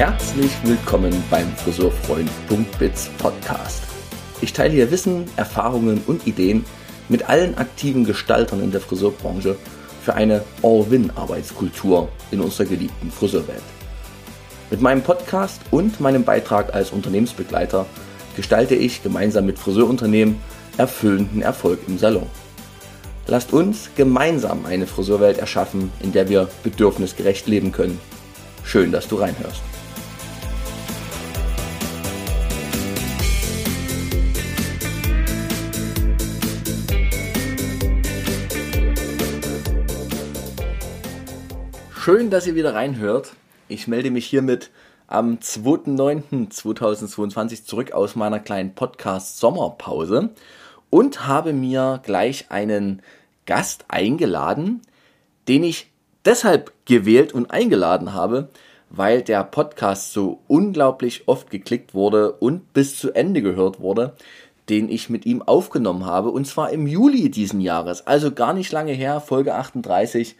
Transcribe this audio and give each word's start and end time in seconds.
Herzlich 0.00 0.50
willkommen 0.64 1.22
beim 1.28 1.46
Friseurfreund.biz 1.56 3.10
Podcast. 3.18 3.82
Ich 4.40 4.54
teile 4.54 4.72
hier 4.72 4.90
Wissen, 4.90 5.26
Erfahrungen 5.36 6.02
und 6.06 6.26
Ideen 6.26 6.64
mit 7.10 7.28
allen 7.28 7.58
aktiven 7.58 8.04
Gestaltern 8.04 8.62
in 8.62 8.70
der 8.70 8.80
Friseurbranche 8.80 9.56
für 10.02 10.14
eine 10.14 10.42
All-Win-Arbeitskultur 10.62 12.08
in 12.30 12.40
unserer 12.40 12.64
geliebten 12.64 13.10
Friseurwelt. 13.10 13.60
Mit 14.70 14.80
meinem 14.80 15.02
Podcast 15.02 15.60
und 15.72 15.98
meinem 15.98 16.22
Beitrag 16.22 16.72
als 16.74 16.92
Unternehmensbegleiter 16.92 17.86
gestalte 18.36 18.76
ich 18.76 19.02
gemeinsam 19.02 19.44
mit 19.44 19.58
Friseurunternehmen 19.58 20.38
erfüllenden 20.78 21.42
Erfolg 21.42 21.80
im 21.88 21.98
Salon. 21.98 22.28
Lasst 23.26 23.52
uns 23.52 23.90
gemeinsam 23.96 24.66
eine 24.66 24.86
Friseurwelt 24.86 25.38
erschaffen, 25.38 25.90
in 25.98 26.12
der 26.12 26.28
wir 26.28 26.48
bedürfnisgerecht 26.62 27.48
leben 27.48 27.72
können. 27.72 28.00
Schön, 28.62 28.92
dass 28.92 29.08
du 29.08 29.16
reinhörst. 29.16 29.60
Schön, 41.92 42.30
dass 42.30 42.46
ihr 42.46 42.54
wieder 42.54 42.74
reinhört. 42.74 43.32
Ich 43.70 43.86
melde 43.86 44.10
mich 44.10 44.26
hiermit 44.26 44.70
am 45.06 45.36
2.9.2022 45.36 47.64
zurück 47.64 47.92
aus 47.92 48.16
meiner 48.16 48.40
kleinen 48.40 48.74
Podcast-Sommerpause 48.74 50.30
und 50.90 51.28
habe 51.28 51.52
mir 51.52 52.00
gleich 52.02 52.50
einen 52.50 53.00
Gast 53.46 53.84
eingeladen, 53.86 54.82
den 55.46 55.62
ich 55.62 55.88
deshalb 56.24 56.72
gewählt 56.84 57.32
und 57.32 57.52
eingeladen 57.52 58.12
habe, 58.12 58.48
weil 58.88 59.22
der 59.22 59.44
Podcast 59.44 60.12
so 60.12 60.40
unglaublich 60.48 61.28
oft 61.28 61.48
geklickt 61.48 61.94
wurde 61.94 62.32
und 62.32 62.72
bis 62.72 62.98
zu 62.98 63.12
Ende 63.12 63.40
gehört 63.40 63.78
wurde, 63.78 64.16
den 64.68 64.88
ich 64.88 65.10
mit 65.10 65.26
ihm 65.26 65.42
aufgenommen 65.42 66.06
habe, 66.06 66.30
und 66.30 66.44
zwar 66.44 66.70
im 66.70 66.88
Juli 66.88 67.30
diesen 67.30 67.60
Jahres, 67.60 68.04
also 68.04 68.32
gar 68.32 68.52
nicht 68.52 68.72
lange 68.72 68.94
her, 68.94 69.20
Folge 69.20 69.54
38 69.54 70.34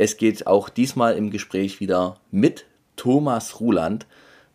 es 0.00 0.16
geht 0.16 0.46
auch 0.46 0.70
diesmal 0.70 1.14
im 1.18 1.30
Gespräch 1.30 1.78
wieder 1.78 2.16
mit 2.30 2.64
Thomas 3.00 3.60
Ruland 3.60 4.06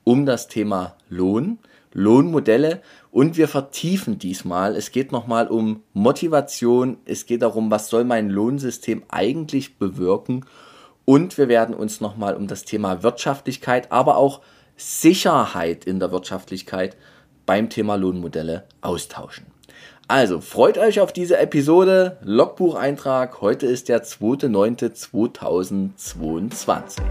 um 0.04 0.28
das 0.28 0.48
Thema 0.48 0.96
Lohn, 1.10 1.58
Lohnmodelle 1.94 2.84
und 3.10 3.38
wir 3.38 3.48
vertiefen 3.48 4.20
diesmal. 4.20 4.76
Es 4.76 4.92
geht 4.92 5.12
nochmal 5.12 5.48
um 5.48 5.82
Motivation, 5.94 6.98
es 7.06 7.26
geht 7.26 7.42
darum, 7.42 7.72
was 7.72 7.90
soll 7.90 8.04
mein 8.04 8.30
Lohnsystem 8.30 9.02
eigentlich 9.10 9.80
bewirken 9.80 10.46
und 11.06 11.40
wir 11.40 11.48
werden 11.48 11.73
uns 11.73 12.02
nochmal 12.02 12.36
um 12.36 12.46
das 12.46 12.66
Thema 12.66 13.02
Wirtschaftlichkeit, 13.02 13.92
aber 13.92 14.18
auch 14.18 14.42
Sicherheit 14.78 15.86
in 15.86 16.00
der 16.00 16.12
Wirtschaftlichkeit 16.12 16.98
beim 17.48 17.72
Thema 17.72 17.96
Lohnmodelle 17.96 18.66
austauschen. 18.82 19.48
Also, 20.08 20.40
freut 20.40 20.78
euch 20.78 21.00
auf 21.00 21.12
diese 21.12 21.40
Episode. 21.40 22.20
Logbucheintrag. 22.22 23.42
Heute 23.42 23.66
ist 23.66 23.90
der 23.90 24.04
2.9.2022. 24.04 27.02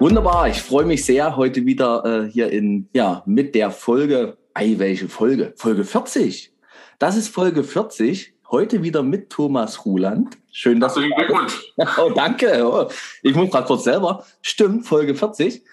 Wunderbar, 0.00 0.48
ich 0.48 0.62
freue 0.62 0.86
mich 0.86 1.04
sehr, 1.04 1.34
heute 1.34 1.66
wieder 1.66 2.04
äh, 2.04 2.30
hier 2.30 2.52
in, 2.52 2.88
ja, 2.92 3.24
mit 3.26 3.56
der 3.56 3.72
Folge, 3.72 4.38
ei, 4.54 4.74
welche 4.76 5.08
Folge? 5.08 5.54
Folge 5.56 5.82
40. 5.82 6.52
Das 7.00 7.16
ist 7.16 7.34
Folge 7.34 7.64
40. 7.64 8.32
Heute 8.48 8.84
wieder 8.84 9.02
mit 9.02 9.28
Thomas 9.28 9.84
Ruland. 9.84 10.38
Schön, 10.52 10.78
dass 10.78 10.94
Herzlichen 10.94 11.16
Glückwunsch. 11.16 11.72
Oh, 11.98 12.10
danke. 12.14 12.64
Oh, 12.64 12.88
ich 13.24 13.34
muss 13.34 13.50
gerade 13.50 13.66
kurz 13.66 13.82
selber. 13.82 14.24
Stimmt, 14.40 14.86
Folge 14.86 15.16
40. 15.16 15.64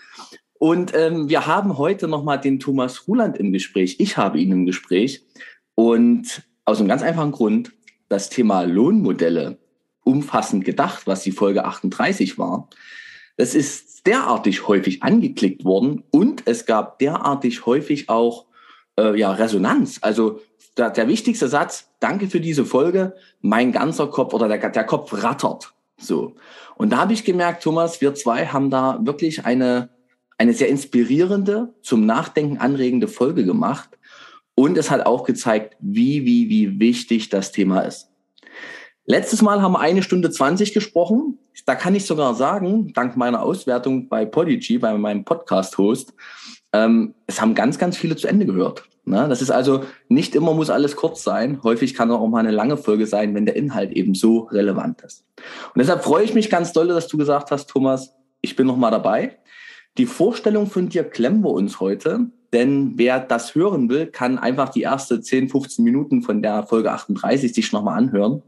Und 0.57 0.95
ähm, 0.95 1.29
wir 1.29 1.45
haben 1.45 1.77
heute 1.77 2.07
nochmal 2.07 2.41
den 2.41 2.59
Thomas 2.59 3.07
Ruland 3.07 3.37
im 3.37 3.53
Gespräch. 3.53 3.97
Ich 3.99 4.17
habe 4.17 4.39
ihn 4.39 4.51
im 4.51 4.65
Gespräch. 4.65 5.23
Und 5.75 6.41
aus 6.65 6.79
einem 6.79 6.89
ganz 6.89 7.03
einfachen 7.03 7.31
Grund, 7.31 7.73
das 8.09 8.29
Thema 8.29 8.63
Lohnmodelle 8.63 9.59
umfassend 10.03 10.65
gedacht, 10.65 11.05
was 11.05 11.21
die 11.21 11.31
Folge 11.31 11.65
38 11.65 12.39
war, 12.39 12.69
das 13.37 13.55
ist 13.55 14.07
derartig 14.07 14.67
häufig 14.67 15.03
angeklickt 15.03 15.65
worden 15.65 16.03
und 16.11 16.43
es 16.45 16.65
gab 16.65 16.99
derartig 16.99 17.65
häufig 17.65 18.09
auch 18.09 18.45
äh, 18.97 19.17
ja, 19.19 19.31
Resonanz. 19.31 19.99
Also 20.01 20.41
der, 20.77 20.89
der 20.89 21.07
wichtigste 21.07 21.47
Satz, 21.47 21.89
danke 21.99 22.27
für 22.27 22.39
diese 22.39 22.65
Folge, 22.65 23.15
mein 23.41 23.71
ganzer 23.71 24.07
Kopf 24.07 24.33
oder 24.33 24.47
der, 24.47 24.69
der 24.69 24.83
Kopf 24.83 25.11
rattert. 25.23 25.73
So. 25.97 26.35
Und 26.75 26.91
da 26.91 26.97
habe 26.97 27.13
ich 27.13 27.23
gemerkt, 27.23 27.63
Thomas, 27.63 28.01
wir 28.01 28.13
zwei 28.15 28.47
haben 28.47 28.69
da 28.69 28.99
wirklich 29.01 29.45
eine 29.45 29.89
eine 30.37 30.53
sehr 30.53 30.69
inspirierende, 30.69 31.73
zum 31.81 32.05
Nachdenken 32.05 32.57
anregende 32.57 33.07
Folge 33.07 33.45
gemacht. 33.45 33.89
Und 34.55 34.77
es 34.77 34.89
hat 34.89 35.05
auch 35.05 35.23
gezeigt, 35.23 35.75
wie, 35.79 36.25
wie, 36.25 36.49
wie 36.49 36.79
wichtig 36.79 37.29
das 37.29 37.51
Thema 37.51 37.81
ist. 37.81 38.09
Letztes 39.07 39.43
Mal 39.43 39.61
haben 39.61 39.73
wir 39.73 39.79
eine 39.79 40.01
Stunde 40.01 40.31
zwanzig 40.31 40.73
gesprochen. 40.73 41.37
Da 41.67 41.75
kann 41.75 41.93
ich 41.93 42.05
sogar 42.05 42.33
sagen, 42.33 42.91
dank 42.93 43.15
meiner 43.15 43.43
Auswertung 43.43 44.09
bei 44.09 44.25
Podigy, 44.25 44.79
bei 44.79 44.97
meinem 44.97 45.23
Podcast-Host, 45.23 46.13
ähm, 46.73 47.13
es 47.27 47.39
haben 47.39 47.53
ganz, 47.53 47.77
ganz 47.77 47.97
viele 47.97 48.15
zu 48.15 48.27
Ende 48.27 48.47
gehört. 48.47 48.89
Ne? 49.05 49.27
Das 49.29 49.43
ist 49.43 49.51
also 49.51 49.83
nicht 50.09 50.33
immer 50.33 50.55
muss 50.55 50.71
alles 50.71 50.95
kurz 50.95 51.23
sein. 51.23 51.61
Häufig 51.61 51.93
kann 51.93 52.09
auch 52.09 52.27
mal 52.27 52.39
eine 52.39 52.51
lange 52.51 52.77
Folge 52.77 53.05
sein, 53.05 53.35
wenn 53.35 53.45
der 53.45 53.55
Inhalt 53.55 53.91
eben 53.91 54.15
so 54.15 54.39
relevant 54.39 55.01
ist. 55.01 55.23
Und 55.37 55.79
deshalb 55.79 56.03
freue 56.03 56.23
ich 56.23 56.33
mich 56.33 56.49
ganz 56.49 56.73
doll, 56.73 56.87
dass 56.87 57.07
du 57.07 57.17
gesagt 57.17 57.51
hast, 57.51 57.69
Thomas, 57.69 58.15
ich 58.41 58.55
bin 58.55 58.65
noch 58.65 58.77
mal 58.77 58.91
dabei. 58.91 59.37
Die 59.99 60.07
Vorstellung 60.07 60.65
von 60.65 60.89
dir 60.89 61.03
klemmen 61.03 61.43
wir 61.43 61.51
uns 61.51 61.79
heute, 61.79 62.31
denn 62.51 62.93
wer 62.95 63.19
das 63.19 63.53
hören 63.53 63.87
will, 63.87 64.07
kann 64.07 64.39
einfach 64.39 64.69
die 64.69 64.81
erste 64.81 65.21
10, 65.21 65.49
15 65.49 65.85
Minuten 65.85 66.23
von 66.23 66.41
der 66.41 66.63
Folge 66.63 66.91
38 66.91 67.53
sich 67.53 67.71
nochmal 67.71 67.99
anhören. 67.99 68.41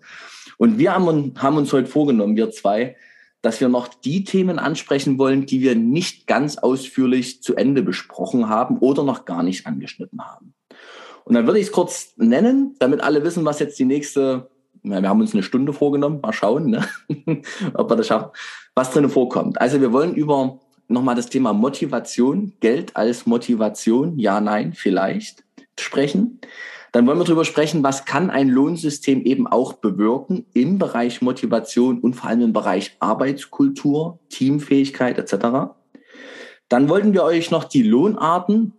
Und 0.58 0.78
wir 0.78 0.94
haben, 0.94 1.34
haben 1.38 1.58
uns 1.58 1.72
heute 1.72 1.88
vorgenommen, 1.88 2.36
wir 2.36 2.52
zwei, 2.52 2.96
dass 3.42 3.62
wir 3.62 3.70
noch 3.70 3.88
die 3.88 4.24
Themen 4.24 4.60
ansprechen 4.60 5.18
wollen, 5.18 5.46
die 5.46 5.62
wir 5.62 5.76
nicht 5.76 6.28
ganz 6.28 6.58
ausführlich 6.58 7.42
zu 7.44 7.56
Ende 7.56 7.84
besprochen 7.84 8.50
haben 8.50 8.80
oder 8.80 9.04
noch 9.04 9.26
gar 9.26 9.44
nicht 9.44 9.68
angeschnitten 9.68 10.22
haben. 10.22 10.54
Und 11.24 11.36
dann 11.36 11.46
würde 11.46 11.60
ich 11.60 11.68
es 11.68 11.72
kurz 11.72 12.14
nennen, 12.18 12.76
damit 12.80 13.02
alle 13.02 13.24
wissen, 13.24 13.46
was 13.46 13.60
jetzt 13.60 13.78
die 13.78 13.86
nächste, 13.86 14.50
wir 14.82 15.02
haben 15.02 15.22
uns 15.22 15.34
eine 15.34 15.44
Stunde 15.44 15.74
vorgenommen, 15.74 16.20
mal 16.22 16.34
schauen, 16.34 16.70
ne? 16.70 16.88
ob 17.74 17.90
wir 17.92 17.96
das 17.96 18.08
schaffen, 18.08 18.32
was 18.76 18.92
drin 18.92 19.10
vorkommt. 19.10 19.62
Also 19.62 19.82
wir 19.82 19.92
wollen 19.92 20.16
über 20.16 20.60
nochmal 20.88 21.16
das 21.16 21.30
Thema 21.30 21.54
Motivation, 21.54 22.54
Geld 22.60 22.96
als 22.96 23.26
Motivation, 23.26 24.18
ja, 24.18 24.40
nein, 24.40 24.74
vielleicht 24.74 25.44
sprechen. 25.80 26.40
Dann 26.92 27.06
wollen 27.06 27.18
wir 27.18 27.26
darüber 27.26 27.46
sprechen, 27.46 27.84
was 27.84 28.06
kann 28.06 28.30
ein 28.30 28.50
Lohnsystem 28.50 29.22
eben 29.22 29.48
auch 29.48 29.74
bewirken 29.74 30.46
im 30.54 30.80
Bereich 30.80 31.22
Motivation 31.22 32.00
und 32.00 32.16
vor 32.16 32.30
allem 32.30 32.42
im 32.42 32.54
Bereich 32.54 32.96
Arbeitskultur, 33.00 34.20
Teamfähigkeit 34.30 35.18
etc. 35.18 35.74
Dann 36.70 36.90
wollten 36.90 37.14
wir 37.14 37.24
euch 37.24 37.52
noch 37.52 37.66
die 37.66 37.84
Lohnarten 37.84 38.74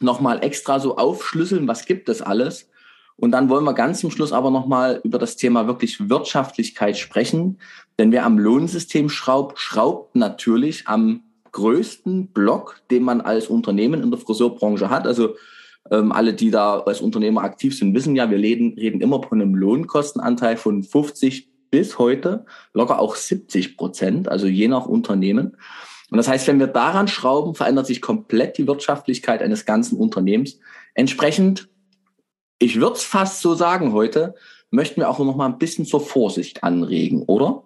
nochmal 0.00 0.42
extra 0.42 0.80
so 0.80 0.96
aufschlüsseln, 0.96 1.68
was 1.68 1.86
gibt 1.86 2.08
es 2.08 2.22
alles. 2.22 2.70
Und 3.16 3.32
dann 3.32 3.50
wollen 3.50 3.64
wir 3.64 3.74
ganz 3.74 4.00
zum 4.00 4.10
Schluss 4.10 4.32
aber 4.32 4.50
nochmal 4.50 5.00
über 5.04 5.18
das 5.18 5.36
Thema 5.36 5.66
wirklich 5.66 6.08
Wirtschaftlichkeit 6.08 6.96
sprechen. 6.96 7.58
Denn 7.98 8.12
wer 8.12 8.24
am 8.24 8.38
Lohnsystem 8.38 9.10
schraubt, 9.10 9.58
schraubt 9.58 10.16
natürlich 10.16 10.88
am 10.88 11.22
größten 11.52 12.28
Block, 12.28 12.80
den 12.90 13.02
man 13.02 13.20
als 13.20 13.48
Unternehmen 13.48 14.02
in 14.02 14.10
der 14.10 14.20
Friseurbranche 14.20 14.88
hat. 14.88 15.06
Also 15.06 15.34
ähm, 15.90 16.12
alle, 16.12 16.34
die 16.34 16.50
da 16.50 16.80
als 16.80 17.00
Unternehmer 17.00 17.42
aktiv 17.42 17.76
sind, 17.76 17.94
wissen 17.94 18.16
ja, 18.16 18.30
wir 18.30 18.38
reden, 18.38 18.74
reden 18.74 19.00
immer 19.00 19.22
von 19.22 19.40
einem 19.40 19.54
Lohnkostenanteil 19.54 20.56
von 20.56 20.82
50 20.82 21.50
bis 21.70 21.98
heute 21.98 22.44
locker 22.74 22.98
auch 22.98 23.14
70 23.14 23.76
Prozent, 23.76 24.28
also 24.28 24.46
je 24.46 24.68
nach 24.68 24.86
Unternehmen. 24.86 25.56
Und 26.10 26.16
das 26.16 26.28
heißt, 26.28 26.48
wenn 26.48 26.58
wir 26.58 26.66
daran 26.66 27.06
schrauben, 27.06 27.54
verändert 27.54 27.86
sich 27.86 28.02
komplett 28.02 28.58
die 28.58 28.66
Wirtschaftlichkeit 28.66 29.42
eines 29.42 29.64
ganzen 29.64 29.96
Unternehmens. 29.96 30.58
Entsprechend, 30.94 31.68
ich 32.58 32.80
würde 32.80 32.96
es 32.96 33.04
fast 33.04 33.40
so 33.40 33.54
sagen 33.54 33.92
heute, 33.92 34.34
möchten 34.70 35.00
wir 35.00 35.08
auch 35.08 35.18
noch 35.20 35.36
mal 35.36 35.46
ein 35.46 35.58
bisschen 35.58 35.86
zur 35.86 36.00
Vorsicht 36.00 36.64
anregen, 36.64 37.22
oder? 37.22 37.62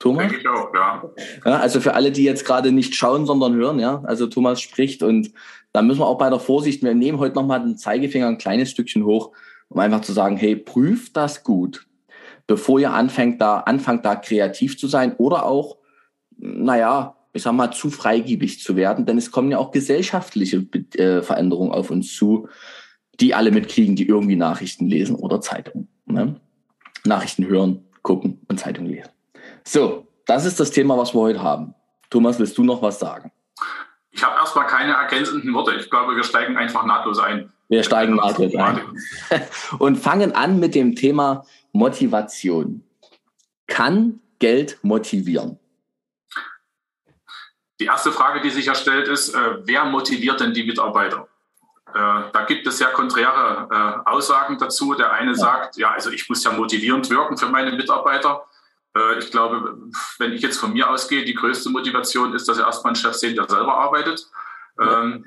Thomas? 0.00 0.22
Denke 0.22 0.40
ich 0.40 0.48
auch, 0.48 0.74
ja. 0.74 1.02
ja. 1.44 1.60
Also 1.60 1.80
für 1.80 1.94
alle, 1.94 2.10
die 2.10 2.24
jetzt 2.24 2.44
gerade 2.44 2.72
nicht 2.72 2.96
schauen, 2.96 3.26
sondern 3.26 3.54
hören, 3.54 3.78
ja. 3.78 4.02
Also 4.04 4.26
Thomas 4.26 4.60
spricht 4.60 5.02
und 5.02 5.30
da 5.72 5.82
müssen 5.82 6.00
wir 6.00 6.06
auch 6.06 6.18
bei 6.18 6.30
der 6.30 6.40
Vorsicht, 6.40 6.82
wir 6.82 6.94
nehmen 6.94 7.18
heute 7.18 7.36
nochmal 7.36 7.60
den 7.60 7.76
Zeigefinger 7.76 8.26
ein 8.26 8.38
kleines 8.38 8.70
Stückchen 8.70 9.04
hoch, 9.04 9.32
um 9.68 9.78
einfach 9.78 10.00
zu 10.00 10.12
sagen, 10.12 10.36
hey, 10.36 10.56
prüft 10.56 11.16
das 11.16 11.44
gut, 11.44 11.86
bevor 12.46 12.80
ihr 12.80 12.92
anfängt, 12.92 13.40
da, 13.40 13.60
anfangt, 13.60 14.04
da 14.04 14.16
kreativ 14.16 14.78
zu 14.78 14.88
sein 14.88 15.14
oder 15.16 15.44
auch, 15.44 15.76
naja, 16.38 17.16
ich 17.32 17.42
sag 17.42 17.52
mal, 17.52 17.70
zu 17.70 17.90
freigiebig 17.90 18.60
zu 18.60 18.74
werden, 18.74 19.06
denn 19.06 19.18
es 19.18 19.30
kommen 19.30 19.52
ja 19.52 19.58
auch 19.58 19.70
gesellschaftliche 19.70 20.66
äh, 20.96 21.22
Veränderungen 21.22 21.72
auf 21.72 21.90
uns 21.90 22.16
zu, 22.16 22.48
die 23.20 23.34
alle 23.34 23.52
mitkriegen, 23.52 23.96
die 23.96 24.08
irgendwie 24.08 24.36
Nachrichten 24.36 24.86
lesen 24.86 25.14
oder 25.14 25.40
Zeitungen. 25.42 25.88
Ne? 26.06 26.40
Nachrichten 27.04 27.46
hören, 27.46 27.84
gucken 28.02 28.40
und 28.48 28.58
Zeitungen 28.58 28.90
lesen. 28.90 29.10
So, 29.72 30.08
das 30.26 30.46
ist 30.46 30.58
das 30.58 30.72
Thema, 30.72 30.98
was 30.98 31.14
wir 31.14 31.20
heute 31.20 31.40
haben. 31.44 31.76
Thomas, 32.10 32.40
willst 32.40 32.58
du 32.58 32.64
noch 32.64 32.82
was 32.82 32.98
sagen? 32.98 33.30
Ich 34.10 34.24
habe 34.24 34.34
erstmal 34.34 34.66
keine 34.66 34.94
ergänzenden 34.94 35.54
Worte. 35.54 35.74
Ich 35.74 35.88
glaube, 35.88 36.16
wir 36.16 36.24
steigen 36.24 36.56
einfach 36.56 36.84
nahtlos 36.84 37.20
ein. 37.20 37.52
Wir 37.68 37.84
steigen 37.84 38.16
nahtlos 38.16 38.52
ein. 38.56 38.80
Und 39.78 39.94
fangen 39.94 40.32
an 40.32 40.58
mit 40.58 40.74
dem 40.74 40.96
Thema 40.96 41.46
Motivation. 41.70 42.82
Kann 43.68 44.18
Geld 44.40 44.80
motivieren? 44.82 45.60
Die 47.78 47.84
erste 47.84 48.10
Frage, 48.10 48.40
die 48.40 48.50
sich 48.50 48.66
ja 48.66 48.74
stellt, 48.74 49.06
ist, 49.06 49.36
äh, 49.36 49.58
wer 49.62 49.84
motiviert 49.84 50.40
denn 50.40 50.52
die 50.52 50.64
Mitarbeiter? 50.64 51.28
Äh, 51.94 52.22
da 52.32 52.44
gibt 52.48 52.66
es 52.66 52.78
sehr 52.78 52.88
konträre 52.88 53.68
äh, 53.70 54.10
Aussagen 54.10 54.58
dazu. 54.58 54.94
Der 54.94 55.12
eine 55.12 55.30
ja. 55.30 55.36
sagt, 55.36 55.76
ja, 55.76 55.92
also 55.92 56.10
ich 56.10 56.28
muss 56.28 56.42
ja 56.42 56.50
motivierend 56.50 57.08
wirken 57.08 57.36
für 57.36 57.46
meine 57.46 57.70
Mitarbeiter. 57.70 58.46
Äh, 58.96 59.18
ich 59.18 59.30
glaube, 59.30 59.78
wenn 60.18 60.32
ich 60.32 60.42
jetzt 60.42 60.58
von 60.58 60.72
mir 60.72 60.90
ausgehe, 60.90 61.24
die 61.24 61.34
größte 61.34 61.70
Motivation 61.70 62.34
ist, 62.34 62.48
dass 62.48 62.58
wir 62.58 62.66
erstmal 62.66 62.90
einen 62.90 62.96
Chef 62.96 63.14
sehen, 63.14 63.36
der 63.36 63.48
selber 63.48 63.74
arbeitet. 63.74 64.26
Ähm, 64.80 65.24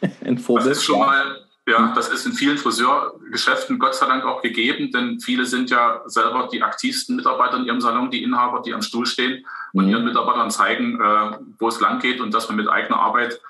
Ein 0.24 0.38
Vorbild, 0.38 0.70
das 0.70 0.78
ist 0.78 0.84
schon 0.84 0.98
mal, 0.98 1.46
ja, 1.66 1.92
das 1.94 2.10
ist 2.10 2.26
in 2.26 2.34
vielen 2.34 2.58
Friseurgeschäften 2.58 3.78
Gott 3.78 3.94
sei 3.94 4.06
Dank 4.06 4.24
auch 4.24 4.42
gegeben, 4.42 4.90
denn 4.92 5.18
viele 5.20 5.46
sind 5.46 5.70
ja 5.70 6.02
selber 6.04 6.48
die 6.52 6.62
aktivsten 6.62 7.16
Mitarbeiter 7.16 7.56
in 7.56 7.64
ihrem 7.64 7.80
Salon, 7.80 8.10
die 8.10 8.22
Inhaber, 8.22 8.60
die 8.60 8.74
am 8.74 8.82
Stuhl 8.82 9.06
stehen 9.06 9.46
und 9.72 9.86
mhm. 9.86 9.90
ihren 9.90 10.04
Mitarbeitern 10.04 10.50
zeigen, 10.50 11.00
äh, 11.00 11.38
wo 11.58 11.68
es 11.68 11.80
lang 11.80 12.00
geht 12.00 12.20
und 12.20 12.34
dass 12.34 12.48
man 12.48 12.56
mit 12.56 12.68
eigener 12.68 12.98
Arbeit 12.98 13.40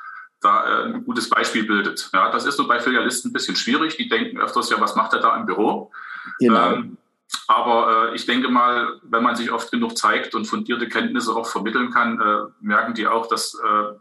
da 0.41 0.85
ein 0.85 1.05
gutes 1.05 1.29
Beispiel 1.31 1.65
bildet. 1.65 2.11
Ja, 2.13 2.31
das 2.31 2.45
ist 2.45 2.57
so 2.57 2.69
bei 2.69 2.79
Filialisten 2.79 3.31
ein 3.31 3.33
bisschen 3.33 3.57
schwierig. 3.57 3.97
Die 3.97 4.09
denken 4.09 4.39
öfters 4.39 4.69
ja, 4.71 4.79
was 4.79 4.95
macht 4.95 5.15
er 5.15 5.21
da 5.21 5.37
im 5.37 5.47
Büro? 5.47 5.91
Genau. 6.39 6.73
Ähm, 6.73 6.99
aber 7.47 8.11
äh, 8.13 8.15
ich 8.15 8.27
denke 8.27 8.49
mal, 8.49 9.01
wenn 9.03 9.23
man 9.23 9.37
sich 9.37 9.51
oft 9.51 9.71
genug 9.71 9.97
zeigt 9.99 10.35
und 10.35 10.47
fundierte 10.47 10.89
Kenntnisse 10.89 11.35
auch 11.35 11.47
vermitteln 11.47 11.91
kann, 11.91 12.21
äh, 12.21 12.51
merken 12.61 12.95
die 12.95 13.07
auch, 13.07 13.27
dass 13.27 13.55
äh, 13.55 13.95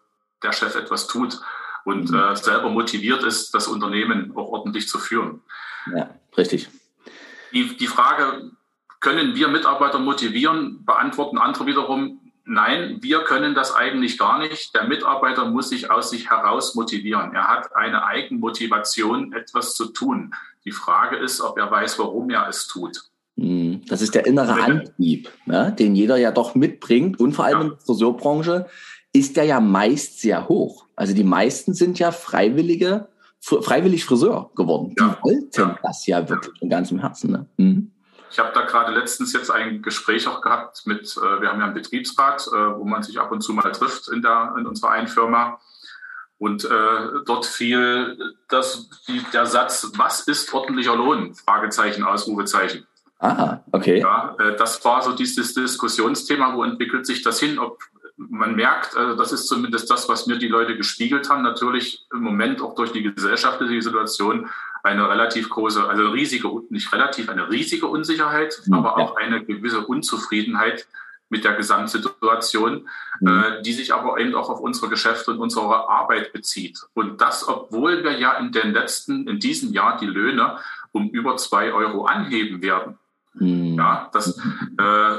der 0.43 0.51
Chef 0.53 0.75
etwas 0.75 1.07
tut 1.07 1.39
und 1.85 2.11
mhm. 2.11 2.17
äh, 2.17 2.35
selber 2.35 2.69
motiviert 2.69 3.23
ist, 3.23 3.53
das 3.53 3.67
Unternehmen 3.67 4.31
auch 4.35 4.49
ordentlich 4.49 4.87
zu 4.87 4.99
führen. 4.99 5.41
Ja, 5.93 6.09
richtig. 6.37 6.69
Die, 7.51 7.75
die 7.77 7.87
Frage, 7.87 8.51
können 8.99 9.35
wir 9.35 9.49
Mitarbeiter 9.49 9.99
motivieren, 9.99 10.85
beantworten 10.85 11.37
andere 11.37 11.65
wiederum, 11.65 12.21
nein, 12.45 12.99
wir 13.01 13.25
können 13.25 13.53
das 13.53 13.75
eigentlich 13.75 14.17
gar 14.17 14.39
nicht. 14.39 14.73
Der 14.73 14.85
Mitarbeiter 14.85 15.45
muss 15.45 15.69
sich 15.69 15.91
aus 15.91 16.09
sich 16.09 16.29
heraus 16.29 16.73
motivieren. 16.75 17.33
Er 17.33 17.49
hat 17.49 17.75
eine 17.75 18.05
Eigenmotivation, 18.05 19.33
etwas 19.33 19.75
zu 19.75 19.87
tun. 19.87 20.33
Die 20.63 20.71
Frage 20.71 21.17
ist, 21.17 21.41
ob 21.41 21.57
er 21.57 21.69
weiß, 21.69 21.99
warum 21.99 22.29
er 22.29 22.47
es 22.47 22.67
tut. 22.67 23.03
Hm, 23.37 23.81
das 23.87 24.01
ist 24.01 24.13
der 24.13 24.25
innere 24.25 24.53
Antrieb, 24.53 25.29
ne, 25.45 25.75
den 25.77 25.95
jeder 25.95 26.17
ja 26.17 26.31
doch 26.31 26.55
mitbringt. 26.55 27.19
Und 27.19 27.33
vor 27.33 27.45
allem 27.45 27.57
ja. 27.57 27.63
in 27.63 27.69
der 27.71 27.79
Friseurbranche 27.79 28.67
ist 29.11 29.37
der 29.37 29.45
ja 29.45 29.59
meist 29.59 30.19
sehr 30.21 30.47
hoch. 30.49 30.85
Also 30.95 31.13
die 31.13 31.23
meisten 31.23 31.73
sind 31.73 31.99
ja 31.99 32.11
freiwillige, 32.11 33.07
freiwillig 33.39 34.05
Friseur 34.05 34.51
geworden. 34.55 34.95
Ja. 34.99 35.17
Die 35.19 35.23
wollten 35.23 35.61
ja. 35.61 35.79
das 35.83 36.05
ja 36.05 36.27
wirklich 36.27 36.57
von 36.59 36.69
ganzem 36.69 36.99
Herzen. 36.99 37.31
Ne? 37.31 37.45
Mhm. 37.57 37.91
Ich 38.31 38.39
habe 38.39 38.51
da 38.53 38.61
gerade 38.61 38.91
letztens 38.91 39.31
jetzt 39.33 39.51
ein 39.51 39.83
Gespräch 39.83 40.27
auch 40.27 40.41
gehabt 40.41 40.87
mit, 40.87 41.15
äh, 41.17 41.41
wir 41.41 41.49
haben 41.49 41.59
ja 41.59 41.65
einen 41.65 41.75
Betriebsrat, 41.75 42.47
äh, 42.47 42.51
wo 42.51 42.83
man 42.83 43.03
sich 43.03 43.19
ab 43.19 43.31
und 43.31 43.41
zu 43.41 43.53
mal 43.53 43.71
trifft 43.71 44.09
in, 44.09 44.23
der, 44.23 44.55
in 44.57 44.65
unserer 44.65 44.89
einen 44.91 45.07
Firma. 45.07 45.59
Und 46.39 46.65
äh, 46.65 47.23
dort 47.25 47.45
fiel 47.45 48.17
das, 48.49 48.89
die, 49.07 49.23
der 49.33 49.45
Satz, 49.45 49.91
was 49.95 50.21
ist 50.21 50.51
ordentlicher 50.51 50.95
Lohn? 50.95 51.35
Fragezeichen, 51.35 52.03
Ausrufezeichen. 52.03 52.87
Ah, 53.23 53.63
okay. 53.71 54.01
Ja, 54.01 54.35
äh, 54.37 54.57
das 54.57 54.83
war 54.83 55.01
so 55.01 55.13
dieses 55.13 55.53
Diskussionsthema, 55.53 56.53
wo 56.55 56.63
entwickelt 56.63 57.05
sich 57.05 57.21
das 57.21 57.39
hin? 57.39 57.57
Ob 57.57 57.81
man 58.17 58.55
merkt, 58.55 58.97
also 58.97 59.15
das 59.15 59.31
ist 59.31 59.47
zumindest 59.47 59.89
das, 59.89 60.09
was 60.09 60.27
mir 60.27 60.37
die 60.37 60.49
Leute 60.49 60.75
gespiegelt 60.75 61.29
haben, 61.29 61.41
natürlich 61.41 62.05
im 62.13 62.19
Moment 62.19 62.61
auch 62.61 62.75
durch 62.75 62.91
die 62.91 63.01
gesellschaftliche 63.01 63.81
Situation 63.81 64.49
eine 64.83 65.09
relativ 65.09 65.49
große, 65.49 65.87
also 65.87 66.09
riesige, 66.09 66.49
nicht 66.69 66.91
relativ, 66.91 67.29
eine 67.29 67.49
riesige 67.49 67.87
Unsicherheit, 67.87 68.61
mhm, 68.65 68.73
aber 68.73 68.97
auch 68.97 69.15
eine 69.15 69.43
gewisse 69.45 69.87
Unzufriedenheit 69.87 70.85
mit 71.29 71.45
der 71.45 71.53
Gesamtsituation, 71.53 72.89
mhm. 73.21 73.43
die 73.63 73.71
sich 73.71 73.93
aber 73.93 74.19
eben 74.19 74.35
auch 74.35 74.49
auf 74.49 74.59
unsere 74.59 74.89
Geschäfte 74.89 75.31
und 75.31 75.39
unsere 75.39 75.89
Arbeit 75.89 76.33
bezieht. 76.33 76.81
Und 76.93 77.21
das, 77.21 77.47
obwohl 77.47 78.03
wir 78.03 78.19
ja 78.19 78.33
in 78.33 78.51
den 78.51 78.73
letzten, 78.73 79.27
in 79.29 79.39
diesem 79.39 79.71
Jahr 79.71 79.97
die 79.97 80.05
Löhne 80.07 80.57
um 80.91 81.09
über 81.09 81.37
zwei 81.37 81.73
Euro 81.73 82.05
anheben 82.05 82.61
werden. 82.61 82.99
Mhm. 83.35 83.75
Ja, 83.77 84.09
das, 84.13 84.37
äh, 84.37 85.17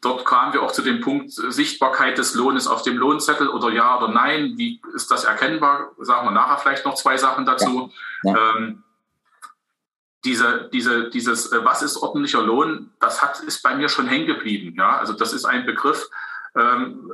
dort 0.00 0.24
kamen 0.24 0.52
wir 0.52 0.62
auch 0.62 0.72
zu 0.72 0.82
dem 0.82 1.00
Punkt 1.00 1.30
Sichtbarkeit 1.32 2.18
des 2.18 2.34
Lohnes 2.34 2.66
auf 2.66 2.82
dem 2.82 2.96
Lohnzettel 2.96 3.48
oder 3.48 3.70
ja 3.70 3.98
oder 3.98 4.08
nein. 4.08 4.54
Wie 4.56 4.80
ist 4.94 5.10
das 5.10 5.24
erkennbar? 5.24 5.92
Sagen 5.98 6.26
wir 6.26 6.32
nachher 6.32 6.58
vielleicht 6.58 6.84
noch 6.84 6.94
zwei 6.94 7.16
Sachen 7.16 7.46
dazu. 7.46 7.90
Ja. 8.22 8.32
Ja. 8.32 8.56
Ähm, 8.56 8.84
diese, 10.24 10.70
diese, 10.72 11.10
dieses, 11.10 11.52
äh, 11.52 11.64
was 11.64 11.82
ist 11.82 11.96
ordentlicher 11.96 12.42
Lohn, 12.42 12.90
das 12.98 13.22
hat, 13.22 13.40
ist 13.40 13.62
bei 13.62 13.74
mir 13.74 13.88
schon 13.88 14.06
hängen 14.06 14.26
geblieben. 14.26 14.74
Ja? 14.76 14.96
Also 14.96 15.12
das 15.12 15.32
ist 15.32 15.44
ein 15.44 15.66
Begriff. 15.66 16.08
Ähm, 16.56 17.12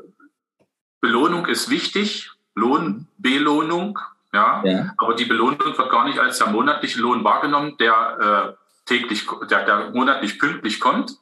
Belohnung 1.00 1.46
ist 1.46 1.70
wichtig, 1.70 2.30
Lohnbelohnung, 2.54 3.98
ja? 4.32 4.62
ja? 4.64 4.94
aber 4.98 5.14
die 5.14 5.24
Belohnung 5.24 5.76
wird 5.76 5.90
gar 5.90 6.04
nicht 6.04 6.18
als 6.18 6.38
der 6.38 6.48
monatliche 6.48 7.00
Lohn 7.00 7.24
wahrgenommen, 7.24 7.76
der 7.78 8.56
äh, 8.56 8.59
täglich, 8.90 9.26
der, 9.48 9.64
der 9.64 9.90
monatlich 9.90 10.38
pünktlich 10.38 10.80
kommt, 10.80 11.16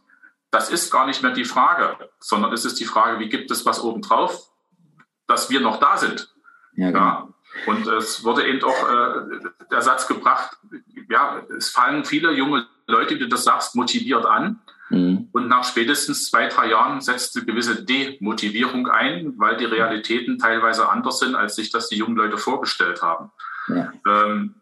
das 0.50 0.70
ist 0.70 0.90
gar 0.90 1.06
nicht 1.06 1.22
mehr 1.22 1.32
die 1.32 1.44
Frage, 1.44 1.96
sondern 2.18 2.52
es 2.52 2.64
ist 2.64 2.80
die 2.80 2.86
Frage, 2.86 3.20
wie 3.20 3.28
gibt 3.28 3.50
es 3.50 3.66
was 3.66 3.82
obendrauf, 3.82 4.50
dass 5.26 5.50
wir 5.50 5.60
noch 5.60 5.78
da 5.78 5.98
sind. 5.98 6.34
Ja, 6.74 6.90
genau. 6.90 7.00
ja. 7.00 7.28
Und 7.66 7.86
es 7.86 8.24
wurde 8.24 8.46
eben 8.46 8.62
auch 8.62 8.88
äh, 8.88 9.40
der 9.70 9.82
Satz 9.82 10.06
gebracht, 10.06 10.56
ja, 11.10 11.42
es 11.56 11.70
fallen 11.70 12.04
viele 12.04 12.32
junge 12.32 12.66
Leute, 12.86 13.14
wie 13.16 13.18
du 13.18 13.28
das 13.28 13.44
sagst, 13.44 13.74
motiviert 13.74 14.24
an. 14.24 14.60
Mhm. 14.90 15.28
Und 15.32 15.48
nach 15.48 15.64
spätestens 15.64 16.30
zwei, 16.30 16.48
drei 16.48 16.70
Jahren 16.70 17.02
setzt 17.02 17.36
eine 17.36 17.44
gewisse 17.44 17.84
Demotivierung 17.84 18.88
ein, 18.88 19.34
weil 19.36 19.58
die 19.58 19.66
Realitäten 19.66 20.38
teilweise 20.38 20.88
anders 20.88 21.18
sind, 21.18 21.34
als 21.34 21.56
sich 21.56 21.70
das 21.70 21.88
die 21.88 21.96
jungen 21.96 22.16
Leute 22.16 22.38
vorgestellt 22.38 23.02
haben. 23.02 23.30
Ja. 23.68 23.92
Ähm, 24.06 24.54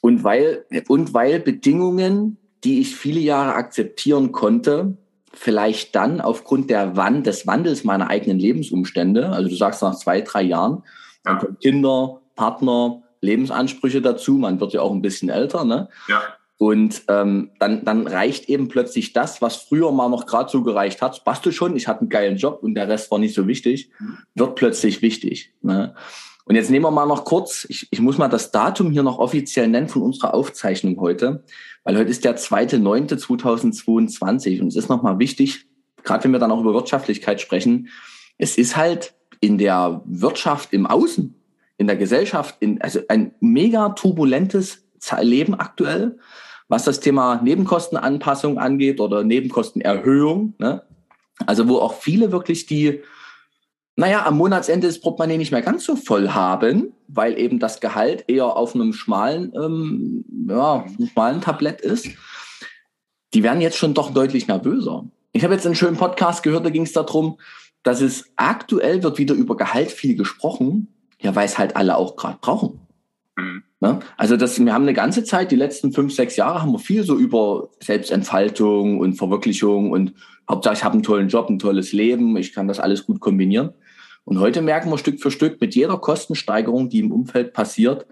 und, 0.00 0.24
weil, 0.24 0.64
und 0.88 1.14
weil 1.14 1.38
Bedingungen 1.38 2.38
die 2.64 2.80
ich 2.80 2.96
viele 2.96 3.20
Jahre 3.20 3.54
akzeptieren 3.54 4.32
konnte, 4.32 4.96
vielleicht 5.32 5.94
dann 5.94 6.20
aufgrund 6.20 6.70
der 6.70 6.96
Wand, 6.96 7.26
des 7.26 7.46
Wandels 7.46 7.84
meiner 7.84 8.08
eigenen 8.08 8.38
Lebensumstände, 8.38 9.28
also 9.30 9.48
du 9.48 9.54
sagst 9.54 9.82
nach 9.82 9.96
zwei, 9.96 10.20
drei 10.20 10.42
Jahren, 10.42 10.82
ja. 11.26 11.40
Kinder, 11.60 12.20
Partner, 12.34 13.02
Lebensansprüche 13.20 14.00
dazu, 14.00 14.34
man 14.34 14.60
wird 14.60 14.72
ja 14.72 14.80
auch 14.80 14.92
ein 14.92 15.02
bisschen 15.02 15.28
älter, 15.28 15.64
ne? 15.64 15.88
Ja. 16.08 16.22
Und 16.56 17.02
ähm, 17.06 17.52
dann, 17.60 17.84
dann 17.84 18.08
reicht 18.08 18.48
eben 18.48 18.66
plötzlich 18.66 19.12
das, 19.12 19.40
was 19.40 19.56
früher 19.56 19.92
mal 19.92 20.08
noch 20.08 20.26
gerade 20.26 20.50
so 20.50 20.64
gereicht 20.64 21.00
hat. 21.02 21.24
Passt 21.24 21.46
du 21.46 21.52
schon, 21.52 21.76
ich 21.76 21.86
hatte 21.86 22.00
einen 22.00 22.08
geilen 22.08 22.36
Job 22.36 22.64
und 22.64 22.74
der 22.74 22.88
Rest 22.88 23.12
war 23.12 23.20
nicht 23.20 23.34
so 23.34 23.46
wichtig, 23.46 23.90
mhm. 24.00 24.18
wird 24.34 24.56
plötzlich 24.56 25.00
wichtig. 25.00 25.52
Ne? 25.62 25.94
Und 26.48 26.54
jetzt 26.54 26.70
nehmen 26.70 26.84
wir 26.84 26.90
mal 26.90 27.06
noch 27.06 27.24
kurz, 27.24 27.66
ich, 27.68 27.88
ich 27.90 28.00
muss 28.00 28.18
mal 28.18 28.28
das 28.28 28.50
Datum 28.50 28.90
hier 28.90 29.02
noch 29.02 29.18
offiziell 29.18 29.68
nennen 29.68 29.88
von 29.88 30.02
unserer 30.02 30.34
Aufzeichnung 30.34 30.98
heute 30.98 31.44
weil 31.88 31.96
heute 31.96 32.10
ist 32.10 32.24
der 32.26 32.36
2.9.2022 32.36 34.60
und 34.60 34.68
es 34.68 34.76
ist 34.76 34.90
nochmal 34.90 35.18
wichtig, 35.18 35.64
gerade 36.02 36.24
wenn 36.24 36.32
wir 36.32 36.38
dann 36.38 36.50
auch 36.50 36.60
über 36.60 36.74
Wirtschaftlichkeit 36.74 37.40
sprechen, 37.40 37.88
es 38.36 38.58
ist 38.58 38.76
halt 38.76 39.14
in 39.40 39.56
der 39.56 40.02
Wirtschaft 40.04 40.74
im 40.74 40.86
Außen, 40.86 41.34
in 41.78 41.86
der 41.86 41.96
Gesellschaft, 41.96 42.56
in, 42.60 42.82
also 42.82 43.00
ein 43.08 43.32
mega 43.40 43.88
turbulentes 43.88 44.84
Leben 45.22 45.54
aktuell, 45.54 46.18
was 46.68 46.84
das 46.84 47.00
Thema 47.00 47.40
Nebenkostenanpassung 47.42 48.58
angeht 48.58 49.00
oder 49.00 49.24
Nebenkostenerhöhung. 49.24 50.52
Ne? 50.58 50.82
Also 51.46 51.68
wo 51.68 51.78
auch 51.78 51.94
viele 51.94 52.32
wirklich 52.32 52.66
die 52.66 53.00
naja, 53.98 54.24
am 54.26 54.36
Monatsende 54.36 54.86
das 54.86 55.00
Portemonnaie 55.00 55.38
nicht 55.38 55.50
mehr 55.50 55.60
ganz 55.60 55.84
so 55.84 55.96
voll 55.96 56.28
haben, 56.28 56.92
weil 57.08 57.36
eben 57.36 57.58
das 57.58 57.80
Gehalt 57.80 58.24
eher 58.28 58.56
auf 58.56 58.76
einem 58.76 58.92
schmalen, 58.92 59.52
ähm, 59.56 60.24
ja, 60.48 60.86
schmalen 61.12 61.40
Tablett 61.40 61.80
ist, 61.80 62.06
die 63.34 63.42
werden 63.42 63.60
jetzt 63.60 63.76
schon 63.76 63.94
doch 63.94 64.14
deutlich 64.14 64.46
nervöser. 64.46 65.04
Ich 65.32 65.42
habe 65.42 65.54
jetzt 65.54 65.66
einen 65.66 65.74
schönen 65.74 65.96
Podcast 65.96 66.44
gehört, 66.44 66.64
da 66.64 66.70
ging 66.70 66.84
es 66.84 66.92
darum, 66.92 67.40
dass 67.82 68.00
es 68.00 68.30
aktuell 68.36 69.02
wird 69.02 69.18
wieder 69.18 69.34
über 69.34 69.56
Gehalt 69.56 69.90
viel 69.90 70.16
gesprochen, 70.16 70.94
ja, 71.20 71.34
weil 71.34 71.46
es 71.46 71.58
halt 71.58 71.74
alle 71.74 71.96
auch 71.96 72.14
gerade 72.14 72.38
brauchen. 72.40 72.78
Mhm. 73.34 73.64
Ne? 73.80 73.98
Also 74.16 74.36
das, 74.36 74.64
wir 74.64 74.72
haben 74.72 74.82
eine 74.82 74.94
ganze 74.94 75.24
Zeit, 75.24 75.50
die 75.50 75.56
letzten 75.56 75.92
fünf, 75.92 76.14
sechs 76.14 76.36
Jahre, 76.36 76.62
haben 76.62 76.70
wir 76.70 76.78
viel 76.78 77.02
so 77.02 77.16
über 77.16 77.70
Selbstentfaltung 77.82 79.00
und 79.00 79.14
Verwirklichung 79.14 79.90
und 79.90 80.14
Hauptsache 80.48 80.74
ich 80.74 80.84
habe 80.84 80.94
einen 80.94 81.02
tollen 81.02 81.28
Job, 81.28 81.50
ein 81.50 81.58
tolles 81.58 81.92
Leben, 81.92 82.36
ich 82.36 82.52
kann 82.52 82.68
das 82.68 82.78
alles 82.78 83.04
gut 83.04 83.18
kombinieren. 83.18 83.74
Und 84.28 84.40
heute 84.40 84.60
merken 84.60 84.90
wir 84.90 84.98
Stück 84.98 85.22
für 85.22 85.30
Stück 85.30 85.58
mit 85.58 85.74
jeder 85.74 85.96
Kostensteigerung, 85.96 86.90
die 86.90 86.98
im 86.98 87.12
Umfeld 87.12 87.54
passiert, 87.54 88.06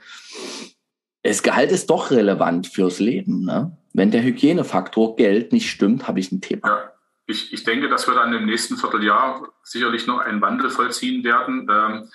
das 1.22 1.42
Gehalt 1.42 1.70
ist 1.72 1.90
doch 1.90 2.10
relevant 2.10 2.68
fürs 2.68 3.00
Leben. 3.00 3.44
Ne? 3.44 3.76
Wenn 3.92 4.10
der 4.10 4.22
Hygienefaktor 4.22 5.16
Geld 5.16 5.52
nicht 5.52 5.70
stimmt, 5.70 6.08
habe 6.08 6.18
ich 6.18 6.32
ein 6.32 6.40
Thema. 6.40 6.68
Ja, 6.68 6.92
ich, 7.26 7.52
ich 7.52 7.64
denke, 7.64 7.90
dass 7.90 8.08
wir 8.08 8.14
dann 8.14 8.32
im 8.32 8.46
nächsten 8.46 8.78
Vierteljahr 8.78 9.46
sicherlich 9.62 10.06
noch 10.06 10.20
einen 10.20 10.40
Wandel 10.40 10.70
vollziehen 10.70 11.22
werden. 11.22 11.68
Ähm, 11.70 12.08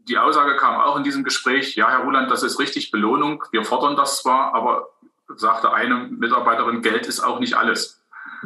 die 0.00 0.18
Aussage 0.18 0.54
kam 0.56 0.78
auch 0.78 0.98
in 0.98 1.04
diesem 1.04 1.24
Gespräch, 1.24 1.74
ja, 1.74 1.88
Herr 1.88 2.04
Ruland, 2.04 2.30
das 2.30 2.42
ist 2.42 2.58
richtig 2.58 2.90
Belohnung. 2.90 3.42
Wir 3.50 3.64
fordern 3.64 3.96
das 3.96 4.18
zwar, 4.18 4.52
aber 4.52 4.90
sagte 5.36 5.72
eine 5.72 6.08
Mitarbeiterin, 6.10 6.82
Geld 6.82 7.06
ist 7.06 7.20
auch 7.20 7.40
nicht 7.40 7.54
alles. 7.54 7.95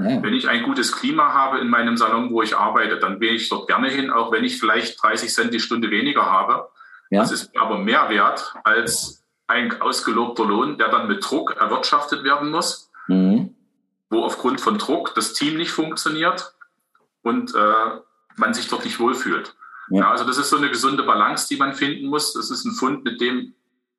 Ja. 0.02 0.22
Wenn 0.22 0.34
ich 0.34 0.48
ein 0.48 0.62
gutes 0.62 0.92
Klima 0.92 1.32
habe 1.32 1.58
in 1.58 1.68
meinem 1.68 1.96
Salon, 1.96 2.30
wo 2.30 2.42
ich 2.42 2.56
arbeite, 2.56 2.98
dann 2.98 3.20
gehe 3.20 3.32
ich 3.32 3.48
dort 3.48 3.68
gerne 3.68 3.88
hin, 3.88 4.10
auch 4.10 4.32
wenn 4.32 4.44
ich 4.44 4.58
vielleicht 4.58 5.02
30 5.02 5.32
Cent 5.32 5.54
die 5.54 5.60
Stunde 5.60 5.90
weniger 5.90 6.26
habe. 6.26 6.68
Ja. 7.10 7.20
Das 7.20 7.32
ist 7.32 7.56
aber 7.58 7.78
mehr 7.78 8.08
wert 8.08 8.54
als 8.64 9.24
ein 9.46 9.80
ausgelobter 9.80 10.44
Lohn, 10.44 10.78
der 10.78 10.88
dann 10.88 11.08
mit 11.08 11.28
Druck 11.28 11.56
erwirtschaftet 11.56 12.22
werden 12.22 12.50
muss, 12.50 12.90
mhm. 13.08 13.54
wo 14.08 14.24
aufgrund 14.24 14.60
von 14.60 14.78
Druck 14.78 15.14
das 15.14 15.32
Team 15.32 15.56
nicht 15.56 15.72
funktioniert 15.72 16.54
und 17.22 17.54
äh, 17.54 17.98
man 18.36 18.54
sich 18.54 18.68
dort 18.68 18.84
nicht 18.84 19.00
wohlfühlt. 19.00 19.56
Ja. 19.90 20.02
ja. 20.02 20.10
also 20.10 20.24
das 20.24 20.38
ist 20.38 20.50
so 20.50 20.56
eine 20.56 20.68
gesunde 20.68 21.02
Balance, 21.02 21.48
die 21.48 21.56
man 21.56 21.74
finden 21.74 22.06
muss. 22.06 22.32
Das 22.32 22.50
ist 22.50 22.64
ein 22.64 22.72
Fund, 22.72 23.04
mit 23.04 23.20
dem 23.20 23.54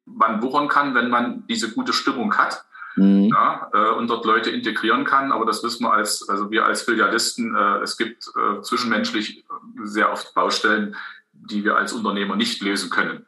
man 0.06 0.42
wuchern 0.42 0.68
kann, 0.68 0.96
wenn 0.96 1.10
man 1.10 1.46
diese 1.48 1.72
gute 1.72 1.94
Stimmung 1.94 2.38
hat 2.38 2.66
mhm. 2.96 3.30
ja, 3.34 3.70
äh, 3.74 3.90
und 3.92 4.10
dort 4.10 4.26
Leute 4.26 4.50
integrieren 4.50 5.06
kann. 5.06 5.32
Aber 5.32 5.46
das 5.46 5.64
wissen 5.64 5.84
wir 5.84 5.94
als, 5.94 6.28
also 6.28 6.52
wir 6.52 6.66
als 6.66 6.84
Filialisten, 6.84 7.56
äh, 7.56 7.78
es 7.80 7.98
gibt 7.98 8.30
äh, 8.36 8.62
zwischenmenschlich 8.62 9.46
sehr 9.84 10.12
oft 10.12 10.34
Baustellen, 10.34 10.96
die 11.34 11.64
wir 11.64 11.76
als 11.76 11.94
Unternehmer 11.94 12.36
nicht 12.36 12.62
lösen 12.62 12.90
können. 12.90 13.26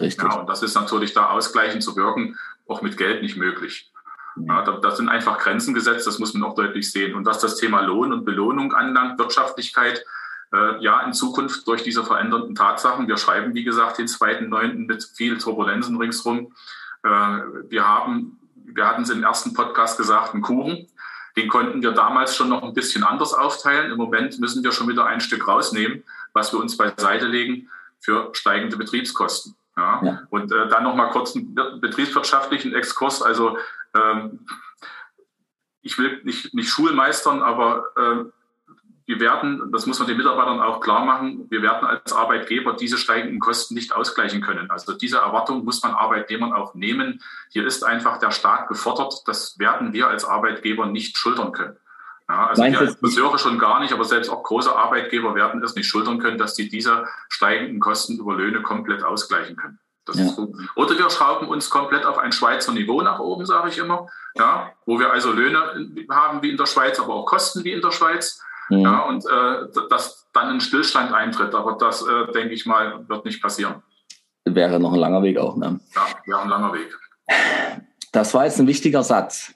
Richtig. 0.00 0.22
Ja, 0.22 0.36
und 0.36 0.48
das 0.48 0.62
ist 0.62 0.74
natürlich 0.74 1.12
da 1.12 1.30
ausgleichend 1.30 1.82
zu 1.82 1.96
wirken, 1.96 2.38
auch 2.68 2.82
mit 2.82 2.96
Geld 2.96 3.22
nicht 3.22 3.36
möglich. 3.36 3.90
Mhm. 4.36 4.46
Ja, 4.46 4.62
da, 4.62 4.72
da, 4.78 4.90
sind 4.90 5.08
einfach 5.08 5.38
Grenzen 5.38 5.74
gesetzt, 5.74 6.06
das 6.06 6.18
muss 6.18 6.34
man 6.34 6.44
auch 6.44 6.54
deutlich 6.54 6.90
sehen. 6.90 7.14
Und 7.14 7.26
was 7.26 7.38
das 7.38 7.56
Thema 7.56 7.80
Lohn 7.80 8.12
und 8.12 8.24
Belohnung 8.24 8.72
anlangt, 8.72 9.18
Wirtschaftlichkeit, 9.18 10.04
äh, 10.52 10.82
ja, 10.82 11.00
in 11.00 11.12
Zukunft 11.12 11.66
durch 11.66 11.82
diese 11.82 12.04
veränderten 12.04 12.54
Tatsachen, 12.54 13.08
wir 13.08 13.16
schreiben, 13.16 13.54
wie 13.54 13.64
gesagt, 13.64 13.98
den 13.98 14.06
2.9. 14.06 14.86
mit 14.86 15.04
viel 15.14 15.38
Turbulenzen 15.38 15.96
ringsrum. 15.96 16.52
Äh, 17.02 17.08
wir 17.08 17.86
haben 17.86 18.38
wir 18.64 18.86
hatten 18.86 19.02
es 19.02 19.10
im 19.10 19.22
ersten 19.22 19.54
Podcast 19.54 19.98
gesagt, 19.98 20.34
einen 20.34 20.42
Kuchen. 20.42 20.88
Den 21.36 21.48
konnten 21.48 21.82
wir 21.82 21.92
damals 21.92 22.36
schon 22.36 22.48
noch 22.48 22.62
ein 22.62 22.74
bisschen 22.74 23.04
anders 23.04 23.32
aufteilen. 23.32 23.90
Im 23.90 23.96
Moment 23.96 24.38
müssen 24.38 24.62
wir 24.62 24.72
schon 24.72 24.88
wieder 24.88 25.06
ein 25.06 25.20
Stück 25.20 25.48
rausnehmen, 25.48 26.04
was 26.32 26.52
wir 26.52 26.60
uns 26.60 26.76
beiseite 26.76 27.26
legen 27.26 27.70
für 28.00 28.30
steigende 28.32 28.76
Betriebskosten. 28.76 29.54
Ja. 29.76 30.00
ja. 30.04 30.22
Und 30.28 30.52
äh, 30.52 30.68
dann 30.68 30.84
noch 30.84 30.94
mal 30.94 31.10
kurz 31.10 31.34
einen 31.34 31.54
betriebswirtschaftlichen 31.80 32.74
Exkurs. 32.74 33.22
Also 33.22 33.56
ähm, 33.94 34.46
ich 35.80 35.98
will 35.98 36.20
nicht, 36.24 36.52
nicht 36.54 36.68
Schulmeistern, 36.68 37.42
aber 37.42 37.84
äh, 37.96 38.24
wir 39.12 39.20
werden, 39.20 39.70
das 39.72 39.84
muss 39.84 39.98
man 39.98 40.08
den 40.08 40.16
Mitarbeitern 40.16 40.60
auch 40.60 40.80
klar 40.80 41.04
machen, 41.04 41.46
wir 41.50 41.60
werden 41.60 41.86
als 41.86 42.14
Arbeitgeber 42.14 42.72
diese 42.72 42.96
steigenden 42.96 43.40
Kosten 43.40 43.74
nicht 43.74 43.94
ausgleichen 43.94 44.40
können. 44.40 44.70
Also 44.70 44.94
diese 44.94 45.18
Erwartung 45.18 45.64
muss 45.64 45.82
man 45.82 45.92
Arbeitnehmern 45.92 46.54
auch 46.54 46.74
nehmen. 46.74 47.20
Hier 47.50 47.66
ist 47.66 47.84
einfach 47.84 48.18
der 48.18 48.30
Staat 48.30 48.68
gefordert. 48.68 49.22
Das 49.26 49.58
werden 49.58 49.92
wir 49.92 50.08
als 50.08 50.24
Arbeitgeber 50.24 50.86
nicht 50.86 51.18
schultern 51.18 51.52
können. 51.52 51.76
Ja, 52.26 52.46
also 52.46 52.62
Meinst 52.62 52.80
wir 52.80 52.86
als 52.86 52.98
Friseure 52.98 53.38
schon 53.38 53.58
gar 53.58 53.80
nicht, 53.80 53.92
aber 53.92 54.06
selbst 54.06 54.30
auch 54.30 54.42
große 54.42 54.74
Arbeitgeber 54.74 55.34
werden 55.34 55.62
es 55.62 55.74
nicht 55.74 55.88
schultern 55.88 56.18
können, 56.18 56.38
dass 56.38 56.56
sie 56.56 56.70
diese 56.70 57.06
steigenden 57.28 57.80
Kosten 57.80 58.18
über 58.18 58.34
Löhne 58.34 58.62
komplett 58.62 59.04
ausgleichen 59.04 59.56
können. 59.56 59.78
Ja. 60.14 60.34
Oder 60.74 60.98
wir 60.98 61.10
schrauben 61.10 61.48
uns 61.48 61.70
komplett 61.70 62.04
auf 62.04 62.18
ein 62.18 62.32
Schweizer 62.32 62.72
Niveau 62.72 63.02
nach 63.02 63.20
oben, 63.20 63.46
sage 63.46 63.68
ich 63.68 63.78
immer, 63.78 64.08
ja, 64.34 64.72
wo 64.86 64.98
wir 64.98 65.12
also 65.12 65.32
Löhne 65.32 66.06
haben 66.10 66.42
wie 66.42 66.50
in 66.50 66.56
der 66.56 66.66
Schweiz, 66.66 66.98
aber 66.98 67.14
auch 67.14 67.26
Kosten 67.26 67.62
wie 67.64 67.72
in 67.72 67.82
der 67.82 67.92
Schweiz. 67.92 68.42
Mhm. 68.72 68.80
Ja, 68.80 69.00
und 69.00 69.24
äh, 69.26 69.88
dass 69.90 70.28
dann 70.32 70.48
ein 70.48 70.60
Stillstand 70.60 71.12
eintritt. 71.12 71.54
Aber 71.54 71.76
das, 71.78 72.02
äh, 72.02 72.32
denke 72.32 72.54
ich 72.54 72.64
mal, 72.64 73.06
wird 73.08 73.24
nicht 73.24 73.42
passieren. 73.42 73.82
Wäre 74.44 74.80
noch 74.80 74.92
ein 74.92 74.98
langer 74.98 75.22
Weg 75.22 75.38
auch, 75.38 75.56
ne? 75.56 75.78
Ja, 75.94 76.06
wäre 76.24 76.40
ein 76.40 76.48
langer 76.48 76.72
Weg. 76.72 76.98
Das 78.12 78.34
war 78.34 78.44
jetzt 78.44 78.58
ein 78.58 78.66
wichtiger 78.66 79.02
Satz. 79.02 79.54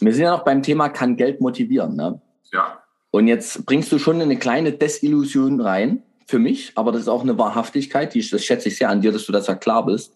Wir 0.00 0.12
sind 0.12 0.24
ja 0.24 0.32
noch 0.32 0.44
beim 0.44 0.62
Thema, 0.62 0.88
kann 0.88 1.16
Geld 1.16 1.40
motivieren, 1.40 1.96
ne? 1.96 2.20
Ja. 2.52 2.82
Und 3.10 3.28
jetzt 3.28 3.64
bringst 3.66 3.92
du 3.92 3.98
schon 3.98 4.20
eine 4.20 4.38
kleine 4.38 4.72
Desillusion 4.72 5.60
rein 5.60 6.02
für 6.26 6.38
mich, 6.38 6.72
aber 6.76 6.92
das 6.92 7.02
ist 7.02 7.08
auch 7.08 7.22
eine 7.22 7.38
Wahrhaftigkeit, 7.38 8.14
die, 8.14 8.28
das 8.28 8.44
schätze 8.44 8.68
ich 8.68 8.76
sehr 8.76 8.90
an 8.90 9.00
dir, 9.00 9.12
dass 9.12 9.26
du 9.26 9.32
das 9.32 9.46
ja 9.46 9.54
klar 9.54 9.86
bist 9.86 10.12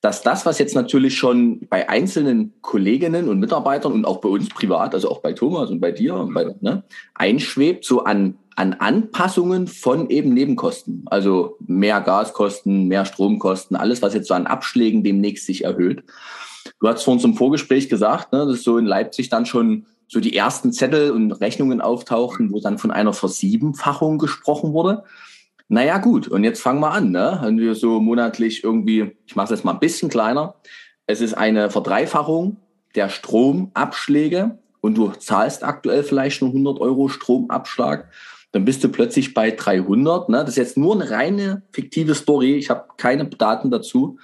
dass 0.00 0.22
das, 0.22 0.46
was 0.46 0.58
jetzt 0.58 0.74
natürlich 0.74 1.16
schon 1.16 1.66
bei 1.68 1.88
einzelnen 1.88 2.54
Kolleginnen 2.60 3.28
und 3.28 3.40
Mitarbeitern 3.40 3.92
und 3.92 4.04
auch 4.04 4.20
bei 4.20 4.28
uns 4.28 4.48
privat, 4.48 4.94
also 4.94 5.10
auch 5.10 5.20
bei 5.20 5.32
Thomas 5.32 5.70
und 5.70 5.80
bei 5.80 5.90
dir, 5.90 6.14
und 6.14 6.34
bei, 6.34 6.54
ne, 6.60 6.84
einschwebt, 7.14 7.84
so 7.84 8.04
an, 8.04 8.38
an 8.54 8.74
Anpassungen 8.74 9.66
von 9.66 10.08
eben 10.08 10.34
Nebenkosten. 10.34 11.02
Also 11.06 11.56
mehr 11.66 12.00
Gaskosten, 12.00 12.86
mehr 12.86 13.04
Stromkosten, 13.06 13.76
alles, 13.76 14.00
was 14.00 14.14
jetzt 14.14 14.28
so 14.28 14.34
an 14.34 14.46
Abschlägen 14.46 15.02
demnächst 15.02 15.46
sich 15.46 15.64
erhöht. 15.64 16.04
Du 16.80 16.86
hast 16.86 17.02
vorhin 17.02 17.20
zum 17.20 17.34
Vorgespräch 17.34 17.88
gesagt, 17.88 18.32
ne, 18.32 18.46
dass 18.46 18.62
so 18.62 18.78
in 18.78 18.86
Leipzig 18.86 19.30
dann 19.30 19.46
schon 19.46 19.86
so 20.06 20.20
die 20.20 20.34
ersten 20.34 20.72
Zettel 20.72 21.10
und 21.10 21.32
Rechnungen 21.32 21.80
auftauchen, 21.80 22.52
wo 22.52 22.60
dann 22.60 22.78
von 22.78 22.90
einer 22.92 23.12
Versiebenfachung 23.12 24.18
gesprochen 24.18 24.72
wurde. 24.72 25.02
Naja, 25.68 25.98
gut, 25.98 26.28
und 26.28 26.44
jetzt 26.44 26.62
fangen 26.62 26.80
wir 26.80 26.92
an. 26.92 27.10
Ne? 27.10 27.38
Wenn 27.42 27.58
wir 27.58 27.74
so 27.74 28.00
monatlich 28.00 28.64
irgendwie, 28.64 29.16
ich 29.26 29.36
mache 29.36 29.44
es 29.44 29.50
jetzt 29.50 29.64
mal 29.64 29.72
ein 29.72 29.80
bisschen 29.80 30.08
kleiner, 30.08 30.54
es 31.06 31.20
ist 31.20 31.34
eine 31.34 31.70
Verdreifachung 31.70 32.56
der 32.94 33.10
Stromabschläge 33.10 34.58
und 34.80 34.96
du 34.96 35.10
zahlst 35.10 35.64
aktuell 35.64 36.02
vielleicht 36.02 36.40
nur 36.40 36.50
100 36.50 36.80
Euro 36.80 37.08
Stromabschlag, 37.08 38.10
dann 38.52 38.64
bist 38.64 38.82
du 38.82 38.88
plötzlich 38.88 39.34
bei 39.34 39.50
300. 39.50 40.30
Ne? 40.30 40.38
Das 40.38 40.50
ist 40.50 40.56
jetzt 40.56 40.76
nur 40.78 40.94
eine 40.94 41.10
reine 41.10 41.62
fiktive 41.72 42.14
Story, 42.14 42.54
ich 42.56 42.70
habe 42.70 42.86
keine 42.96 43.26
Daten 43.26 43.70
dazu, 43.70 44.18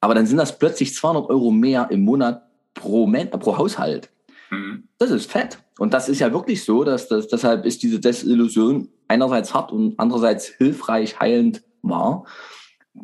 aber 0.00 0.14
dann 0.14 0.26
sind 0.26 0.38
das 0.38 0.58
plötzlich 0.58 0.94
200 0.94 1.30
Euro 1.30 1.52
mehr 1.52 1.88
im 1.90 2.00
Monat 2.00 2.42
pro, 2.74 3.06
pro 3.38 3.58
Haushalt. 3.58 4.10
Mhm. 4.50 4.84
Das 4.98 5.10
ist 5.10 5.30
fett. 5.30 5.58
Und 5.78 5.94
das 5.94 6.08
ist 6.08 6.18
ja 6.18 6.32
wirklich 6.32 6.64
so, 6.64 6.84
dass 6.84 7.08
das, 7.08 7.28
deshalb 7.28 7.64
ist 7.64 7.82
diese 7.82 8.00
Desillusion 8.00 8.88
einerseits 9.10 9.52
hart 9.52 9.72
und 9.72 9.98
andererseits 9.98 10.46
hilfreich, 10.46 11.18
heilend 11.18 11.62
wahr. 11.82 12.24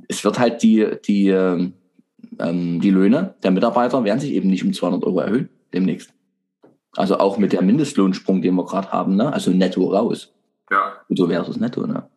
Es 0.08 0.24
wird 0.24 0.38
halt 0.38 0.62
die, 0.62 0.86
die, 1.04 1.28
ähm, 1.28 1.74
die 2.80 2.90
Löhne 2.90 3.34
der 3.42 3.50
Mitarbeiter 3.50 4.04
werden 4.04 4.20
sich 4.20 4.30
eben 4.32 4.48
nicht 4.48 4.64
um 4.64 4.72
200 4.72 5.04
Euro 5.04 5.20
erhöhen 5.20 5.48
demnächst. 5.74 6.12
Also 6.96 7.18
auch 7.18 7.38
mit 7.38 7.52
der 7.52 7.62
Mindestlohnsprung, 7.62 8.40
den 8.40 8.54
wir 8.54 8.64
gerade 8.64 8.90
haben, 8.90 9.16
ne? 9.16 9.32
also 9.32 9.50
netto 9.50 9.90
raus. 9.90 10.32
Ja. 10.70 10.94
Brutto 11.08 11.26
versus 11.26 11.56
netto. 11.58 11.86
Ne? 11.86 12.08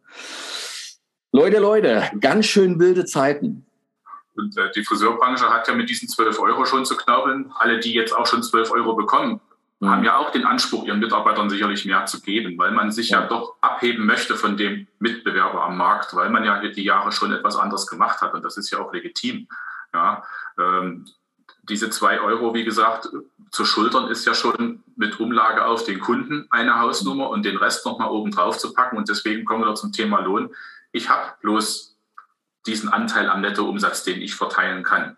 Leute, 1.31 1.59
Leute, 1.59 2.03
ganz 2.21 2.45
schön 2.45 2.79
wilde 2.79 3.05
Zeiten. 3.05 3.65
Und 4.35 4.57
äh, 4.57 4.71
die 4.73 4.83
Friseurbranche 4.83 5.49
hat 5.49 5.67
ja 5.67 5.73
mit 5.73 5.89
diesen 5.89 6.07
12 6.07 6.39
Euro 6.39 6.63
schon 6.65 6.85
zu 6.85 6.95
knabbeln. 6.95 7.51
Alle, 7.57 7.79
die 7.79 7.93
jetzt 7.93 8.15
auch 8.15 8.25
schon 8.25 8.41
12 8.41 8.71
Euro 8.71 8.95
bekommen, 8.95 9.41
mhm. 9.79 9.89
haben 9.89 10.03
ja 10.03 10.17
auch 10.17 10.31
den 10.31 10.45
Anspruch, 10.45 10.85
ihren 10.85 10.99
Mitarbeitern 10.99 11.49
sicherlich 11.49 11.85
mehr 11.85 12.05
zu 12.05 12.21
geben, 12.21 12.57
weil 12.57 12.71
man 12.71 12.91
sich 12.91 13.09
ja. 13.09 13.21
ja 13.21 13.27
doch 13.27 13.55
abheben 13.61 14.05
möchte 14.05 14.35
von 14.35 14.57
dem 14.57 14.87
Mitbewerber 14.99 15.63
am 15.63 15.77
Markt, 15.77 16.15
weil 16.15 16.29
man 16.29 16.43
ja 16.43 16.59
die 16.59 16.83
Jahre 16.83 17.11
schon 17.11 17.31
etwas 17.31 17.55
anderes 17.55 17.87
gemacht 17.87 18.21
hat. 18.21 18.33
Und 18.33 18.43
das 18.43 18.57
ist 18.57 18.69
ja 18.71 18.79
auch 18.79 18.93
legitim. 18.93 19.47
Ja, 19.93 20.23
ähm, 20.59 21.05
diese 21.63 21.89
zwei 21.89 22.19
Euro, 22.19 22.53
wie 22.53 22.63
gesagt, 22.63 23.09
zu 23.51 23.65
schultern 23.65 24.07
ist 24.07 24.25
ja 24.25 24.33
schon 24.33 24.83
mit 24.95 25.19
Umlage 25.19 25.65
auf 25.65 25.83
den 25.83 25.99
Kunden 25.99 26.47
eine 26.49 26.79
Hausnummer 26.79 27.29
und 27.29 27.45
den 27.45 27.57
Rest 27.57 27.85
nochmal 27.85 28.09
oben 28.09 28.31
drauf 28.31 28.57
zu 28.57 28.73
packen. 28.73 28.97
Und 28.97 29.09
deswegen 29.09 29.45
kommen 29.45 29.63
wir 29.63 29.75
zum 29.75 29.91
Thema 29.91 30.19
Lohn. 30.19 30.49
Ich 30.91 31.09
habe 31.09 31.33
bloß 31.41 31.95
diesen 32.65 32.89
Anteil 32.89 33.29
am 33.29 33.41
Nettoumsatz, 33.41 34.03
den 34.03 34.21
ich 34.21 34.35
verteilen 34.35 34.83
kann. 34.83 35.17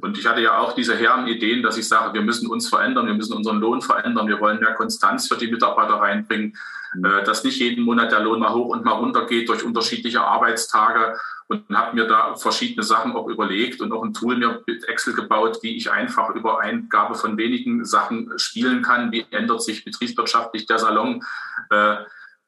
Und 0.00 0.18
ich 0.18 0.26
hatte 0.26 0.40
ja 0.40 0.58
auch 0.58 0.74
diese 0.74 0.96
herren 0.96 1.26
Ideen, 1.26 1.62
dass 1.62 1.76
ich 1.76 1.88
sage, 1.88 2.14
wir 2.14 2.22
müssen 2.22 2.48
uns 2.48 2.68
verändern, 2.68 3.06
wir 3.06 3.14
müssen 3.14 3.34
unseren 3.34 3.60
Lohn 3.60 3.80
verändern, 3.80 4.28
wir 4.28 4.40
wollen 4.40 4.60
mehr 4.60 4.74
Konstanz 4.74 5.28
für 5.28 5.36
die 5.36 5.50
Mitarbeiter 5.50 5.94
reinbringen, 5.94 6.56
mhm. 6.94 7.04
Äh, 7.04 7.24
dass 7.24 7.44
nicht 7.44 7.58
jeden 7.58 7.84
Monat 7.84 8.12
der 8.12 8.20
Lohn 8.20 8.40
mal 8.40 8.52
hoch 8.52 8.68
und 8.68 8.84
mal 8.84 8.92
runter 8.92 9.26
geht 9.26 9.48
durch 9.48 9.64
unterschiedliche 9.64 10.22
Arbeitstage 10.22 11.16
und 11.48 11.64
habe 11.74 11.96
mir 11.96 12.06
da 12.06 12.34
verschiedene 12.34 12.82
Sachen 12.82 13.14
auch 13.14 13.28
überlegt 13.28 13.80
und 13.80 13.92
auch 13.92 14.02
ein 14.02 14.14
Tool 14.14 14.36
mir 14.36 14.62
mit 14.66 14.88
Excel 14.88 15.14
gebaut, 15.14 15.58
wie 15.62 15.76
ich 15.76 15.90
einfach 15.90 16.30
über 16.34 16.60
Eingabe 16.60 17.14
von 17.14 17.36
wenigen 17.36 17.84
Sachen 17.84 18.32
spielen 18.38 18.82
kann, 18.82 19.12
wie 19.12 19.26
ändert 19.30 19.62
sich 19.62 19.84
betriebswirtschaftlich 19.84 20.66
der 20.66 20.78
Salon. 20.78 21.22
Äh, 21.70 21.96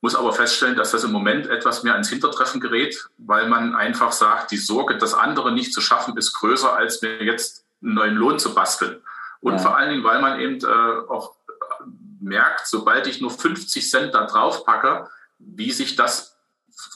muss 0.05 0.15
aber 0.15 0.35
feststellen, 0.35 0.77
dass 0.77 0.91
das 0.91 1.03
im 1.03 1.13
Moment 1.13 1.47
etwas 1.47 1.83
mehr 1.83 1.97
ins 1.97 2.11
Hintertreffen 2.11 2.61
gerät, 2.61 3.09
weil 3.17 3.49
man 3.49 3.75
einfach 3.75 4.13
sagt, 4.13 4.51
die 4.51 4.59
Sorge, 4.59 4.99
das 4.99 5.15
andere 5.15 5.51
nicht 5.51 5.73
zu 5.73 5.81
schaffen, 5.81 6.19
ist 6.19 6.35
größer, 6.35 6.77
als 6.77 7.01
mir 7.01 7.25
jetzt 7.25 7.65
einen 7.83 7.95
neuen 7.95 8.15
Lohn 8.15 8.39
zu 8.39 8.55
basteln. 8.55 9.01
Und 9.41 9.55
ja. 9.55 9.59
vor 9.61 9.79
allen 9.79 9.89
Dingen, 9.89 10.05
weil 10.05 10.21
man 10.21 10.39
eben 10.41 10.63
äh, 10.63 11.09
auch 11.09 11.37
merkt, 12.21 12.67
sobald 12.67 13.07
ich 13.07 13.23
nur 13.23 13.31
50 13.31 13.91
Cent 13.91 14.15
da 14.15 14.27
drauf 14.27 14.67
packe, 14.67 15.09
wie 15.39 15.73
sich 15.73 15.97
das 15.97 16.37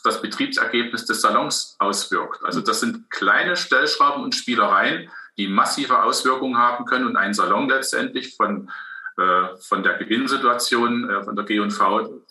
das 0.05 0.21
Betriebsergebnis 0.21 1.07
des 1.07 1.23
Salons 1.23 1.77
auswirkt. 1.79 2.45
Also 2.45 2.61
das 2.61 2.81
sind 2.81 3.09
kleine 3.09 3.57
Stellschrauben 3.57 4.23
und 4.23 4.35
Spielereien, 4.35 5.09
die 5.39 5.49
massive 5.49 6.03
Auswirkungen 6.03 6.59
haben 6.59 6.85
können 6.85 7.07
und 7.07 7.17
einen 7.17 7.33
Salon 7.33 7.71
letztendlich 7.71 8.37
von, 8.37 8.71
äh, 9.17 9.57
von 9.61 9.83
der 9.83 9.95
Gewinnsituation, 9.95 11.09
äh, 11.09 11.23
von 11.25 11.37
der 11.37 11.45
G&V 11.45 12.23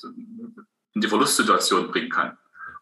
in 0.98 1.02
die 1.02 1.08
Verlustsituation 1.08 1.92
bringen 1.92 2.10
kann. 2.10 2.38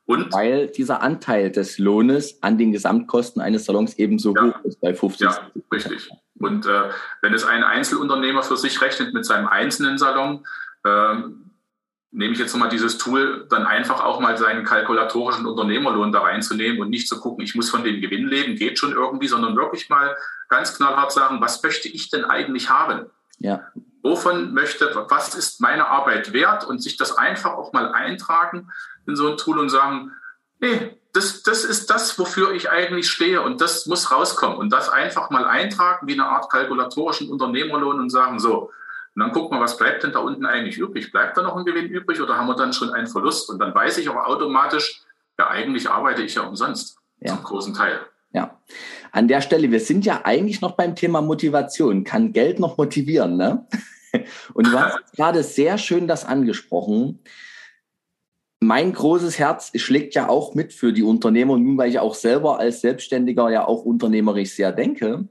Und 0.05 0.31
weil 0.33 0.67
dieser 0.67 1.01
Anteil 1.01 1.51
des 1.51 1.79
Lohnes 1.79 2.41
an 2.41 2.57
den 2.57 2.71
Gesamtkosten 2.71 3.41
eines 3.41 3.65
Salons 3.65 3.95
ebenso 3.95 4.33
ja, 4.35 4.43
hoch 4.43 4.63
ist 4.63 4.79
bei 4.79 4.93
50. 4.93 5.21
Ja, 5.21 5.51
richtig. 5.73 6.09
Und 6.39 6.65
äh, 6.65 6.89
wenn 7.21 7.33
es 7.33 7.43
ein 7.43 7.63
Einzelunternehmer 7.63 8.43
für 8.43 8.55
sich 8.55 8.81
rechnet 8.81 9.13
mit 9.13 9.25
seinem 9.25 9.47
einzelnen 9.47 9.97
Salon, 9.97 10.45
äh, 10.85 11.15
nehme 12.11 12.33
ich 12.33 12.39
jetzt 12.39 12.53
nochmal 12.53 12.69
dieses 12.69 12.97
Tool, 12.97 13.47
dann 13.49 13.65
einfach 13.65 14.01
auch 14.01 14.19
mal 14.21 14.37
seinen 14.37 14.63
kalkulatorischen 14.63 15.45
Unternehmerlohn 15.45 16.11
da 16.13 16.21
reinzunehmen 16.21 16.79
und 16.81 16.89
nicht 16.89 17.09
zu 17.09 17.19
gucken, 17.19 17.43
ich 17.43 17.55
muss 17.55 17.69
von 17.69 17.83
dem 17.83 17.99
Gewinn 17.99 18.27
leben, 18.27 18.55
geht 18.55 18.79
schon 18.79 18.93
irgendwie, 18.93 19.27
sondern 19.27 19.57
wirklich 19.57 19.89
mal 19.89 20.15
ganz 20.47 20.77
knallhart 20.77 21.11
sagen, 21.11 21.41
was 21.41 21.61
möchte 21.63 21.89
ich 21.89 22.09
denn 22.09 22.23
eigentlich 22.23 22.69
haben? 22.69 23.07
Ja. 23.39 23.63
Wovon 24.05 24.53
möchte, 24.53 24.91
was 25.09 25.33
ist 25.33 25.59
meine 25.61 25.87
Arbeit 25.87 26.31
wert 26.31 26.63
und 26.63 26.79
sich 26.79 26.95
das 26.95 27.17
einfach 27.17 27.53
auch 27.53 27.73
mal 27.73 27.91
eintragen 27.91 28.69
in 29.07 29.15
so 29.15 29.31
ein 29.31 29.37
Tool 29.37 29.57
und 29.57 29.69
sagen, 29.69 30.11
nee, 30.59 30.95
das, 31.13 31.41
das 31.41 31.65
ist 31.65 31.89
das, 31.89 32.19
wofür 32.19 32.51
ich 32.51 32.69
eigentlich 32.69 33.09
stehe 33.09 33.41
und 33.41 33.61
das 33.61 33.87
muss 33.87 34.11
rauskommen 34.11 34.59
und 34.59 34.69
das 34.71 34.89
einfach 34.89 35.31
mal 35.31 35.45
eintragen 35.45 36.07
wie 36.07 36.13
eine 36.13 36.27
Art 36.27 36.51
kalkulatorischen 36.51 37.31
Unternehmerlohn 37.31 37.99
und 37.99 38.11
sagen, 38.11 38.37
so, 38.37 38.69
und 39.15 39.21
dann 39.21 39.31
gucken 39.31 39.57
wir, 39.57 39.63
was 39.63 39.75
bleibt 39.75 40.03
denn 40.03 40.11
da 40.11 40.19
unten 40.19 40.45
eigentlich 40.45 40.77
übrig? 40.77 41.11
Bleibt 41.11 41.35
da 41.35 41.41
noch 41.41 41.57
ein 41.57 41.65
Gewinn 41.65 41.87
übrig 41.87 42.21
oder 42.21 42.37
haben 42.37 42.45
wir 42.45 42.55
dann 42.55 42.73
schon 42.73 42.93
einen 42.93 43.07
Verlust? 43.07 43.49
Und 43.49 43.57
dann 43.57 43.73
weiß 43.73 43.97
ich 43.97 44.07
aber 44.07 44.27
automatisch, 44.27 45.01
ja, 45.39 45.47
eigentlich 45.47 45.89
arbeite 45.89 46.21
ich 46.21 46.35
ja 46.35 46.43
umsonst 46.43 46.99
ja. 47.21 47.33
zum 47.33 47.43
großen 47.43 47.73
Teil. 47.73 48.01
Ja, 48.33 48.59
an 49.11 49.27
der 49.27 49.41
Stelle, 49.41 49.71
wir 49.71 49.79
sind 49.79 50.05
ja 50.05 50.21
eigentlich 50.25 50.61
noch 50.61 50.73
beim 50.73 50.95
Thema 50.95 51.21
Motivation. 51.21 52.03
Kann 52.03 52.33
Geld 52.33 52.59
noch 52.59 52.77
motivieren, 52.77 53.37
ne? 53.37 53.65
Und 54.53 54.67
du 54.67 54.79
hast 54.79 55.13
gerade 55.15 55.43
sehr 55.43 55.77
schön 55.77 56.07
das 56.07 56.25
angesprochen 56.25 57.19
mein 58.65 58.93
großes 58.93 59.37
Herz 59.37 59.71
schlägt 59.75 60.15
ja 60.15 60.27
auch 60.27 60.55
mit 60.55 60.73
für 60.73 60.91
die 60.91 61.03
Unternehmer, 61.03 61.57
nun 61.57 61.77
weil 61.77 61.89
ich 61.89 61.99
auch 61.99 62.15
selber 62.15 62.59
als 62.59 62.81
Selbstständiger 62.81 63.49
ja 63.51 63.67
auch 63.67 63.83
unternehmerisch 63.83 64.51
sehr 64.51 64.71
denke. 64.71 65.27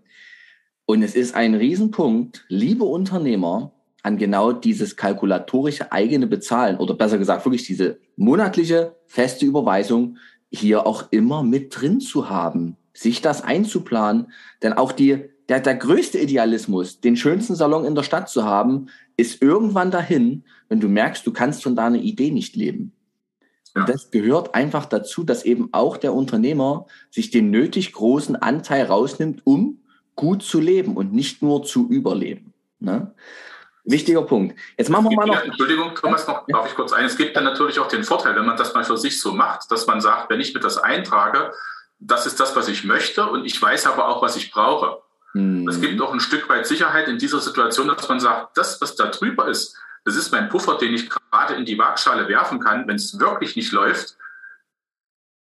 Und 0.87 1.03
es 1.03 1.14
ist 1.14 1.35
ein 1.35 1.55
Riesenpunkt, 1.55 2.45
liebe 2.49 2.85
Unternehmer, 2.85 3.73
an 4.03 4.19
genau 4.19 4.53
dieses 4.53 4.97
kalkulatorische 4.97 5.91
eigene 5.91 6.26
Bezahlen 6.26 6.76
oder 6.76 6.95
besser 6.95 7.17
gesagt 7.17 7.45
wirklich 7.47 7.64
diese 7.64 7.99
monatliche 8.17 8.95
feste 9.07 9.47
Überweisung 9.47 10.19
hier 10.50 10.87
auch 10.87 11.11
immer 11.11 11.43
mit 11.43 11.81
drin 11.81 12.00
zu 12.00 12.29
haben, 12.29 12.76
sich 12.93 13.23
das 13.23 13.43
einzuplanen. 13.43 14.31
Denn 14.62 14.75
auch 14.75 14.93
die, 14.93 15.31
der, 15.49 15.61
der 15.61 15.75
größte 15.75 16.19
Idealismus, 16.19 17.01
den 17.01 17.17
schönsten 17.17 17.55
Salon 17.55 17.85
in 17.85 17.95
der 17.95 18.03
Stadt 18.03 18.29
zu 18.29 18.45
haben, 18.45 18.87
ist 19.17 19.43
irgendwann 19.43 19.91
dahin, 19.91 20.45
wenn 20.69 20.81
du 20.81 20.89
merkst, 20.89 21.27
du 21.27 21.33
kannst 21.33 21.63
von 21.63 21.77
deiner 21.77 21.99
Idee 21.99 22.31
nicht 22.31 22.57
leben. 22.57 22.93
Und 23.75 23.89
das 23.89 24.11
gehört 24.11 24.55
einfach 24.55 24.87
dazu, 24.87 25.25
dass 25.25 25.45
eben 25.45 25.69
auch 25.73 25.97
der 25.97 26.15
Unternehmer 26.15 26.87
sich 27.11 27.31
den 27.31 27.51
nötig 27.51 27.93
großen 27.93 28.37
Anteil 28.37 28.87
rausnimmt, 28.87 29.43
um 29.45 29.81
gut 30.15 30.43
zu 30.43 30.61
leben 30.61 30.97
und 30.97 31.13
nicht 31.13 31.43
nur 31.43 31.65
zu 31.65 31.89
überleben. 31.89 32.55
Ne? 32.78 33.13
Wichtiger 33.85 34.23
Punkt. 34.23 34.57
Jetzt 34.78 34.91
machen 34.91 35.11
wir 35.11 35.17
mal 35.17 35.26
noch. 35.26 35.43
Entschuldigung, 35.43 35.95
Thomas, 35.95 36.26
noch, 36.26 36.47
darf 36.47 36.69
ich 36.69 36.75
kurz 36.75 36.93
ein? 36.93 37.04
Es 37.04 37.17
gibt 37.17 37.37
dann 37.37 37.45
natürlich 37.45 37.78
auch 37.80 37.89
den 37.89 38.04
Vorteil, 38.04 38.35
wenn 38.37 38.47
man 38.47 38.57
das 38.57 38.73
mal 38.75 38.85
für 38.85 38.97
sich 38.97 39.21
so 39.21 39.33
macht, 39.33 39.71
dass 39.71 39.87
man 39.87 40.00
sagt, 40.00 40.30
wenn 40.30 40.41
ich 40.41 40.54
mir 40.54 40.61
das 40.61 40.78
eintrage, 40.78 41.52
das 41.99 42.26
ist 42.26 42.41
das, 42.41 42.54
was 42.57 42.69
ich 42.69 42.85
möchte 42.85 43.26
und 43.26 43.45
ich 43.45 43.61
weiß 43.61 43.87
aber 43.87 44.09
auch, 44.09 44.23
was 44.23 44.37
ich 44.37 44.52
brauche. 44.52 45.02
Hm. 45.34 45.68
Es 45.68 45.80
gibt 45.80 46.00
auch 46.00 46.12
ein 46.12 46.20
Stück 46.20 46.49
weit 46.49 46.66
Sicherheit 46.66 47.08
in 47.08 47.18
dieser 47.18 47.40
Situation, 47.40 47.88
dass 47.88 48.08
man 48.08 48.20
sagt, 48.20 48.56
das, 48.56 48.80
was 48.80 48.97
da 48.97 49.06
drüber 49.06 49.49
ist, 49.49 49.76
das 50.04 50.16
ist 50.16 50.32
mein 50.32 50.49
Puffer, 50.49 50.78
den 50.78 50.94
ich 50.94 51.08
gerade 51.08 51.54
in 51.54 51.64
die 51.64 51.78
Waagschale 51.78 52.28
werfen 52.28 52.60
kann, 52.60 52.86
wenn 52.86 52.97
es 52.97 53.18
wirklich 53.18 53.56
nicht 53.56 53.73
läuft. 53.73 54.16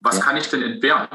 Was 0.02 0.18
ja. 0.18 0.24
kann 0.24 0.38
ich 0.38 0.50
denn 0.50 0.62
entbehren? 0.62 1.08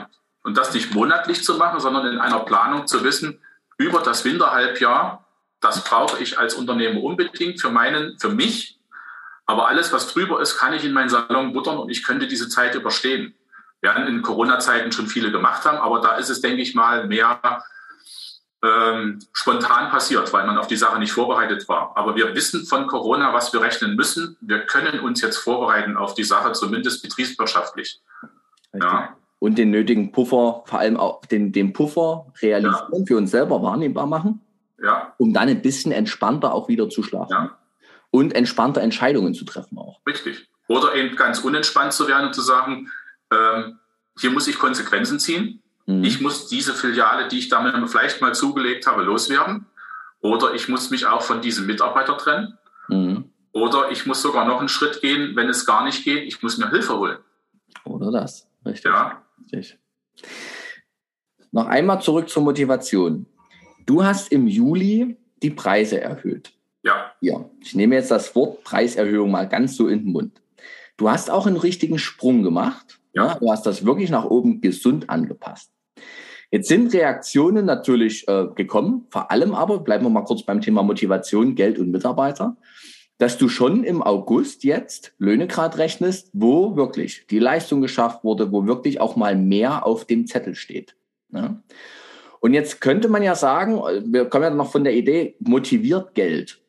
Und 0.42 0.56
das 0.56 0.74
nicht 0.74 0.94
monatlich 0.94 1.42
zu 1.42 1.54
machen, 1.56 1.80
sondern 1.80 2.06
in 2.06 2.18
einer 2.18 2.40
Planung 2.40 2.86
zu 2.86 3.04
wissen, 3.04 3.40
über 3.78 4.00
das 4.00 4.24
Winterhalbjahr, 4.24 5.26
das 5.60 5.84
brauche 5.84 6.22
ich 6.22 6.38
als 6.38 6.54
Unternehmer 6.54 7.02
unbedingt 7.02 7.60
für 7.60 7.70
meinen, 7.70 8.18
für 8.18 8.28
mich. 8.28 8.78
Aber 9.46 9.68
alles, 9.68 9.92
was 9.92 10.12
drüber 10.12 10.40
ist, 10.40 10.58
kann 10.58 10.72
ich 10.72 10.84
in 10.84 10.92
meinen 10.92 11.08
Salon 11.08 11.52
buttern 11.52 11.78
und 11.78 11.90
ich 11.90 12.02
könnte 12.02 12.26
diese 12.26 12.48
Zeit 12.48 12.74
überstehen. 12.74 13.34
Werden 13.80 14.06
in 14.06 14.22
Corona-Zeiten 14.22 14.92
schon 14.92 15.06
viele 15.06 15.30
gemacht 15.30 15.64
haben, 15.64 15.78
aber 15.78 16.00
da 16.00 16.16
ist 16.16 16.30
es, 16.30 16.40
denke 16.40 16.62
ich 16.62 16.74
mal, 16.74 17.06
mehr 17.06 17.62
ähm, 18.64 19.18
spontan 19.32 19.90
passiert, 19.90 20.32
weil 20.32 20.46
man 20.46 20.56
auf 20.56 20.66
die 20.66 20.76
Sache 20.76 20.98
nicht 20.98 21.12
vorbereitet 21.12 21.68
war. 21.68 21.92
Aber 21.96 22.16
wir 22.16 22.34
wissen 22.34 22.64
von 22.64 22.86
Corona, 22.86 23.34
was 23.34 23.52
wir 23.52 23.60
rechnen 23.60 23.94
müssen. 23.94 24.36
Wir 24.40 24.60
können 24.60 25.00
uns 25.00 25.20
jetzt 25.20 25.36
vorbereiten 25.36 25.96
auf 25.96 26.14
die 26.14 26.24
Sache, 26.24 26.52
zumindest 26.52 27.02
betriebswirtschaftlich. 27.02 28.00
Ja. 28.72 29.16
Und 29.38 29.58
den 29.58 29.70
nötigen 29.70 30.12
Puffer, 30.12 30.62
vor 30.64 30.78
allem 30.78 30.96
auch 30.96 31.26
den, 31.26 31.52
den 31.52 31.74
Puffer 31.74 32.32
realisieren, 32.40 33.00
ja. 33.00 33.06
für 33.06 33.16
uns 33.18 33.30
selber 33.30 33.62
wahrnehmbar 33.62 34.06
machen, 34.06 34.40
ja. 34.82 35.12
um 35.18 35.34
dann 35.34 35.48
ein 35.48 35.60
bisschen 35.60 35.92
entspannter 35.92 36.54
auch 36.54 36.68
wieder 36.68 36.88
zu 36.88 37.02
schlafen. 37.02 37.32
Ja. 37.32 37.58
Und 38.10 38.34
entspannter 38.34 38.80
Entscheidungen 38.80 39.34
zu 39.34 39.44
treffen 39.44 39.76
auch. 39.76 40.00
Richtig. 40.06 40.48
Oder 40.68 40.94
eben 40.94 41.16
ganz 41.16 41.40
unentspannt 41.40 41.92
zu 41.92 42.08
werden 42.08 42.28
und 42.28 42.34
zu 42.34 42.40
sagen, 42.40 42.88
ähm, 43.30 43.78
hier 44.18 44.30
muss 44.30 44.48
ich 44.48 44.58
Konsequenzen 44.58 45.18
ziehen 45.18 45.63
Mhm. 45.86 46.04
Ich 46.04 46.20
muss 46.20 46.48
diese 46.48 46.74
Filiale, 46.74 47.28
die 47.28 47.38
ich 47.38 47.48
damit 47.48 47.74
vielleicht 47.90 48.20
mal 48.20 48.34
zugelegt 48.34 48.86
habe, 48.86 49.02
loswerden. 49.02 49.66
Oder 50.20 50.54
ich 50.54 50.68
muss 50.68 50.90
mich 50.90 51.06
auch 51.06 51.22
von 51.22 51.42
diesem 51.42 51.66
Mitarbeiter 51.66 52.16
trennen. 52.16 52.58
Mhm. 52.88 53.30
Oder 53.52 53.90
ich 53.90 54.06
muss 54.06 54.22
sogar 54.22 54.46
noch 54.46 54.58
einen 54.58 54.68
Schritt 54.68 55.00
gehen, 55.00 55.36
wenn 55.36 55.48
es 55.48 55.66
gar 55.66 55.84
nicht 55.84 56.04
geht, 56.04 56.24
ich 56.24 56.42
muss 56.42 56.58
mir 56.58 56.70
Hilfe 56.70 56.98
holen. 56.98 57.18
Oder 57.84 58.10
das. 58.10 58.48
Richtig. 58.64 58.90
Ja. 58.90 59.22
Richtig. 59.52 59.78
Noch 61.52 61.66
einmal 61.66 62.00
zurück 62.00 62.28
zur 62.28 62.42
Motivation. 62.42 63.26
Du 63.86 64.02
hast 64.02 64.32
im 64.32 64.48
Juli 64.48 65.16
die 65.42 65.50
Preise 65.50 66.00
erhöht. 66.00 66.52
Ja. 66.82 67.12
Ja. 67.20 67.44
Ich 67.60 67.74
nehme 67.74 67.94
jetzt 67.94 68.10
das 68.10 68.34
Wort 68.34 68.64
Preiserhöhung 68.64 69.30
mal 69.30 69.48
ganz 69.48 69.76
so 69.76 69.88
in 69.88 70.04
den 70.04 70.12
Mund. 70.12 70.40
Du 70.96 71.10
hast 71.10 71.30
auch 71.30 71.46
einen 71.46 71.56
richtigen 71.56 71.98
Sprung 71.98 72.42
gemacht. 72.42 72.98
Ja. 73.12 73.34
Du 73.38 73.50
hast 73.50 73.66
das 73.66 73.84
wirklich 73.84 74.10
nach 74.10 74.24
oben 74.24 74.60
gesund 74.60 75.10
angepasst. 75.10 75.70
Jetzt 76.54 76.68
sind 76.68 76.94
Reaktionen 76.94 77.66
natürlich 77.66 78.28
äh, 78.28 78.46
gekommen, 78.54 79.08
vor 79.10 79.32
allem 79.32 79.56
aber, 79.56 79.80
bleiben 79.80 80.04
wir 80.04 80.10
mal 80.10 80.22
kurz 80.22 80.44
beim 80.44 80.60
Thema 80.60 80.84
Motivation, 80.84 81.56
Geld 81.56 81.80
und 81.80 81.90
Mitarbeiter, 81.90 82.56
dass 83.18 83.38
du 83.38 83.48
schon 83.48 83.82
im 83.82 84.00
August 84.00 84.62
jetzt 84.62 85.14
Löhnegrad 85.18 85.78
rechnest, 85.78 86.30
wo 86.32 86.76
wirklich 86.76 87.26
die 87.28 87.40
Leistung 87.40 87.80
geschafft 87.80 88.22
wurde, 88.22 88.52
wo 88.52 88.68
wirklich 88.68 89.00
auch 89.00 89.16
mal 89.16 89.34
mehr 89.34 89.84
auf 89.84 90.04
dem 90.04 90.28
Zettel 90.28 90.54
steht. 90.54 90.94
Ne? 91.28 91.60
Und 92.38 92.54
jetzt 92.54 92.80
könnte 92.80 93.08
man 93.08 93.24
ja 93.24 93.34
sagen, 93.34 93.80
wir 94.04 94.26
kommen 94.26 94.44
ja 94.44 94.50
noch 94.50 94.70
von 94.70 94.84
der 94.84 94.94
Idee, 94.94 95.34
motiviert 95.40 96.14
Geld. 96.14 96.62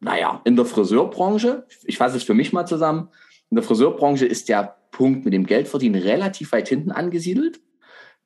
Naja, 0.00 0.42
in 0.44 0.54
der 0.54 0.66
Friseurbranche, 0.66 1.64
ich 1.84 1.96
fasse 1.96 2.18
es 2.18 2.24
für 2.24 2.34
mich 2.34 2.52
mal 2.52 2.66
zusammen, 2.66 3.08
in 3.48 3.54
der 3.54 3.64
Friseurbranche 3.64 4.26
ist 4.26 4.50
der 4.50 4.76
Punkt 4.90 5.24
mit 5.24 5.32
dem 5.32 5.46
Geldverdienen 5.46 6.02
relativ 6.02 6.52
weit 6.52 6.68
hinten 6.68 6.90
angesiedelt 6.90 7.58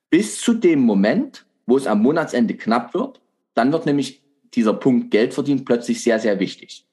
bis 0.09 0.39
zu 0.41 0.53
dem 0.53 0.79
Moment, 0.79 1.45
wo 1.65 1.77
es 1.77 1.87
am 1.87 2.01
Monatsende 2.01 2.55
knapp 2.55 2.93
wird. 2.93 3.21
Dann 3.53 3.71
wird 3.71 3.85
nämlich 3.85 4.23
dieser 4.53 4.73
Punkt 4.73 5.11
Geld 5.11 5.33
verdienen 5.33 5.65
plötzlich 5.65 6.01
sehr, 6.01 6.19
sehr 6.19 6.39
wichtig. 6.39 6.87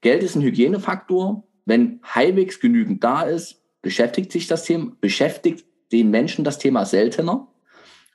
Geld 0.00 0.22
ist 0.22 0.34
ein 0.34 0.42
Hygienefaktor. 0.42 1.44
Wenn 1.64 2.00
halbwegs 2.02 2.58
genügend 2.58 3.04
da 3.04 3.22
ist, 3.22 3.62
beschäftigt 3.82 4.32
sich 4.32 4.46
das 4.48 4.64
Thema, 4.64 4.92
beschäftigt 5.00 5.64
den 5.92 6.10
Menschen 6.10 6.44
das 6.44 6.58
Thema 6.58 6.84
seltener. 6.84 7.48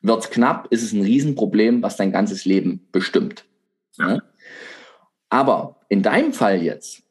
Wird 0.01 0.23
es 0.23 0.29
knapp, 0.29 0.67
ist 0.69 0.83
es 0.83 0.93
ein 0.93 1.01
Riesenproblem, 1.01 1.81
was 1.81 1.95
dein 1.95 2.11
ganzes 2.11 2.45
Leben 2.45 2.87
bestimmt. 2.91 3.45
Ja. 3.97 4.21
Aber 5.29 5.81
in 5.89 6.03
deinem 6.03 6.33
Fall 6.33 6.61
jetzt, 6.61 7.03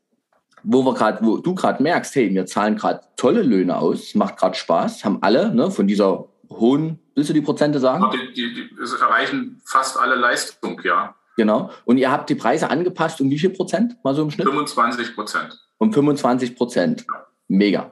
wo 0.62 0.82
wir 0.82 0.94
gerade, 0.94 1.24
wo 1.24 1.38
du 1.38 1.54
gerade 1.54 1.82
merkst, 1.82 2.14
hey, 2.14 2.32
wir 2.32 2.46
zahlen 2.46 2.76
gerade 2.76 3.00
tolle 3.16 3.42
Löhne 3.42 3.78
aus, 3.78 4.14
macht 4.14 4.36
gerade 4.36 4.56
Spaß, 4.56 5.04
haben 5.04 5.22
alle 5.22 5.54
ne, 5.54 5.70
von 5.70 5.86
dieser 5.86 6.28
hohen, 6.50 6.98
willst 7.16 7.30
du 7.30 7.34
die 7.34 7.40
Prozente 7.40 7.80
sagen? 7.80 8.08
Die, 8.12 8.32
die, 8.32 8.54
die 8.54 8.70
erreichen 9.00 9.60
fast 9.64 9.98
alle 9.98 10.14
Leistung, 10.14 10.80
ja. 10.84 11.16
Genau. 11.36 11.70
Und 11.84 11.98
ihr 11.98 12.10
habt 12.10 12.30
die 12.30 12.34
Preise 12.34 12.70
angepasst 12.70 13.20
um 13.20 13.30
wie 13.30 13.38
viel 13.38 13.50
Prozent? 13.50 13.96
Mal 14.04 14.14
so 14.14 14.22
im 14.22 14.30
Schnitt? 14.30 14.46
25 14.46 15.14
Prozent. 15.14 15.58
Um 15.78 15.92
25 15.92 16.56
Prozent. 16.56 17.04
Ja. 17.08 17.26
Mega. 17.48 17.90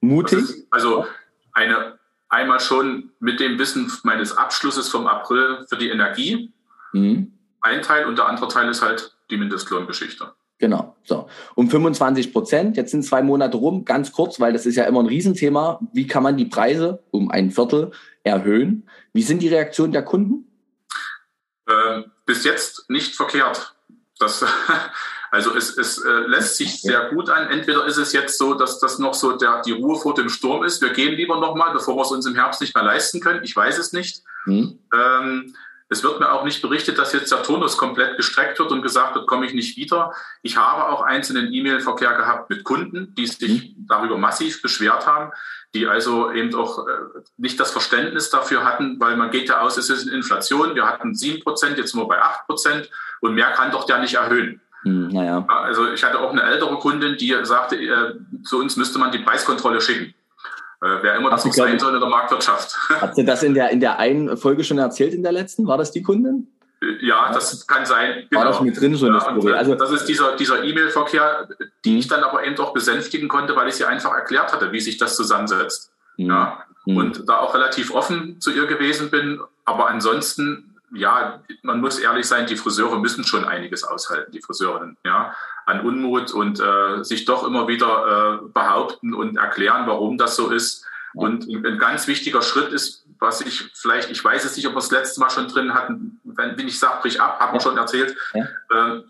Mutig. 0.00 0.44
also 0.70 1.06
eine, 1.52 1.98
einmal 2.28 2.60
schon 2.60 3.10
mit 3.18 3.40
dem 3.40 3.58
Wissen 3.58 3.90
meines 4.04 4.36
Abschlusses 4.36 4.88
vom 4.88 5.06
April 5.06 5.64
für 5.68 5.76
die 5.76 5.88
Energie. 5.88 6.52
Mhm. 6.92 7.32
Ein 7.60 7.82
Teil 7.82 8.06
und 8.06 8.18
der 8.18 8.28
andere 8.28 8.48
Teil 8.48 8.68
ist 8.68 8.82
halt 8.82 9.16
die 9.30 9.36
Mindestlohngeschichte. 9.36 10.32
Genau, 10.58 10.96
so. 11.04 11.28
Um 11.54 11.68
25 11.68 12.32
Prozent, 12.32 12.76
jetzt 12.78 12.90
sind 12.90 13.04
zwei 13.04 13.22
Monate 13.22 13.58
rum, 13.58 13.84
ganz 13.84 14.12
kurz, 14.12 14.40
weil 14.40 14.54
das 14.54 14.64
ist 14.64 14.76
ja 14.76 14.84
immer 14.84 15.00
ein 15.00 15.06
Riesenthema. 15.06 15.80
Wie 15.92 16.06
kann 16.06 16.22
man 16.22 16.36
die 16.38 16.46
Preise 16.46 17.02
um 17.10 17.30
ein 17.30 17.50
Viertel 17.50 17.90
erhöhen? 18.26 18.88
Wie 19.12 19.22
sind 19.22 19.40
die 19.40 19.48
Reaktionen 19.48 19.92
der 19.92 20.04
Kunden? 20.04 20.50
Äh, 21.66 22.02
bis 22.26 22.44
jetzt 22.44 22.90
nicht 22.90 23.14
verkehrt. 23.14 23.74
Das, 24.18 24.44
also 25.30 25.54
es, 25.54 25.76
es 25.76 25.98
äh, 25.98 26.10
lässt 26.26 26.56
sich 26.56 26.80
sehr 26.82 27.10
gut 27.10 27.30
an. 27.30 27.48
Entweder 27.48 27.86
ist 27.86 27.96
es 27.96 28.12
jetzt 28.12 28.38
so, 28.38 28.54
dass 28.54 28.78
das 28.78 28.98
noch 28.98 29.14
so 29.14 29.36
der, 29.36 29.62
die 29.62 29.72
Ruhe 29.72 29.98
vor 29.98 30.14
dem 30.14 30.28
Sturm 30.28 30.64
ist. 30.64 30.82
Wir 30.82 30.90
gehen 30.90 31.14
lieber 31.14 31.40
nochmal, 31.40 31.72
bevor 31.72 31.96
wir 31.96 32.02
es 32.02 32.10
uns 32.10 32.26
im 32.26 32.34
Herbst 32.34 32.60
nicht 32.60 32.74
mehr 32.74 32.84
leisten 32.84 33.20
können. 33.20 33.44
Ich 33.44 33.54
weiß 33.54 33.78
es 33.78 33.92
nicht. 33.92 34.22
Hm. 34.44 34.78
Ähm, 34.94 35.54
es 35.88 36.02
wird 36.02 36.18
mir 36.18 36.32
auch 36.32 36.44
nicht 36.44 36.62
berichtet, 36.62 36.98
dass 36.98 37.12
jetzt 37.12 37.30
der 37.30 37.44
Turnus 37.44 37.76
komplett 37.76 38.16
gestreckt 38.16 38.58
wird 38.58 38.72
und 38.72 38.82
gesagt 38.82 39.14
wird, 39.14 39.28
komme 39.28 39.46
ich 39.46 39.54
nicht 39.54 39.76
wieder. 39.76 40.12
Ich 40.42 40.56
habe 40.56 40.88
auch 40.88 41.02
einzelnen 41.02 41.52
E-Mail-Verkehr 41.52 42.14
gehabt 42.14 42.50
mit 42.50 42.64
Kunden, 42.64 43.14
die 43.14 43.26
sich 43.26 43.76
mhm. 43.76 43.86
darüber 43.88 44.18
massiv 44.18 44.62
beschwert 44.62 45.06
haben, 45.06 45.30
die 45.76 45.86
also 45.86 46.32
eben 46.32 46.54
auch 46.54 46.86
äh, 46.86 46.90
nicht 47.36 47.60
das 47.60 47.70
Verständnis 47.70 48.30
dafür 48.30 48.64
hatten, 48.64 48.98
weil 48.98 49.16
man 49.16 49.30
geht 49.30 49.48
ja 49.48 49.60
aus, 49.60 49.76
es 49.76 49.90
ist 49.90 50.06
eine 50.06 50.16
Inflation, 50.16 50.74
wir 50.74 50.86
hatten 50.86 51.14
sieben 51.14 51.42
Prozent, 51.42 51.76
jetzt 51.76 51.94
nur 51.94 52.08
bei 52.08 52.20
acht 52.20 52.46
Prozent 52.46 52.90
und 53.20 53.34
mehr 53.34 53.52
kann 53.52 53.70
doch 53.70 53.84
der 53.84 53.98
nicht 53.98 54.14
erhöhen. 54.14 54.60
Hm, 54.82 55.08
naja. 55.08 55.44
Also 55.48 55.92
ich 55.92 56.02
hatte 56.02 56.18
auch 56.18 56.30
eine 56.30 56.42
ältere 56.42 56.76
Kundin, 56.78 57.16
die 57.18 57.36
sagte, 57.42 57.76
äh, 57.76 58.14
zu 58.42 58.58
uns 58.58 58.76
müsste 58.76 58.98
man 58.98 59.12
die 59.12 59.18
Preiskontrolle 59.18 59.80
schicken. 59.80 60.14
Äh, 60.82 60.98
wer 61.02 61.16
immer 61.16 61.30
das 61.30 61.44
auch 61.44 61.52
sein 61.52 61.78
soll 61.78 61.94
in 61.94 62.00
der 62.00 62.08
Marktwirtschaft. 62.08 62.76
Hat 63.00 63.14
sie 63.14 63.24
das 63.24 63.42
in 63.42 63.54
der, 63.54 63.70
in 63.70 63.80
der 63.80 63.98
einen 63.98 64.36
Folge 64.36 64.64
schon 64.64 64.78
erzählt, 64.78 65.12
in 65.12 65.22
der 65.22 65.32
letzten? 65.32 65.66
War 65.66 65.78
das 65.78 65.90
die 65.90 66.02
Kundin? 66.02 66.48
Äh, 66.82 67.06
ja, 67.06 67.32
das 67.32 67.66
kann 67.66 67.86
sein. 67.86 68.26
Genau. 68.30 68.40
War 68.40 68.48
das 68.48 68.60
mit 68.60 68.80
drin 68.80 68.94
so 68.94 69.06
eine 69.06 69.18
ja, 69.18 69.56
Also 69.56 69.74
das 69.74 69.90
ist 69.90 70.04
dieser, 70.06 70.36
dieser 70.36 70.64
E-Mail-Verkehr, 70.64 71.48
die 71.84 71.98
ich 71.98 72.08
dann 72.08 72.22
aber 72.22 72.44
eben 72.44 72.56
doch 72.56 72.72
besänftigen 72.72 73.28
konnte, 73.28 73.56
weil 73.56 73.68
ich 73.68 73.74
sie 73.74 73.84
einfach 73.84 74.14
erklärt 74.14 74.52
hatte, 74.52 74.72
wie 74.72 74.80
sich 74.80 74.98
das 74.98 75.16
zusammensetzt. 75.16 75.90
Mhm. 76.16 76.26
Ja. 76.26 76.64
Mhm. 76.84 76.96
Und 76.96 77.28
da 77.28 77.38
auch 77.38 77.54
relativ 77.54 77.92
offen 77.92 78.40
zu 78.40 78.50
ihr 78.50 78.66
gewesen 78.66 79.10
bin. 79.10 79.40
Aber 79.64 79.88
ansonsten 79.88 80.76
ja, 80.92 81.42
man 81.62 81.80
muss 81.80 81.98
ehrlich 81.98 82.26
sein, 82.26 82.46
die 82.46 82.56
Friseure 82.56 82.98
müssen 82.98 83.24
schon 83.24 83.44
einiges 83.44 83.84
aushalten, 83.84 84.32
die 84.32 84.40
Friseurinnen, 84.40 84.96
ja, 85.04 85.34
an 85.66 85.80
Unmut 85.80 86.32
und 86.32 86.60
äh, 86.60 87.02
sich 87.02 87.24
doch 87.24 87.46
immer 87.46 87.68
wieder 87.68 88.40
äh, 88.42 88.48
behaupten 88.52 89.14
und 89.14 89.36
erklären, 89.36 89.86
warum 89.86 90.16
das 90.16 90.36
so 90.36 90.50
ist. 90.50 90.84
Und 91.14 91.48
ein 91.48 91.78
ganz 91.78 92.06
wichtiger 92.08 92.42
Schritt 92.42 92.72
ist, 92.72 93.05
was 93.18 93.40
ich 93.40 93.70
vielleicht, 93.74 94.10
ich 94.10 94.22
weiß 94.22 94.44
es 94.44 94.56
nicht, 94.56 94.66
ob 94.66 94.72
wir 94.72 94.80
das 94.80 94.90
letzte 94.90 95.20
Mal 95.20 95.30
schon 95.30 95.48
drin 95.48 95.74
hatten, 95.74 96.20
wenn, 96.24 96.56
wenn 96.56 96.68
ich 96.68 96.78
sage, 96.78 97.00
brich 97.02 97.20
ab, 97.20 97.40
haben 97.40 97.52
wir 97.52 97.60
schon 97.60 97.76
erzählt. 97.76 98.16
Ja. 98.34 98.44
Äh, 98.70 99.02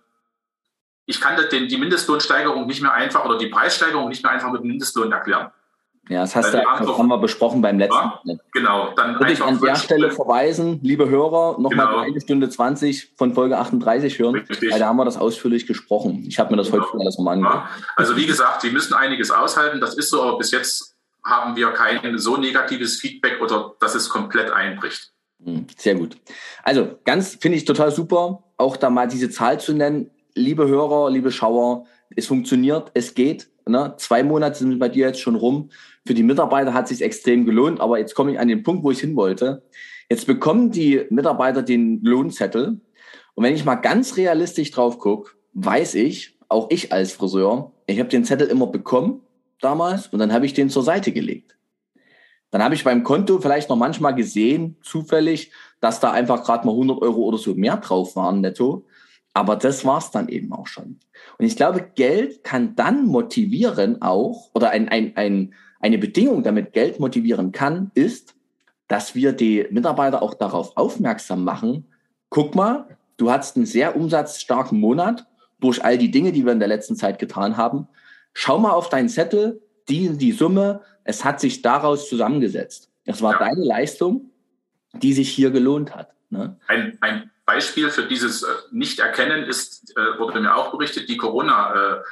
ich 1.07 1.21
kann 1.21 1.37
den, 1.51 1.69
die 1.69 1.77
Mindestlohnsteigerung 1.77 2.67
nicht 2.67 2.83
mehr 2.83 2.93
einfach 2.93 3.25
oder 3.25 3.39
die 3.39 3.47
Preissteigerung 3.47 4.09
nicht 4.09 4.23
mehr 4.23 4.33
einfach 4.33 4.51
mit 4.51 4.65
Mindestlohn 4.65 5.13
erklären. 5.13 5.53
Ja, 6.09 6.21
das, 6.21 6.37
hast 6.37 6.55
du, 6.55 6.59
das 6.59 6.99
haben 6.99 7.09
wir 7.09 7.19
besprochen 7.19 7.61
beim 7.61 7.79
letzten 7.81 7.97
Mal. 7.97 8.21
Ja, 8.25 8.35
genau. 8.53 8.95
Dann 8.95 9.19
Würde 9.19 9.33
ich 9.33 9.43
an 9.43 9.61
der 9.61 9.75
Stelle 9.75 10.13
verweisen, 10.13 10.79
liebe 10.83 11.09
Hörer, 11.09 11.61
nochmal 11.61 11.87
genau. 11.87 11.99
eine 11.99 12.21
Stunde 12.21 12.49
20 12.49 13.15
von 13.17 13.35
Folge 13.35 13.59
38 13.59 14.17
hören, 14.21 14.37
Richtig. 14.37 14.71
weil 14.71 14.79
da 14.79 14.87
haben 14.87 14.97
wir 14.99 15.05
das 15.05 15.17
ausführlich 15.17 15.67
gesprochen. 15.67 16.25
Ich 16.29 16.39
habe 16.39 16.53
mir 16.53 16.59
das 16.59 16.71
genau. 16.71 16.85
heute 16.85 17.01
alles 17.01 17.19
nochmal 17.19 17.35
angeguckt. 17.35 17.57
Ja. 17.57 17.87
Also 17.97 18.17
wie 18.17 18.27
gesagt, 18.27 18.61
Sie 18.61 18.71
müssen 18.71 18.95
einiges 18.95 19.33
aushalten, 19.33 19.81
das 19.81 19.95
ist 19.95 20.11
so, 20.11 20.23
aber 20.23 20.39
bis 20.39 20.53
jetzt 20.53 20.96
haben 21.27 21.57
wir 21.57 21.73
kein 21.73 22.19
so 22.19 22.37
negatives 22.37 23.01
Feedback 23.01 23.43
oder 23.43 23.75
dass 23.81 23.95
es 23.97 24.09
komplett 24.09 24.51
einbricht. 24.51 25.13
Hm, 25.45 25.67
sehr 25.77 25.97
gut. 25.97 26.17
Also 26.63 26.99
ganz 27.05 27.37
finde 27.41 27.59
ich 27.59 27.65
total 27.65 27.91
super, 27.91 28.45
auch 28.57 28.77
da 28.77 28.91
mal 28.91 29.09
diese 29.09 29.29
Zahl 29.29 29.61
zu 29.61 29.75
nennen. 29.75 30.11
Liebe 30.35 30.69
Hörer, 30.69 31.11
liebe 31.11 31.33
Schauer, 31.33 31.85
es 32.15 32.27
funktioniert, 32.27 32.93
es 32.95 33.15
geht. 33.15 33.49
Ne? 33.67 33.95
Zwei 33.99 34.23
Monate 34.23 34.59
sind 34.59 34.79
bei 34.79 34.89
dir 34.89 35.09
jetzt 35.09 35.21
schon 35.21 35.35
rum. 35.35 35.71
Für 36.07 36.15
die 36.15 36.23
Mitarbeiter 36.23 36.73
hat 36.73 36.87
sich 36.87 37.03
extrem 37.03 37.45
gelohnt, 37.45 37.81
aber 37.81 37.99
jetzt 37.99 38.15
komme 38.15 38.33
ich 38.33 38.39
an 38.39 38.49
den 38.49 38.63
Punkt, 38.63 38.85
wo 38.85 38.93
ich 38.93 39.01
hin 39.01 39.17
wollte. 39.17 39.65
Jetzt 40.09 40.27
bekommen 40.29 40.71
die 40.71 41.07
Mitarbeiter 41.11 41.63
den 41.63 42.01
Lohnzettel. 42.05 42.81
Und 43.35 43.45
wenn 43.45 43.55
ich 43.55 43.65
mal 43.65 43.75
ganz 43.75 44.17
realistisch 44.17 44.71
drauf 44.71 44.99
gucke, 45.01 45.33
weiß 45.55 45.97
ich, 45.97 46.39
auch 46.49 46.71
ich 46.71 46.93
als 46.93 47.13
Friseur, 47.13 47.73
ich 47.87 47.99
habe 47.99 48.09
den 48.09 48.25
Zettel 48.25 48.47
immer 48.47 48.69
bekommen 48.69 49.23
damals 49.61 50.09
und 50.09 50.19
dann 50.19 50.33
habe 50.33 50.47
ich 50.47 50.55
den 50.55 50.71
zur 50.71 50.83
Seite 50.83 51.13
gelegt. 51.13 51.57
Dann 52.51 52.63
habe 52.63 52.75
ich 52.75 52.85
beim 52.85 53.03
Konto 53.03 53.41
vielleicht 53.41 53.69
noch 53.69 53.77
manchmal 53.77 54.15
gesehen, 54.15 54.77
zufällig, 54.83 55.51
dass 55.81 56.01
da 56.01 56.13
einfach 56.13 56.45
gerade 56.45 56.67
mal 56.67 56.73
100 56.73 57.03
Euro 57.03 57.23
oder 57.23 57.39
so 57.39 57.55
mehr 57.55 57.77
drauf 57.77 58.17
waren 58.17 58.41
netto. 58.41 58.87
Aber 59.35 59.57
das 59.57 59.85
war's 59.85 60.11
dann 60.11 60.29
eben 60.29 60.53
auch 60.53 60.67
schon. 60.67 60.99
Und 61.39 61.45
ich 61.45 61.57
glaube, 61.57 61.91
Geld 61.95 62.43
kann 62.43 62.75
dann 62.75 63.07
motivieren 63.07 64.01
auch, 64.01 64.49
oder 64.55 64.71
ein, 64.71 64.89
ein, 64.89 65.15
ein, 65.17 65.55
eine 65.81 65.99
Bedingung, 65.99 66.43
damit 66.43 66.73
Geld 66.73 67.01
motivieren 67.01 67.53
kann, 67.53 67.91
ist, 67.95 68.35
dass 68.89 69.15
wir 69.15 69.33
die 69.33 69.67
Mitarbeiter 69.71 70.23
auch 70.23 70.35
darauf 70.35 70.77
aufmerksam 70.77 71.45
machen, 71.45 71.87
guck 72.31 72.55
mal, 72.55 72.97
du 73.17 73.31
hast 73.31 73.57
einen 73.57 73.67
sehr 73.67 73.97
umsatzstarken 73.97 74.81
Monat 74.81 75.27
durch 75.61 75.85
all 75.85 75.99
die 75.99 76.11
Dinge, 76.11 76.33
die 76.33 76.45
wir 76.45 76.53
in 76.53 76.59
der 76.59 76.69
letzten 76.69 76.97
Zeit 76.97 77.19
getan 77.19 77.57
haben. 77.57 77.89
Schau 78.39 78.59
mal 78.59 78.73
auf 78.73 78.91
deinen 78.91 79.09
Zettel, 79.09 79.63
die, 79.89 80.11
die 80.11 80.33
Summe, 80.33 80.83
es 81.05 81.25
hat 81.25 81.41
sich 81.41 81.63
daraus 81.63 82.07
zusammengesetzt. 82.07 82.91
Es 83.07 83.23
war 83.23 83.33
ja. 83.33 83.39
deine 83.39 83.65
Leistung, 83.65 84.31
die 84.93 85.15
sich 85.15 85.31
hier 85.31 85.51
gelohnt 85.51 85.97
hat. 85.97 86.11
Ne? 86.29 86.61
Ein, 86.67 86.99
ein 87.01 87.31
Beispiel 87.47 87.89
für 87.89 88.05
dieses 88.05 88.43
äh, 88.43 88.49
Nicht-Erkennen 88.73 89.45
ist, 89.45 89.97
äh, 89.97 90.19
wurde 90.19 90.39
mir 90.41 90.55
auch 90.55 90.71
berichtet, 90.71 91.09
die 91.09 91.17
Corona- 91.17 92.03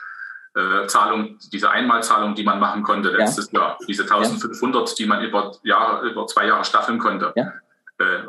äh, 0.56 0.86
Zahlung, 0.86 1.36
diese 1.52 1.68
Einmalzahlung, 1.68 2.36
die 2.36 2.44
man 2.44 2.60
machen 2.60 2.84
konnte 2.84 3.10
letztes 3.10 3.50
ja. 3.50 3.60
Jahr, 3.60 3.78
diese 3.88 4.04
1500, 4.04 4.88
ja. 4.88 4.94
die 4.96 5.06
man 5.06 5.24
über 5.24 5.50
Jahre, 5.64 6.08
über 6.08 6.28
zwei 6.28 6.46
Jahre 6.46 6.64
staffeln 6.64 7.00
konnte. 7.00 7.32
Ja. 7.34 7.52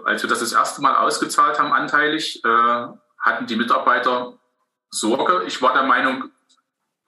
Als 0.06 0.24
wir 0.24 0.30
das 0.32 0.40
das 0.40 0.52
erste 0.52 0.82
Mal 0.82 0.96
ausgezahlt 0.96 1.60
haben, 1.60 1.72
anteilig, 1.72 2.42
hatten 2.44 3.46
die 3.46 3.56
Mitarbeiter 3.56 4.40
Sorge. 4.90 5.44
Ich 5.46 5.62
war 5.62 5.74
der 5.74 5.84
Meinung, 5.84 6.32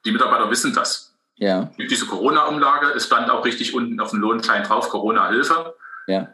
die 0.07 0.13
Mitarbeiter 0.13 0.49
wissen 0.49 0.73
das. 0.73 1.13
Ja. 1.35 1.69
Diese 1.77 2.07
Corona-Umlage, 2.07 2.87
es 2.95 3.05
stand 3.05 3.29
auch 3.29 3.45
richtig 3.45 3.75
unten 3.75 3.99
auf 3.99 4.09
dem 4.11 4.21
Lohnschein 4.21 4.63
drauf, 4.63 4.89
Corona-Hilfe. 4.89 5.75
Ja. 6.07 6.29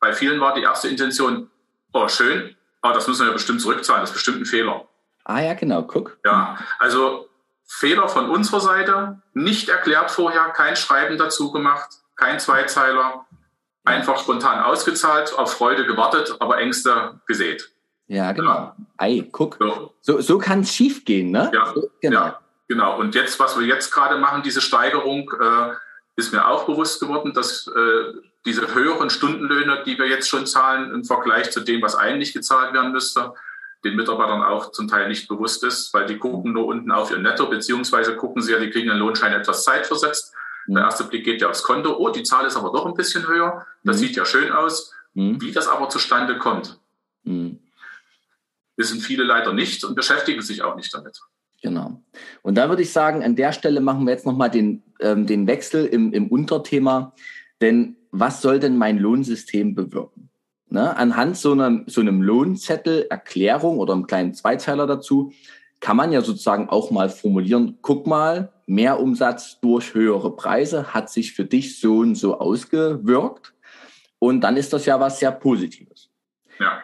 Bei 0.00 0.12
vielen 0.12 0.40
war 0.40 0.54
die 0.54 0.62
erste 0.62 0.88
Intention, 0.88 1.50
oh 1.92 2.08
schön, 2.08 2.56
aber 2.80 2.94
das 2.94 3.08
müssen 3.08 3.26
wir 3.26 3.32
bestimmt 3.32 3.60
zurückzahlen, 3.60 4.02
das 4.02 4.10
ist 4.10 4.14
bestimmt 4.14 4.40
ein 4.40 4.46
Fehler. 4.46 4.86
Ah 5.24 5.40
ja, 5.40 5.54
genau, 5.54 5.82
guck. 5.82 6.18
Ja, 6.24 6.56
also 6.78 7.28
Fehler 7.66 8.08
von 8.08 8.30
unserer 8.30 8.60
Seite, 8.60 9.20
nicht 9.34 9.68
erklärt 9.68 10.10
vorher, 10.10 10.50
kein 10.50 10.76
Schreiben 10.76 11.18
dazu 11.18 11.52
gemacht, 11.52 11.90
kein 12.16 12.38
Zweizeiler, 12.38 13.26
einfach 13.84 14.20
spontan 14.20 14.62
ausgezahlt, 14.62 15.36
auf 15.36 15.52
Freude 15.52 15.84
gewartet, 15.84 16.36
aber 16.38 16.58
Ängste 16.58 17.20
gesät. 17.26 17.70
Ja, 18.06 18.32
genau. 18.32 18.48
Ja. 18.48 18.76
Ei, 18.96 19.28
guck. 19.30 19.56
So, 19.58 19.94
so, 20.00 20.20
so 20.20 20.38
kann 20.38 20.60
es 20.60 20.74
schief 20.74 21.04
gehen, 21.04 21.30
ne? 21.30 21.50
Ja, 21.52 21.74
so, 21.74 21.90
genau. 22.00 22.24
Ja, 22.24 22.40
genau. 22.68 22.98
Und 22.98 23.14
jetzt, 23.14 23.40
was 23.40 23.58
wir 23.58 23.66
jetzt 23.66 23.90
gerade 23.90 24.18
machen, 24.18 24.42
diese 24.42 24.60
Steigerung, 24.60 25.32
äh, 25.40 25.74
ist 26.16 26.32
mir 26.32 26.48
auch 26.48 26.66
bewusst 26.66 27.00
geworden, 27.00 27.32
dass 27.32 27.68
äh, 27.68 28.12
diese 28.44 28.74
höheren 28.74 29.08
Stundenlöhne, 29.08 29.82
die 29.86 29.98
wir 29.98 30.06
jetzt 30.06 30.28
schon 30.28 30.46
zahlen, 30.46 30.92
im 30.92 31.04
Vergleich 31.04 31.50
zu 31.50 31.60
dem, 31.60 31.80
was 31.80 31.94
eigentlich 31.94 32.32
gezahlt 32.32 32.72
werden 32.74 32.92
müsste, 32.92 33.34
den 33.84 33.94
Mitarbeitern 33.94 34.42
auch 34.42 34.72
zum 34.72 34.88
Teil 34.88 35.08
nicht 35.08 35.28
bewusst 35.28 35.62
ist, 35.62 35.94
weil 35.94 36.06
die 36.06 36.18
gucken 36.18 36.52
nur 36.52 36.66
unten 36.66 36.90
auf 36.90 37.10
ihr 37.10 37.18
Netto, 37.18 37.46
beziehungsweise 37.46 38.16
gucken 38.16 38.42
sie 38.42 38.52
ja, 38.52 38.58
die 38.58 38.70
kriegen 38.70 38.88
den 38.88 38.98
Lohnschein 38.98 39.32
etwas 39.32 39.62
zeitversetzt. 39.64 40.34
Mhm. 40.66 40.74
Der 40.74 40.84
erste 40.84 41.04
Blick 41.04 41.24
geht 41.24 41.40
ja 41.40 41.48
aufs 41.48 41.62
Konto. 41.62 41.96
Oh, 41.96 42.08
die 42.08 42.24
Zahl 42.24 42.46
ist 42.46 42.56
aber 42.56 42.72
doch 42.72 42.86
ein 42.86 42.94
bisschen 42.94 43.28
höher. 43.28 43.66
Das 43.84 43.96
mhm. 43.96 44.00
sieht 44.00 44.16
ja 44.16 44.24
schön 44.24 44.50
aus. 44.50 44.92
Mhm. 45.14 45.40
Wie 45.40 45.52
das 45.52 45.68
aber 45.68 45.88
zustande 45.88 46.38
kommt, 46.38 46.80
mhm. 47.22 47.60
wissen 48.76 49.00
viele 49.00 49.24
leider 49.24 49.52
nicht 49.52 49.84
und 49.84 49.94
beschäftigen 49.94 50.42
sich 50.42 50.62
auch 50.62 50.74
nicht 50.74 50.92
damit. 50.92 51.20
Genau. 51.62 52.02
Und 52.42 52.56
da 52.56 52.68
würde 52.68 52.82
ich 52.82 52.92
sagen, 52.92 53.22
an 53.24 53.34
der 53.34 53.52
Stelle 53.52 53.80
machen 53.80 54.06
wir 54.06 54.12
jetzt 54.12 54.26
nochmal 54.26 54.50
den, 54.50 54.82
ähm, 55.00 55.26
den 55.26 55.46
Wechsel 55.46 55.86
im, 55.86 56.12
im 56.12 56.28
Unterthema. 56.28 57.14
Denn 57.60 57.96
was 58.10 58.40
soll 58.42 58.60
denn 58.60 58.76
mein 58.76 58.98
Lohnsystem 58.98 59.74
bewirken? 59.74 60.30
Ne? 60.70 60.96
Anhand 60.96 61.36
so 61.36 61.52
einem, 61.52 61.84
so 61.86 62.00
einem 62.00 62.22
Lohnzettel, 62.22 63.06
Erklärung 63.10 63.78
oder 63.78 63.94
einem 63.94 64.06
kleinen 64.06 64.34
Zweizeiler 64.34 64.86
dazu, 64.86 65.32
kann 65.80 65.96
man 65.96 66.12
ja 66.12 66.20
sozusagen 66.20 66.68
auch 66.68 66.90
mal 66.90 67.08
formulieren, 67.08 67.78
guck 67.82 68.06
mal, 68.06 68.52
mehr 68.66 69.00
Umsatz 69.00 69.60
durch 69.60 69.94
höhere 69.94 70.34
Preise 70.34 70.92
hat 70.92 71.10
sich 71.10 71.32
für 71.32 71.44
dich 71.44 71.80
so 71.80 71.98
und 71.98 72.16
so 72.16 72.38
ausgewirkt. 72.38 73.54
Und 74.18 74.42
dann 74.42 74.56
ist 74.56 74.72
das 74.72 74.86
ja 74.86 74.98
was 74.98 75.20
sehr 75.20 75.32
Positives. 75.32 76.10
Ja. 76.58 76.82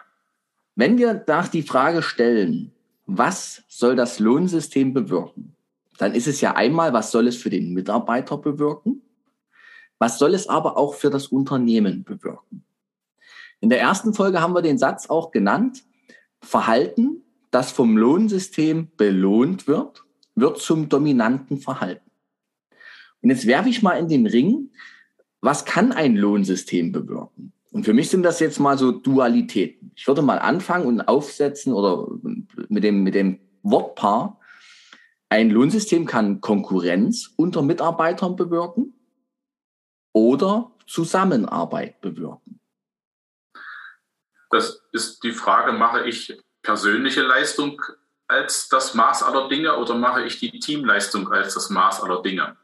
Wenn 0.75 0.97
wir 0.97 1.23
nach 1.27 1.47
die 1.47 1.61
Frage 1.61 2.01
stellen, 2.01 2.74
was 3.05 3.63
soll 3.67 3.95
das 3.95 4.19
Lohnsystem 4.19 4.93
bewirken? 4.93 5.55
Dann 5.97 6.13
ist 6.13 6.27
es 6.27 6.41
ja 6.41 6.55
einmal, 6.55 6.93
was 6.93 7.11
soll 7.11 7.27
es 7.27 7.37
für 7.37 7.49
den 7.49 7.73
Mitarbeiter 7.73 8.37
bewirken? 8.37 9.01
Was 9.97 10.19
soll 10.19 10.33
es 10.33 10.49
aber 10.49 10.77
auch 10.77 10.93
für 10.95 11.09
das 11.09 11.27
Unternehmen 11.27 12.03
bewirken? 12.03 12.63
In 13.61 13.69
der 13.69 13.79
ersten 13.79 14.13
Folge 14.13 14.41
haben 14.41 14.53
wir 14.53 14.61
den 14.61 14.77
Satz 14.77 15.09
auch 15.09 15.31
genannt, 15.31 15.83
Verhalten, 16.41 17.23
das 17.49 17.71
vom 17.71 17.97
Lohnsystem 17.97 18.91
belohnt 18.97 19.67
wird, 19.67 20.03
wird 20.35 20.59
zum 20.59 20.89
dominanten 20.89 21.57
Verhalten. 21.59 22.11
Und 23.21 23.29
jetzt 23.29 23.47
werfe 23.47 23.69
ich 23.69 23.81
mal 23.81 23.97
in 23.97 24.09
den 24.09 24.27
Ring, 24.27 24.71
was 25.41 25.63
kann 25.65 25.91
ein 25.91 26.15
Lohnsystem 26.15 26.91
bewirken? 26.91 27.53
Und 27.75 27.83
für 27.83 27.91
mich 27.91 28.09
sind 28.09 28.23
das 28.23 28.39
jetzt 28.39 28.57
mal 28.57 28.77
so 28.77 28.93
Dualitäten. 28.93 29.91
Ich 29.97 30.07
würde 30.07 30.21
mal 30.21 30.39
anfangen 30.39 30.85
und 30.85 31.01
aufsetzen 31.01 31.73
oder 31.73 32.07
mit 32.69 32.85
dem, 32.85 33.03
mit 33.03 33.15
dem 33.15 33.41
Wortpaar. 33.63 34.39
Ein 35.27 35.49
Lohnsystem 35.49 36.05
kann 36.05 36.39
Konkurrenz 36.39 37.33
unter 37.35 37.61
Mitarbeitern 37.61 38.37
bewirken 38.37 38.93
oder 40.13 40.71
Zusammenarbeit 40.87 41.99
bewirken. 41.99 42.61
Das 44.51 44.81
ist 44.93 45.21
die 45.25 45.33
Frage, 45.33 45.73
mache 45.73 46.07
ich 46.07 46.41
persönliche 46.61 47.23
Leistung 47.23 47.81
als 48.29 48.69
das 48.69 48.93
Maß 48.93 49.21
aller 49.21 49.49
Dinge 49.49 49.75
oder 49.75 49.95
mache 49.95 50.23
ich 50.23 50.39
die 50.39 50.61
Teamleistung 50.61 51.29
als 51.29 51.55
das 51.55 51.69
Maß 51.69 52.03
aller 52.03 52.21
Dinge? 52.21 52.55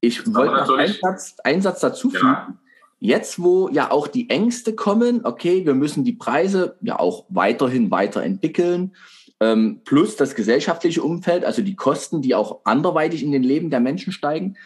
Ich 0.00 0.24
wollte 0.32 0.54
noch 0.54 0.78
einen 0.78 0.94
Satz, 0.94 1.34
einen 1.42 1.62
Satz 1.62 1.80
dazu 1.80 2.08
fügen. 2.08 2.28
Ja. 2.28 2.61
Jetzt, 3.04 3.42
wo 3.42 3.68
ja 3.68 3.90
auch 3.90 4.06
die 4.06 4.30
Ängste 4.30 4.76
kommen, 4.76 5.24
okay, 5.24 5.66
wir 5.66 5.74
müssen 5.74 6.04
die 6.04 6.12
Preise 6.12 6.76
ja 6.82 7.00
auch 7.00 7.24
weiterhin 7.30 7.90
weiterentwickeln, 7.90 8.94
ähm, 9.40 9.80
plus 9.84 10.14
das 10.14 10.36
gesellschaftliche 10.36 11.02
Umfeld, 11.02 11.44
also 11.44 11.62
die 11.62 11.74
Kosten, 11.74 12.22
die 12.22 12.36
auch 12.36 12.60
anderweitig 12.62 13.24
in 13.24 13.32
den 13.32 13.42
Leben 13.42 13.70
der 13.70 13.80
Menschen 13.80 14.12
steigen. 14.12 14.56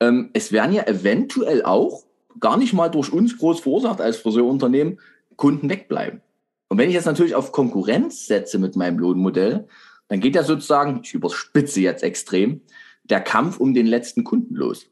Ähm, 0.00 0.28
es 0.34 0.52
werden 0.52 0.74
ja 0.74 0.86
eventuell 0.86 1.64
auch 1.64 2.04
gar 2.38 2.58
nicht 2.58 2.74
mal 2.74 2.90
durch 2.90 3.10
uns 3.10 3.38
groß 3.38 3.60
verursacht 3.60 4.02
als 4.02 4.18
Friseurunternehmen 4.18 5.00
Kunden 5.36 5.70
wegbleiben. 5.70 6.20
Und 6.68 6.76
wenn 6.76 6.90
ich 6.90 6.94
jetzt 6.94 7.06
natürlich 7.06 7.36
auf 7.36 7.52
Konkurrenz 7.52 8.26
setze 8.26 8.58
mit 8.58 8.76
meinem 8.76 8.98
Lohnmodell, 8.98 9.66
dann 10.08 10.20
geht 10.20 10.34
ja 10.34 10.42
sozusagen, 10.42 11.00
ich 11.02 11.14
überspitze 11.14 11.80
jetzt 11.80 12.02
extrem, 12.02 12.60
der 13.04 13.22
Kampf 13.22 13.58
um 13.58 13.72
den 13.72 13.86
letzten 13.86 14.24
Kunden 14.24 14.56
los. 14.56 14.84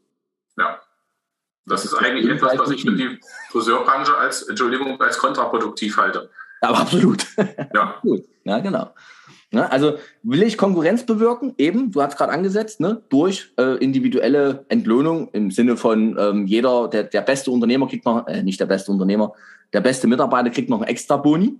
Ja. 0.56 0.80
Das, 1.66 1.82
das 1.82 1.92
ist 1.92 1.98
eigentlich 1.98 2.30
etwas, 2.30 2.58
was 2.58 2.70
ich 2.70 2.82
für 2.82 2.92
die 2.92 3.18
Friseurbranche 3.50 4.16
als, 4.16 4.42
Entschuldigung, 4.42 5.00
als 5.00 5.18
kontraproduktiv 5.18 5.96
halte. 5.96 6.30
Aber 6.60 6.78
absolut. 6.78 7.26
Ja. 7.74 7.96
Gut. 8.02 8.24
Ja, 8.44 8.60
genau. 8.60 8.92
Ne? 9.50 9.70
Also 9.70 9.94
will 10.22 10.42
ich 10.42 10.58
Konkurrenz 10.58 11.04
bewirken, 11.04 11.54
eben, 11.58 11.90
du 11.90 12.02
hast 12.02 12.16
gerade 12.16 12.32
angesetzt, 12.32 12.80
ne? 12.80 13.02
durch 13.08 13.52
äh, 13.58 13.76
individuelle 13.78 14.64
Entlohnung 14.68 15.28
im 15.32 15.50
Sinne 15.50 15.76
von 15.76 16.16
ähm, 16.18 16.46
jeder, 16.46 16.88
der, 16.88 17.04
der 17.04 17.22
beste 17.22 17.50
Unternehmer 17.50 17.88
kriegt 17.88 18.04
noch, 18.04 18.26
äh, 18.26 18.42
nicht 18.42 18.60
der 18.60 18.66
beste 18.66 18.92
Unternehmer, 18.92 19.32
der 19.72 19.80
beste 19.80 20.06
Mitarbeiter 20.06 20.50
kriegt 20.50 20.70
noch 20.70 20.80
einen 20.80 20.88
extra 20.88 21.16
Boni. 21.16 21.58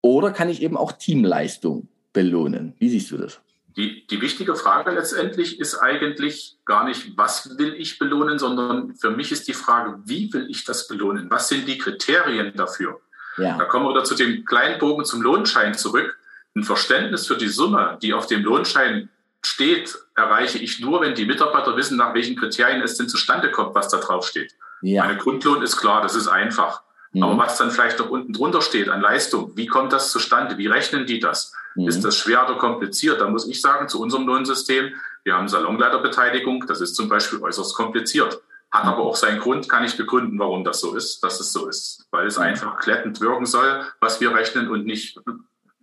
Oder 0.00 0.32
kann 0.32 0.50
ich 0.50 0.62
eben 0.62 0.76
auch 0.76 0.92
Teamleistung 0.92 1.88
belohnen? 2.12 2.74
Wie 2.78 2.88
siehst 2.90 3.10
du 3.10 3.16
das? 3.16 3.40
Die, 3.76 4.06
die 4.06 4.20
wichtige 4.20 4.54
Frage 4.54 4.92
letztendlich 4.92 5.58
ist 5.58 5.76
eigentlich 5.76 6.56
gar 6.64 6.84
nicht, 6.84 7.16
was 7.16 7.58
will 7.58 7.74
ich 7.74 7.98
belohnen, 7.98 8.38
sondern 8.38 8.94
für 8.94 9.10
mich 9.10 9.32
ist 9.32 9.48
die 9.48 9.54
Frage, 9.54 9.98
wie 10.04 10.32
will 10.32 10.46
ich 10.48 10.64
das 10.64 10.86
belohnen? 10.86 11.28
Was 11.30 11.48
sind 11.48 11.66
die 11.66 11.78
Kriterien 11.78 12.52
dafür? 12.54 13.00
Ja. 13.36 13.58
Da 13.58 13.64
kommen 13.64 13.86
wir 13.86 13.90
wieder 13.90 14.04
zu 14.04 14.14
dem 14.14 14.44
kleinen 14.44 14.78
Bogen 14.78 15.04
zum 15.04 15.22
Lohnschein 15.22 15.74
zurück. 15.74 16.16
Ein 16.54 16.62
Verständnis 16.62 17.26
für 17.26 17.36
die 17.36 17.48
Summe, 17.48 17.98
die 18.00 18.14
auf 18.14 18.26
dem 18.26 18.44
Lohnschein 18.44 19.08
steht, 19.44 19.98
erreiche 20.14 20.58
ich 20.58 20.78
nur, 20.78 21.00
wenn 21.00 21.16
die 21.16 21.26
Mitarbeiter 21.26 21.76
wissen, 21.76 21.96
nach 21.96 22.14
welchen 22.14 22.36
Kriterien 22.36 22.80
es 22.80 22.96
denn 22.96 23.08
zustande 23.08 23.50
kommt, 23.50 23.74
was 23.74 23.88
da 23.88 23.98
drauf 23.98 24.26
steht. 24.26 24.54
Ja. 24.82 25.04
Meine 25.04 25.18
Grundlohn 25.18 25.62
ist 25.62 25.76
klar, 25.76 26.00
das 26.00 26.14
ist 26.14 26.28
einfach. 26.28 26.82
Mhm. 27.14 27.22
Aber 27.22 27.38
was 27.38 27.56
dann 27.56 27.70
vielleicht 27.70 27.98
noch 27.98 28.10
unten 28.10 28.32
drunter 28.32 28.60
steht 28.60 28.88
an 28.88 29.00
Leistung, 29.00 29.56
wie 29.56 29.66
kommt 29.66 29.92
das 29.92 30.10
zustande? 30.10 30.58
Wie 30.58 30.66
rechnen 30.66 31.06
die 31.06 31.20
das? 31.20 31.52
Mhm. 31.76 31.88
Ist 31.88 32.04
das 32.04 32.18
schwer 32.18 32.44
oder 32.44 32.58
kompliziert? 32.58 33.20
Da 33.20 33.28
muss 33.28 33.48
ich 33.48 33.60
sagen, 33.60 33.88
zu 33.88 34.00
unserem 34.00 34.26
Lohnsystem, 34.26 34.92
wir 35.22 35.34
haben 35.34 35.48
Salonleiterbeteiligung, 35.48 36.66
das 36.66 36.80
ist 36.80 36.94
zum 36.94 37.08
Beispiel 37.08 37.40
äußerst 37.40 37.74
kompliziert. 37.74 38.42
Hat 38.70 38.84
aber 38.84 39.04
auch 39.04 39.16
seinen 39.16 39.38
Grund, 39.38 39.68
kann 39.68 39.84
ich 39.84 39.96
begründen, 39.96 40.38
warum 40.38 40.64
das 40.64 40.80
so 40.80 40.96
ist, 40.96 41.22
dass 41.22 41.38
es 41.38 41.52
so 41.52 41.68
ist. 41.68 42.06
Weil 42.10 42.26
es 42.26 42.38
einfach 42.38 42.80
glättend 42.80 43.20
wirken 43.20 43.46
soll, 43.46 43.84
was 44.00 44.20
wir 44.20 44.34
rechnen 44.34 44.68
und 44.68 44.84
nicht 44.84 45.20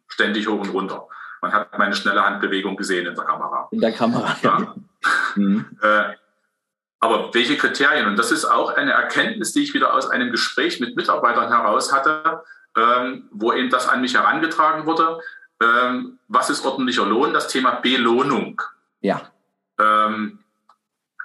ständig 0.10 0.48
hoch 0.48 0.60
und 0.60 0.74
runter. 0.74 1.08
Man 1.42 1.54
hat 1.54 1.78
meine 1.80 1.96
schnelle 1.96 2.24
Handbewegung 2.24 2.76
gesehen 2.76 3.08
in 3.08 3.16
der 3.16 3.24
Kamera. 3.24 3.70
In 3.72 3.80
der 3.80 3.94
Kamera. 3.94 4.36
Ja. 4.44 4.76
mhm. 5.36 5.66
äh, 5.82 6.16
aber 7.02 7.34
welche 7.34 7.58
Kriterien? 7.58 8.08
Und 8.08 8.18
das 8.18 8.32
ist 8.32 8.46
auch 8.46 8.76
eine 8.76 8.92
Erkenntnis, 8.92 9.54
die 9.54 9.64
ich 9.64 9.74
wieder 9.74 9.94
aus 9.94 10.10
einem 10.10 10.32
Gespräch 10.32 10.80
mit 10.80 10.96
Mitarbeitern 10.96 11.50
heraus 11.50 11.92
hatte, 11.92 12.44
ähm, 12.78 13.28
wo 13.32 13.52
eben 13.52 13.72
das 13.72 13.90
an 13.90 14.02
mich 14.02 14.14
herangetragen 14.14 14.86
wurde. 14.86 15.20
Ähm, 15.62 16.20
was 16.28 16.52
ist 16.52 16.64
ordentlicher 16.64 17.06
Lohn? 17.06 17.34
Das 17.34 17.48
Thema 17.48 17.72
Belohnung. 17.72 18.62
Ja. 19.02 19.22
Ähm, 19.80 20.40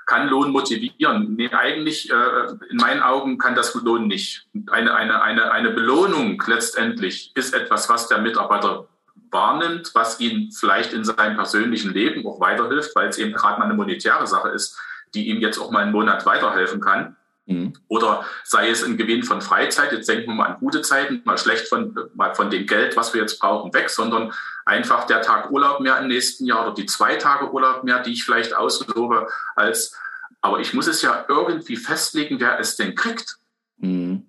kann 0.07 0.29
Lohn 0.29 0.51
motivieren? 0.51 1.35
Nee, 1.37 1.51
eigentlich 1.51 2.11
äh, 2.11 2.47
in 2.71 2.77
meinen 2.79 3.03
Augen 3.03 3.39
kann 3.39 3.55
das 3.55 3.75
Lohn 3.75 4.07
nicht. 4.07 4.47
Eine, 4.71 4.95
eine, 4.95 5.21
eine, 5.21 5.51
eine 5.51 5.71
Belohnung 5.71 6.43
letztendlich 6.47 7.33
ist 7.35 7.55
etwas, 7.55 7.89
was 7.91 8.09
der 8.09 8.19
Mitarbeiter 8.19 8.89
wahrnimmt, 9.31 9.91
was 9.95 10.21
ihn 10.21 10.53
vielleicht 10.53 10.93
in 10.93 11.05
seinem 11.05 11.37
persönlichen 11.37 11.93
Leben 11.93 12.27
auch 12.27 12.41
weiterhilft, 12.41 12.95
weil 12.95 13.09
es 13.09 13.19
eben 13.19 13.33
gerade 13.33 13.59
mal 13.59 13.67
eine 13.67 13.75
monetäre 13.75 14.27
Sache 14.27 14.51
ist, 14.51 14.79
die 15.17 15.29
ihm 15.29 15.41
jetzt 15.41 15.59
auch 15.59 15.71
mal 15.71 15.83
einen 15.83 15.93
Monat 15.93 16.27
weiterhelfen 16.27 16.81
kann. 16.81 17.17
Mhm. 17.47 17.73
Oder 17.89 18.25
sei 18.45 18.69
es 18.69 18.85
ein 18.85 18.97
Gewinn 18.97 19.23
von 19.23 19.41
Freizeit, 19.41 19.93
jetzt 19.93 20.09
denken 20.09 20.27
wir 20.27 20.35
mal 20.35 20.47
an 20.47 20.59
gute 20.59 20.83
Zeiten, 20.83 21.23
mal 21.25 21.39
schlecht 21.39 21.69
von, 21.69 21.97
mal 22.15 22.35
von 22.35 22.51
dem 22.51 22.67
Geld, 22.67 22.97
was 22.97 23.15
wir 23.15 23.21
jetzt 23.21 23.39
brauchen, 23.39 23.73
weg, 23.73 23.89
sondern 23.89 24.33
einfach 24.65 25.05
der 25.05 25.23
Tag 25.23 25.51
Urlaub 25.51 25.81
mehr 25.81 25.99
im 25.99 26.09
nächsten 26.09 26.45
Jahr 26.45 26.67
oder 26.67 26.75
die 26.75 26.87
zwei 26.87 27.17
Tage 27.17 27.53
Urlaub 27.53 27.85
mehr, 27.85 28.01
die 28.01 28.13
ich 28.13 28.25
vielleicht 28.25 28.55
auslobe 28.55 29.29
als, 29.55 29.97
aber 30.41 30.61
ich 30.61 30.75
muss 30.75 30.89
es 30.89 31.03
ja 31.03 31.25
irgendwie 31.29 31.77
festlegen, 31.77 32.41
wer 32.41 32.59
es 32.59 32.77
denn 32.77 32.95
kriegt. 32.95 33.37
Mhm. 33.79 34.27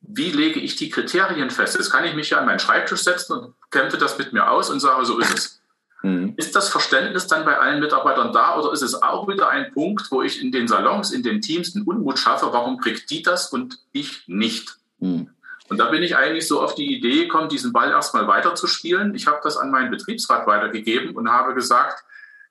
Wie 0.00 0.30
lege 0.30 0.60
ich 0.60 0.76
die 0.76 0.88
Kriterien 0.88 1.50
fest? 1.50 1.76
Jetzt 1.76 1.90
kann 1.90 2.04
ich 2.04 2.14
mich 2.14 2.30
ja 2.30 2.38
an 2.38 2.46
meinen 2.46 2.58
Schreibtisch 2.58 3.02
setzen 3.02 3.34
und 3.34 3.54
kämpfe 3.70 3.98
das 3.98 4.16
mit 4.16 4.32
mir 4.32 4.50
aus 4.50 4.70
und 4.70 4.80
sage, 4.80 5.04
so 5.04 5.18
ist 5.18 5.34
es. 5.34 5.59
Mhm. 6.02 6.34
Ist 6.36 6.56
das 6.56 6.68
Verständnis 6.68 7.26
dann 7.26 7.44
bei 7.44 7.58
allen 7.58 7.80
Mitarbeitern 7.80 8.32
da 8.32 8.58
oder 8.58 8.72
ist 8.72 8.82
es 8.82 9.02
auch 9.02 9.28
wieder 9.28 9.50
ein 9.50 9.72
Punkt, 9.72 10.10
wo 10.10 10.22
ich 10.22 10.42
in 10.42 10.50
den 10.50 10.66
Salons, 10.66 11.12
in 11.12 11.22
den 11.22 11.40
Teams 11.40 11.76
einen 11.76 11.84
Unmut 11.84 12.18
schaffe, 12.18 12.48
warum 12.52 12.78
kriegt 12.78 13.10
die 13.10 13.22
das 13.22 13.52
und 13.52 13.78
ich 13.92 14.24
nicht? 14.26 14.76
Mhm. 14.98 15.30
Und 15.68 15.78
da 15.78 15.86
bin 15.86 16.02
ich 16.02 16.16
eigentlich 16.16 16.48
so 16.48 16.60
auf 16.60 16.74
die 16.74 16.96
Idee 16.96 17.24
gekommen, 17.24 17.48
diesen 17.48 17.72
Ball 17.72 17.90
erstmal 17.90 18.26
weiterzuspielen. 18.26 19.14
Ich 19.14 19.28
habe 19.28 19.38
das 19.44 19.56
an 19.56 19.70
meinen 19.70 19.90
Betriebsrat 19.90 20.46
weitergegeben 20.46 21.14
und 21.14 21.30
habe 21.30 21.54
gesagt, 21.54 22.02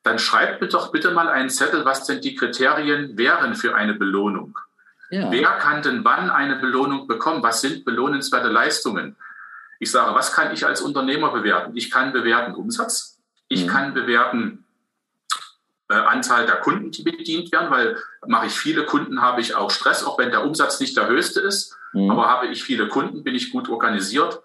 dann 0.03 0.19
schreibt 0.19 0.61
mir 0.61 0.69
doch 0.69 0.93
bitte 0.93 1.11
mal 1.11 1.27
einen 1.27 1.49
Zettel, 1.49 1.83
was 1.83 2.05
denn 2.05 2.21
die 2.21 2.35
Kriterien 2.35 3.17
wären 3.17 3.55
für 3.55 3.75
eine 3.75 3.93
Belohnung. 3.93 4.57
Ja. 5.09 5.29
Wer 5.31 5.49
kann 5.57 5.81
denn 5.81 6.05
wann 6.05 6.29
eine 6.29 6.55
Belohnung 6.57 7.07
bekommen? 7.07 7.43
Was 7.43 7.59
sind 7.59 7.83
belohnenswerte 7.83 8.47
Leistungen? 8.47 9.17
Ich 9.79 9.91
sage, 9.91 10.15
was 10.15 10.31
kann 10.31 10.53
ich 10.53 10.65
als 10.65 10.81
Unternehmer 10.81 11.31
bewerten? 11.31 11.75
Ich 11.75 11.91
kann 11.91 12.13
bewerten 12.13 12.53
Umsatz, 12.53 13.18
ich 13.49 13.65
mhm. 13.65 13.69
kann 13.69 13.93
bewerten 13.93 14.63
äh, 15.89 15.95
Anzahl 15.95 16.45
der 16.45 16.57
Kunden, 16.57 16.91
die 16.91 17.03
bedient 17.03 17.51
werden, 17.51 17.71
weil 17.71 17.97
mache 18.25 18.47
ich 18.47 18.53
viele 18.53 18.85
Kunden, 18.85 19.21
habe 19.21 19.41
ich 19.41 19.55
auch 19.55 19.71
Stress, 19.71 20.03
auch 20.03 20.17
wenn 20.17 20.31
der 20.31 20.45
Umsatz 20.45 20.79
nicht 20.79 20.95
der 20.95 21.07
höchste 21.07 21.41
ist. 21.41 21.75
Mhm. 21.93 22.11
Aber 22.11 22.29
habe 22.29 22.47
ich 22.47 22.63
viele 22.63 22.87
Kunden, 22.87 23.23
bin 23.23 23.35
ich 23.35 23.51
gut 23.51 23.67
organisiert, 23.69 24.41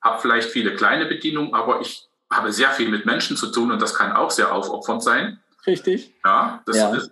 habe 0.00 0.20
vielleicht 0.20 0.50
viele 0.50 0.74
kleine 0.74 1.06
Bedienungen, 1.06 1.54
aber 1.54 1.80
ich 1.80 2.08
habe 2.30 2.52
sehr 2.52 2.70
viel 2.70 2.88
mit 2.88 3.06
Menschen 3.06 3.36
zu 3.36 3.48
tun 3.50 3.70
und 3.72 3.82
das 3.82 3.94
kann 3.94 4.12
auch 4.12 4.30
sehr 4.30 4.52
aufopfernd 4.52 5.02
sein. 5.02 5.40
Richtig. 5.66 6.14
Ja, 6.24 6.62
das 6.66 6.76
ja. 6.76 6.94
ist 6.94 7.10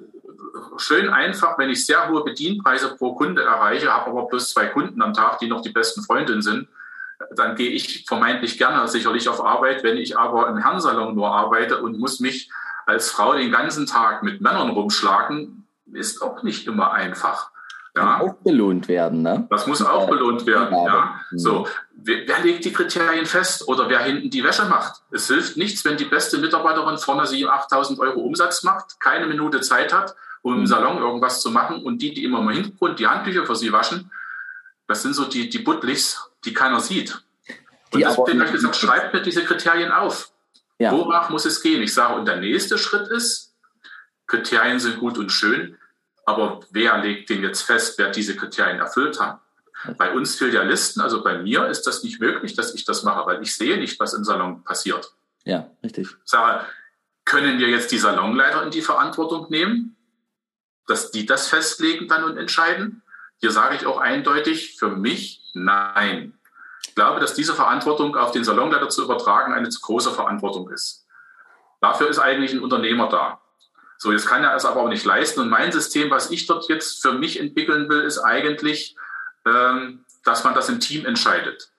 schön 0.76 1.08
einfach, 1.08 1.58
wenn 1.58 1.70
ich 1.70 1.84
sehr 1.84 2.08
hohe 2.08 2.24
Bedienpreise 2.24 2.96
pro 2.96 3.14
Kunde 3.14 3.42
erreiche, 3.42 3.92
habe 3.92 4.10
aber 4.10 4.28
plus 4.28 4.50
zwei 4.50 4.66
Kunden 4.66 5.02
am 5.02 5.14
Tag, 5.14 5.38
die 5.38 5.48
noch 5.48 5.60
die 5.60 5.70
besten 5.70 6.02
Freundinnen 6.02 6.42
sind, 6.42 6.68
dann 7.34 7.56
gehe 7.56 7.70
ich 7.70 8.04
vermeintlich 8.06 8.58
gerne 8.58 8.86
sicherlich 8.88 9.28
auf 9.28 9.44
Arbeit. 9.44 9.82
Wenn 9.82 9.96
ich 9.96 10.18
aber 10.18 10.48
im 10.48 10.58
Herrensalon 10.58 11.14
nur 11.14 11.30
arbeite 11.30 11.80
und 11.80 11.98
muss 11.98 12.20
mich 12.20 12.50
als 12.86 13.10
Frau 13.10 13.34
den 13.34 13.52
ganzen 13.52 13.86
Tag 13.86 14.22
mit 14.22 14.40
Männern 14.40 14.70
rumschlagen, 14.70 15.66
ist 15.92 16.22
auch 16.22 16.42
nicht 16.42 16.66
immer 16.66 16.92
einfach. 16.92 17.50
Ja. 17.94 18.02
Kann 18.02 18.20
auch 18.22 18.34
belohnt 18.36 18.88
werden, 18.88 19.20
ne? 19.20 19.46
Das 19.50 19.66
muss 19.66 19.82
auch 19.82 20.08
belohnt 20.08 20.46
werden, 20.46 20.74
ja. 20.74 21.20
Mhm. 21.30 21.38
So, 21.38 21.68
wer, 21.94 22.26
wer, 22.26 22.40
legt 22.40 22.64
die 22.64 22.72
Kriterien 22.72 23.26
fest 23.26 23.68
oder 23.68 23.88
wer 23.90 23.98
hinten 24.00 24.30
die 24.30 24.42
Wäsche 24.42 24.64
macht? 24.64 25.02
Es 25.10 25.26
hilft 25.26 25.58
nichts, 25.58 25.84
wenn 25.84 25.98
die 25.98 26.06
beste 26.06 26.38
Mitarbeiterin 26.38 26.96
vorne 26.96 27.24
7.000, 27.24 27.48
8.000 27.70 27.98
Euro 27.98 28.20
Umsatz 28.20 28.62
macht, 28.62 28.98
keine 28.98 29.26
Minute 29.26 29.60
Zeit 29.60 29.92
hat, 29.92 30.14
um 30.40 30.54
im 30.54 30.60
mhm. 30.60 30.66
Salon 30.66 30.98
irgendwas 30.98 31.42
zu 31.42 31.50
machen 31.50 31.82
und 31.82 32.00
die, 32.00 32.14
die 32.14 32.24
immer 32.24 32.40
im 32.40 32.48
Hintergrund 32.48 32.98
die 32.98 33.06
Handtücher 33.06 33.44
für 33.44 33.56
sie 33.56 33.72
waschen, 33.72 34.10
das 34.88 35.02
sind 35.02 35.14
so 35.14 35.26
die, 35.26 35.50
die 35.50 35.58
Buttlichs, 35.58 36.31
die 36.44 36.52
keiner 36.52 36.80
sieht. 36.80 37.14
Und 37.92 38.00
die 38.00 38.04
deswegen 38.04 38.40
habe 38.40 38.46
ich 38.46 38.52
gesagt, 38.52 38.76
schreibt 38.76 39.14
mir 39.14 39.22
diese 39.22 39.44
Kriterien 39.44 39.92
auf. 39.92 40.32
Ja. 40.78 40.92
Wonach 40.92 41.30
muss 41.30 41.44
es 41.44 41.62
gehen? 41.62 41.82
Ich 41.82 41.94
sage, 41.94 42.14
und 42.14 42.26
der 42.26 42.38
nächste 42.38 42.78
Schritt 42.78 43.08
ist, 43.08 43.54
Kriterien 44.26 44.80
sind 44.80 44.98
gut 44.98 45.18
und 45.18 45.30
schön, 45.30 45.76
aber 46.24 46.60
wer 46.70 46.98
legt 46.98 47.30
den 47.30 47.42
jetzt 47.42 47.62
fest, 47.62 47.98
wer 47.98 48.10
diese 48.10 48.36
Kriterien 48.36 48.78
erfüllt 48.78 49.20
hat? 49.20 49.40
Bei 49.98 50.12
uns 50.12 50.36
Filialisten, 50.36 51.02
also 51.02 51.24
bei 51.24 51.38
mir, 51.38 51.66
ist 51.66 51.86
das 51.86 52.04
nicht 52.04 52.20
möglich, 52.20 52.54
dass 52.54 52.74
ich 52.74 52.84
das 52.84 53.02
mache, 53.02 53.26
weil 53.26 53.42
ich 53.42 53.54
sehe 53.54 53.78
nicht, 53.78 53.98
was 53.98 54.14
im 54.14 54.24
Salon 54.24 54.62
passiert. 54.62 55.12
Ja, 55.44 55.70
richtig. 55.82 56.08
Sage, 56.24 56.64
können 57.24 57.58
wir 57.58 57.68
jetzt 57.68 57.90
die 57.90 57.98
Salonleiter 57.98 58.62
in 58.62 58.70
die 58.70 58.82
Verantwortung 58.82 59.46
nehmen, 59.50 59.96
dass 60.86 61.10
die 61.10 61.26
das 61.26 61.48
festlegen 61.48 62.06
dann 62.06 62.24
und 62.24 62.36
entscheiden? 62.36 63.02
Hier 63.38 63.50
sage 63.50 63.74
ich 63.74 63.86
auch 63.86 63.98
eindeutig, 63.98 64.76
für 64.78 64.88
mich 64.88 65.41
nein. 65.52 66.38
Ich 66.86 66.94
glaube, 66.94 67.20
dass 67.20 67.34
diese 67.34 67.54
Verantwortung 67.54 68.16
auf 68.16 68.32
den 68.32 68.44
Salonleiter 68.44 68.88
zu 68.88 69.02
übertragen 69.04 69.52
eine 69.52 69.68
zu 69.68 69.80
große 69.80 70.10
Verantwortung 70.10 70.70
ist. 70.70 71.06
Dafür 71.80 72.08
ist 72.08 72.18
eigentlich 72.18 72.52
ein 72.52 72.60
Unternehmer 72.60 73.08
da. 73.08 73.40
So, 73.98 74.12
jetzt 74.12 74.26
kann 74.26 74.42
er 74.42 74.54
es 74.56 74.64
aber 74.64 74.80
auch 74.80 74.88
nicht 74.88 75.04
leisten. 75.04 75.40
Und 75.40 75.48
mein 75.48 75.70
System, 75.72 76.10
was 76.10 76.30
ich 76.30 76.46
dort 76.46 76.68
jetzt 76.68 77.00
für 77.02 77.12
mich 77.12 77.38
entwickeln 77.38 77.88
will, 77.88 78.02
ist 78.02 78.18
eigentlich, 78.18 78.96
ähm, 79.46 80.04
dass 80.24 80.44
man 80.44 80.54
das 80.54 80.68
im 80.68 80.80
Team 80.80 81.06
entscheidet. 81.06 81.72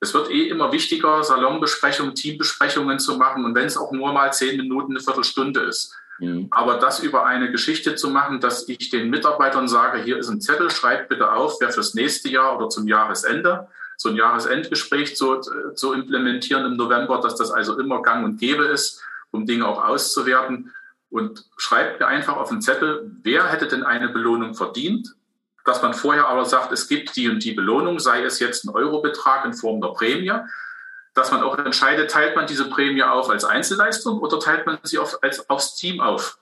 Es 0.00 0.14
wird 0.14 0.30
eh 0.30 0.48
immer 0.48 0.72
wichtiger, 0.72 1.22
Salonbesprechungen, 1.22 2.14
Teambesprechungen 2.14 2.98
zu 2.98 3.18
machen 3.18 3.44
und 3.44 3.54
wenn 3.54 3.66
es 3.66 3.76
auch 3.76 3.92
nur 3.92 4.12
mal 4.12 4.32
zehn 4.32 4.56
Minuten, 4.56 4.92
eine 4.92 5.00
Viertelstunde 5.00 5.60
ist. 5.60 5.96
Mhm. 6.22 6.46
Aber 6.50 6.78
das 6.78 7.00
über 7.00 7.26
eine 7.26 7.50
Geschichte 7.50 7.96
zu 7.96 8.08
machen, 8.08 8.40
dass 8.40 8.68
ich 8.68 8.90
den 8.90 9.10
Mitarbeitern 9.10 9.66
sage, 9.66 10.02
hier 10.02 10.18
ist 10.18 10.28
ein 10.28 10.40
Zettel, 10.40 10.70
schreibt 10.70 11.08
bitte 11.08 11.32
auf, 11.32 11.56
wer 11.60 11.70
fürs 11.70 11.94
nächste 11.94 12.28
Jahr 12.28 12.56
oder 12.56 12.68
zum 12.68 12.86
Jahresende 12.86 13.68
so 13.96 14.08
ein 14.08 14.16
Jahresendgespräch 14.16 15.16
zu, 15.16 15.40
zu 15.74 15.92
implementieren 15.92 16.64
im 16.64 16.76
November, 16.76 17.20
dass 17.20 17.36
das 17.36 17.50
also 17.50 17.78
immer 17.78 18.02
gang 18.02 18.24
und 18.24 18.38
gäbe 18.38 18.64
ist, 18.64 19.02
um 19.32 19.46
Dinge 19.46 19.66
auch 19.66 19.84
auszuwerten. 19.84 20.72
Und 21.10 21.44
schreibt 21.56 22.00
mir 22.00 22.06
einfach 22.06 22.36
auf 22.36 22.48
den 22.48 22.62
Zettel, 22.62 23.10
wer 23.22 23.46
hätte 23.48 23.66
denn 23.66 23.82
eine 23.82 24.08
Belohnung 24.08 24.54
verdient 24.54 25.14
dass 25.64 25.82
man 25.82 25.94
vorher 25.94 26.28
aber 26.28 26.44
sagt, 26.44 26.72
es 26.72 26.88
gibt 26.88 27.16
die 27.16 27.28
und 27.28 27.44
die 27.44 27.52
Belohnung, 27.52 27.98
sei 27.98 28.24
es 28.24 28.40
jetzt 28.40 28.64
ein 28.64 28.70
Eurobetrag 28.70 29.44
in 29.44 29.54
Form 29.54 29.80
der 29.80 29.90
Prämie, 29.90 30.32
dass 31.14 31.30
man 31.30 31.42
auch 31.42 31.58
entscheidet, 31.58 32.10
teilt 32.10 32.36
man 32.36 32.46
diese 32.46 32.68
Prämie 32.70 33.02
auf 33.02 33.28
als 33.28 33.44
Einzelleistung 33.44 34.18
oder 34.20 34.38
teilt 34.38 34.66
man 34.66 34.78
sie 34.82 34.98
auf, 34.98 35.18
als, 35.22 35.48
aufs 35.50 35.76
Team 35.76 36.00
auf? 36.00 36.38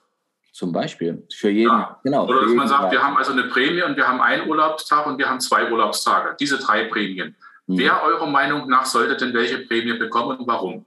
Zum 0.53 0.71
Beispiel. 0.71 1.25
Für 1.33 1.49
jeden. 1.49 1.71
Ja. 1.71 1.99
Genau. 2.03 2.25
Oder 2.25 2.41
dass 2.41 2.51
man 2.51 2.67
sagt, 2.67 2.83
Tag. 2.83 2.91
wir 2.91 3.03
haben 3.03 3.17
also 3.17 3.31
eine 3.31 3.45
Prämie 3.45 3.83
und 3.83 3.95
wir 3.95 4.07
haben 4.07 4.21
einen 4.21 4.49
Urlaubstag 4.49 5.05
und 5.07 5.17
wir 5.17 5.29
haben 5.29 5.39
zwei 5.39 5.71
Urlaubstage. 5.71 6.35
Diese 6.39 6.57
drei 6.57 6.85
Prämien. 6.85 7.35
Hm. 7.67 7.77
Wer 7.77 8.03
eurer 8.03 8.27
Meinung 8.27 8.67
nach 8.69 8.85
sollte 8.85 9.15
denn 9.15 9.33
welche 9.33 9.59
Prämie 9.59 9.93
bekommen 9.93 10.37
und 10.37 10.47
warum? 10.47 10.85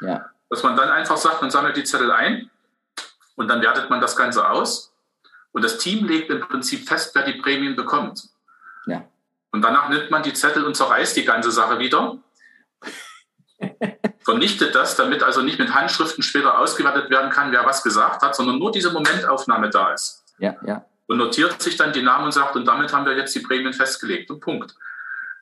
Ja. 0.00 0.30
Dass 0.50 0.62
man 0.62 0.76
dann 0.76 0.90
einfach 0.90 1.16
sagt, 1.16 1.40
man 1.40 1.50
sammelt 1.50 1.76
die 1.76 1.84
Zettel 1.84 2.10
ein 2.10 2.50
und 3.36 3.48
dann 3.48 3.62
wertet 3.62 3.90
man 3.90 4.00
das 4.00 4.16
Ganze 4.16 4.48
aus 4.48 4.92
und 5.52 5.64
das 5.64 5.78
Team 5.78 6.06
legt 6.06 6.30
im 6.30 6.40
Prinzip 6.40 6.86
fest, 6.86 7.14
wer 7.14 7.24
die 7.24 7.40
Prämien 7.40 7.74
bekommt. 7.74 8.28
Ja. 8.86 9.04
Und 9.50 9.62
danach 9.62 9.88
nimmt 9.88 10.10
man 10.10 10.22
die 10.22 10.34
Zettel 10.34 10.64
und 10.64 10.76
zerreißt 10.76 11.16
die 11.16 11.24
ganze 11.24 11.50
Sache 11.50 11.78
wieder. 11.78 12.18
Vernichtet 14.18 14.74
das, 14.74 14.96
damit 14.96 15.22
also 15.22 15.42
nicht 15.42 15.58
mit 15.58 15.74
Handschriften 15.74 16.22
später 16.22 16.58
ausgewertet 16.58 17.10
werden 17.10 17.30
kann, 17.30 17.52
wer 17.52 17.64
was 17.64 17.82
gesagt 17.82 18.22
hat, 18.22 18.34
sondern 18.34 18.58
nur 18.58 18.72
diese 18.72 18.92
Momentaufnahme 18.92 19.70
da 19.70 19.92
ist. 19.92 20.24
Ja, 20.38 20.56
ja. 20.66 20.84
Und 21.06 21.18
notiert 21.18 21.62
sich 21.62 21.76
dann 21.76 21.92
die 21.92 22.02
Namen 22.02 22.24
und 22.24 22.32
sagt, 22.32 22.56
und 22.56 22.64
damit 22.66 22.92
haben 22.92 23.06
wir 23.06 23.16
jetzt 23.16 23.34
die 23.34 23.40
Prämien 23.40 23.72
festgelegt. 23.72 24.30
Und 24.30 24.40
Punkt. 24.40 24.74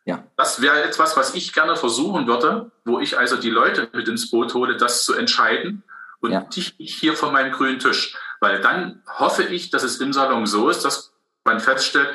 Ja. 0.04 0.22
Das 0.36 0.60
wäre 0.60 0.84
etwas, 0.84 1.16
was 1.16 1.34
ich 1.34 1.54
gerne 1.54 1.76
versuchen 1.76 2.26
würde, 2.26 2.70
wo 2.84 3.00
ich 3.00 3.16
also 3.16 3.36
die 3.36 3.48
Leute 3.48 3.88
mit 3.94 4.06
ins 4.06 4.30
Boot 4.30 4.52
hole, 4.52 4.76
das 4.76 5.04
zu 5.04 5.14
entscheiden 5.14 5.82
und 6.20 6.32
ja. 6.32 6.46
nicht 6.54 6.74
hier 6.78 7.16
von 7.16 7.32
meinem 7.32 7.52
grünen 7.52 7.78
Tisch. 7.78 8.14
Weil 8.40 8.60
dann 8.60 9.02
hoffe 9.06 9.44
ich, 9.44 9.70
dass 9.70 9.82
es 9.82 10.00
im 10.00 10.12
Salon 10.12 10.46
so 10.46 10.68
ist, 10.68 10.84
dass 10.84 11.14
man 11.44 11.60
feststellt, 11.60 12.10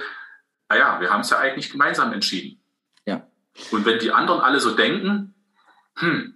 naja, 0.70 0.98
ah 0.98 1.02
wir 1.02 1.10
haben 1.10 1.22
es 1.22 1.32
ja 1.32 1.40
eigentlich 1.40 1.72
gemeinsam 1.72 2.14
entschieden. 2.14 2.62
Ja. 3.06 3.28
Und 3.72 3.86
wenn 3.86 3.98
die 3.98 4.12
anderen 4.12 4.42
alle 4.42 4.60
so 4.60 4.76
denken, 4.76 5.34
hm. 6.00 6.34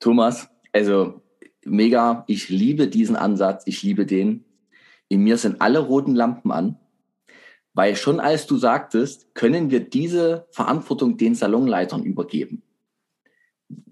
Thomas, 0.00 0.48
also 0.72 1.22
mega, 1.64 2.24
ich 2.26 2.48
liebe 2.48 2.88
diesen 2.88 3.16
Ansatz, 3.16 3.62
ich 3.66 3.82
liebe 3.82 4.06
den. 4.06 4.44
In 5.08 5.22
mir 5.22 5.36
sind 5.36 5.60
alle 5.60 5.78
roten 5.78 6.14
Lampen 6.14 6.50
an, 6.50 6.78
weil 7.74 7.96
schon 7.96 8.18
als 8.18 8.46
du 8.46 8.56
sagtest, 8.56 9.34
können 9.34 9.70
wir 9.70 9.80
diese 9.80 10.46
Verantwortung 10.50 11.16
den 11.16 11.34
Salonleitern 11.34 12.02
übergeben. 12.02 12.62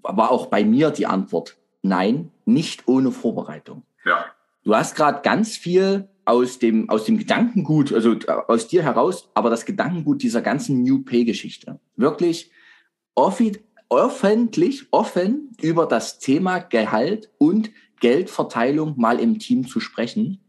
War 0.01 0.31
auch 0.31 0.47
bei 0.47 0.63
mir 0.63 0.91
die 0.91 1.05
Antwort, 1.05 1.57
nein, 1.81 2.31
nicht 2.45 2.87
ohne 2.87 3.11
Vorbereitung. 3.11 3.83
Ja. 4.03 4.25
Du 4.63 4.75
hast 4.75 4.95
gerade 4.95 5.21
ganz 5.21 5.57
viel 5.57 6.09
aus 6.25 6.59
dem, 6.59 6.89
aus 6.89 7.05
dem 7.05 7.17
Gedankengut, 7.17 7.93
also 7.93 8.15
aus 8.47 8.67
dir 8.67 8.83
heraus, 8.83 9.29
aber 9.33 9.49
das 9.49 9.65
Gedankengut 9.65 10.21
dieser 10.21 10.41
ganzen 10.41 10.83
New 10.83 11.03
Pay-Geschichte. 11.03 11.79
Wirklich 11.95 12.51
öffentlich, 13.91 14.87
offen 14.91 15.55
über 15.61 15.85
das 15.85 16.17
Thema 16.17 16.59
Gehalt 16.59 17.29
und 17.37 17.69
Geldverteilung 17.99 18.95
mal 18.97 19.19
im 19.19 19.37
Team 19.37 19.67
zu 19.67 19.79
sprechen. 19.79 20.43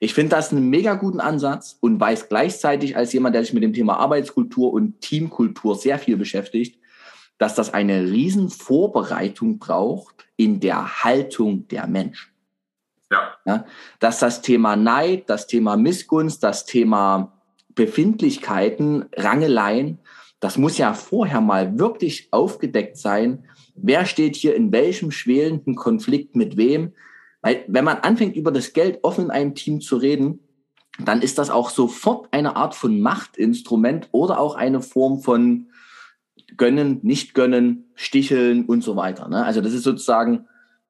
Ich 0.00 0.14
finde 0.14 0.36
das 0.36 0.52
einen 0.52 0.70
mega 0.70 0.94
guten 0.94 1.20
Ansatz 1.20 1.76
und 1.80 2.00
weiß 2.00 2.28
gleichzeitig 2.28 2.96
als 2.96 3.12
jemand, 3.12 3.34
der 3.34 3.42
sich 3.42 3.52
mit 3.52 3.62
dem 3.62 3.72
Thema 3.72 3.98
Arbeitskultur 3.98 4.72
und 4.72 5.00
Teamkultur 5.00 5.76
sehr 5.76 5.98
viel 5.98 6.16
beschäftigt, 6.16 6.78
dass 7.38 7.54
das 7.54 7.74
eine 7.74 8.04
riesen 8.04 8.48
Vorbereitung 8.48 9.58
braucht 9.58 10.26
in 10.36 10.60
der 10.60 11.04
Haltung 11.04 11.68
der 11.68 11.86
Menschen. 11.86 12.32
Ja. 13.10 13.34
ja. 13.44 13.66
Dass 13.98 14.20
das 14.20 14.40
Thema 14.40 14.76
Neid, 14.76 15.24
das 15.28 15.46
Thema 15.46 15.76
Missgunst, 15.76 16.42
das 16.42 16.64
Thema 16.64 17.32
Befindlichkeiten, 17.74 19.06
Rangeleien, 19.16 19.98
das 20.44 20.58
muss 20.58 20.76
ja 20.76 20.92
vorher 20.92 21.40
mal 21.40 21.78
wirklich 21.78 22.28
aufgedeckt 22.30 22.98
sein. 22.98 23.44
Wer 23.76 24.04
steht 24.04 24.36
hier 24.36 24.54
in 24.54 24.72
welchem 24.72 25.10
schwelenden 25.10 25.74
Konflikt 25.74 26.36
mit 26.36 26.58
wem? 26.58 26.92
Weil 27.40 27.64
wenn 27.66 27.86
man 27.86 27.96
anfängt, 27.96 28.36
über 28.36 28.52
das 28.52 28.74
Geld 28.74 28.98
offen 29.04 29.24
in 29.24 29.30
einem 29.30 29.54
Team 29.54 29.80
zu 29.80 29.96
reden, 29.96 30.40
dann 30.98 31.22
ist 31.22 31.38
das 31.38 31.48
auch 31.48 31.70
sofort 31.70 32.28
eine 32.30 32.56
Art 32.56 32.74
von 32.74 33.00
Machtinstrument 33.00 34.10
oder 34.12 34.38
auch 34.38 34.54
eine 34.54 34.82
Form 34.82 35.22
von 35.22 35.68
Gönnen, 36.58 37.00
nicht 37.02 37.32
gönnen, 37.32 37.90
sticheln 37.94 38.66
und 38.66 38.84
so 38.84 38.96
weiter. 38.96 39.28
Ne? 39.28 39.46
Also 39.46 39.62
das 39.62 39.72
ist 39.72 39.84
sozusagen 39.84 40.46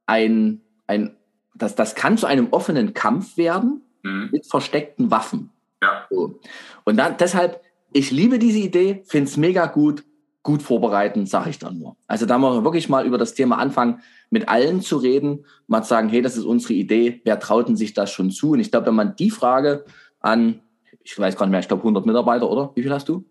ein, 0.07 0.62
ein 0.88 1.14
das, 1.55 1.77
das 1.77 1.95
kann 1.95 2.19
zu 2.19 2.27
einem 2.27 2.49
offenen 2.51 2.93
Kampf 2.93 3.37
werden 3.37 3.83
mhm. 4.03 4.31
mit 4.33 4.47
versteckten 4.47 5.12
Waffen. 5.12 5.51
Ja. 5.81 6.09
So. 6.11 6.40
Und 6.83 6.97
dann 6.97 7.17
deshalb, 7.19 7.61
ich 7.95 8.11
liebe 8.11 8.39
diese 8.39 8.59
Idee, 8.59 9.03
finde 9.07 9.31
es 9.31 9.37
mega 9.37 9.67
gut, 9.67 10.05
gut 10.43 10.63
vorbereiten, 10.63 11.27
sage 11.27 11.51
ich 11.51 11.59
dann 11.59 11.79
nur. 11.79 11.97
Also 12.07 12.27
da 12.27 12.37
muss 12.37 12.57
man 12.57 12.65
wirklich 12.65 12.89
mal 12.89 13.07
über 13.07 13.19
das 13.19 13.35
Thema 13.35 13.57
anfangen, 13.59 14.03
mit 14.31 14.49
allen 14.49 14.83
zu 14.83 14.97
reden, 14.97 15.47
mal 15.69 15.83
zu 15.83 15.91
sagen, 15.91 16.09
hey, 16.09 16.21
das 16.21 16.37
ist 16.37 16.45
unsere 16.45 16.75
Idee, 16.75 17.23
wer 17.25 17.39
trauten 17.39 17.77
sich 17.77 17.95
das 17.95 18.11
schon 18.11 18.31
zu? 18.31 18.51
Und 18.51 18.61
ich 18.61 18.71
glaube, 18.71 18.89
wenn 18.89 18.97
man 18.97 19.17
die 19.17 19.31
Frage 19.31 19.85
an, 20.21 20.61
ich 21.03 21.17
weiß 21.17 21.37
gar 21.37 21.47
nicht 21.47 21.53
mehr, 21.53 21.61
ich 21.61 21.69
glaube 21.69 21.83
100 21.83 22.05
Mitarbeiter, 22.05 22.51
oder? 22.51 22.73
Wie 22.75 22.83
viel 22.83 22.93
hast 22.93 23.09
du? 23.09 23.25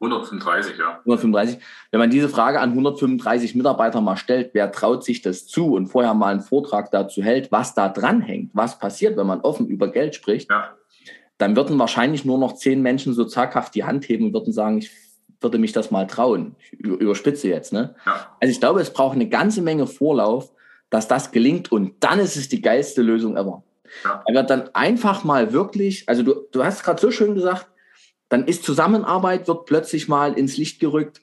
135, 0.00 0.78
ja. 0.78 1.00
135. 1.00 1.58
Wenn 1.90 2.00
man 2.00 2.10
diese 2.10 2.28
Frage 2.28 2.60
an 2.60 2.70
135 2.70 3.54
Mitarbeiter 3.56 4.00
mal 4.00 4.16
stellt, 4.16 4.50
wer 4.54 4.70
traut 4.70 5.04
sich 5.04 5.20
das 5.20 5.46
zu 5.46 5.74
und 5.74 5.88
vorher 5.88 6.14
mal 6.14 6.28
einen 6.28 6.40
Vortrag 6.40 6.90
dazu 6.92 7.22
hält, 7.22 7.50
was 7.50 7.74
da 7.74 7.88
dran 7.88 8.22
hängt, 8.22 8.52
was 8.54 8.78
passiert, 8.78 9.16
wenn 9.16 9.26
man 9.26 9.40
offen 9.40 9.66
über 9.66 9.88
Geld 9.88 10.14
spricht, 10.14 10.48
ja. 10.48 10.74
Dann 11.40 11.56
würden 11.56 11.78
wahrscheinlich 11.78 12.24
nur 12.24 12.38
noch 12.38 12.54
zehn 12.54 12.82
Menschen 12.82 13.14
so 13.14 13.24
zaghaft 13.24 13.74
die 13.74 13.84
Hand 13.84 14.08
heben 14.08 14.26
und 14.26 14.34
würden 14.34 14.52
sagen, 14.52 14.78
ich 14.78 14.90
würde 15.40 15.58
mich 15.58 15.72
das 15.72 15.90
mal 15.90 16.06
trauen. 16.06 16.54
Ich 16.60 16.78
überspitze 16.80 17.48
jetzt, 17.48 17.72
ne? 17.72 17.94
Also 18.40 18.52
ich 18.52 18.60
glaube, 18.60 18.80
es 18.80 18.92
braucht 18.92 19.14
eine 19.14 19.28
ganze 19.28 19.62
Menge 19.62 19.86
Vorlauf, 19.86 20.52
dass 20.90 21.08
das 21.08 21.32
gelingt 21.32 21.72
und 21.72 21.94
dann 22.00 22.18
ist 22.18 22.36
es 22.36 22.48
die 22.48 22.60
geilste 22.60 23.00
Lösung 23.00 23.36
ever. 23.38 23.62
Er 24.04 24.34
wird 24.34 24.50
dann 24.50 24.68
einfach 24.74 25.24
mal 25.24 25.52
wirklich, 25.52 26.08
also 26.08 26.22
du, 26.22 26.34
du 26.52 26.62
hast 26.62 26.84
gerade 26.84 27.00
so 27.00 27.10
schön 27.10 27.34
gesagt, 27.34 27.68
dann 28.28 28.46
ist 28.46 28.62
Zusammenarbeit, 28.62 29.48
wird 29.48 29.64
plötzlich 29.64 30.08
mal 30.08 30.34
ins 30.34 30.58
Licht 30.58 30.78
gerückt. 30.78 31.22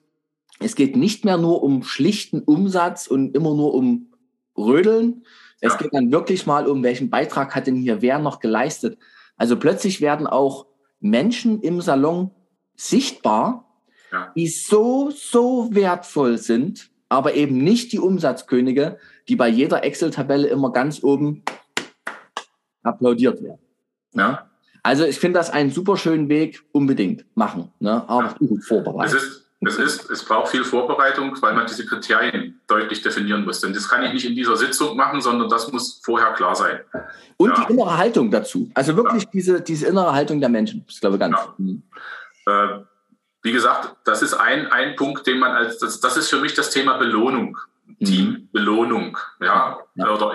Es 0.60 0.76
geht 0.76 0.96
nicht 0.96 1.26
mehr 1.26 1.38
nur 1.38 1.62
um 1.62 1.84
schlichten 1.84 2.42
Umsatz 2.42 3.06
und 3.06 3.36
immer 3.36 3.54
nur 3.54 3.76
um 3.76 4.14
Rödeln. 4.58 5.26
Es 5.62 5.74
ja. 5.74 5.78
geht 5.78 5.94
dann 5.94 6.12
wirklich 6.12 6.48
mal 6.48 6.68
um, 6.68 6.84
welchen 6.84 7.12
Beitrag 7.12 7.56
hat 7.56 7.68
denn 7.68 7.76
hier 7.76 8.02
wer 8.02 8.18
noch 8.18 8.40
geleistet. 8.40 8.98
Also 9.38 9.58
plötzlich 9.58 10.02
werden 10.02 10.28
auch 10.28 10.66
Menschen 11.00 11.62
im 11.62 11.82
Salon 11.82 12.32
sichtbar, 12.76 13.84
ja. 14.12 14.32
die 14.36 14.48
so, 14.48 15.12
so 15.12 15.70
wertvoll 15.72 16.38
sind, 16.38 16.90
aber 17.10 17.36
eben 17.36 17.64
nicht 17.64 17.92
die 17.94 18.00
Umsatzkönige, 18.00 18.98
die 19.30 19.36
bei 19.36 19.48
jeder 19.48 19.84
Excel-Tabelle 19.84 20.48
immer 20.48 20.72
ganz 20.72 21.04
oben 21.04 21.44
applaudiert 22.84 23.42
werden. 23.42 23.62
Ja. 24.14 24.50
Also 24.84 25.06
ich 25.06 25.20
finde 25.20 25.40
das 25.40 25.50
einen 25.50 25.72
super 25.72 25.98
schönen 25.98 26.30
Weg, 26.30 26.64
unbedingt 26.72 27.26
machen, 27.36 27.72
ne? 27.80 28.08
aber 28.10 28.28
ja. 28.28 28.48
gut 28.48 28.64
vorbereitet. 28.64 29.47
Es 29.60 29.78
ist, 29.78 30.10
es 30.12 30.24
braucht 30.24 30.50
viel 30.50 30.64
Vorbereitung, 30.64 31.36
weil 31.42 31.56
man 31.56 31.66
diese 31.66 31.86
Kriterien 31.86 32.62
deutlich 32.68 33.02
definieren 33.02 33.44
muss. 33.44 33.60
Denn 33.60 33.74
das 33.74 33.90
kann 33.90 34.04
ich 34.04 34.14
nicht 34.14 34.26
in 34.26 34.36
dieser 34.36 34.56
Sitzung 34.56 34.96
machen, 34.96 35.20
sondern 35.20 35.50
das 35.50 35.72
muss 35.72 36.00
vorher 36.04 36.34
klar 36.34 36.56
sein. 36.56 36.82
Und 37.38 37.50
ja. 37.50 37.66
die 37.66 37.74
innere 37.74 37.98
Haltung 37.98 38.30
dazu. 38.30 38.70
Also 38.76 38.96
wirklich 38.96 39.24
ja. 39.24 39.30
diese, 39.34 39.62
diese 39.62 39.88
innere 39.88 40.14
Haltung 40.14 40.40
der 40.40 40.50
Menschen. 40.50 40.84
Das 40.86 40.96
ist, 40.96 41.02
glaube 41.02 41.16
ich, 41.16 41.20
ganz. 41.20 41.40
Mhm. 41.58 41.82
Äh, 42.46 42.68
wie 43.42 43.52
gesagt, 43.52 43.96
das 44.06 44.22
ist 44.22 44.36
ein, 44.36 44.68
ein 44.68 44.96
Punkt, 44.96 45.26
den 45.26 45.40
man 45.40 45.52
als, 45.52 45.80
das, 45.80 46.00
das 46.00 46.18
ist 46.18 46.30
für 46.30 46.40
mich 46.40 46.54
das 46.54 46.70
Thema 46.70 46.98
Belohnung. 46.98 47.58
Mhm. 48.00 48.06
Teambelohnung, 48.06 49.18
ja, 49.40 49.80
ja. 49.96 50.10
oder 50.10 50.34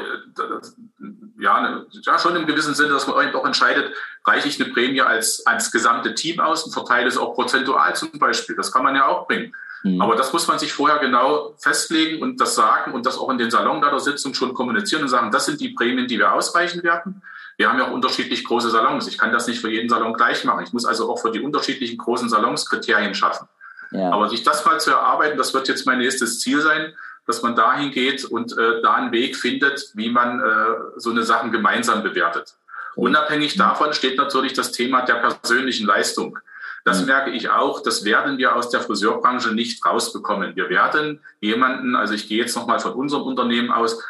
ja, 1.43 1.61
ne, 1.61 1.87
ja, 1.91 2.19
schon 2.19 2.37
im 2.37 2.47
gewissen 2.47 2.75
Sinne, 2.75 2.91
dass 2.91 3.07
man 3.07 3.35
auch 3.35 3.45
entscheidet, 3.45 3.93
reiche 4.25 4.49
ich 4.49 4.63
eine 4.63 4.73
Prämie 4.73 5.03
als, 5.03 5.45
als 5.47 5.73
gesamte 5.73 6.15
Team 6.15 6.41
aus 6.41 6.65
und 6.65 6.73
verteile 6.73 7.09
es 7.09 7.19
auch 7.19 7.35
prozentual 7.35 7.95
zum 7.97 8.19
Beispiel. 8.19 8.57
Das 8.57 8.73
kann 8.73 8.85
man 8.85 8.95
ja 8.95 9.07
auch 9.07 9.27
bringen. 9.27 9.55
Mhm. 9.83 10.01
Aber 10.01 10.15
das 10.15 10.33
muss 10.33 10.47
man 10.47 10.59
sich 10.59 10.73
vorher 10.73 10.99
genau 10.99 11.55
festlegen 11.59 12.23
und 12.23 12.41
das 12.41 12.55
sagen 12.55 12.93
und 12.93 13.05
das 13.05 13.19
auch 13.19 13.29
in 13.31 13.39
den 13.39 13.51
Salonleitersitzungen 13.51 14.35
schon 14.35 14.55
kommunizieren 14.55 15.03
und 15.03 15.09
sagen, 15.09 15.31
das 15.31 15.47
sind 15.47 15.61
die 15.61 15.71
Prämien, 15.71 16.07
die 16.07 16.19
wir 16.19 16.33
ausreichen 16.33 16.83
werden. 16.85 17.23
Wir 17.57 17.69
haben 17.69 17.79
ja 17.79 17.89
auch 17.89 17.93
unterschiedlich 17.93 18.45
große 18.45 18.71
Salons. 18.71 19.09
Ich 19.09 19.19
kann 19.19 19.33
das 19.33 19.47
nicht 19.47 19.61
für 19.61 19.71
jeden 19.71 19.89
Salon 19.89 20.15
gleich 20.15 20.45
machen. 20.45 20.65
Ich 20.65 20.73
muss 20.73 20.87
also 20.87 21.11
auch 21.11 21.19
für 21.19 21.33
die 21.33 21.41
unterschiedlichen 21.41 21.99
großen 21.99 22.29
Salons 22.29 22.69
Kriterien 22.69 23.15
schaffen. 23.15 23.49
Ja. 23.91 24.11
Aber 24.11 24.29
sich 24.29 24.43
das 24.43 24.65
mal 24.65 24.81
zu 24.81 24.91
erarbeiten, 24.91 25.37
das 25.37 25.53
wird 25.53 25.69
jetzt 25.69 25.87
mein 25.87 25.99
nächstes 25.99 26.41
Ziel 26.41 26.63
sein, 26.63 26.95
dass 27.27 27.43
man 27.43 27.55
dahin 27.55 27.91
geht 27.91 28.25
und 28.25 28.57
äh, 28.57 28.83
da 28.83 28.95
einen 28.95 29.13
Weg 29.13 29.37
findet, 29.37 29.93
wie 29.95 30.11
man 30.11 30.41
äh, 30.41 30.75
so 30.97 31.11
eine 31.11 31.23
Sachen 31.23 31.53
gemeinsam 31.53 32.03
bewertet. 32.03 32.55
Unabhängig 32.95 33.57
davon 33.57 33.93
steht 33.93 34.19
natürlich 34.19 34.53
das 34.53 34.73
Thema 34.73 35.03
der 35.03 35.15
persönlichen 35.15 35.87
Leistung. 35.87 36.39
Das 36.85 37.01
mhm. 37.01 37.07
merke 37.07 37.31
ich 37.31 37.49
auch, 37.49 37.83
das 37.83 38.05
werden 38.05 38.39
wir 38.39 38.57
aus 38.57 38.71
der 38.71 38.81
Friseurbranche 38.81 39.55
nicht 39.55 39.85
rausbekommen. 39.85 40.57
Wir 40.57 40.69
werden 40.69 41.21
jemanden, 41.41 41.97
also 41.97 42.15
ich 42.15 42.29
gehe 42.29 42.39
jetzt 42.39 42.57
nochmal 42.57 42.81
von 42.81 42.93
unserem 42.93 43.23
Unternehmen 43.23 43.71
aus, 43.71 44.03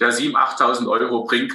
der 0.00 0.12
7.000, 0.12 0.34
8.000 0.34 0.88
Euro 0.88 1.24
bringt, 1.24 1.54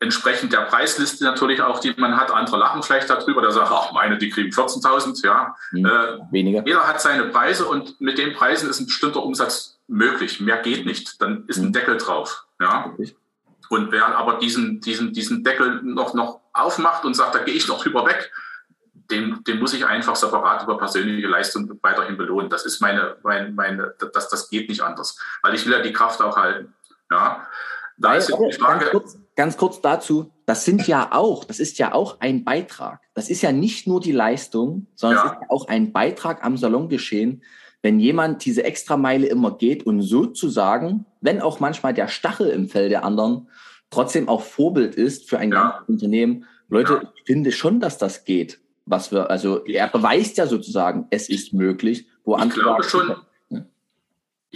entsprechend 0.00 0.52
der 0.52 0.60
Preisliste 0.62 1.24
natürlich 1.24 1.62
auch, 1.62 1.80
die 1.80 1.94
man 1.96 2.16
hat. 2.16 2.30
Andere 2.30 2.58
lachen 2.58 2.82
vielleicht 2.82 3.08
darüber, 3.08 3.40
der 3.40 3.50
sagt, 3.50 3.70
ach 3.70 3.92
meine, 3.92 4.18
die 4.18 4.28
kriegen 4.28 4.50
14.000, 4.50 5.24
ja. 5.24 5.54
Mhm, 5.72 5.86
äh, 5.86 5.90
weniger. 6.30 6.62
Jeder 6.66 6.86
hat 6.86 7.00
seine 7.00 7.24
Preise 7.24 7.66
und 7.66 8.00
mit 8.00 8.18
den 8.18 8.34
Preisen 8.34 8.68
ist 8.68 8.80
ein 8.80 8.86
bestimmter 8.86 9.22
Umsatz 9.22 9.78
möglich. 9.88 10.40
Mehr 10.40 10.58
geht 10.58 10.84
nicht. 10.84 11.20
Dann 11.22 11.44
ist 11.46 11.58
mhm. 11.58 11.66
ein 11.66 11.72
Deckel 11.72 11.96
drauf, 11.96 12.44
ja. 12.60 12.94
Und 13.68 13.90
wer 13.90 14.16
aber 14.16 14.38
diesen, 14.38 14.80
diesen, 14.80 15.12
diesen 15.12 15.42
Deckel 15.42 15.80
noch, 15.82 16.14
noch 16.14 16.40
aufmacht 16.52 17.04
und 17.04 17.14
sagt, 17.14 17.34
da 17.34 17.40
gehe 17.40 17.54
ich 17.54 17.66
noch 17.66 17.82
drüber 17.82 18.06
weg, 18.06 18.30
den, 19.10 19.42
den 19.44 19.58
muss 19.58 19.72
ich 19.72 19.86
einfach 19.86 20.16
separat 20.16 20.64
über 20.64 20.78
persönliche 20.78 21.28
Leistung 21.28 21.78
weiterhin 21.82 22.16
belohnen. 22.16 22.50
Das 22.50 22.66
ist 22.66 22.80
meine, 22.80 23.16
meine, 23.22 23.50
meine 23.50 23.94
das, 24.12 24.28
das 24.28 24.50
geht 24.50 24.68
nicht 24.68 24.82
anders, 24.82 25.18
weil 25.42 25.54
ich 25.54 25.64
will 25.64 25.72
ja 25.72 25.80
die 25.80 25.92
Kraft 25.92 26.20
auch 26.20 26.36
halten. 26.36 26.74
Ja. 27.10 27.46
Da 27.98 28.14
ist 28.14 28.28
die 28.28 28.52
Frage. 28.52 28.80
Ganz 28.80 28.90
kurz, 28.90 29.18
ganz 29.36 29.56
kurz 29.56 29.80
dazu, 29.80 30.32
das 30.46 30.64
sind 30.64 30.88
ja 30.88 31.10
auch, 31.12 31.44
das 31.44 31.60
ist 31.60 31.78
ja 31.78 31.92
auch 31.92 32.20
ein 32.20 32.44
Beitrag. 32.44 33.00
Das 33.14 33.30
ist 33.30 33.42
ja 33.42 33.52
nicht 33.52 33.86
nur 33.86 34.00
die 34.00 34.12
Leistung, 34.12 34.86
sondern 34.94 35.18
ja. 35.18 35.24
es 35.24 35.32
ist 35.32 35.42
ja 35.42 35.50
auch 35.50 35.68
ein 35.68 35.92
Beitrag 35.92 36.44
am 36.44 36.56
Salongeschehen, 36.56 37.42
wenn 37.82 38.00
jemand 38.00 38.44
diese 38.44 38.64
Extrameile 38.64 39.26
immer 39.26 39.56
geht 39.56 39.86
und 39.86 40.02
sozusagen, 40.02 41.06
wenn 41.20 41.40
auch 41.40 41.60
manchmal 41.60 41.94
der 41.94 42.08
Stachel 42.08 42.48
im 42.48 42.68
Fell 42.68 42.88
der 42.88 43.04
anderen, 43.04 43.48
trotzdem 43.90 44.28
auch 44.28 44.42
Vorbild 44.42 44.94
ist 44.96 45.28
für 45.28 45.38
ein 45.38 45.52
ja. 45.52 45.84
Unternehmen. 45.86 46.46
Leute, 46.68 46.94
ja. 46.94 47.12
ich 47.14 47.22
finde 47.24 47.52
schon, 47.52 47.78
dass 47.78 47.98
das 47.98 48.24
geht. 48.24 48.58
Was 48.86 49.12
wir, 49.12 49.30
also 49.30 49.64
er 49.64 49.88
beweist 49.88 50.36
ja 50.38 50.46
sozusagen, 50.46 51.06
es 51.10 51.28
ist 51.28 51.52
möglich, 51.52 52.06
wo 52.24 52.36
ich 52.36 52.50
glaube 52.50 52.84
schon, 52.84 53.16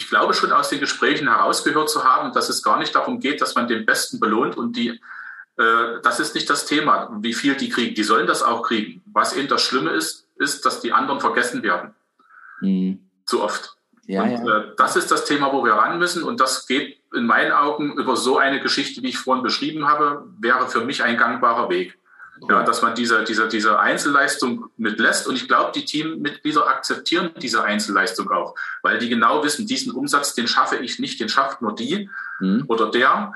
ich 0.01 0.09
glaube 0.09 0.33
schon 0.33 0.51
aus 0.51 0.71
den 0.71 0.81
Gesprächen 0.81 1.29
herausgehört 1.29 1.91
zu 1.91 2.05
haben, 2.05 2.33
dass 2.33 2.49
es 2.49 2.63
gar 2.63 2.79
nicht 2.79 2.95
darum 2.95 3.21
geht, 3.21 3.43
dass 3.43 3.55
man 3.55 3.69
den 3.69 3.85
Besten 3.85 4.19
belohnt 4.19 4.57
und 4.57 4.75
die, 4.75 4.99
äh, 5.59 6.01
das 6.03 6.21
ist 6.21 6.35
nicht 6.35 6.49
das 6.49 6.65
Thema, 6.65 7.11
wie 7.21 7.35
viel 7.35 7.55
die 7.55 7.69
kriegen. 7.69 7.95
Die 7.95 8.03
sollen 8.03 8.27
das 8.27 8.43
auch 8.43 8.63
kriegen. 8.63 9.03
Was 9.13 9.37
eben 9.37 9.49
das 9.49 9.63
Schlimme 9.63 9.91
ist, 9.91 10.27
ist, 10.37 10.65
dass 10.65 10.81
die 10.81 10.93
anderen 10.93 11.21
vergessen 11.21 11.63
werden. 11.63 11.95
Mhm. 12.63 13.01
Zu 13.27 13.43
oft. 13.43 13.77
Ja, 14.07 14.23
und 14.23 14.47
ja. 14.47 14.59
Äh, 14.59 14.75
das 14.79 14.97
ist 14.97 15.11
das 15.11 15.27
Thema, 15.27 15.53
wo 15.53 15.63
wir 15.65 15.75
ran 15.75 15.99
müssen. 15.99 16.23
Und 16.23 16.41
das 16.41 16.67
geht 16.67 16.97
in 17.15 17.27
meinen 17.27 17.53
Augen 17.53 17.93
über 17.99 18.17
so 18.17 18.39
eine 18.39 18.61
Geschichte, 18.61 19.03
wie 19.03 19.11
ich 19.11 19.19
vorhin 19.19 19.43
beschrieben 19.43 19.87
habe, 19.87 20.25
wäre 20.39 20.67
für 20.69 20.83
mich 20.83 21.03
ein 21.03 21.19
gangbarer 21.19 21.69
Weg. 21.69 21.99
Ja, 22.49 22.63
dass 22.63 22.81
man 22.83 22.95
diese, 22.95 23.25
diese, 23.25 23.49
diese 23.49 23.79
Einzelleistung 23.79 24.71
mitlässt. 24.77 25.27
Und 25.27 25.37
ich 25.37 25.47
glaube, 25.47 25.73
die 25.75 25.85
Teammitglieder 25.85 26.67
akzeptieren 26.67 27.33
diese 27.37 27.63
Einzelleistung 27.63 28.31
auch, 28.31 28.55
weil 28.83 28.99
die 28.99 29.09
genau 29.09 29.45
wissen, 29.45 29.67
diesen 29.67 29.93
Umsatz, 29.93 30.35
den 30.35 30.49
schaffe 30.49 30.77
ich 30.77 30.99
nicht, 30.99 31.21
den 31.21 31.29
schafft 31.29 31.61
nur 31.61 31.75
die 31.75 32.09
mhm. 32.41 32.65
oder 32.69 32.91
der. 32.91 33.35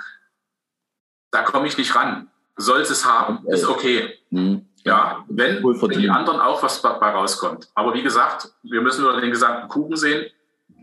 Da 1.30 1.42
komme 1.42 1.66
ich 1.66 1.76
nicht 1.76 1.94
ran. 1.94 2.28
Soll 2.57 2.80
es 2.80 3.05
haben, 3.05 3.46
ist 3.48 3.66
okay. 3.66 4.18
Mhm. 4.30 4.66
Ja, 4.84 5.24
wenn, 5.28 5.62
wenn 5.62 5.98
die 5.98 6.11
anderen 6.11 6.40
auch 6.40 6.62
was 6.62 6.80
dabei 6.82 7.11
rauskommt. 7.11 7.68
Aber 7.74 7.94
wie 7.94 8.02
gesagt, 8.02 8.50
wir 8.62 8.80
müssen 8.80 9.02
nur 9.02 9.18
den 9.20 9.30
gesamten 9.30 9.68
Kuchen 9.68 9.96
sehen. 9.96 10.30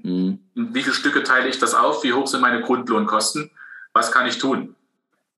Mhm. 0.03 0.39
Wie 0.53 0.81
viele 0.81 0.95
Stücke 0.95 1.23
teile 1.23 1.47
ich 1.47 1.59
das 1.59 1.73
auf? 1.73 2.03
Wie 2.03 2.13
hoch 2.13 2.27
sind 2.27 2.41
meine 2.41 2.61
Grundlohnkosten? 2.61 3.51
Was 3.93 4.11
kann 4.11 4.27
ich 4.27 4.37
tun? 4.37 4.75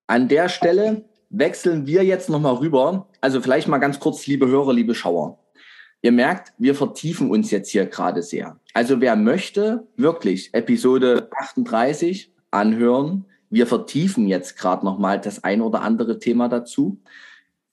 An 0.08 0.28
der 0.28 0.50
Stelle 0.50 1.04
wechseln 1.34 1.86
wir 1.88 2.06
jetzt 2.06 2.30
nochmal 2.30 2.56
rüber. 2.56 3.08
Also 3.20 3.42
vielleicht 3.42 3.68
mal 3.68 3.80
ganz 3.80 4.00
kurz, 4.00 4.26
liebe 4.28 4.48
Hörer, 4.48 4.72
liebe 4.72 4.96
Schauer. 4.96 5.40
Ihr 6.02 6.12
merkt, 6.12 6.54
wir 6.58 6.76
vertiefen 6.76 7.32
uns 7.32 7.50
jetzt 7.52 7.72
hier 7.72 7.86
gerade 7.86 8.22
sehr. 8.22 8.60
Also 8.74 9.02
wer 9.02 9.16
möchte, 9.16 9.88
wirklich 9.98 10.54
Episode 10.54 11.30
38 11.38 12.32
anhören. 12.52 13.26
Wir 13.50 13.68
vertiefen 13.68 14.28
jetzt 14.28 14.58
gerade 14.58 14.86
nochmal 14.86 15.20
das 15.20 15.44
ein 15.44 15.62
oder 15.62 15.82
andere 15.82 16.20
Thema 16.20 16.50
dazu. 16.50 17.00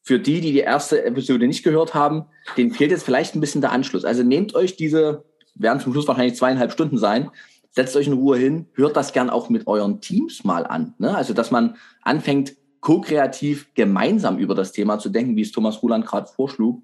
Für 0.02 0.18
die, 0.18 0.40
die 0.40 0.52
die 0.52 0.60
erste 0.60 1.04
Episode 1.04 1.46
nicht 1.46 1.62
gehört 1.62 1.94
haben, 1.94 2.26
denen 2.56 2.72
fehlt 2.72 2.90
jetzt 2.90 3.04
vielleicht 3.04 3.34
ein 3.34 3.40
bisschen 3.40 3.60
der 3.60 3.72
Anschluss. 3.72 4.04
Also 4.04 4.22
nehmt 4.22 4.54
euch 4.54 4.76
diese, 4.76 5.24
werden 5.54 5.80
zum 5.80 5.92
Schluss 5.92 6.08
wahrscheinlich 6.08 6.36
zweieinhalb 6.36 6.72
Stunden 6.72 6.98
sein, 6.98 7.30
setzt 7.70 7.96
euch 7.96 8.06
in 8.06 8.14
Ruhe 8.14 8.38
hin, 8.38 8.66
hört 8.74 8.96
das 8.96 9.12
gern 9.12 9.28
auch 9.28 9.50
mit 9.50 9.66
euren 9.66 10.00
Teams 10.00 10.44
mal 10.44 10.66
an. 10.66 10.94
Ne? 10.98 11.14
Also, 11.14 11.34
dass 11.34 11.50
man 11.50 11.76
anfängt, 12.02 12.54
ko-kreativ 12.80 13.72
gemeinsam 13.74 14.38
über 14.38 14.54
das 14.54 14.72
Thema 14.72 14.98
zu 14.98 15.08
denken, 15.10 15.36
wie 15.36 15.42
es 15.42 15.52
Thomas 15.52 15.82
Ruland 15.82 16.06
gerade 16.06 16.26
vorschlug, 16.26 16.82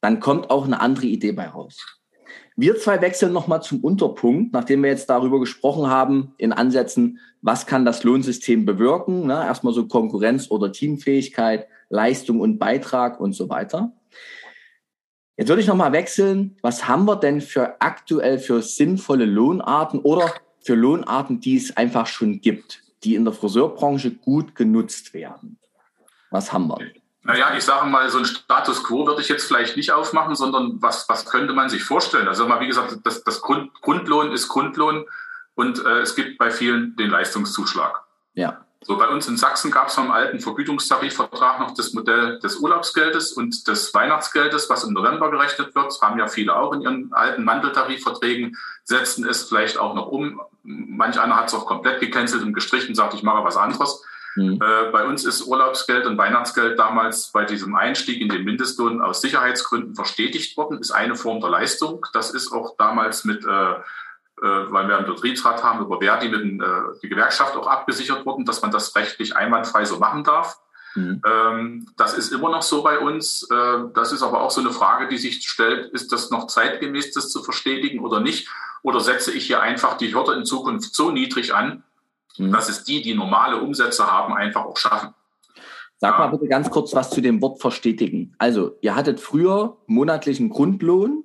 dann 0.00 0.20
kommt 0.20 0.50
auch 0.50 0.64
eine 0.64 0.80
andere 0.80 1.06
Idee 1.06 1.32
bei 1.32 1.48
raus. 1.48 1.98
Wir 2.56 2.76
zwei 2.76 3.00
wechseln 3.00 3.32
nochmal 3.32 3.62
zum 3.62 3.84
Unterpunkt, 3.84 4.52
nachdem 4.52 4.82
wir 4.82 4.90
jetzt 4.90 5.08
darüber 5.08 5.38
gesprochen 5.38 5.88
haben, 5.88 6.34
in 6.38 6.52
Ansätzen, 6.52 7.20
was 7.40 7.66
kann 7.66 7.84
das 7.84 8.02
Lohnsystem 8.02 8.64
bewirken? 8.64 9.28
Ne? 9.28 9.34
Erstmal 9.34 9.72
so 9.72 9.86
Konkurrenz 9.86 10.50
oder 10.50 10.72
Teamfähigkeit, 10.72 11.68
Leistung 11.88 12.40
und 12.40 12.58
Beitrag 12.58 13.20
und 13.20 13.32
so 13.32 13.48
weiter. 13.48 13.92
Jetzt 15.36 15.48
würde 15.48 15.62
ich 15.62 15.68
nochmal 15.68 15.92
wechseln. 15.92 16.56
Was 16.62 16.88
haben 16.88 17.04
wir 17.04 17.14
denn 17.14 17.40
für 17.40 17.80
aktuell 17.80 18.40
für 18.40 18.60
sinnvolle 18.60 19.24
Lohnarten 19.24 20.00
oder 20.00 20.34
für 20.58 20.74
Lohnarten, 20.74 21.38
die 21.38 21.56
es 21.56 21.76
einfach 21.76 22.08
schon 22.08 22.40
gibt? 22.40 22.82
Die 23.04 23.14
in 23.14 23.24
der 23.24 23.34
Friseurbranche 23.34 24.12
gut 24.12 24.54
genutzt 24.54 25.14
werden? 25.14 25.58
Was 26.30 26.52
haben 26.52 26.68
wir? 26.68 26.78
Naja, 27.22 27.54
ich 27.56 27.64
sage 27.64 27.86
mal, 27.86 28.08
so 28.08 28.18
ein 28.18 28.24
Status 28.24 28.82
quo 28.84 29.06
würde 29.06 29.20
ich 29.20 29.28
jetzt 29.28 29.46
vielleicht 29.46 29.76
nicht 29.76 29.92
aufmachen, 29.92 30.34
sondern 30.34 30.80
was, 30.80 31.08
was 31.08 31.26
könnte 31.26 31.52
man 31.52 31.68
sich 31.68 31.82
vorstellen? 31.82 32.28
Also 32.28 32.46
mal, 32.46 32.60
wie 32.60 32.66
gesagt, 32.66 32.98
das, 33.04 33.22
das 33.22 33.42
Grund, 33.42 33.74
Grundlohn 33.82 34.32
ist 34.32 34.48
Grundlohn 34.48 35.04
und 35.54 35.84
äh, 35.84 36.00
es 36.00 36.14
gibt 36.14 36.38
bei 36.38 36.50
vielen 36.50 36.96
den 36.96 37.10
Leistungszuschlag. 37.10 38.02
Ja. 38.34 38.64
So 38.88 38.96
bei 38.96 39.06
uns 39.06 39.28
in 39.28 39.36
Sachsen 39.36 39.70
gab 39.70 39.88
es 39.88 39.94
vom 39.96 40.10
alten 40.10 40.40
Vergütungstarifvertrag 40.40 41.60
noch 41.60 41.74
das 41.74 41.92
Modell 41.92 42.38
des 42.38 42.56
Urlaubsgeldes 42.56 43.32
und 43.32 43.68
des 43.68 43.92
Weihnachtsgeldes, 43.92 44.70
was 44.70 44.82
im 44.82 44.94
November 44.94 45.30
gerechnet 45.30 45.74
wird. 45.74 45.88
Das 45.88 46.00
haben 46.00 46.18
ja 46.18 46.26
viele 46.26 46.56
auch 46.56 46.72
in 46.72 46.80
ihren 46.80 47.12
alten 47.12 47.44
Manteltarifverträgen, 47.44 48.56
setzen 48.84 49.28
es 49.28 49.46
vielleicht 49.46 49.76
auch 49.76 49.94
noch 49.94 50.06
um. 50.06 50.40
Manch 50.62 51.20
einer 51.20 51.36
hat 51.36 51.48
es 51.48 51.54
auch 51.54 51.66
komplett 51.66 52.00
gecancelt 52.00 52.42
und 52.42 52.54
gestrichen 52.54 52.88
und 52.88 52.94
sagt, 52.94 53.12
ich 53.12 53.22
mache 53.22 53.44
was 53.44 53.58
anderes. 53.58 54.02
Mhm. 54.36 54.58
Äh, 54.62 54.90
bei 54.90 55.04
uns 55.04 55.26
ist 55.26 55.42
Urlaubsgeld 55.46 56.06
und 56.06 56.16
Weihnachtsgeld 56.16 56.78
damals 56.78 57.30
bei 57.30 57.44
diesem 57.44 57.74
Einstieg 57.74 58.22
in 58.22 58.30
den 58.30 58.44
Mindestlohn 58.44 59.02
aus 59.02 59.20
Sicherheitsgründen 59.20 59.96
verstetigt 59.96 60.56
worden, 60.56 60.78
ist 60.78 60.92
eine 60.92 61.14
Form 61.14 61.42
der 61.42 61.50
Leistung. 61.50 62.06
Das 62.14 62.30
ist 62.30 62.52
auch 62.52 62.74
damals 62.78 63.26
mit 63.26 63.44
äh, 63.44 63.74
weil 64.46 64.88
wir 64.88 64.98
einen 64.98 65.06
Betriebsrat 65.06 65.62
haben, 65.62 65.84
über 65.84 65.98
Verdi 66.00 66.28
mit 66.28 66.40
den, 66.40 66.60
äh, 66.60 66.98
die 67.02 67.08
Gewerkschaft 67.08 67.56
auch 67.56 67.66
abgesichert 67.66 68.24
worden, 68.26 68.44
dass 68.44 68.62
man 68.62 68.70
das 68.70 68.94
rechtlich 68.94 69.36
einwandfrei 69.36 69.84
so 69.84 69.98
machen 69.98 70.24
darf. 70.24 70.58
Mhm. 70.94 71.22
Ähm, 71.26 71.86
das 71.96 72.16
ist 72.16 72.32
immer 72.32 72.50
noch 72.50 72.62
so 72.62 72.82
bei 72.82 72.98
uns. 72.98 73.48
Äh, 73.50 73.90
das 73.94 74.12
ist 74.12 74.22
aber 74.22 74.42
auch 74.42 74.50
so 74.50 74.60
eine 74.60 74.70
Frage, 74.70 75.08
die 75.08 75.18
sich 75.18 75.48
stellt, 75.48 75.92
ist 75.92 76.12
das 76.12 76.30
noch 76.30 76.46
zeitgemäß, 76.46 77.12
das 77.12 77.30
zu 77.30 77.42
verstetigen 77.42 78.00
oder 78.00 78.20
nicht? 78.20 78.48
Oder 78.82 79.00
setze 79.00 79.32
ich 79.32 79.46
hier 79.46 79.60
einfach 79.60 79.96
die 79.96 80.14
Hürde 80.14 80.34
in 80.34 80.44
Zukunft 80.44 80.94
so 80.94 81.10
niedrig 81.10 81.54
an, 81.54 81.82
mhm. 82.36 82.52
dass 82.52 82.68
es 82.68 82.84
die, 82.84 83.02
die 83.02 83.14
normale 83.14 83.60
Umsätze 83.60 84.10
haben, 84.10 84.34
einfach 84.34 84.64
auch 84.64 84.76
schaffen? 84.76 85.14
Sag 86.00 86.12
ja. 86.12 86.18
mal 86.18 86.28
bitte 86.28 86.48
ganz 86.48 86.70
kurz 86.70 86.94
was 86.94 87.10
zu 87.10 87.20
dem 87.20 87.42
Wort 87.42 87.60
verstetigen. 87.60 88.34
Also, 88.38 88.76
ihr 88.80 88.94
hattet 88.94 89.20
früher 89.20 89.78
monatlichen 89.86 90.48
Grundlohn 90.48 91.24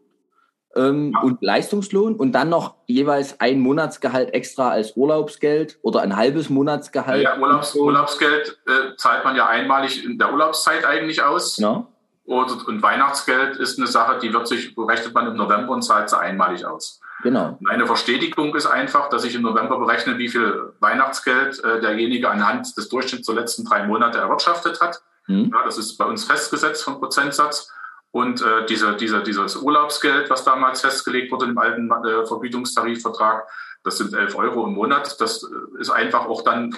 ähm, 0.76 1.16
und 1.22 1.42
Leistungslohn 1.42 2.16
und 2.16 2.32
dann 2.32 2.50
noch 2.50 2.76
jeweils 2.88 3.40
ein 3.40 3.60
Monatsgehalt 3.60 4.34
extra 4.34 4.70
als 4.70 4.96
Urlaubsgeld 4.96 5.80
oder 5.82 6.02
ein 6.02 6.16
halbes 6.16 6.50
Monatsgehalt. 6.50 7.24
Ja, 7.24 7.38
Urlaubs, 7.38 7.76
Urlaubsgeld 7.76 8.60
äh, 8.68 8.96
zahlt 8.98 9.24
man 9.24 9.36
ja 9.36 9.48
einmalig 9.48 10.04
in 10.04 10.18
der 10.18 10.32
Urlaubszeit 10.32 10.86
eigentlich 10.86 11.22
aus. 11.22 11.58
Ja. 11.58 11.86
und 12.26 12.82
Weihnachtsgeld 12.82 13.58
ist 13.58 13.78
eine 13.78 13.88
Sache, 13.88 14.20
die 14.20 14.34
wird 14.34 14.48
sich, 14.48 14.76
rechnet 14.78 15.14
man 15.14 15.28
im 15.28 15.36
November 15.36 15.74
und 15.74 15.82
zahlt 15.82 16.10
sie 16.10 16.18
einmalig 16.18 16.66
aus. 16.66 17.02
Genau. 17.22 17.58
Meine 17.62 17.86
Verstetigung 17.86 18.54
ist 18.56 18.66
einfach, 18.66 19.10
dass 19.10 19.24
ich 19.24 19.34
im 19.36 19.44
November 19.44 19.80
berechne, 19.80 20.18
wie 20.18 20.28
viel 20.28 20.74
Weihnachtsgeld 20.80 21.64
äh, 21.64 21.80
derjenige 21.80 22.30
anhand 22.30 22.76
des 22.76 22.90
Durchschnitts 22.90 23.28
der 23.28 23.36
letzten 23.36 23.64
drei 23.64 23.88
Monate 23.88 24.18
erwirtschaftet 24.18 24.82
hat. 24.82 25.02
Mhm. 25.28 25.52
Ja, 25.54 25.64
das 25.64 25.78
ist 25.78 25.98
bei 25.98 26.06
uns 26.06 26.26
festgesetzt 26.26 26.84
vom 26.84 27.00
Prozentsatz. 27.00 27.72
Und 28.14 28.44
äh, 28.44 28.68
diese, 28.68 28.96
diese, 28.96 29.24
dieses 29.24 29.56
Urlaubsgeld, 29.56 30.30
was 30.30 30.44
damals 30.44 30.82
festgelegt 30.82 31.32
wurde 31.32 31.46
im 31.46 31.58
alten 31.58 31.90
äh, 31.90 32.24
Vergütungstarifvertrag, 32.28 33.48
das 33.84 33.98
sind 33.98 34.14
11 34.14 34.36
Euro 34.36 34.68
im 34.68 34.76
Monat. 34.76 35.20
Das 35.20 35.42
äh, 35.42 35.82
ist 35.82 35.90
einfach 35.90 36.28
auch 36.28 36.44
dann 36.44 36.78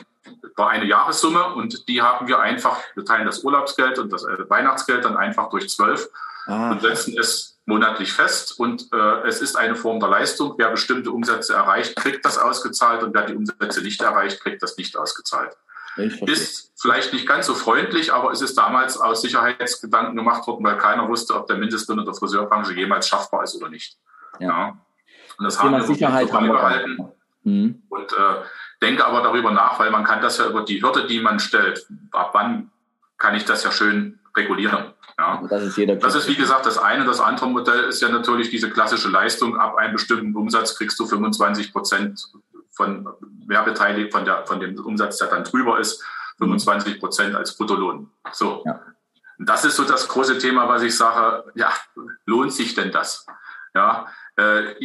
war 0.55 0.69
eine 0.69 0.85
Jahressumme 0.85 1.53
und 1.53 1.89
die 1.89 2.01
haben 2.01 2.29
wir 2.29 2.39
einfach, 2.39 2.79
wir 2.95 3.03
teilen 3.03 3.25
das 3.25 3.43
Urlaubsgeld 3.43 3.99
und 3.99 4.13
das 4.13 4.23
äh, 4.23 4.49
Weihnachtsgeld 4.49 5.03
dann 5.03 5.17
einfach 5.17 5.49
durch 5.49 5.69
zwölf 5.69 6.09
ah. 6.47 6.71
und 6.71 6.81
setzen 6.81 7.17
es 7.19 7.57
monatlich 7.65 8.13
fest. 8.13 8.57
Und 8.57 8.87
äh, 8.93 9.27
es 9.27 9.41
ist 9.41 9.57
eine 9.57 9.75
Form 9.75 9.99
der 9.99 10.07
Leistung. 10.07 10.53
Wer 10.57 10.69
bestimmte 10.69 11.11
Umsätze 11.11 11.53
erreicht, 11.53 11.97
kriegt 11.97 12.23
das 12.23 12.37
ausgezahlt 12.37 13.03
und 13.03 13.13
wer 13.13 13.25
die 13.25 13.35
Umsätze 13.35 13.81
nicht 13.81 14.01
erreicht, 14.01 14.39
kriegt 14.39 14.63
das 14.63 14.77
nicht 14.77 14.95
ausgezahlt. 14.95 15.57
Ist 15.97 16.73
vielleicht 16.75 17.13
nicht 17.13 17.27
ganz 17.27 17.45
so 17.45 17.53
freundlich, 17.53 18.13
aber 18.13 18.31
es 18.31 18.41
ist 18.41 18.57
damals 18.57 18.97
aus 18.97 19.21
Sicherheitsgedanken 19.21 20.15
gemacht 20.15 20.45
worden, 20.47 20.63
weil 20.65 20.77
keiner 20.77 21.07
wusste, 21.07 21.35
ob 21.35 21.47
der 21.47 21.57
Mindestlohn 21.57 21.99
in 21.99 22.05
der 22.05 22.13
Friseurbranche 22.13 22.73
jemals 22.73 23.07
schaffbar 23.07 23.43
ist 23.43 23.55
oder 23.55 23.69
nicht. 23.69 23.97
Ja. 24.39 24.47
ja. 24.47 24.77
Und 25.37 25.45
das, 25.45 25.55
das 25.55 25.63
haben 25.63 25.71
wir 25.71 25.83
Sicherheit 25.83 26.31
haben 26.31 26.47
wir 26.47 27.11
mhm. 27.43 27.83
Und 27.89 28.13
äh, 28.13 28.43
denke 28.81 29.05
aber 29.05 29.21
darüber 29.21 29.51
nach, 29.51 29.79
weil 29.79 29.91
man 29.91 30.03
kann 30.03 30.21
das 30.21 30.37
ja 30.37 30.47
über 30.47 30.63
die 30.63 30.81
Hürde, 30.81 31.07
die 31.07 31.19
man 31.19 31.39
stellt, 31.39 31.85
ab 32.11 32.31
wann 32.33 32.71
kann 33.17 33.35
ich 33.35 33.45
das 33.45 33.63
ja 33.63 33.71
schön 33.71 34.19
regulieren. 34.35 34.93
Ja. 35.17 35.41
Das 35.49 35.63
ist 35.63 35.77
jeder. 35.77 35.95
Das 35.95 36.15
ist 36.15 36.27
wie 36.27 36.35
gesagt 36.35 36.65
das 36.65 36.77
eine. 36.77 37.05
Das 37.05 37.21
andere 37.21 37.49
Modell 37.49 37.85
ist 37.85 38.01
ja 38.01 38.09
natürlich 38.09 38.49
diese 38.49 38.69
klassische 38.69 39.07
Leistung. 39.07 39.57
Ab 39.57 39.75
einem 39.75 39.93
bestimmten 39.93 40.35
Umsatz 40.35 40.77
kriegst 40.77 40.99
du 40.99 41.05
25 41.05 41.71
Prozent 41.71 42.27
von 42.75 43.07
Werbeteilig 43.47 44.11
von, 44.11 44.25
der, 44.25 44.45
von 44.45 44.59
dem 44.59 44.77
Umsatz, 44.83 45.17
der 45.17 45.29
dann 45.29 45.43
drüber 45.43 45.79
ist, 45.79 46.03
25 46.37 46.99
Prozent 46.99 47.35
als 47.35 47.55
Bruttolohn. 47.55 48.09
So. 48.31 48.63
Ja. 48.65 48.81
Das 49.37 49.65
ist 49.65 49.75
so 49.75 49.83
das 49.83 50.07
große 50.07 50.37
Thema, 50.37 50.67
was 50.67 50.81
ich 50.81 50.95
sage, 50.95 51.51
ja, 51.55 51.71
lohnt 52.25 52.53
sich 52.53 52.73
denn 52.73 52.91
das? 52.91 53.25
Ja, 53.73 54.07
äh, 54.37 54.75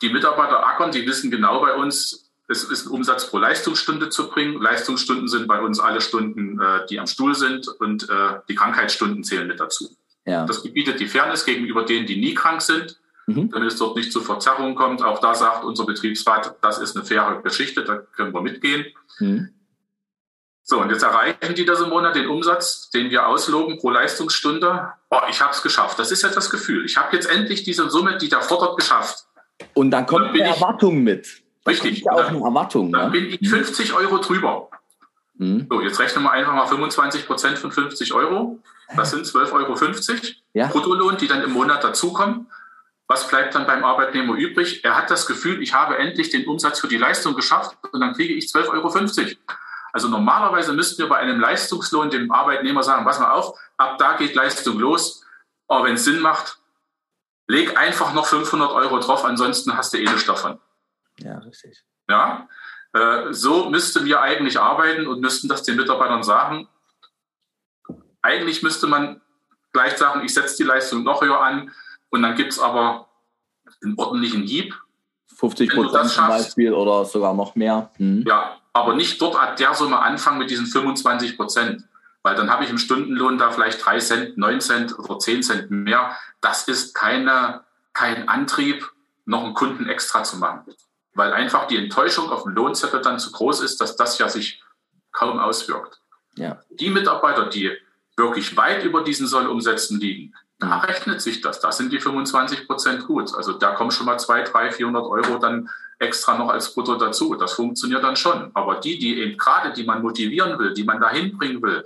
die 0.00 0.10
Mitarbeiter 0.10 0.66
ackern, 0.66 0.92
die 0.92 1.06
wissen 1.06 1.30
genau 1.30 1.60
bei 1.60 1.74
uns, 1.74 2.30
es 2.50 2.64
ist 2.64 2.86
ein 2.86 2.92
Umsatz 2.92 3.28
pro 3.28 3.36
Leistungsstunde 3.36 4.08
zu 4.08 4.30
bringen. 4.30 4.60
Leistungsstunden 4.60 5.28
sind 5.28 5.46
bei 5.46 5.60
uns 5.60 5.80
alle 5.80 6.00
Stunden, 6.00 6.58
äh, 6.58 6.86
die 6.88 6.98
am 6.98 7.06
Stuhl 7.06 7.34
sind 7.34 7.68
und 7.68 8.08
äh, 8.08 8.40
die 8.48 8.54
Krankheitsstunden 8.54 9.22
zählen 9.22 9.46
mit 9.46 9.60
dazu. 9.60 9.94
Ja. 10.24 10.46
Das 10.46 10.62
gebietet 10.62 10.98
die 11.00 11.08
Fairness 11.08 11.44
gegenüber 11.44 11.84
denen, 11.84 12.06
die 12.06 12.16
nie 12.16 12.34
krank 12.34 12.62
sind 12.62 12.98
mhm. 13.28 13.50
damit 13.50 13.68
es 13.68 13.76
dort 13.76 13.96
nicht 13.96 14.12
zu 14.12 14.20
Verzerrungen 14.20 14.74
kommt. 14.74 15.02
Auch 15.02 15.20
da 15.20 15.34
sagt 15.34 15.64
unser 15.64 15.86
Betriebsrat, 15.86 16.56
das 16.62 16.78
ist 16.78 16.96
eine 16.96 17.04
faire 17.04 17.40
Geschichte, 17.42 17.84
da 17.84 17.96
können 17.96 18.32
wir 18.32 18.42
mitgehen. 18.42 18.86
Mhm. 19.18 19.50
So, 20.62 20.80
und 20.80 20.90
jetzt 20.90 21.02
erreichen 21.02 21.54
die 21.54 21.64
das 21.64 21.80
im 21.80 21.88
Monat 21.88 22.14
den 22.14 22.28
Umsatz, 22.28 22.90
den 22.90 23.10
wir 23.10 23.26
ausloben 23.26 23.78
pro 23.78 23.90
Leistungsstunde. 23.90 24.92
Oh, 25.08 25.20
ich 25.30 25.40
habe 25.40 25.52
es 25.52 25.62
geschafft. 25.62 25.98
Das 25.98 26.10
ist 26.10 26.22
ja 26.22 26.28
das 26.28 26.50
Gefühl. 26.50 26.84
Ich 26.84 26.98
habe 26.98 27.16
jetzt 27.16 27.30
endlich 27.30 27.62
diese 27.62 27.88
Summe, 27.88 28.18
die 28.18 28.28
da 28.28 28.40
fordert, 28.42 28.76
geschafft. 28.76 29.24
Und 29.72 29.90
dann 29.90 30.04
kommt 30.04 30.26
dann 30.26 30.34
eine 30.34 30.54
Erwartung 30.54 31.02
mit. 31.02 31.42
Da 31.64 31.70
richtig. 31.70 32.00
Ja 32.00 32.12
auch 32.12 32.28
eine 32.28 32.38
Erwartung. 32.38 32.92
Dann 32.92 33.06
ne? 33.06 33.10
bin 33.10 33.38
ich 33.40 33.48
50 33.48 33.94
Euro 33.94 34.18
drüber. 34.18 34.68
Mhm. 35.38 35.66
So, 35.70 35.80
jetzt 35.80 35.98
rechnen 36.00 36.24
wir 36.24 36.32
einfach 36.32 36.54
mal 36.54 36.66
25 36.66 37.26
Prozent 37.26 37.58
von 37.58 37.72
50 37.72 38.12
Euro. 38.12 38.58
Das 38.94 39.10
sind 39.10 39.24
12,50 39.24 39.52
Euro 39.52 39.74
ja. 40.52 40.66
Bruttolohn, 40.66 41.16
die 41.16 41.28
dann 41.28 41.42
im 41.42 41.52
Monat 41.52 41.82
dazukommen. 41.82 42.46
Was 43.08 43.26
bleibt 43.26 43.54
dann 43.54 43.66
beim 43.66 43.84
Arbeitnehmer 43.84 44.34
übrig? 44.34 44.84
Er 44.84 44.94
hat 44.94 45.10
das 45.10 45.26
Gefühl, 45.26 45.62
ich 45.62 45.72
habe 45.72 45.96
endlich 45.96 46.28
den 46.28 46.46
Umsatz 46.46 46.78
für 46.78 46.88
die 46.88 46.98
Leistung 46.98 47.34
geschafft 47.34 47.76
und 47.90 48.00
dann 48.00 48.12
kriege 48.12 48.34
ich 48.34 48.44
12,50 48.44 48.68
Euro. 48.68 49.36
Also 49.94 50.08
normalerweise 50.08 50.74
müssten 50.74 50.98
wir 50.98 51.08
bei 51.08 51.16
einem 51.16 51.40
Leistungslohn 51.40 52.10
dem 52.10 52.30
Arbeitnehmer 52.30 52.82
sagen, 52.82 53.06
pass 53.06 53.18
mal 53.18 53.32
auf, 53.32 53.58
ab 53.78 53.96
da 53.96 54.16
geht 54.16 54.34
Leistung 54.34 54.78
los. 54.78 55.24
Aber 55.68 55.84
wenn 55.84 55.94
es 55.94 56.04
Sinn 56.04 56.20
macht, 56.20 56.58
leg 57.46 57.78
einfach 57.78 58.12
noch 58.12 58.26
500 58.26 58.70
Euro 58.72 58.98
drauf, 58.98 59.24
ansonsten 59.24 59.74
hast 59.74 59.94
du 59.94 59.98
eh 59.98 60.04
nichts 60.04 60.26
davon. 60.26 60.60
Ja, 61.18 61.38
richtig. 61.38 61.82
Ja, 62.10 62.46
äh, 62.92 63.32
so 63.32 63.70
müssten 63.70 64.04
wir 64.04 64.20
eigentlich 64.20 64.60
arbeiten 64.60 65.06
und 65.06 65.20
müssten 65.20 65.48
das 65.48 65.62
den 65.62 65.76
Mitarbeitern 65.76 66.22
sagen. 66.22 66.68
Eigentlich 68.20 68.62
müsste 68.62 68.86
man 68.86 69.22
gleich 69.72 69.96
sagen, 69.96 70.22
ich 70.24 70.34
setze 70.34 70.58
die 70.58 70.64
Leistung 70.64 71.04
noch 71.04 71.22
höher 71.22 71.40
an, 71.40 71.72
und 72.10 72.22
dann 72.22 72.34
gibt 72.34 72.52
es 72.52 72.58
aber 72.58 73.08
einen 73.82 73.98
ordentlichen 73.98 74.42
Hieb. 74.42 74.74
50 75.36 75.70
Prozent 75.70 76.10
zum 76.10 76.26
Beispiel 76.26 76.72
oder 76.72 77.04
sogar 77.04 77.34
noch 77.34 77.54
mehr. 77.54 77.90
Mhm. 77.98 78.24
Ja, 78.26 78.56
aber 78.72 78.94
nicht 78.94 79.20
dort 79.20 79.36
an 79.36 79.56
der 79.56 79.74
Summe 79.74 80.00
anfangen 80.00 80.38
mit 80.38 80.50
diesen 80.50 80.66
25 80.66 81.36
Prozent. 81.36 81.84
Weil 82.22 82.34
dann 82.34 82.50
habe 82.50 82.64
ich 82.64 82.70
im 82.70 82.78
Stundenlohn 82.78 83.38
da 83.38 83.50
vielleicht 83.50 83.84
3 83.84 83.98
Cent, 84.00 84.38
9 84.38 84.60
Cent 84.60 84.98
oder 84.98 85.18
10 85.18 85.42
Cent 85.42 85.70
mehr. 85.70 86.16
Das 86.40 86.66
ist 86.66 86.94
keine, 86.94 87.62
kein 87.92 88.28
Antrieb, 88.28 88.90
noch 89.24 89.44
einen 89.44 89.54
Kunden 89.54 89.88
extra 89.88 90.24
zu 90.24 90.36
machen. 90.36 90.74
Weil 91.14 91.32
einfach 91.32 91.68
die 91.68 91.76
Enttäuschung 91.76 92.30
auf 92.30 92.42
dem 92.42 92.52
Lohnzettel 92.52 93.00
dann 93.00 93.18
zu 93.18 93.30
groß 93.30 93.60
ist, 93.60 93.80
dass 93.80 93.96
das 93.96 94.18
ja 94.18 94.28
sich 94.28 94.62
kaum 95.12 95.38
auswirkt. 95.38 96.00
Ja. 96.36 96.60
Die 96.70 96.90
Mitarbeiter, 96.90 97.46
die 97.46 97.70
wirklich 98.16 98.56
weit 98.56 98.84
über 98.84 99.02
diesen 99.04 99.26
Sollumsätzen 99.26 100.00
liegen, 100.00 100.34
da 100.58 100.78
rechnet 100.78 101.20
sich 101.20 101.40
das. 101.40 101.60
Da 101.60 101.70
sind 101.70 101.92
die 101.92 102.00
25 102.00 102.66
Prozent 102.66 103.06
gut. 103.06 103.34
Also 103.34 103.52
da 103.52 103.74
kommen 103.74 103.90
schon 103.90 104.06
mal 104.06 104.18
200, 104.18 104.52
300, 104.52 104.74
400 104.74 105.04
Euro 105.04 105.38
dann 105.38 105.68
extra 105.98 106.36
noch 106.36 106.48
als 106.48 106.74
Brutto 106.74 106.96
dazu. 106.96 107.34
Das 107.34 107.52
funktioniert 107.52 108.02
dann 108.02 108.16
schon. 108.16 108.50
Aber 108.54 108.76
die, 108.76 108.98
die 108.98 109.20
eben 109.20 109.36
gerade, 109.36 109.72
die 109.72 109.84
man 109.84 110.02
motivieren 110.02 110.58
will, 110.58 110.74
die 110.74 110.84
man 110.84 111.00
dahin 111.00 111.36
bringen 111.36 111.62
will, 111.62 111.84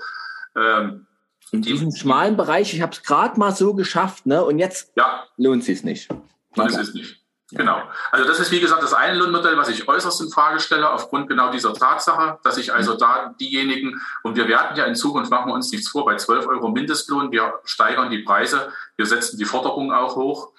ähm, 0.57 1.07
in 1.51 1.61
diesem 1.61 1.93
schmalen 1.93 2.39
Bereich, 2.39 2.73
ich 2.73 2.81
habe 2.81 2.93
es 2.93 3.03
gerade 3.03 3.39
mal 3.39 3.55
so 3.55 3.75
geschafft, 3.75 4.25
ne? 4.25 4.43
Und 4.43 4.59
jetzt 4.59 4.93
ja. 4.97 5.25
lohnt 5.37 5.69
es 5.69 5.85
nicht. 5.85 6.09
Lohnt 6.57 6.71
es 6.71 6.95
nicht. 6.95 7.22
Genau. 7.55 7.83
Also 8.11 8.27
das 8.27 8.41
ist 8.41 8.51
wie 8.51 8.61
gesagt 8.61 8.83
das 8.83 8.95
eine 8.95 9.19
Lohnmodell, 9.19 9.57
was 9.57 9.69
ich 9.69 9.87
äußerst 9.87 10.21
in 10.23 10.31
Frage 10.31 10.59
stelle, 10.61 10.91
aufgrund 10.91 11.29
genau 11.29 11.51
dieser 11.51 11.75
Tatsache, 11.75 12.39
dass 12.43 12.57
ich 12.57 12.73
also 12.73 12.95
da 12.95 13.35
diejenigen, 13.41 14.01
und 14.23 14.37
wir 14.37 14.49
werden 14.49 14.77
ja 14.77 14.85
in 14.85 14.95
Zukunft, 14.95 15.31
machen 15.31 15.49
wir 15.51 15.55
uns 15.55 15.71
nichts 15.71 15.89
vor, 15.89 16.05
bei 16.05 16.17
12 16.17 16.47
Euro 16.47 16.71
Mindestlohn, 16.71 17.31
wir 17.31 17.61
steigern 17.65 18.11
die 18.11 18.21
Preise, 18.21 18.73
wir 18.97 19.07
setzen 19.07 19.39
die 19.39 19.45
Forderung 19.45 19.93
auch 19.93 20.17
hoch. 20.17 20.53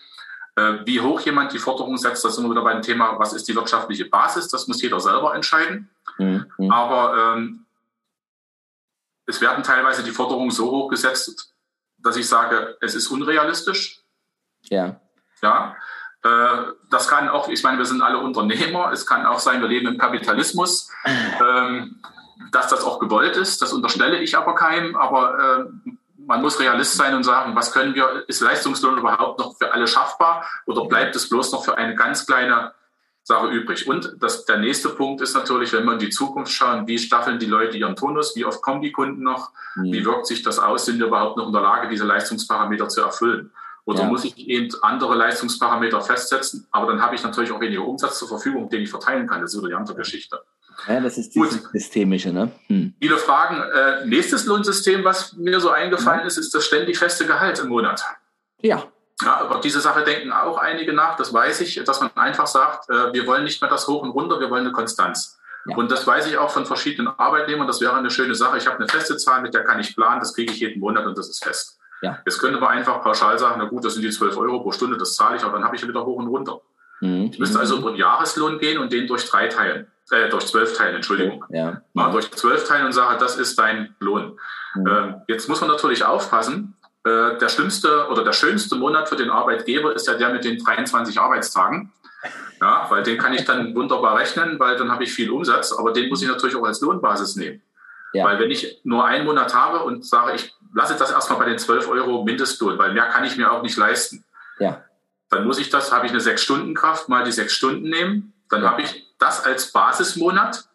Äh, 0.55 0.85
wie 0.85 1.01
hoch 1.01 1.19
jemand 1.21 1.51
die 1.51 1.57
Forderung 1.57 1.97
setzt, 1.97 2.23
das 2.23 2.35
sind 2.35 2.45
wir 2.45 2.51
wieder 2.51 2.63
beim 2.63 2.83
Thema, 2.83 3.17
was 3.17 3.33
ist 3.33 3.47
die 3.47 3.55
wirtschaftliche 3.55 4.05
Basis, 4.05 4.49
das 4.49 4.67
muss 4.67 4.81
jeder 4.81 4.99
selber 4.99 5.33
entscheiden. 5.33 5.89
Mhm. 6.19 6.45
Aber 6.69 7.35
ähm, 7.35 7.65
es 9.25 9.41
werden 9.41 9.63
teilweise 9.63 10.03
die 10.03 10.11
Forderungen 10.11 10.51
so 10.51 10.69
hoch 10.69 10.89
gesetzt, 10.89 11.53
dass 11.97 12.17
ich 12.17 12.27
sage, 12.27 12.77
es 12.81 12.93
ist 12.93 13.07
unrealistisch. 13.07 14.01
Ja. 14.63 14.99
Ja. 15.41 15.75
Äh, 16.24 16.30
das 16.89 17.07
kann 17.07 17.30
auch, 17.30 17.49
ich 17.49 17.63
meine, 17.63 17.78
wir 17.78 17.86
sind 17.86 18.01
alle 18.01 18.19
Unternehmer. 18.19 18.91
Es 18.91 19.05
kann 19.05 19.26
auch 19.26 19.39
sein, 19.39 19.61
wir 19.61 19.67
leben 19.67 19.88
im 19.88 19.97
Kapitalismus. 19.97 20.89
Ähm, 21.05 21.99
dass 22.51 22.67
das 22.67 22.84
auch 22.84 22.99
gewollt 22.99 23.36
ist, 23.36 23.61
das 23.61 23.74
unterstelle 23.74 24.19
ich 24.19 24.38
aber 24.38 24.55
keinem. 24.55 24.95
Aber 24.95 25.67
äh, 25.67 25.91
man 26.26 26.41
muss 26.41 26.59
Realist 26.59 26.95
sein 26.95 27.15
und 27.15 27.24
sagen, 27.24 27.55
was 27.55 27.71
können 27.71 27.95
wir, 27.95 28.24
ist 28.28 28.41
Leistungslohn 28.41 28.97
überhaupt 28.97 29.39
noch 29.39 29.57
für 29.57 29.74
alle 29.74 29.88
schaffbar 29.88 30.45
oder 30.65 30.86
bleibt 30.86 31.15
es 31.15 31.30
bloß 31.30 31.51
noch 31.51 31.65
für 31.65 31.78
eine 31.78 31.95
ganz 31.95 32.26
kleine 32.26 32.74
Sache 33.24 33.47
übrig? 33.47 33.88
Und 33.88 34.15
das, 34.19 34.45
der 34.45 34.57
nächste 34.57 34.89
Punkt 34.89 35.21
ist 35.21 35.34
natürlich, 35.34 35.74
wenn 35.74 35.86
wir 35.86 35.93
in 35.93 35.99
die 35.99 36.09
Zukunft 36.09 36.51
schauen, 36.51 36.88
wie 36.88 36.97
staffeln 36.97 37.39
die 37.39 37.45
Leute 37.45 37.78
ihren 37.78 37.95
Tonus, 37.95 38.36
wie 38.36 38.45
oft 38.45 38.61
kommen 38.61 38.82
die 38.82 38.91
Kunden 38.91 39.24
noch, 39.24 39.51
mhm. 39.76 39.91
wie 39.91 40.05
wirkt 40.05 40.28
sich 40.28 40.43
das 40.43 40.59
aus, 40.59 40.86
sind 40.86 40.99
wir 40.99 41.07
überhaupt 41.07 41.38
noch 41.38 41.47
in 41.47 41.53
der 41.53 41.61
Lage, 41.61 41.89
diese 41.89 42.05
Leistungsparameter 42.05 42.88
zu 42.88 43.01
erfüllen? 43.01 43.51
Oder 43.86 44.03
ja. 44.03 44.07
muss 44.07 44.23
ich 44.23 44.38
eben 44.38 44.69
andere 44.81 45.15
Leistungsparameter 45.15 46.01
festsetzen? 46.01 46.67
Aber 46.71 46.88
dann 46.88 47.01
habe 47.01 47.15
ich 47.15 47.23
natürlich 47.23 47.51
auch 47.51 47.59
weniger 47.59 47.86
Umsatz 47.86 48.19
zur 48.19 48.29
Verfügung, 48.29 48.69
den 48.69 48.81
ich 48.81 48.89
verteilen 48.89 49.27
kann. 49.27 49.41
Das 49.41 49.53
ist 49.53 49.59
wieder 49.59 49.69
die 49.69 49.75
andere 49.75 49.95
Geschichte. 49.95 50.39
Ja, 50.88 50.99
das 50.99 51.17
ist 51.17 51.36
das 51.36 51.59
Systemische. 51.71 52.31
Ne? 52.31 52.51
Hm. 52.67 52.93
Viele 52.99 53.17
Fragen. 53.17 53.61
Äh, 53.61 54.05
nächstes 54.05 54.45
Lohnsystem, 54.45 55.03
was 55.03 55.34
mir 55.34 55.59
so 55.59 55.69
eingefallen 55.69 56.21
ja. 56.21 56.27
ist, 56.27 56.38
ist 56.38 56.53
das 56.53 56.65
ständig 56.65 56.97
feste 56.97 57.25
Gehalt 57.25 57.59
im 57.59 57.69
Monat. 57.69 58.03
Ja. 58.61 58.84
Ja, 59.21 59.45
über 59.45 59.61
diese 59.61 59.79
Sache 59.79 60.03
denken 60.03 60.31
auch 60.31 60.57
einige 60.57 60.91
nach, 60.91 61.15
das 61.15 61.34
weiß 61.34 61.61
ich, 61.61 61.81
dass 61.86 62.01
man 62.01 62.11
einfach 62.15 62.47
sagt, 62.47 62.89
äh, 62.89 63.13
wir 63.13 63.27
wollen 63.27 63.43
nicht 63.43 63.61
mehr 63.61 63.69
das 63.69 63.88
Hoch 63.88 64.01
und 64.01 64.09
Runter, 64.09 64.39
wir 64.39 64.49
wollen 64.49 64.65
eine 64.65 64.73
Konstanz. 64.73 65.39
Ja. 65.65 65.77
Und 65.77 65.91
das 65.91 66.05
weiß 66.05 66.27
ich 66.27 66.38
auch 66.38 66.49
von 66.49 66.65
verschiedenen 66.65 67.07
Arbeitnehmern, 67.07 67.67
das 67.67 67.79
wäre 67.79 67.95
eine 67.95 68.09
schöne 68.09 68.36
Sache. 68.36 68.57
Ich 68.57 68.67
habe 68.67 68.77
eine 68.77 68.88
feste 68.88 69.15
Zahl, 69.17 69.41
mit 69.41 69.53
der 69.53 69.63
kann 69.63 69.79
ich 69.79 69.95
planen, 69.95 70.19
das 70.19 70.34
kriege 70.34 70.51
ich 70.51 70.59
jeden 70.59 70.79
Monat 70.79 71.05
und 71.05 71.17
das 71.17 71.29
ist 71.29 71.43
fest. 71.43 71.79
Ja. 72.04 72.20
Jetzt 72.26 72.39
könnte 72.39 72.60
man 72.60 72.70
einfach 72.70 73.01
pauschal 73.01 73.39
sagen, 73.39 73.56
na 73.60 73.66
gut, 73.66 73.86
das 73.86 73.93
sind 73.93 74.04
die 74.04 74.10
12 74.10 74.38
Euro 74.38 74.60
pro 74.60 74.74
Stunde, 74.74 74.97
das 74.97 75.16
zahle 75.16 75.38
ich, 75.38 75.43
aber 75.43 75.54
dann 75.54 75.64
habe 75.64 75.78
ich 75.78 75.82
ja 75.82 75.88
wieder 75.88 76.06
hoch 76.06 76.18
und 76.18 76.28
runter. 76.28 76.60
Mhm. 76.99 77.30
Ich 77.32 77.39
müsste 77.39 77.60
also 77.60 77.78
über 77.78 77.89
einen 77.89 77.97
Jahreslohn 77.97 78.60
gehen 78.60 78.78
und 78.78 78.91
den 78.91 79.08
durch 79.08 79.26
drei 79.26 79.47
teilen, 79.47 79.88
äh, 80.12 80.28
durch 80.28 80.45
zwölf 80.47 80.76
teilen, 80.76 80.97
Entschuldigung. 80.97 81.45
Ja. 81.47 81.82
Mal 81.93 82.12
durch 82.12 82.30
zwölf 82.32 82.68
teilen 82.68 82.88
und 82.88 82.91
sage, 82.91 83.18
das 83.20 83.38
ist 83.38 83.58
dein 83.58 83.95
Lohn. 83.99 84.38
Mhm. 84.76 84.88
Ähm, 84.88 85.16
jetzt 85.30 85.47
muss 85.47 85.62
man 85.62 85.70
natürlich 85.70 86.04
aufpassen, 86.04 86.76
äh, 87.06 87.38
der 87.38 87.47
schlimmste 87.47 88.08
oder 88.10 88.26
der 88.26 88.34
schönste 88.34 88.76
Monat 88.76 89.08
für 89.08 89.16
den 89.16 89.30
Arbeitgeber 89.30 89.95
ist 89.95 90.06
ja 90.06 90.16
der 90.16 90.30
mit 90.34 90.43
den 90.43 90.62
23 90.62 91.18
Arbeitstagen. 91.22 91.93
Ja, 92.60 92.86
weil 92.89 93.04
den 93.04 93.18
kann 93.18 93.34
ich 93.34 93.45
dann 93.45 93.74
wunderbar 93.76 94.18
rechnen, 94.18 94.60
weil 94.60 94.76
dann 94.76 94.91
habe 94.91 95.06
ich 95.06 95.14
viel 95.14 95.32
Umsatz, 95.32 95.72
aber 95.72 95.93
den 95.93 96.10
muss 96.10 96.22
ich 96.22 96.28
natürlich 96.28 96.58
auch 96.58 96.66
als 96.66 96.82
Lohnbasis 96.82 97.38
nehmen. 97.38 97.62
Ja. 98.14 98.26
Weil 98.26 98.39
wenn 98.39 98.51
ich 98.51 98.82
nur 98.84 99.06
einen 99.06 99.26
Monat 99.26 99.56
habe 99.56 99.84
und 99.84 100.06
sage, 100.06 100.34
ich 100.36 100.54
lasse 100.74 100.95
das 100.95 101.11
erstmal 101.11 101.39
bei 101.39 101.45
den 101.45 101.59
12 101.59 101.88
Euro 101.88 102.24
Mindestlohn, 102.24 102.78
weil 102.78 102.93
mehr 102.93 103.07
kann 103.09 103.24
ich 103.24 103.38
mir 103.38 103.51
auch 103.51 103.61
nicht 103.61 103.78
leisten. 103.78 104.24
Ja. 104.59 104.84
Dann 105.30 105.45
muss 105.45 105.59
ich 105.59 105.69
das, 105.69 105.91
habe 105.91 106.05
ich 106.05 106.11
eine 106.11 106.21
sechs 106.21 106.43
Stunden 106.43 106.74
Kraft, 106.74 107.09
mal 107.09 107.24
die 107.24 107.32
sechs 107.32 107.53
Stunden 107.53 107.89
nehmen. 107.89 108.34
Dann 108.49 108.63
ja. 108.63 108.71
habe 108.71 108.82
ich 108.82 109.07
das 109.19 109.43
als 109.43 109.71
Basismonat. 109.71 110.67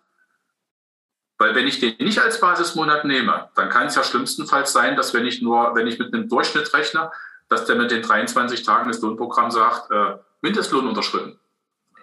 Weil 1.38 1.54
wenn 1.54 1.68
ich 1.68 1.78
den 1.78 1.94
nicht 1.98 2.20
als 2.20 2.40
Basismonat 2.40 3.04
nehme, 3.04 3.48
dann 3.54 3.68
kann 3.68 3.86
es 3.86 3.94
ja 3.94 4.02
schlimmstenfalls 4.02 4.72
sein, 4.72 4.96
dass 4.96 5.14
wenn 5.14 5.24
ich 5.24 5.40
nur, 5.40 5.76
wenn 5.76 5.86
ich 5.86 5.98
mit 5.98 6.12
einem 6.12 6.28
Durchschnitt 6.28 6.72
rechne, 6.74 7.12
dass 7.48 7.64
der 7.64 7.76
mit 7.76 7.92
den 7.92 8.02
23 8.02 8.64
Tagen 8.64 8.90
des 8.90 9.00
Lohnprogramms 9.00 9.54
sagt, 9.54 9.90
äh, 9.92 10.16
Mindestlohn 10.40 10.88
unterschritten. 10.88 11.38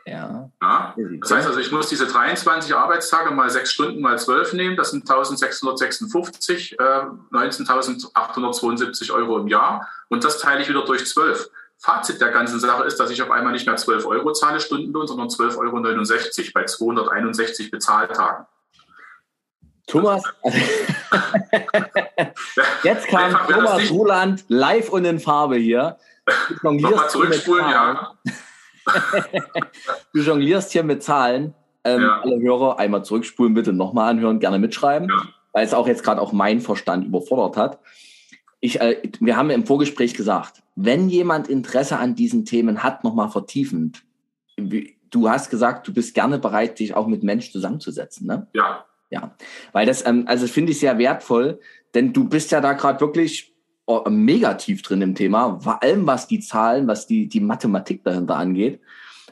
Ja. 0.07 0.51
ja. 0.61 0.95
Das 1.19 1.31
heißt 1.31 1.47
also, 1.47 1.59
ich 1.59 1.71
muss 1.71 1.89
diese 1.89 2.05
23 2.05 2.75
Arbeitstage 2.75 3.31
mal 3.31 3.49
sechs 3.49 3.71
Stunden 3.71 4.01
mal 4.01 4.19
zwölf 4.19 4.53
nehmen. 4.53 4.77
Das 4.77 4.91
sind 4.91 5.09
1656, 5.09 6.79
äh, 6.79 6.83
19.872 7.31 9.11
Euro 9.11 9.39
im 9.39 9.47
Jahr. 9.47 9.89
Und 10.09 10.23
das 10.23 10.37
teile 10.39 10.61
ich 10.61 10.69
wieder 10.69 10.85
durch 10.85 11.07
zwölf. 11.07 11.49
Fazit 11.77 12.21
der 12.21 12.31
ganzen 12.31 12.59
Sache 12.59 12.83
ist, 12.83 12.99
dass 12.99 13.09
ich 13.09 13.21
auf 13.21 13.31
einmal 13.31 13.53
nicht 13.53 13.65
mehr 13.65 13.75
12 13.75 14.05
Euro 14.05 14.31
zahle 14.33 14.59
Stundenlohn, 14.59 15.07
sondern 15.07 15.27
12,69 15.27 15.57
Euro 15.57 16.51
bei 16.53 16.65
261 16.65 17.71
Bezahltagen. 17.71 18.45
Thomas, 19.87 20.23
jetzt 22.83 23.07
kam 23.07 23.37
Thomas 23.47 23.91
Roland 23.91 24.43
live 24.47 24.89
und 24.89 25.05
in 25.05 25.19
Farbe 25.19 25.57
hier. 25.57 25.97
Nochmal 26.63 27.07
zurückspulen, 27.07 27.69
ja. 27.69 28.15
du 30.13 30.21
jonglierst 30.21 30.71
hier 30.71 30.83
mit 30.83 31.03
Zahlen. 31.03 31.53
Ähm, 31.83 32.01
ja. 32.01 32.21
Alle 32.21 32.41
Hörer 32.41 32.79
einmal 32.79 33.05
zurückspulen, 33.05 33.53
bitte 33.53 33.71
nochmal 33.71 34.09
anhören, 34.09 34.39
gerne 34.39 34.57
mitschreiben, 34.57 35.07
ja. 35.09 35.27
weil 35.53 35.65
es 35.65 35.73
auch 35.73 35.87
jetzt 35.87 36.03
gerade 36.03 36.19
auch 36.19 36.31
mein 36.31 36.59
Verstand 36.59 37.05
überfordert 37.05 37.57
hat. 37.57 37.79
Ich, 38.59 38.81
äh, 38.81 39.01
wir 39.19 39.37
haben 39.37 39.51
im 39.51 39.65
Vorgespräch 39.65 40.15
gesagt, 40.15 40.63
wenn 40.75 41.09
jemand 41.09 41.47
Interesse 41.47 41.97
an 41.97 42.15
diesen 42.15 42.43
Themen 42.43 42.83
hat, 42.83 43.03
nochmal 43.03 43.29
vertiefend, 43.29 44.03
du 44.57 45.29
hast 45.29 45.49
gesagt, 45.49 45.87
du 45.87 45.93
bist 45.93 46.15
gerne 46.15 46.39
bereit, 46.39 46.79
dich 46.79 46.95
auch 46.95 47.07
mit 47.07 47.23
Menschen 47.23 47.51
zusammenzusetzen, 47.51 48.27
ne? 48.27 48.47
Ja. 48.53 48.85
Ja, 49.11 49.35
weil 49.71 49.85
das, 49.85 50.05
ähm, 50.05 50.25
also 50.27 50.47
finde 50.47 50.71
ich 50.71 50.79
sehr 50.79 50.97
wertvoll, 50.97 51.59
denn 51.93 52.11
du 52.11 52.27
bist 52.27 52.51
ja 52.51 52.59
da 52.59 52.73
gerade 52.73 52.99
wirklich 52.99 53.54
mega 54.09 54.55
tief 54.55 54.81
drin 54.81 55.01
im 55.01 55.15
Thema, 55.15 55.59
vor 55.59 55.83
allem 55.83 56.07
was 56.07 56.27
die 56.27 56.39
Zahlen, 56.39 56.87
was 56.87 57.07
die, 57.07 57.27
die 57.27 57.39
Mathematik 57.39 58.03
dahinter 58.03 58.35
angeht. 58.35 58.79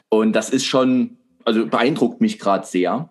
Und 0.08 0.32
das 0.32 0.50
ist 0.50 0.64
schon, 0.64 1.16
also 1.44 1.66
beeindruckt 1.66 2.20
mich 2.20 2.38
gerade 2.38 2.66
sehr. 2.66 3.10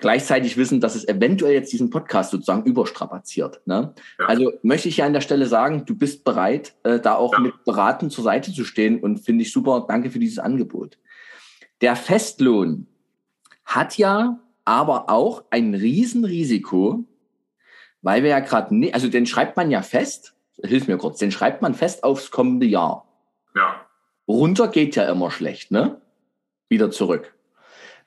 Gleichzeitig 0.00 0.56
wissen, 0.56 0.80
dass 0.80 0.94
es 0.94 1.08
eventuell 1.08 1.54
jetzt 1.54 1.72
diesen 1.72 1.90
Podcast 1.90 2.30
sozusagen 2.30 2.62
überstrapaziert. 2.62 3.60
Ne? 3.66 3.92
Ja. 4.20 4.26
Also 4.26 4.52
möchte 4.62 4.88
ich 4.88 4.98
ja 4.98 5.06
an 5.06 5.12
der 5.12 5.20
Stelle 5.20 5.46
sagen, 5.46 5.84
du 5.84 5.96
bist 5.96 6.22
bereit, 6.22 6.76
äh, 6.84 7.00
da 7.00 7.16
auch 7.16 7.32
ja. 7.32 7.40
mit 7.40 7.64
beraten 7.64 8.08
zur 8.08 8.22
Seite 8.22 8.52
zu 8.52 8.64
stehen 8.64 9.00
und 9.00 9.18
finde 9.18 9.42
ich 9.42 9.52
super. 9.52 9.86
Danke 9.88 10.10
für 10.10 10.20
dieses 10.20 10.38
Angebot. 10.38 10.98
Der 11.80 11.96
Festlohn 11.96 12.86
hat 13.64 13.98
ja 13.98 14.38
aber 14.64 15.10
auch 15.10 15.44
ein 15.50 15.74
Riesenrisiko, 15.74 17.04
weil 18.02 18.22
wir 18.22 18.30
ja 18.30 18.40
gerade, 18.40 18.94
also 18.94 19.08
den 19.08 19.26
schreibt 19.26 19.56
man 19.56 19.70
ja 19.72 19.82
fest, 19.82 20.34
hilf 20.64 20.88
mir 20.88 20.98
kurz, 20.98 21.18
den 21.18 21.30
schreibt 21.30 21.62
man 21.62 21.74
fest 21.74 22.04
aufs 22.04 22.30
kommende 22.30 22.66
Jahr. 22.66 23.06
Ja. 23.54 23.86
Runter 24.26 24.68
geht 24.68 24.96
ja 24.96 25.10
immer 25.10 25.30
schlecht, 25.30 25.70
ne? 25.70 26.00
Wieder 26.68 26.90
zurück. 26.90 27.34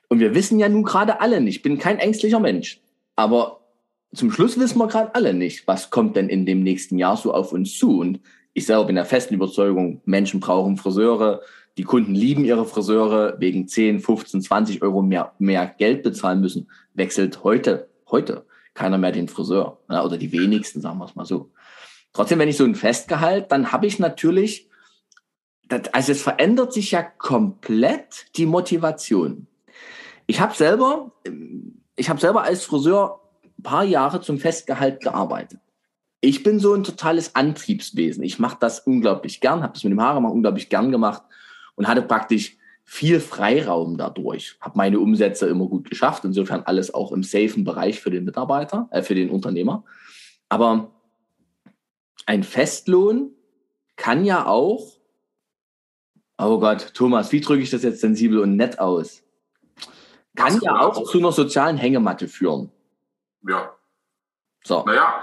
Und 0.08 0.20
wir 0.20 0.34
wissen 0.34 0.58
ja 0.58 0.68
nun 0.68 0.84
gerade 0.84 1.20
alle 1.20 1.40
nicht, 1.40 1.56
ich 1.56 1.62
bin 1.62 1.78
kein 1.78 1.98
ängstlicher 1.98 2.40
Mensch, 2.40 2.80
aber 3.16 3.60
zum 4.14 4.30
Schluss 4.30 4.58
wissen 4.58 4.78
wir 4.78 4.88
gerade 4.88 5.14
alle 5.14 5.32
nicht, 5.32 5.66
was 5.66 5.90
kommt 5.90 6.16
denn 6.16 6.28
in 6.28 6.44
dem 6.44 6.62
nächsten 6.62 6.98
Jahr 6.98 7.16
so 7.16 7.32
auf 7.32 7.52
uns 7.52 7.78
zu. 7.78 7.98
Und 7.98 8.20
ich 8.52 8.66
selber 8.66 8.84
bin 8.84 8.96
der 8.96 9.06
festen 9.06 9.34
Überzeugung, 9.34 10.02
Menschen 10.04 10.38
brauchen 10.40 10.76
Friseure, 10.76 11.40
die 11.78 11.84
Kunden 11.84 12.14
lieben 12.14 12.44
ihre 12.44 12.66
Friseure, 12.66 13.40
wegen 13.40 13.66
10, 13.66 14.00
15, 14.00 14.42
20 14.42 14.82
Euro 14.82 15.00
mehr, 15.00 15.32
mehr 15.38 15.66
Geld 15.66 16.02
bezahlen 16.02 16.42
müssen, 16.42 16.70
wechselt 16.92 17.42
heute, 17.42 17.88
heute 18.10 18.44
keiner 18.74 18.98
mehr 18.98 19.12
den 19.12 19.28
Friseur. 19.28 19.78
Ja, 19.88 20.04
oder 20.04 20.18
die 20.18 20.32
wenigsten, 20.32 20.80
sagen 20.80 20.98
wir 20.98 21.06
es 21.06 21.14
mal 21.14 21.24
so. 21.24 21.50
Trotzdem, 22.12 22.38
wenn 22.38 22.48
ich 22.48 22.56
so 22.56 22.64
ein 22.64 22.74
Festgehalt, 22.74 23.50
dann 23.50 23.72
habe 23.72 23.86
ich 23.86 23.98
natürlich, 23.98 24.68
das, 25.68 25.92
also 25.92 26.12
es 26.12 26.22
verändert 26.22 26.72
sich 26.72 26.90
ja 26.90 27.02
komplett 27.02 28.26
die 28.36 28.46
Motivation. 28.46 29.46
Ich 30.26 30.40
habe 30.40 30.54
selber, 30.54 31.12
ich 31.96 32.10
habe 32.10 32.20
selber 32.20 32.42
als 32.42 32.64
Friseur 32.64 33.20
ein 33.58 33.62
paar 33.62 33.84
Jahre 33.84 34.20
zum 34.20 34.38
Festgehalt 34.38 35.00
gearbeitet. 35.00 35.60
Ich 36.20 36.42
bin 36.42 36.60
so 36.60 36.74
ein 36.74 36.84
totales 36.84 37.34
Antriebswesen. 37.34 38.22
Ich 38.22 38.38
mache 38.38 38.58
das 38.60 38.80
unglaublich 38.80 39.40
gern, 39.40 39.62
habe 39.62 39.72
das 39.72 39.82
mit 39.82 39.92
dem 39.92 40.00
Haare 40.00 40.22
machen 40.22 40.34
unglaublich 40.34 40.68
gern 40.68 40.92
gemacht 40.92 41.22
und 41.74 41.88
hatte 41.88 42.02
praktisch 42.02 42.56
viel 42.84 43.20
Freiraum 43.20 43.96
dadurch. 43.96 44.56
Habe 44.60 44.76
meine 44.76 45.00
Umsätze 45.00 45.46
immer 45.46 45.66
gut 45.66 45.88
geschafft. 45.88 46.24
Insofern 46.24 46.62
alles 46.62 46.92
auch 46.92 47.10
im 47.12 47.22
safen 47.22 47.64
Bereich 47.64 48.00
für 48.00 48.10
den 48.10 48.24
Mitarbeiter, 48.24 48.88
äh, 48.90 49.02
für 49.02 49.14
den 49.14 49.30
Unternehmer. 49.30 49.84
Aber 50.48 50.92
ein 52.26 52.42
Festlohn 52.42 53.34
kann 53.96 54.24
ja 54.24 54.46
auch, 54.46 54.96
oh 56.38 56.58
Gott, 56.58 56.92
Thomas, 56.94 57.32
wie 57.32 57.40
drücke 57.40 57.62
ich 57.62 57.70
das 57.70 57.82
jetzt 57.82 58.00
sensibel 58.00 58.38
und 58.38 58.56
nett 58.56 58.78
aus? 58.78 59.22
Kann 60.34 60.60
ja 60.60 60.80
auch 60.80 61.04
zu 61.04 61.18
einer 61.18 61.32
sozialen 61.32 61.76
Hängematte 61.76 62.26
führen. 62.26 62.70
Ja. 63.46 63.76
So. 64.64 64.84
Naja, 64.84 65.22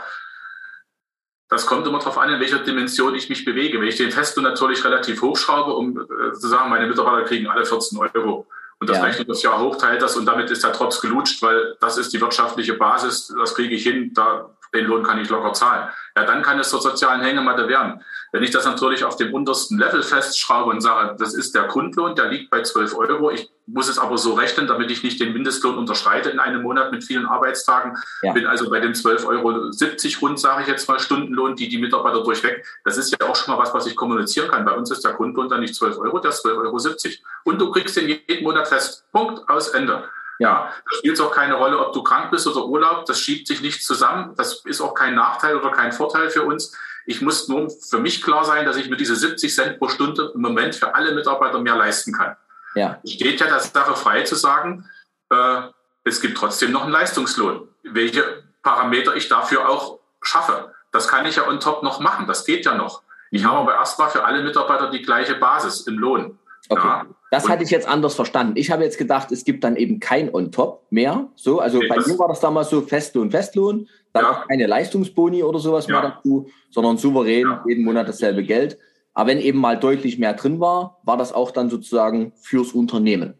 das 1.49 1.65
kommt 1.65 1.87
immer 1.87 1.97
darauf 1.97 2.17
an, 2.17 2.31
in 2.31 2.39
welcher 2.39 2.59
Dimension 2.59 3.15
ich 3.15 3.27
mich 3.27 3.43
bewege. 3.43 3.79
Wenn 3.81 3.87
ich 3.87 3.95
den 3.95 4.11
Festlohn 4.11 4.43
natürlich 4.43 4.83
relativ 4.85 5.21
hochschraube, 5.21 5.73
um 5.73 5.99
äh, 5.99 6.33
zu 6.33 6.47
sagen, 6.47 6.69
meine 6.69 6.87
Mitarbeiter 6.87 7.25
kriegen 7.25 7.47
alle 7.47 7.65
14 7.65 7.97
Euro 7.97 8.45
und 8.79 8.89
das 8.89 8.97
ja. 8.97 9.03
rechnet 9.03 9.27
das 9.27 9.41
Jahr 9.41 9.59
hoch, 9.59 9.75
teilt 9.77 10.01
das 10.01 10.15
und 10.15 10.25
damit 10.25 10.51
ist 10.51 10.63
der 10.63 10.71
Drops 10.71 11.01
gelutscht, 11.01 11.41
weil 11.41 11.75
das 11.79 11.97
ist 11.97 12.13
die 12.13 12.21
wirtschaftliche 12.21 12.75
Basis, 12.75 13.33
das 13.35 13.55
kriege 13.55 13.73
ich 13.73 13.83
hin, 13.83 14.13
da 14.13 14.55
den 14.73 14.85
Lohn 14.85 15.03
kann 15.03 15.19
ich 15.19 15.29
locker 15.29 15.53
zahlen. 15.53 15.89
Ja, 16.15 16.25
dann 16.25 16.41
kann 16.41 16.59
es 16.59 16.69
zur 16.69 16.81
sozialen 16.81 17.21
Hängematte 17.21 17.67
werden. 17.67 18.01
Wenn 18.31 18.43
ich 18.43 18.51
das 18.51 18.65
natürlich 18.65 19.03
auf 19.03 19.15
dem 19.15 19.33
untersten 19.33 19.79
Level 19.79 20.03
festschraube 20.03 20.69
und 20.69 20.81
sage, 20.81 21.15
das 21.17 21.33
ist 21.33 21.55
der 21.55 21.63
Grundlohn, 21.63 22.15
der 22.15 22.27
liegt 22.27 22.51
bei 22.51 22.61
12 22.61 22.95
Euro, 22.95 23.31
ich 23.31 23.49
muss 23.65 23.89
es 23.89 23.99
aber 23.99 24.17
so 24.17 24.33
rechnen, 24.33 24.67
damit 24.67 24.91
ich 24.91 25.03
nicht 25.03 25.19
den 25.19 25.33
Mindestlohn 25.33 25.77
unterschreite 25.77 26.29
in 26.29 26.39
einem 26.39 26.61
Monat 26.61 26.91
mit 26.91 27.03
vielen 27.03 27.25
Arbeitstagen, 27.25 27.97
ja. 28.21 28.33
bin 28.33 28.45
also 28.45 28.69
bei 28.69 28.79
dem 28.79 28.93
12,70 28.93 29.27
Euro 29.27 30.27
rund, 30.27 30.39
sage 30.39 30.63
ich 30.63 30.67
jetzt 30.67 30.87
mal, 30.87 30.99
Stundenlohn, 30.99 31.55
die 31.55 31.69
die 31.69 31.77
Mitarbeiter 31.77 32.23
durchweg. 32.23 32.65
Das 32.83 32.97
ist 32.97 33.11
ja 33.11 33.27
auch 33.27 33.35
schon 33.35 33.53
mal 33.53 33.61
was, 33.61 33.73
was 33.73 33.87
ich 33.87 33.95
kommunizieren 33.95 34.49
kann. 34.49 34.65
Bei 34.65 34.73
uns 34.73 34.91
ist 34.91 35.03
der 35.03 35.13
Grundlohn 35.13 35.49
dann 35.49 35.61
nicht 35.61 35.75
12 35.75 35.97
Euro, 35.99 36.19
der 36.19 36.29
ist 36.29 36.45
12,70 36.45 36.51
Euro. 36.57 37.15
Und 37.45 37.61
du 37.61 37.71
kriegst 37.71 37.95
den 37.97 38.07
jeden 38.07 38.43
Monat 38.43 38.67
fest. 38.67 39.05
Punkt, 39.11 39.47
aus, 39.49 39.69
Ende. 39.69 40.03
Ja, 40.39 40.71
da 40.89 40.97
spielt 40.97 41.15
es 41.15 41.21
auch 41.21 41.31
keine 41.31 41.55
Rolle, 41.55 41.77
ob 41.77 41.93
du 41.93 42.01
krank 42.01 42.31
bist 42.31 42.47
oder 42.47 42.65
Urlaub. 42.65 43.05
Das 43.05 43.19
schiebt 43.19 43.47
sich 43.47 43.61
nicht 43.61 43.83
zusammen. 43.83 44.33
Das 44.37 44.63
ist 44.65 44.81
auch 44.81 44.93
kein 44.93 45.13
Nachteil 45.13 45.57
oder 45.57 45.71
kein 45.71 45.91
Vorteil 45.91 46.29
für 46.29 46.43
uns. 46.43 46.75
Ich 47.05 47.21
muss 47.21 47.47
nur 47.49 47.69
für 47.69 47.99
mich 47.99 48.21
klar 48.21 48.45
sein, 48.45 48.65
dass 48.65 48.77
ich 48.77 48.89
mir 48.89 48.95
diese 48.95 49.15
70 49.15 49.53
Cent 49.53 49.79
pro 49.79 49.89
Stunde 49.89 50.31
im 50.33 50.41
Moment 50.41 50.75
für 50.75 50.95
alle 50.95 51.13
Mitarbeiter 51.13 51.59
mehr 51.59 51.75
leisten 51.75 52.13
kann. 52.13 52.37
Ja. 52.75 52.99
Steht 53.05 53.41
ja 53.41 53.47
der 53.47 53.59
Sache 53.59 53.95
frei 53.95 54.23
zu 54.23 54.35
sagen, 54.35 54.89
äh, 55.29 55.61
es 56.03 56.21
gibt 56.21 56.37
trotzdem 56.37 56.71
noch 56.71 56.83
einen 56.83 56.91
Leistungslohn. 56.91 57.67
Welche 57.83 58.43
Parameter 58.63 59.15
ich 59.15 59.27
dafür 59.27 59.67
auch 59.67 59.99
schaffe. 60.21 60.73
Das 60.91 61.07
kann 61.07 61.25
ich 61.25 61.35
ja 61.35 61.47
on 61.47 61.59
top 61.59 61.83
noch 61.83 61.99
machen. 61.99 62.27
Das 62.27 62.45
geht 62.45 62.65
ja 62.65 62.75
noch. 62.75 63.01
Ich 63.31 63.43
habe 63.43 63.57
aber 63.57 63.75
erstmal 63.75 64.09
für 64.09 64.23
alle 64.23 64.41
Mitarbeiter 64.41 64.89
die 64.89 65.01
gleiche 65.01 65.35
Basis 65.35 65.81
im 65.81 65.97
Lohn. 65.97 66.39
Okay. 66.69 66.87
Ja. 66.87 67.05
Das 67.31 67.45
und 67.45 67.51
hatte 67.51 67.63
ich 67.63 67.69
jetzt 67.69 67.87
anders 67.87 68.15
verstanden. 68.15 68.53
Ich 68.55 68.71
habe 68.71 68.83
jetzt 68.83 68.97
gedacht, 68.97 69.31
es 69.31 69.43
gibt 69.43 69.63
dann 69.63 69.75
eben 69.75 69.99
kein 69.99 70.33
On-Top 70.33 70.85
mehr. 70.89 71.27
So, 71.35 71.59
also 71.59 71.77
okay, 71.77 71.87
bei 71.89 71.97
mir 71.97 72.17
war 72.17 72.27
das 72.27 72.39
damals 72.39 72.69
so 72.69 72.81
Festlohn, 72.81 73.29
Festlohn, 73.29 73.87
dann 74.13 74.23
ja. 74.23 74.31
auch 74.31 74.47
keine 74.47 74.65
Leistungsboni 74.67 75.43
oder 75.43 75.59
sowas 75.59 75.87
ja. 75.87 75.99
mehr 75.99 76.11
dazu, 76.11 76.49
sondern 76.71 76.97
souverän 76.97 77.59
jeden 77.67 77.83
Monat 77.83 78.07
dasselbe 78.07 78.43
Geld. 78.43 78.77
Aber 79.13 79.29
wenn 79.29 79.39
eben 79.39 79.59
mal 79.59 79.77
deutlich 79.77 80.17
mehr 80.17 80.33
drin 80.33 80.59
war, 80.59 80.99
war 81.03 81.17
das 81.17 81.33
auch 81.33 81.51
dann 81.51 81.69
sozusagen 81.69 82.33
fürs 82.41 82.71
Unternehmen. 82.71 83.33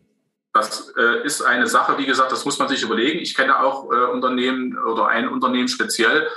Das 0.54 0.92
äh, 0.98 1.26
ist 1.26 1.42
eine 1.42 1.68
Sache, 1.68 1.98
wie 1.98 2.06
gesagt, 2.06 2.32
das 2.32 2.44
muss 2.44 2.58
man 2.60 2.68
sich 2.68 2.82
überlegen. 2.82 3.20
Ich 3.20 3.36
kenne 3.36 3.60
auch 3.60 3.92
äh, 3.92 4.12
Unternehmen 4.12 4.78
oder 4.78 5.08
ein 5.08 5.28
Unternehmen 5.28 5.68
speziell, 5.68 6.28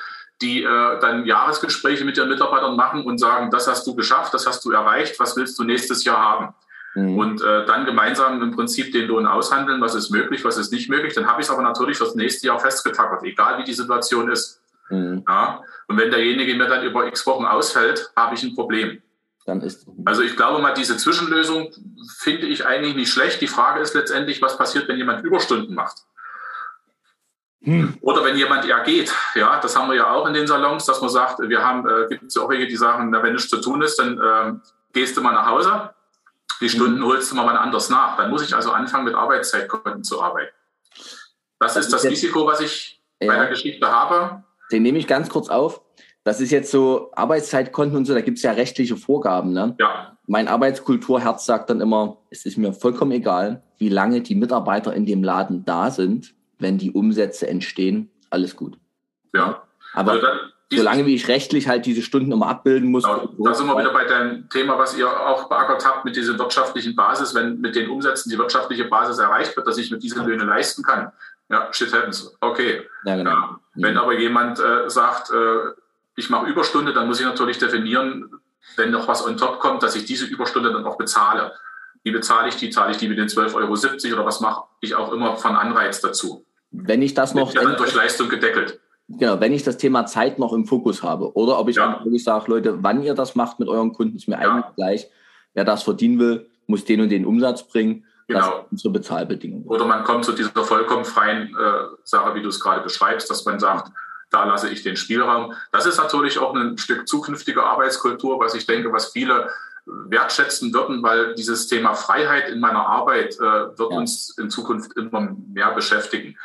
die 0.43 0.63
äh, 0.63 1.01
dann 1.01 1.25
Jahresgespräche 1.25 2.05
mit 2.05 2.17
ihren 2.17 2.29
Mitarbeitern 2.29 2.77
machen 2.77 3.05
und 3.05 3.19
sagen, 3.19 3.51
das 3.51 3.67
hast 3.67 3.87
du 3.87 3.95
geschafft, 3.95 4.35
das 4.35 4.47
hast 4.47 4.65
du 4.65 4.71
erreicht, 4.71 5.19
was 5.19 5.37
willst 5.37 5.59
du 5.59 5.65
nächstes 5.65 6.05
Jahr 6.05 6.19
haben? 6.19 6.55
Mhm. 6.95 7.19
Und 7.19 7.43
äh, 7.43 7.65
dann 7.67 7.87
gemeinsam 7.87 8.43
im 8.43 8.51
Prinzip 8.51 8.93
den 8.93 9.07
Lohn 9.07 9.27
aushandeln, 9.27 9.81
was 9.81 9.95
ist 9.95 10.11
möglich, 10.11 10.45
was 10.45 10.59
ist 10.59 10.73
nicht 10.73 10.91
möglich. 10.91 11.15
Dann 11.15 11.27
habe 11.27 11.41
ich 11.41 11.47
es 11.47 11.53
aber 11.53 11.63
natürlich 11.63 11.97
fürs 11.97 12.15
nächste 12.15 12.47
Jahr 12.49 12.61
festgetackert, 12.61 13.23
egal 13.25 13.59
wie 13.59 13.65
die 13.65 13.73
Situation 13.73 14.31
ist. 14.31 14.61
Mhm. 14.91 15.25
Ja? 15.27 15.63
Und 15.89 15.97
wenn 15.99 16.11
derjenige 16.11 16.55
mir 16.55 16.69
dann 16.69 16.85
über 16.85 17.07
x 17.07 17.27
Wochen 17.27 17.45
ausfällt, 17.45 18.13
habe 18.15 18.35
ich 18.35 18.43
ein 18.43 18.55
Problem. 18.55 19.01
Dann 19.47 19.61
ist 19.61 19.87
also 20.05 20.23
ich 20.23 20.37
glaube 20.37 20.63
mal, 20.63 20.73
diese 20.75 20.97
Zwischenlösung 20.97 21.73
finde 22.19 22.47
ich 22.47 22.65
eigentlich 22.65 22.95
nicht 22.95 23.11
schlecht. 23.11 23.41
Die 23.41 23.49
Frage 23.49 23.81
ist 23.81 23.95
letztendlich, 23.95 24.41
was 24.41 24.57
passiert, 24.57 24.87
wenn 24.89 24.99
jemand 24.99 25.25
Überstunden 25.25 25.75
macht. 25.75 25.97
Hm. 27.63 27.97
Oder 28.01 28.25
wenn 28.25 28.37
jemand 28.37 28.67
eher 28.67 28.81
geht, 28.81 29.13
ja, 29.35 29.59
das 29.61 29.77
haben 29.77 29.89
wir 29.89 29.97
ja 29.97 30.11
auch 30.11 30.27
in 30.27 30.35
den 30.35 30.47
Salons, 30.47 30.85
dass 30.85 31.01
man 31.01 31.11
sagt, 31.11 31.41
wir 31.41 31.65
haben, 31.65 31.89
äh, 31.89 32.09
gibt 32.09 32.25
es 32.25 32.37
auch 32.37 32.49
welche, 32.49 32.67
die 32.67 32.77
sagen, 32.77 33.11
na, 33.11 33.23
wenn 33.23 33.33
nichts 33.33 33.49
zu 33.49 33.61
tun 33.61 33.83
ist, 33.83 33.99
dann 33.99 34.19
äh, 34.19 34.53
gehst 34.93 35.17
du 35.17 35.21
mal 35.21 35.33
nach 35.33 35.47
Hause, 35.47 35.91
die 36.63 36.69
Stunden 36.69 36.99
hm. 36.99 37.07
holst 37.07 37.31
du 37.31 37.37
mal 37.37 37.47
wann 37.47 37.57
anders 37.57 37.91
nach. 37.91 38.17
Dann 38.17 38.31
muss 38.31 38.43
ich 38.43 38.55
also 38.55 38.73
anfangen, 38.73 39.05
mit 39.05 39.15
Arbeitszeitkonten 39.15 40.05
zu 40.05 40.23
arbeiten. 40.23 40.53
Das, 41.59 41.75
das 41.75 41.87
ist 41.87 41.93
das 41.93 42.05
Risiko, 42.05 42.47
was 42.47 42.61
ich 42.61 43.03
ja. 43.21 43.29
bei 43.29 43.37
der 43.37 43.49
Geschichte 43.49 43.87
habe. 43.87 44.43
Den 44.71 44.83
nehme 44.83 44.99
ich 44.99 45.07
ganz 45.07 45.29
kurz 45.29 45.49
auf. 45.49 45.83
Das 46.25 46.41
ist 46.41 46.51
jetzt 46.51 46.71
so 46.71 47.11
Arbeitszeitkonten 47.15 47.97
und 47.97 48.05
so, 48.05 48.15
da 48.15 48.21
gibt 48.21 48.39
es 48.39 48.45
ja 48.45 48.53
rechtliche 48.53 48.97
Vorgaben. 48.97 49.53
Ne? 49.53 49.75
Ja. 49.79 50.17
Mein 50.27 50.49
Arbeitskulturherz 50.49 51.45
sagt 51.45 51.69
dann 51.69 51.81
immer, 51.81 52.19
es 52.31 52.47
ist 52.47 52.57
mir 52.57 52.73
vollkommen 52.73 53.13
egal, 53.13 53.63
wie 53.79 53.89
lange 53.89 54.21
die 54.21 54.37
Mitarbeiter 54.37 54.95
in 54.95 55.05
dem 55.05 55.25
Laden 55.25 55.65
da 55.65 55.91
sind, 55.91 56.35
wenn 56.59 56.79
die 56.79 56.93
Umsätze 56.93 57.49
entstehen, 57.49 58.11
alles 58.31 58.57
gut. 58.57 58.79
Ja. 59.35 59.65
Aber 59.95 60.13
also 60.13 60.27
dann, 60.27 60.39
solange 60.77 61.07
wie 61.07 61.15
ich 61.15 61.29
rechtlich 61.29 61.69
halt 61.69 61.87
diese 61.87 62.03
Stunden 62.03 62.33
immer 62.33 62.49
abbilden 62.49 62.91
muss. 62.91 63.05
Genau, 63.05 63.29
da 63.39 63.55
sind 63.55 63.67
wir 63.67 63.79
wieder 63.79 63.93
bei 63.93 64.05
dem 64.05 64.49
Thema, 64.49 64.79
was 64.79 64.97
ihr 64.97 65.09
auch 65.09 65.49
beackert 65.49 65.87
habt 65.87 66.05
mit 66.05 66.17
dieser 66.17 66.39
wirtschaftlichen 66.39 66.97
Basis, 66.97 67.35
wenn 67.35 67.61
mit 67.61 67.77
den 67.77 67.91
Umsätzen 67.91 68.31
die 68.31 68.39
wirtschaftliche 68.39 68.85
Basis 68.85 69.19
erreicht 69.19 69.57
wird, 69.57 69.67
dass 69.67 69.79
ich 69.79 69.91
mit 69.91 70.03
diesen 70.03 70.25
Löhne 70.27 70.45
leisten 70.45 70.83
kann. 70.83 71.13
Ja, 71.49 71.69
shit 71.73 71.93
happens. 71.93 72.35
Okay. 72.41 72.83
Ja, 73.05 73.17
genau. 73.17 73.31
ja. 73.31 73.61
Wenn 73.75 73.97
aber 73.99 74.19
jemand 74.19 74.59
äh, 74.59 74.89
sagt, 74.89 75.31
äh, 75.31 75.59
ich 76.17 76.31
mache 76.31 76.47
Überstunde, 76.47 76.93
dann 76.93 77.07
muss 77.07 77.21
ich 77.21 77.27
natürlich 77.27 77.59
definieren, 77.59 78.31
wenn 78.77 78.91
noch 78.91 79.09
was 79.09 79.27
on 79.27 79.37
top 79.37 79.61
kommt, 79.61 79.83
dass 79.83 79.97
ich 79.97 80.05
diese 80.05 80.27
Überstunde 80.27 80.73
dann 80.73 80.87
auch 80.87 80.97
bezahle. 80.97 81.53
Wie 82.05 82.11
bezahle 82.11 82.49
ich 82.49 82.57
die? 82.57 82.71
Zahle 82.71 82.93
ich 82.93 82.97
die 82.97 83.09
mit 83.09 83.19
den 83.19 83.29
12,70 83.29 83.55
Euro 83.55 84.15
oder 84.17 84.27
was 84.27 84.41
mache 84.41 84.65
ich 84.81 84.95
auch 84.95 85.13
immer 85.13 85.37
von 85.37 85.57
Anreiz 85.57 86.01
dazu? 86.01 86.45
Wenn 86.71 87.03
ich 87.03 87.15
das 87.15 87.35
noch. 87.35 87.53
Dann 87.53 87.77
durch 87.77 87.95
Leistung 87.95 88.29
gedeckelt. 88.29 88.81
Genau, 89.09 89.41
wenn 89.41 89.53
ich 89.53 89.63
das 89.63 89.77
Thema 89.77 90.07
Zeit 90.07 90.39
noch 90.39 90.53
im 90.53 90.65
Fokus 90.65 91.03
habe. 91.03 91.35
Oder 91.35 91.59
ob 91.59 91.69
ich 91.69 91.77
ja. 91.77 92.01
wirklich 92.05 92.25
sage, 92.25 92.51
Leute, 92.51 92.83
wann 92.83 93.03
ihr 93.03 93.15
das 93.15 93.35
macht 93.35 93.61
mit 93.61 93.69
euren 93.69 93.93
Kunden, 93.93 94.17
ist 94.17 94.29
mir 94.29 94.41
ja. 94.41 94.51
eigentlich 94.51 94.75
gleich. 94.77 95.11
Wer 95.55 95.65
das 95.65 95.83
verdienen 95.83 96.19
will, 96.19 96.49
muss 96.67 96.85
den 96.85 97.01
und 97.01 97.11
den 97.11 97.27
Umsatz 97.27 97.67
bringen. 97.67 98.07
Genau. 98.29 98.67
Unsere 98.71 98.93
Bezahlbedingungen. 98.93 99.67
Oder 99.67 99.85
man 99.85 100.05
kommt 100.05 100.25
zu 100.25 100.33
dieser 100.33 100.65
vollkommen 100.65 101.05
freien 101.05 101.49
äh, 101.49 101.97
Sache, 102.05 102.35
wie 102.35 102.43
du 102.43 102.49
es 102.49 102.61
gerade 102.61 102.83
beschreibst, 102.83 103.29
dass 103.29 103.45
man 103.45 103.59
sagt, 103.59 103.93
da 104.31 104.45
lasse 104.45 104.71
ich 104.71 104.83
den 104.83 104.97
Spielraum. 104.97 105.53
Das 105.73 105.85
ist 105.85 105.99
natürlich 105.99 106.39
auch 106.39 106.55
ein 106.55 106.79
Stück 106.79 107.07
zukünftige 107.07 107.63
Arbeitskultur, 107.63 108.41
was 108.41 108.55
ich 108.55 108.65
denke, 108.65 108.93
was 108.93 109.13
viele 109.13 109.51
wertschätzen 109.85 110.73
würden, 110.73 111.03
weil 111.03 111.35
dieses 111.35 111.67
Thema 111.67 111.95
Freiheit 111.95 112.49
in 112.49 112.61
meiner 112.61 112.87
Arbeit 112.87 113.37
äh, 113.37 113.41
wird 113.41 113.91
ja. 113.91 113.99
uns 113.99 114.37
in 114.39 114.49
Zukunft 114.49 114.97
immer 114.97 115.37
mehr 115.53 115.73
beschäftigen. 115.73 116.37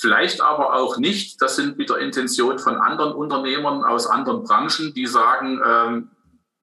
Vielleicht 0.00 0.40
aber 0.40 0.74
auch 0.74 0.96
nicht, 0.98 1.42
das 1.42 1.56
sind 1.56 1.76
wieder 1.76 1.98
Intentionen 1.98 2.60
von 2.60 2.76
anderen 2.76 3.12
Unternehmern 3.12 3.82
aus 3.82 4.06
anderen 4.06 4.44
Branchen, 4.44 4.94
die 4.94 5.06
sagen, 5.06 5.60
ähm, 5.66 6.10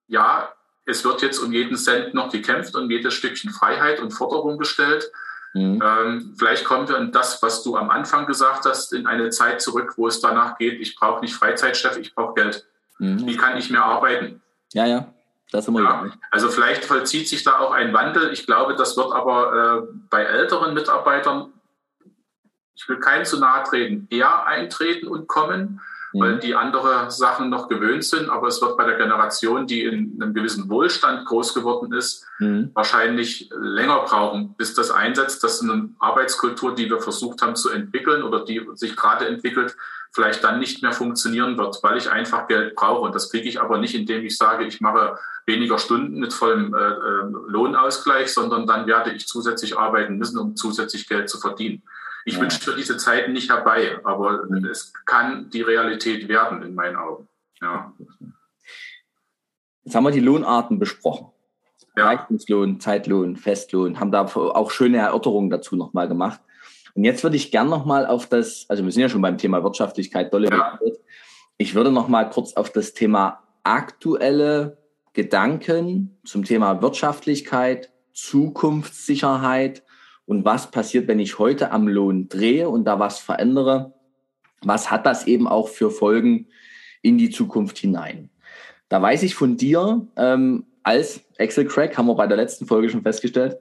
ja, 0.08 0.54
es 0.86 1.04
wird 1.04 1.22
jetzt 1.22 1.40
um 1.40 1.52
jeden 1.52 1.76
Cent 1.76 2.14
noch 2.14 2.32
gekämpft 2.32 2.76
und 2.76 2.90
jedes 2.90 3.14
Stückchen 3.14 3.52
Freiheit 3.52 4.00
und 4.00 4.12
Forderung 4.12 4.58
gestellt. 4.58 5.12
Mhm. 5.54 5.82
Ähm, 5.84 6.36
vielleicht 6.38 6.64
kommen 6.64 6.88
wir 6.88 6.98
in 6.98 7.12
das, 7.12 7.42
was 7.44 7.62
du 7.62 7.76
am 7.76 7.90
Anfang 7.90 8.26
gesagt 8.26 8.66
hast, 8.66 8.94
in 8.94 9.06
eine 9.06 9.30
Zeit 9.32 9.62
zurück, 9.62 9.96
wo 9.98 10.08
es 10.08 10.22
danach 10.22 10.58
geht, 10.58 10.80
ich 10.80 10.96
brauche 10.96 11.20
nicht 11.22 11.34
Freizeitchef, 11.34 11.98
ich 11.98 12.16
brauche 12.16 12.36
Geld. 12.36 12.66
Mhm. 13.00 13.26
Wie 13.26 13.36
kann 13.36 13.58
ich 13.58 13.70
mehr 13.70 13.84
arbeiten? 13.84 14.42
Ja, 14.74 14.86
ja. 14.86 15.08
Das 15.52 15.68
immer 15.68 15.82
ja, 15.82 16.12
also 16.32 16.50
vielleicht 16.50 16.86
vollzieht 16.86 17.30
sich 17.30 17.44
da 17.44 17.60
auch 17.60 17.72
ein 17.72 17.94
Wandel. 17.94 18.34
Ich 18.34 18.46
glaube, 18.46 18.76
das 18.76 18.98
wird 18.98 19.12
aber 19.12 19.88
äh, 19.88 19.96
bei 20.10 20.24
älteren 20.24 20.74
Mitarbeitern, 20.74 21.54
ich 22.76 22.88
will 22.89 22.99
keinem 22.99 23.26
zu 23.26 23.39
nahe 23.39 23.63
treten, 23.63 24.07
eher 24.09 24.45
eintreten 24.45 25.07
und 25.07 25.28
kommen 25.28 25.80
weil 26.17 26.36
mhm. 26.36 26.39
die 26.39 26.55
andere 26.55 27.11
Sachen 27.11 27.49
noch 27.49 27.67
gewöhnt 27.67 28.05
sind. 28.05 28.30
Aber 28.30 28.47
es 28.47 28.61
wird 28.61 28.78
bei 28.78 28.86
der 28.86 28.97
Generation, 28.97 29.67
die 29.67 29.84
in 29.84 30.17
einem 30.21 30.34
gewissen 30.34 30.69
Wohlstand 30.69 31.26
groß 31.26 31.53
geworden 31.53 31.91
ist, 31.93 32.26
mhm. 32.39 32.71
wahrscheinlich 32.73 33.49
länger 33.59 33.99
brauchen, 34.05 34.55
bis 34.57 34.73
das 34.73 34.91
einsetzt. 34.91 35.43
Das 35.43 35.55
ist 35.55 35.69
eine 35.69 35.89
Arbeitskultur, 35.99 36.73
die 36.73 36.89
wir 36.89 37.01
versucht 37.01 37.41
haben 37.41 37.55
zu 37.55 37.69
entwickeln 37.69 38.23
oder 38.23 38.45
die 38.45 38.65
sich 38.76 38.95
gerade 38.95 39.28
entwickelt, 39.28 39.76
vielleicht 40.13 40.43
dann 40.43 40.59
nicht 40.59 40.82
mehr 40.82 40.93
funktionieren 40.93 41.57
wird, 41.57 41.80
weil 41.84 41.97
ich 41.97 42.09
einfach 42.09 42.47
Geld 42.47 42.76
brauche. 42.76 43.01
Und 43.01 43.15
das 43.15 43.30
kriege 43.30 43.49
ich 43.49 43.59
aber 43.59 43.78
nicht, 43.78 43.93
indem 43.93 44.23
ich 44.26 44.38
sage, 44.38 44.63
ich 44.63 44.80
mache 44.80 45.17
weniger 45.45 45.78
Stunden 45.78 46.19
mit 46.19 46.34
vollem 46.34 46.73
äh, 46.73 46.78
äh 46.78 47.30
Lohnausgleich, 47.47 48.34
sondern 48.34 48.65
dann 48.65 48.88
werde 48.88 49.11
ich 49.11 49.28
zusätzlich 49.28 49.78
arbeiten 49.78 50.17
müssen, 50.17 50.39
um 50.39 50.55
zusätzlich 50.55 51.09
Geld 51.09 51.30
zu 51.30 51.39
verdienen. 51.39 51.84
Ich 52.26 52.36
ja. 52.36 52.41
wünsche 52.41 52.59
für 52.59 52.76
diese 52.76 52.97
Zeiten 52.97 53.34
nicht 53.34 53.49
herbei, 53.49 53.99
aber 54.03 54.45
mhm. 54.49 54.65
es 54.65 54.91
kann 55.05 55.49
die 55.51 55.61
Realität 55.61 56.28
werden 56.28 56.63
in 56.63 56.73
meinen 56.73 56.95
Augen. 56.95 57.28
Ja. 57.61 57.93
Jetzt 59.84 59.95
haben 59.95 60.03
wir 60.03 60.11
die 60.11 60.19
Lohnarten 60.19 60.80
besprochen. 60.80 61.28
Ja. 61.95 62.11
Leistungslohn, 62.11 62.80
Zeitlohn, 62.80 63.38
Festlohn, 63.38 63.99
haben 63.99 64.11
da 64.11 64.26
auch 64.26 64.71
schöne 64.71 64.97
Erörterungen 64.97 65.51
dazu 65.51 65.76
nochmal 65.76 66.07
gemacht. 66.07 66.41
Und 66.95 67.03
jetzt 67.03 67.23
würde 67.23 67.36
ich 67.36 67.51
gern 67.51 67.69
nochmal 67.69 68.07
auf 68.07 68.28
das, 68.28 68.65
also 68.69 68.84
wir 68.84 68.91
sind 68.91 69.03
ja 69.03 69.09
schon 69.09 69.21
beim 69.21 69.38
Thema 69.38 69.63
Wirtschaftlichkeit, 69.63 70.34
dolle 70.34 70.49
ja. 70.49 70.80
Ich 71.57 71.76
würde 71.76 71.91
nochmal 71.91 72.30
kurz 72.30 72.53
auf 72.53 72.71
das 72.71 72.93
Thema 72.93 73.43
aktuelle 73.63 74.78
Gedanken 75.13 76.17
zum 76.26 76.43
Thema 76.43 76.82
Wirtschaftlichkeit, 76.82 77.91
Zukunftssicherheit 78.13 79.84
und 80.26 80.45
was 80.45 80.71
passiert, 80.71 81.07
wenn 81.07 81.19
ich 81.19 81.39
heute 81.39 81.71
am 81.71 81.88
Lohn 81.88 82.30
drehe 82.30 82.69
und 82.69 82.86
da 82.86 82.99
was 82.99 83.19
verändere? 83.19 83.93
Was 84.63 84.89
hat 84.89 85.05
das 85.05 85.28
eben 85.28 85.47
auch 85.47 85.69
für 85.69 85.91
Folgen 85.91 86.47
in 87.01 87.17
die 87.17 87.30
Zukunft 87.30 87.78
hinein? 87.78 88.30
Da 88.89 89.01
weiß 89.01 89.23
ich 89.23 89.36
von 89.36 89.57
dir 89.57 90.07
ähm, 90.15 90.65
als 90.84 91.21
Excel-Crack, 91.38 91.97
haben 91.97 92.07
wir 92.07 92.15
bei 92.15 92.28
der 92.28 92.38
letzten 92.38 92.65
Folge 92.65 92.89
schon 92.89 93.01
festgestellt, 93.01 93.57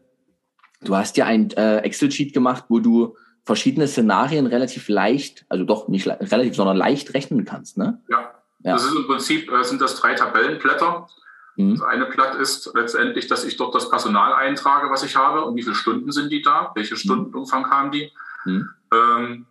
du 0.82 0.94
hast 0.96 1.16
ja 1.16 1.26
ein 1.26 1.50
äh, 1.52 1.78
Excel-Sheet 1.78 2.32
gemacht, 2.32 2.64
wo 2.68 2.78
du 2.80 3.16
verschiedene 3.44 3.86
Szenarien 3.88 4.46
relativ 4.46 4.88
leicht, 4.88 5.44
also 5.48 5.64
doch 5.64 5.88
nicht 5.88 6.06
relativ, 6.06 6.54
sondern 6.54 6.76
leicht 6.76 7.12
rechnen 7.14 7.44
kannst, 7.44 7.76
ne? 7.76 8.02
Ja. 8.08 8.34
ja. 8.62 8.72
Das 8.72 8.84
ist 8.84 8.96
im 8.96 9.06
Prinzip, 9.06 9.50
äh, 9.50 9.62
sind 9.64 9.80
das 9.80 9.96
drei 9.96 10.14
Tabellenblätter. 10.14 11.08
Mhm. 11.56 11.76
Das 11.76 11.82
eine 11.82 12.06
Blatt 12.06 12.34
ist 12.36 12.70
letztendlich, 12.74 13.26
dass 13.26 13.44
ich 13.44 13.56
dort 13.56 13.74
das 13.74 13.88
Personal 13.88 14.34
eintrage, 14.34 14.90
was 14.90 15.04
ich 15.04 15.16
habe 15.16 15.44
und 15.44 15.56
wie 15.56 15.62
viele 15.62 15.74
Stunden 15.74 16.10
sind 16.12 16.30
die 16.30 16.42
da, 16.42 16.72
welche 16.74 16.94
mhm. 16.94 16.98
Stundenumfang 16.98 17.70
haben 17.70 17.92
die 17.92 18.12
mhm. 18.44 18.68
ähm, 18.92 19.46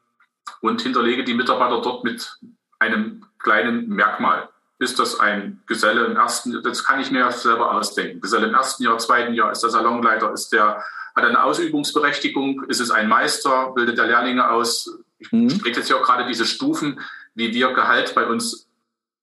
und 0.62 0.82
hinterlege 0.82 1.24
die 1.24 1.34
Mitarbeiter 1.34 1.82
dort 1.82 2.04
mit 2.04 2.38
einem 2.80 3.26
kleinen 3.40 3.88
Merkmal. 3.88 4.50
Ist 4.80 5.00
das 5.00 5.20
ein 5.20 5.62
Geselle 5.66 6.06
im 6.06 6.18
ersten, 6.18 6.62
das 6.62 6.84
kann 6.84 7.00
ich 7.00 7.12
mir 7.12 7.32
selber 7.32 7.72
ausdenken. 7.72 8.20
Geselle 8.20 8.48
im 8.48 8.54
ersten 8.54 8.84
Jahr, 8.84 8.98
zweiten 8.98 9.34
Jahr, 9.34 9.52
ist 9.52 9.64
der 9.64 9.70
Salonleiter, 9.70 10.34
ist 10.34 10.52
der, 10.52 10.84
hat 11.16 11.24
eine 11.24 11.44
Ausübungsberechtigung, 11.44 12.64
ist 12.64 12.82
es 12.82 12.92
ein 12.92 13.08
Meister, 13.08 13.72
bildet 13.76 13.98
der 13.98 14.08
Lehrlinge 14.08 14.50
aus. 14.50 15.00
Ich 15.20 15.32
mhm. 15.32 15.50
spreche 15.50 15.80
jetzt 15.80 15.90
ja 15.90 15.98
auch 15.98 16.04
gerade 16.04 16.26
diese 16.26 16.46
Stufen, 16.46 17.00
wie 17.34 17.54
wir 17.54 17.72
Gehalt 17.74 18.14
bei 18.14 18.26
uns 18.26 18.68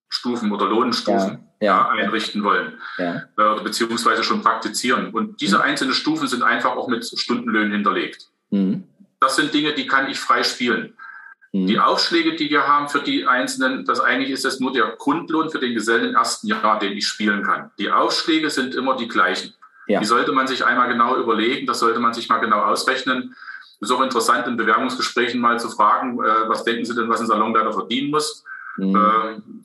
Stufen 0.08 0.52
oder 0.52 0.66
Lohnstufen 0.66 1.30
ja, 1.30 1.49
ja, 1.60 1.88
einrichten 1.90 2.42
wollen, 2.42 2.78
ja. 2.98 3.24
äh, 3.36 3.62
beziehungsweise 3.62 4.24
schon 4.24 4.42
praktizieren. 4.42 5.10
Und 5.10 5.40
diese 5.40 5.56
mhm. 5.58 5.62
einzelnen 5.62 5.94
Stufen 5.94 6.26
sind 6.26 6.42
einfach 6.42 6.70
auch 6.76 6.88
mit 6.88 7.04
Stundenlöhnen 7.04 7.72
hinterlegt. 7.72 8.28
Mhm. 8.50 8.84
Das 9.20 9.36
sind 9.36 9.52
Dinge, 9.52 9.74
die 9.74 9.86
kann 9.86 10.08
ich 10.08 10.18
frei 10.18 10.42
spielen. 10.42 10.94
Mhm. 11.52 11.66
Die 11.66 11.78
Aufschläge, 11.78 12.34
die 12.34 12.48
wir 12.48 12.66
haben 12.66 12.88
für 12.88 13.00
die 13.00 13.26
einzelnen, 13.26 13.84
das 13.84 14.00
eigentlich 14.00 14.30
ist 14.30 14.44
das 14.44 14.58
nur 14.58 14.72
der 14.72 14.96
Grundlohn 14.98 15.50
für 15.50 15.58
den 15.58 15.74
Gesellen 15.74 16.10
im 16.10 16.14
ersten 16.14 16.46
Jahr, 16.46 16.78
den 16.78 16.92
ich 16.92 17.06
spielen 17.06 17.42
kann. 17.42 17.70
Die 17.78 17.90
Aufschläge 17.90 18.48
sind 18.50 18.74
immer 18.74 18.96
die 18.96 19.08
gleichen. 19.08 19.54
Die 19.88 20.04
sollte 20.04 20.30
man 20.30 20.46
sich 20.46 20.64
einmal 20.64 20.88
genau 20.88 21.16
überlegen, 21.16 21.66
das 21.66 21.80
sollte 21.80 21.98
man 21.98 22.14
sich 22.14 22.28
mal 22.28 22.38
genau 22.38 22.60
ausrechnen. 22.60 23.34
Es 23.80 23.90
ist 23.90 23.96
auch 23.96 24.02
interessant, 24.02 24.46
in 24.46 24.56
Bewerbungsgesprächen 24.56 25.40
mal 25.40 25.58
zu 25.58 25.68
fragen, 25.68 26.22
äh, 26.22 26.48
was 26.48 26.62
denken 26.62 26.84
Sie 26.84 26.94
denn, 26.94 27.08
was 27.08 27.20
ein 27.20 27.26
Salonleiter 27.26 27.72
verdienen 27.72 28.10
muss? 28.10 28.44
Mhm. 28.76 29.64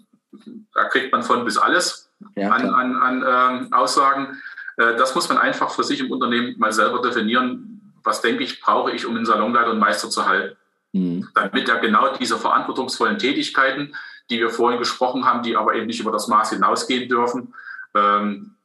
Da 0.74 0.86
kriegt 0.86 1.12
man 1.12 1.24
von 1.24 1.46
bis 1.46 1.58
alles 1.58 2.12
ja, 2.36 2.52
an, 2.52 2.70
an, 2.70 3.24
an 3.24 3.70
äh, 3.72 3.76
Aussagen. 3.76 4.42
Äh, 4.78 4.96
das 4.96 5.16
muss 5.16 5.30
man 5.30 5.38
einfach 5.38 5.72
für 5.72 5.84
sich 5.84 6.00
im 6.00 6.12
Unternehmen 6.12 6.56
mal 6.58 6.72
selber 6.72 7.02
definieren. 7.02 7.94
Was 8.04 8.22
denke 8.22 8.44
ich, 8.44 8.62
brauche 8.62 8.92
ich, 8.92 9.06
um 9.06 9.16
einen 9.16 9.26
Salonleiter 9.26 9.72
und 9.72 9.80
Meister 9.80 10.10
zu 10.10 10.28
halten? 10.28 10.56
Mhm. 10.94 11.30
Damit 11.34 11.68
er 11.68 11.80
genau 11.80 12.16
diese 12.16 12.38
verantwortungsvollen 12.38 13.18
Tätigkeiten, 13.18 13.96
die 14.30 14.40
wir 14.40 14.50
vorhin 14.50 14.80
gesprochen 14.80 15.26
haben, 15.26 15.44
die 15.44 15.56
aber 15.56 15.76
eben 15.76 15.88
nicht 15.88 16.00
über 16.00 16.12
das 16.12 16.28
Maß 16.28 16.52
hinausgehen 16.52 17.10
dürfen, 17.10 17.54
ähm, 17.94 18.56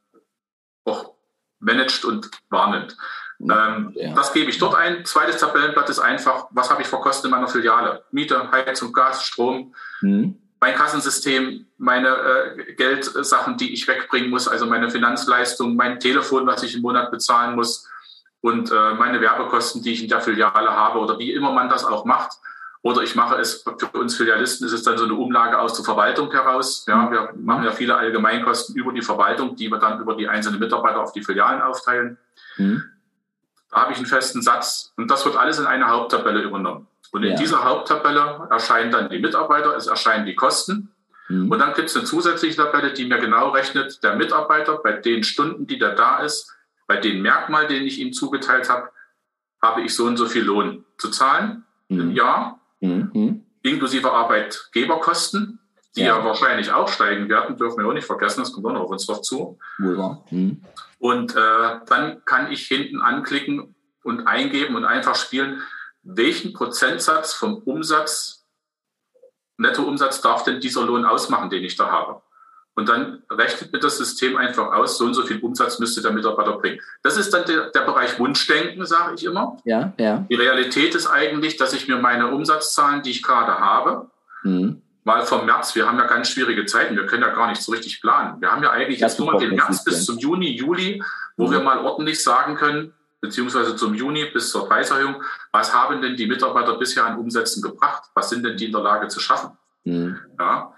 auch 0.85 1.13
managt 1.59 2.05
und 2.05 2.29
wahrnimmt. 2.49 2.97
Ähm, 3.39 3.91
ja. 3.95 4.13
Das 4.13 4.33
gebe 4.33 4.51
ich 4.51 4.59
dort 4.59 4.75
ein. 4.75 5.03
Zweites 5.03 5.37
Tabellenblatt 5.37 5.89
ist 5.89 5.99
einfach, 5.99 6.47
was 6.51 6.69
habe 6.69 6.83
ich 6.83 6.87
verkostet 6.87 7.25
in 7.25 7.31
meiner 7.31 7.47
Filiale? 7.47 8.03
Miete, 8.11 8.51
Heizung, 8.51 8.93
Gas, 8.93 9.25
Strom. 9.25 9.73
Mhm 10.01 10.40
mein 10.61 10.75
Kassensystem, 10.75 11.65
meine 11.79 12.07
äh, 12.07 12.73
Geldsachen, 12.73 13.57
die 13.57 13.73
ich 13.73 13.87
wegbringen 13.87 14.29
muss, 14.29 14.47
also 14.47 14.67
meine 14.67 14.91
Finanzleistung, 14.91 15.75
mein 15.75 15.99
Telefon, 15.99 16.45
was 16.45 16.61
ich 16.61 16.75
im 16.75 16.83
Monat 16.83 17.09
bezahlen 17.09 17.55
muss 17.55 17.89
und 18.41 18.71
äh, 18.71 18.93
meine 18.93 19.19
Werbekosten, 19.19 19.81
die 19.81 19.93
ich 19.93 20.03
in 20.03 20.09
der 20.09 20.21
Filiale 20.21 20.69
habe 20.69 20.99
oder 20.99 21.17
wie 21.17 21.33
immer 21.33 21.51
man 21.51 21.67
das 21.67 21.83
auch 21.83 22.05
macht. 22.05 22.33
Oder 22.83 23.01
ich 23.01 23.15
mache 23.15 23.35
es, 23.35 23.63
für 23.63 23.99
uns 23.99 24.15
Filialisten 24.15 24.65
ist 24.65 24.73
es 24.73 24.83
dann 24.83 24.97
so 24.97 25.05
eine 25.05 25.13
Umlage 25.13 25.59
aus 25.59 25.75
der 25.75 25.85
Verwaltung 25.85 26.31
heraus. 26.31 26.85
Ja, 26.87 27.11
wir 27.11 27.33
machen 27.35 27.63
ja 27.63 27.71
viele 27.71 27.95
Allgemeinkosten 27.95 28.75
über 28.75 28.91
die 28.91 29.03
Verwaltung, 29.03 29.55
die 29.55 29.69
wir 29.69 29.77
dann 29.77 29.99
über 29.99 30.15
die 30.15 30.27
einzelnen 30.27 30.59
Mitarbeiter 30.59 31.01
auf 31.01 31.11
die 31.11 31.23
Filialen 31.23 31.61
aufteilen. 31.61 32.17
Mhm. 32.57 32.83
Da 33.69 33.81
habe 33.81 33.93
ich 33.93 33.97
einen 33.97 34.07
festen 34.07 34.41
Satz 34.41 34.93
und 34.97 35.09
das 35.09 35.25
wird 35.25 35.37
alles 35.37 35.59
in 35.59 35.65
eine 35.65 35.87
Haupttabelle 35.87 36.41
übernommen. 36.41 36.87
Und 37.11 37.23
in 37.23 37.31
ja. 37.31 37.37
dieser 37.37 37.63
Haupttabelle 37.63 38.47
erscheinen 38.49 38.91
dann 38.91 39.09
die 39.09 39.19
Mitarbeiter, 39.19 39.75
es 39.75 39.87
erscheinen 39.87 40.25
die 40.25 40.35
Kosten. 40.35 40.93
Mhm. 41.27 41.51
Und 41.51 41.59
dann 41.59 41.73
gibt 41.73 41.89
es 41.89 41.95
eine 41.95 42.05
zusätzliche 42.05 42.55
Tabelle, 42.55 42.93
die 42.93 43.05
mir 43.05 43.19
genau 43.19 43.49
rechnet, 43.49 44.01
der 44.03 44.15
Mitarbeiter 44.15 44.77
bei 44.77 44.93
den 44.93 45.23
Stunden, 45.23 45.67
die 45.67 45.77
der 45.77 45.95
da 45.95 46.19
ist, 46.19 46.53
bei 46.87 46.97
den 46.97 47.21
Merkmalen, 47.21 47.69
den 47.69 47.83
ich 47.83 47.99
ihm 47.99 48.13
zugeteilt 48.13 48.69
habe, 48.69 48.89
habe 49.61 49.81
ich 49.81 49.95
so 49.95 50.05
und 50.05 50.17
so 50.17 50.25
viel 50.25 50.43
Lohn 50.43 50.85
zu 50.97 51.09
zahlen 51.09 51.63
mhm. 51.89 51.99
im 51.99 52.11
Jahr, 52.11 52.59
mhm. 52.79 53.45
inklusive 53.61 54.11
Arbeitgeberkosten, 54.11 55.59
die 55.95 56.01
ja. 56.01 56.17
ja. 56.17 56.25
wahrscheinlich 56.25 56.71
auch 56.71 56.87
steigen 56.87 57.29
werden, 57.29 57.57
dürfen 57.57 57.79
wir 57.79 57.87
auch 57.87 57.93
nicht 57.93 58.07
vergessen, 58.07 58.41
das 58.41 58.53
kommt 58.53 58.65
auch 58.65 58.73
noch 58.73 58.81
auf 58.81 58.89
uns 58.89 59.05
drauf 59.05 59.21
zu. 59.21 59.59
Mhm. 59.77 60.61
Und 60.99 61.35
äh, 61.35 61.79
dann 61.87 62.23
kann 62.25 62.51
ich 62.51 62.67
hinten 62.67 63.01
anklicken 63.01 63.75
und 64.03 64.27
eingeben 64.27 64.75
und 64.75 64.85
einfach 64.85 65.15
spielen, 65.15 65.61
welchen 66.03 66.53
Prozentsatz 66.53 67.33
vom 67.33 67.57
Umsatz, 67.59 68.45
Nettoumsatz 69.57 70.21
darf 70.21 70.43
denn 70.43 70.59
dieser 70.59 70.83
Lohn 70.83 71.05
ausmachen, 71.05 71.49
den 71.49 71.63
ich 71.63 71.75
da 71.75 71.91
habe? 71.91 72.21
Und 72.73 72.87
dann 72.87 73.21
rechnet 73.29 73.73
mir 73.73 73.79
das 73.79 73.97
System 73.97 74.37
einfach 74.37 74.71
aus, 74.71 74.97
so 74.97 75.05
und 75.05 75.13
so 75.13 75.23
viel 75.23 75.39
Umsatz 75.39 75.77
müsste 75.79 76.01
der 76.01 76.11
Mitarbeiter 76.13 76.53
bringen. 76.53 76.79
Das 77.03 77.17
ist 77.17 77.33
dann 77.33 77.45
der, 77.45 77.69
der 77.69 77.81
Bereich 77.81 78.17
Wunschdenken, 78.17 78.85
sage 78.85 79.15
ich 79.15 79.25
immer. 79.25 79.57
Ja, 79.65 79.93
ja. 79.99 80.25
Die 80.29 80.35
Realität 80.35 80.95
ist 80.95 81.07
eigentlich, 81.07 81.57
dass 81.57 81.73
ich 81.73 81.87
mir 81.89 81.97
meine 81.97 82.31
Umsatzzahlen, 82.31 83.03
die 83.03 83.11
ich 83.11 83.23
gerade 83.23 83.59
habe, 83.59 84.09
mhm. 84.43 84.81
mal 85.03 85.25
vom 85.25 85.45
März, 85.45 85.75
wir 85.75 85.85
haben 85.85 85.97
ja 85.97 86.05
ganz 86.05 86.29
schwierige 86.29 86.65
Zeiten, 86.65 86.95
wir 86.95 87.05
können 87.05 87.23
ja 87.23 87.33
gar 87.33 87.49
nicht 87.49 87.61
so 87.61 87.73
richtig 87.73 87.99
planen. 87.99 88.39
Wir 88.39 88.51
haben 88.51 88.63
ja 88.63 88.71
eigentlich 88.71 88.99
das 88.99 89.13
jetzt 89.13 89.19
nur 89.19 89.37
den 89.37 89.55
März 89.55 89.83
bis 89.83 90.05
zum 90.05 90.17
Juni, 90.17 90.55
Juli, 90.55 91.03
wo 91.35 91.47
mhm. 91.47 91.51
wir 91.51 91.59
mal 91.59 91.79
ordentlich 91.79 92.23
sagen 92.23 92.55
können, 92.55 92.93
beziehungsweise 93.21 93.75
zum 93.75 93.93
Juni 93.93 94.25
bis 94.25 94.51
zur 94.51 94.67
Preiserhöhung, 94.67 95.23
was 95.51 95.73
haben 95.73 96.01
denn 96.01 96.15
die 96.15 96.27
Mitarbeiter 96.27 96.77
bisher 96.77 97.05
an 97.05 97.19
Umsätzen 97.19 97.61
gebracht? 97.61 98.09
Was 98.15 98.29
sind 98.29 98.43
denn 98.43 98.57
die 98.57 98.65
in 98.65 98.71
der 98.71 98.81
Lage 98.81 99.07
zu 99.07 99.19
schaffen? 99.19 99.57
Mhm. 99.83 100.19
Ja, 100.37 100.73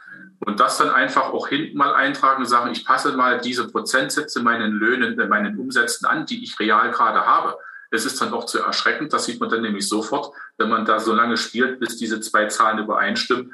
und 0.46 0.60
das 0.60 0.78
dann 0.78 0.90
einfach 0.90 1.32
auch 1.32 1.48
hinten 1.48 1.78
mal 1.78 1.94
eintragen 1.94 2.42
und 2.42 2.50
sagen, 2.50 2.72
ich 2.72 2.86
passe 2.86 3.14
mal 3.14 3.40
diese 3.40 3.68
Prozentsätze 3.70 4.42
meinen 4.42 4.74
Löhnen, 4.74 5.18
äh, 5.20 5.28
meinen 5.28 5.58
Umsätzen 5.58 6.06
an, 6.06 6.26
die 6.26 6.44
ich 6.44 6.60
real 6.60 6.92
gerade 6.92 7.26
habe. 7.26 7.58
Es 7.92 8.06
ist 8.06 8.22
dann 8.22 8.34
auch 8.34 8.46
zu 8.46 8.60
erschreckend, 8.60 9.14
das 9.14 9.26
sieht 9.26 9.40
man 9.40 9.50
dann 9.50 9.62
nämlich 9.62 9.88
sofort, 9.88 10.34
wenn 10.58 10.70
man 10.70 10.84
da 10.84 11.00
so 11.00 11.14
lange 11.14 11.38
spielt, 11.38 11.80
bis 11.80 11.98
diese 11.98 12.20
zwei 12.20 12.48
Zahlen 12.48 12.80
übereinstimmen, 12.80 13.54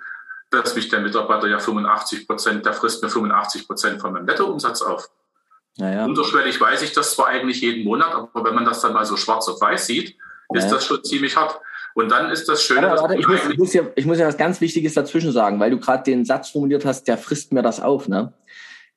dass 0.50 0.76
mich 0.76 0.90
der 0.90 1.02
Mitarbeiter 1.02 1.48
ja 1.48 1.60
85 1.60 2.26
Prozent, 2.26 2.66
der 2.66 2.74
frisst 2.74 3.04
mir 3.04 3.10
85 3.10 3.68
Prozent 3.68 4.02
von 4.02 4.14
meinem 4.14 4.26
Nettoumsatz 4.26 4.82
auf. 4.82 5.10
Naja. 5.78 6.06
Unterschwellig 6.06 6.60
weiß 6.60 6.82
ich 6.82 6.94
das 6.94 7.12
zwar 7.12 7.28
eigentlich 7.28 7.62
jeden 7.62 7.84
Monat, 7.84 8.14
aber 8.14 8.44
wenn 8.44 8.56
man 8.56 8.66
das 8.66 8.82
dann 8.82 8.94
mal 8.94 9.06
so 9.06 9.16
schwarz 9.16 9.48
auf 9.48 9.62
weiß 9.62 9.86
sieht, 9.86 10.18
naja. 10.50 10.66
ist 10.66 10.72
das 10.72 10.86
schon 10.86 11.04
ziemlich 11.04 11.36
hart. 11.36 11.60
Und 11.96 12.10
dann 12.10 12.30
ist 12.30 12.48
das 12.48 12.64
Schöne. 12.64 12.88
Warte, 12.88 13.02
warte, 13.02 13.16
ich, 13.18 13.28
muss, 13.28 13.40
ich, 13.50 13.58
muss 13.58 13.74
ja, 13.74 13.84
ich 13.96 14.06
muss 14.06 14.20
ja 14.20 14.28
was 14.28 14.38
ganz 14.38 14.62
Wichtiges 14.62 14.94
dazwischen 14.94 15.32
sagen, 15.32 15.60
weil 15.60 15.72
du 15.72 15.80
gerade 15.80 16.04
den 16.04 16.26
Satz 16.26 16.50
formuliert 16.50 16.86
hast, 16.86 17.08
der 17.08 17.18
frisst 17.18 17.52
mir 17.52 17.62
das 17.62 17.80
auf. 17.80 18.08
Ne? 18.08 18.34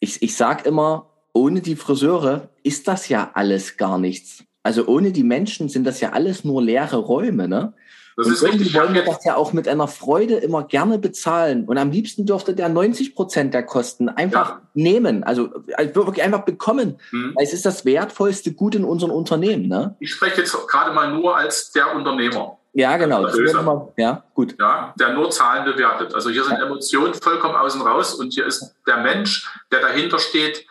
Ich, 0.00 0.22
ich 0.22 0.36
sage 0.36 0.68
immer, 0.68 1.10
ohne 1.32 1.60
die 1.60 1.76
Friseure 1.76 2.50
ist 2.62 2.88
das 2.88 3.08
ja 3.08 3.30
alles 3.34 3.76
gar 3.76 3.98
nichts. 3.98 4.44
Also 4.62 4.86
ohne 4.86 5.12
die 5.12 5.24
Menschen 5.24 5.68
sind 5.68 5.84
das 5.84 6.00
ja 6.00 6.12
alles 6.12 6.44
nur 6.44 6.62
leere 6.62 6.96
Räume. 6.96 7.48
Ne? 7.48 7.74
Das 8.16 8.26
und 8.26 8.32
ist 8.32 8.42
irgendwie 8.42 8.74
wollen 8.74 8.94
wir 8.94 9.04
das 9.04 9.24
ja 9.24 9.36
auch 9.36 9.52
mit 9.52 9.68
einer 9.68 9.88
Freude 9.88 10.34
immer 10.36 10.64
gerne 10.64 10.98
bezahlen. 10.98 11.64
Und 11.64 11.78
am 11.78 11.90
liebsten 11.90 12.26
dürfte 12.26 12.54
der 12.54 12.68
90 12.68 13.14
Prozent 13.14 13.54
der 13.54 13.62
Kosten 13.62 14.08
einfach 14.08 14.50
ja. 14.50 14.62
nehmen, 14.74 15.24
also, 15.24 15.50
also 15.74 15.94
wirklich 15.94 16.22
einfach 16.22 16.44
bekommen. 16.44 16.98
Mhm. 17.10 17.32
Weil 17.34 17.44
es 17.44 17.52
ist 17.52 17.64
das 17.64 17.84
wertvollste 17.84 18.52
Gut 18.52 18.74
in 18.74 18.84
unserem 18.84 19.12
Unternehmen. 19.12 19.68
Ne? 19.68 19.96
Ich 20.00 20.12
spreche 20.12 20.42
jetzt 20.42 20.56
gerade 20.68 20.92
mal 20.92 21.12
nur 21.12 21.36
als 21.36 21.72
der 21.72 21.94
Unternehmer. 21.94 22.58
Ja, 22.74 22.96
genau. 22.96 23.22
Mal, 23.22 23.92
ja, 23.98 24.24
gut. 24.34 24.56
Ja, 24.58 24.94
der 24.98 25.12
nur 25.12 25.30
Zahlen 25.30 25.64
bewertet. 25.64 26.14
Also 26.14 26.30
hier 26.30 26.44
sind 26.44 26.58
ja. 26.58 26.64
Emotionen 26.64 27.12
vollkommen 27.12 27.54
außen 27.54 27.82
raus 27.82 28.14
und 28.14 28.32
hier 28.32 28.46
ist 28.46 28.74
der 28.86 28.98
Mensch, 28.98 29.46
der 29.70 29.80
dahinter 29.80 30.18
steht, 30.18 30.66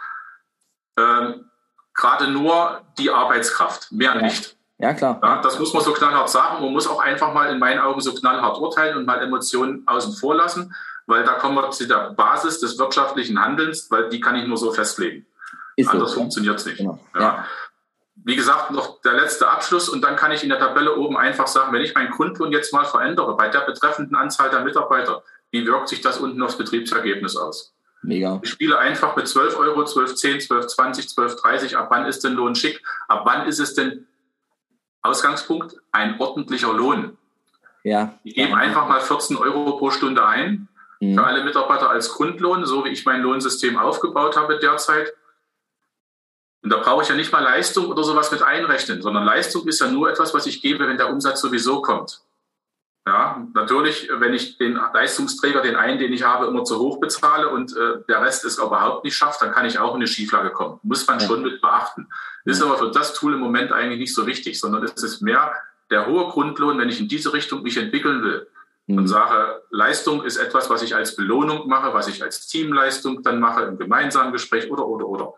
ähm, 0.97 1.45
gerade 1.93 2.27
nur 2.27 2.81
die 2.97 3.11
Arbeitskraft, 3.11 3.91
mehr 3.91 4.15
ja. 4.15 4.21
nicht. 4.21 4.57
Ja, 4.81 4.93
klar. 4.93 5.19
Ja, 5.21 5.41
das 5.41 5.59
muss 5.59 5.73
man 5.73 5.83
so 5.83 5.93
knallhart 5.93 6.29
sagen. 6.29 6.63
Man 6.63 6.73
muss 6.73 6.87
auch 6.87 6.99
einfach 6.99 7.33
mal 7.33 7.51
in 7.51 7.59
meinen 7.59 7.79
Augen 7.79 8.01
so 8.01 8.13
knallhart 8.13 8.57
urteilen 8.59 8.97
und 8.97 9.05
mal 9.05 9.21
Emotionen 9.21 9.83
außen 9.85 10.13
vor 10.13 10.35
lassen, 10.35 10.73
weil 11.05 11.23
da 11.23 11.33
kommen 11.33 11.55
wir 11.55 11.69
zu 11.71 11.87
der 11.87 12.11
Basis 12.11 12.59
des 12.59 12.79
wirtschaftlichen 12.79 13.39
Handelns, 13.39 13.91
weil 13.91 14.09
die 14.09 14.19
kann 14.19 14.35
ich 14.35 14.47
nur 14.47 14.57
so 14.57 14.71
festlegen. 14.71 15.25
Ist 15.75 15.89
Anders 15.89 16.11
so. 16.11 16.19
funktioniert 16.19 16.57
es 16.57 16.65
nicht. 16.65 16.77
Genau. 16.77 16.99
Ja 17.17 17.45
wie 18.23 18.35
gesagt, 18.35 18.71
noch 18.71 19.01
der 19.01 19.13
letzte 19.13 19.49
Abschluss 19.49 19.89
und 19.89 20.03
dann 20.03 20.15
kann 20.15 20.31
ich 20.31 20.43
in 20.43 20.49
der 20.49 20.59
Tabelle 20.59 20.95
oben 20.95 21.17
einfach 21.17 21.47
sagen, 21.47 21.73
wenn 21.73 21.81
ich 21.81 21.95
meinen 21.95 22.11
Grundlohn 22.11 22.51
jetzt 22.51 22.73
mal 22.73 22.85
verändere, 22.85 23.35
bei 23.35 23.49
der 23.49 23.61
betreffenden 23.61 24.15
Anzahl 24.15 24.49
der 24.49 24.61
Mitarbeiter, 24.61 25.23
wie 25.49 25.65
wirkt 25.65 25.89
sich 25.89 26.01
das 26.01 26.17
unten 26.17 26.41
aufs 26.41 26.57
Betriebsergebnis 26.57 27.35
aus? 27.35 27.73
Mega. 28.03 28.39
Ich 28.41 28.49
spiele 28.49 28.79
einfach 28.79 29.15
mit 29.15 29.27
12 29.27 29.57
Euro, 29.57 29.85
12, 29.85 30.15
10, 30.15 30.41
12, 30.41 30.67
20, 30.67 31.09
12, 31.09 31.35
30. 31.35 31.77
Ab 31.77 31.87
wann 31.91 32.05
ist 32.05 32.23
denn 32.23 32.33
Lohn 32.33 32.55
schick? 32.55 32.81
Ab 33.07 33.23
wann 33.25 33.47
ist 33.47 33.59
es 33.59 33.75
denn 33.75 34.07
Ausgangspunkt? 35.01 35.75
Ein 35.91 36.19
ordentlicher 36.19 36.73
Lohn. 36.73 37.17
Ja. 37.83 38.19
Ich 38.23 38.35
gebe 38.35 38.55
einfach 38.55 38.87
mal 38.87 39.01
14 39.01 39.37
Euro 39.37 39.77
pro 39.77 39.89
Stunde 39.89 40.25
ein 40.25 40.67
mhm. 40.99 41.15
für 41.15 41.23
alle 41.23 41.43
Mitarbeiter 41.43 41.89
als 41.89 42.13
Grundlohn, 42.13 42.65
so 42.65 42.85
wie 42.85 42.89
ich 42.89 43.05
mein 43.05 43.21
Lohnsystem 43.21 43.77
aufgebaut 43.77 44.37
habe 44.37 44.59
derzeit. 44.59 45.13
Und 46.63 46.69
da 46.69 46.77
brauche 46.77 47.01
ich 47.01 47.09
ja 47.09 47.15
nicht 47.15 47.31
mal 47.31 47.43
Leistung 47.43 47.87
oder 47.87 48.03
sowas 48.03 48.31
mit 48.31 48.43
einrechnen, 48.43 49.01
sondern 49.01 49.25
Leistung 49.25 49.67
ist 49.67 49.81
ja 49.81 49.87
nur 49.87 50.11
etwas, 50.11 50.33
was 50.33 50.45
ich 50.45 50.61
gebe, 50.61 50.87
wenn 50.87 50.97
der 50.97 51.09
Umsatz 51.09 51.41
sowieso 51.41 51.81
kommt. 51.81 52.21
Ja, 53.07 53.47
natürlich, 53.55 54.09
wenn 54.19 54.33
ich 54.33 54.59
den 54.59 54.73
Leistungsträger, 54.75 55.61
den 55.61 55.75
einen, 55.75 55.97
den 55.97 56.13
ich 56.13 56.23
habe, 56.23 56.45
immer 56.45 56.63
zu 56.63 56.77
hoch 56.77 56.99
bezahle 56.99 57.49
und 57.49 57.75
äh, 57.75 58.03
der 58.07 58.21
Rest 58.21 58.45
es 58.45 58.59
überhaupt 58.59 59.03
nicht 59.03 59.15
schafft, 59.15 59.41
dann 59.41 59.51
kann 59.51 59.65
ich 59.65 59.79
auch 59.79 59.95
in 59.95 60.01
eine 60.01 60.07
Schieflage 60.07 60.51
kommen. 60.51 60.79
Muss 60.83 61.07
man 61.07 61.19
ja. 61.19 61.25
schon 61.25 61.41
mit 61.41 61.61
beachten. 61.61 62.07
Ist 62.45 62.61
aber 62.61 62.77
für 62.77 62.91
das 62.91 63.15
Tool 63.15 63.33
im 63.33 63.39
Moment 63.39 63.71
eigentlich 63.71 63.99
nicht 63.99 64.13
so 64.13 64.27
wichtig, 64.27 64.59
sondern 64.59 64.83
es 64.83 65.01
ist 65.01 65.21
mehr 65.21 65.51
der 65.89 66.05
hohe 66.05 66.29
Grundlohn, 66.29 66.77
wenn 66.77 66.89
ich 66.89 66.99
in 66.99 67.07
diese 67.07 67.33
Richtung 67.33 67.63
mich 67.63 67.77
entwickeln 67.77 68.23
will 68.23 68.47
mhm. 68.85 68.99
und 68.99 69.07
sage, 69.07 69.61
Leistung 69.71 70.23
ist 70.23 70.37
etwas, 70.37 70.69
was 70.69 70.83
ich 70.83 70.95
als 70.95 71.15
Belohnung 71.15 71.67
mache, 71.67 71.93
was 71.93 72.07
ich 72.07 72.21
als 72.21 72.47
Teamleistung 72.47 73.23
dann 73.23 73.39
mache 73.39 73.63
im 73.63 73.77
gemeinsamen 73.77 74.31
Gespräch 74.31 74.69
oder, 74.69 74.87
oder, 74.87 75.07
oder. 75.07 75.33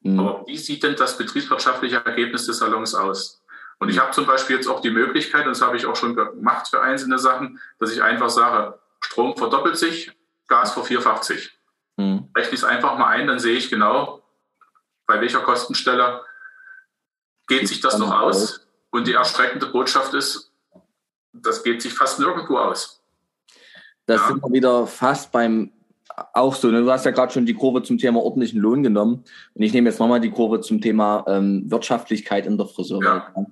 Mhm. 0.00 0.18
Aber 0.18 0.44
wie 0.46 0.58
sieht 0.58 0.82
denn 0.82 0.96
das 0.96 1.16
betriebswirtschaftliche 1.16 2.04
Ergebnis 2.04 2.46
des 2.46 2.58
Salons 2.58 2.94
aus? 2.94 3.43
Und 3.84 3.90
ich 3.90 3.98
habe 3.98 4.12
zum 4.12 4.24
Beispiel 4.24 4.56
jetzt 4.56 4.66
auch 4.66 4.80
die 4.80 4.88
Möglichkeit, 4.88 5.44
und 5.44 5.50
das 5.50 5.60
habe 5.60 5.76
ich 5.76 5.84
auch 5.84 5.94
schon 5.94 6.16
gemacht 6.16 6.68
für 6.68 6.80
einzelne 6.80 7.18
Sachen, 7.18 7.60
dass 7.78 7.92
ich 7.92 8.02
einfach 8.02 8.30
sage, 8.30 8.78
Strom 9.00 9.36
verdoppelt 9.36 9.76
sich, 9.76 10.10
Gas 10.48 10.72
vervierfacht 10.72 11.22
sich. 11.22 11.58
Mhm. 11.98 12.30
Rechne 12.34 12.54
ich 12.54 12.60
es 12.60 12.64
einfach 12.64 12.96
mal 12.96 13.08
ein, 13.08 13.26
dann 13.26 13.38
sehe 13.38 13.58
ich 13.58 13.68
genau, 13.68 14.22
bei 15.06 15.20
welcher 15.20 15.40
Kostenstelle 15.40 16.22
geht 17.46 17.68
sich 17.68 17.82
das 17.82 17.98
noch 17.98 18.18
aus. 18.18 18.66
Und 18.88 19.06
die 19.06 19.12
erschreckende 19.12 19.66
Botschaft 19.66 20.14
ist, 20.14 20.50
das 21.34 21.62
geht 21.62 21.82
sich 21.82 21.92
fast 21.92 22.18
nirgendwo 22.18 22.56
aus. 22.56 23.02
Das 24.06 24.22
ja. 24.22 24.28
sind 24.28 24.42
wir 24.42 24.50
wieder 24.50 24.86
fast 24.86 25.30
beim 25.30 25.70
auch 26.32 26.54
so. 26.54 26.70
Ne? 26.70 26.80
Du 26.80 26.90
hast 26.90 27.04
ja 27.04 27.10
gerade 27.10 27.34
schon 27.34 27.44
die 27.44 27.54
Kurve 27.54 27.82
zum 27.82 27.98
Thema 27.98 28.20
ordentlichen 28.22 28.60
Lohn 28.60 28.82
genommen. 28.82 29.24
Und 29.52 29.62
ich 29.62 29.74
nehme 29.74 29.90
jetzt 29.90 29.98
nochmal 29.98 30.20
die 30.20 30.30
Kurve 30.30 30.62
zum 30.62 30.80
Thema 30.80 31.22
ähm, 31.28 31.70
Wirtschaftlichkeit 31.70 32.46
in 32.46 32.56
der 32.56 32.66
Friseurwelt. 32.66 33.24
Ja. 33.36 33.46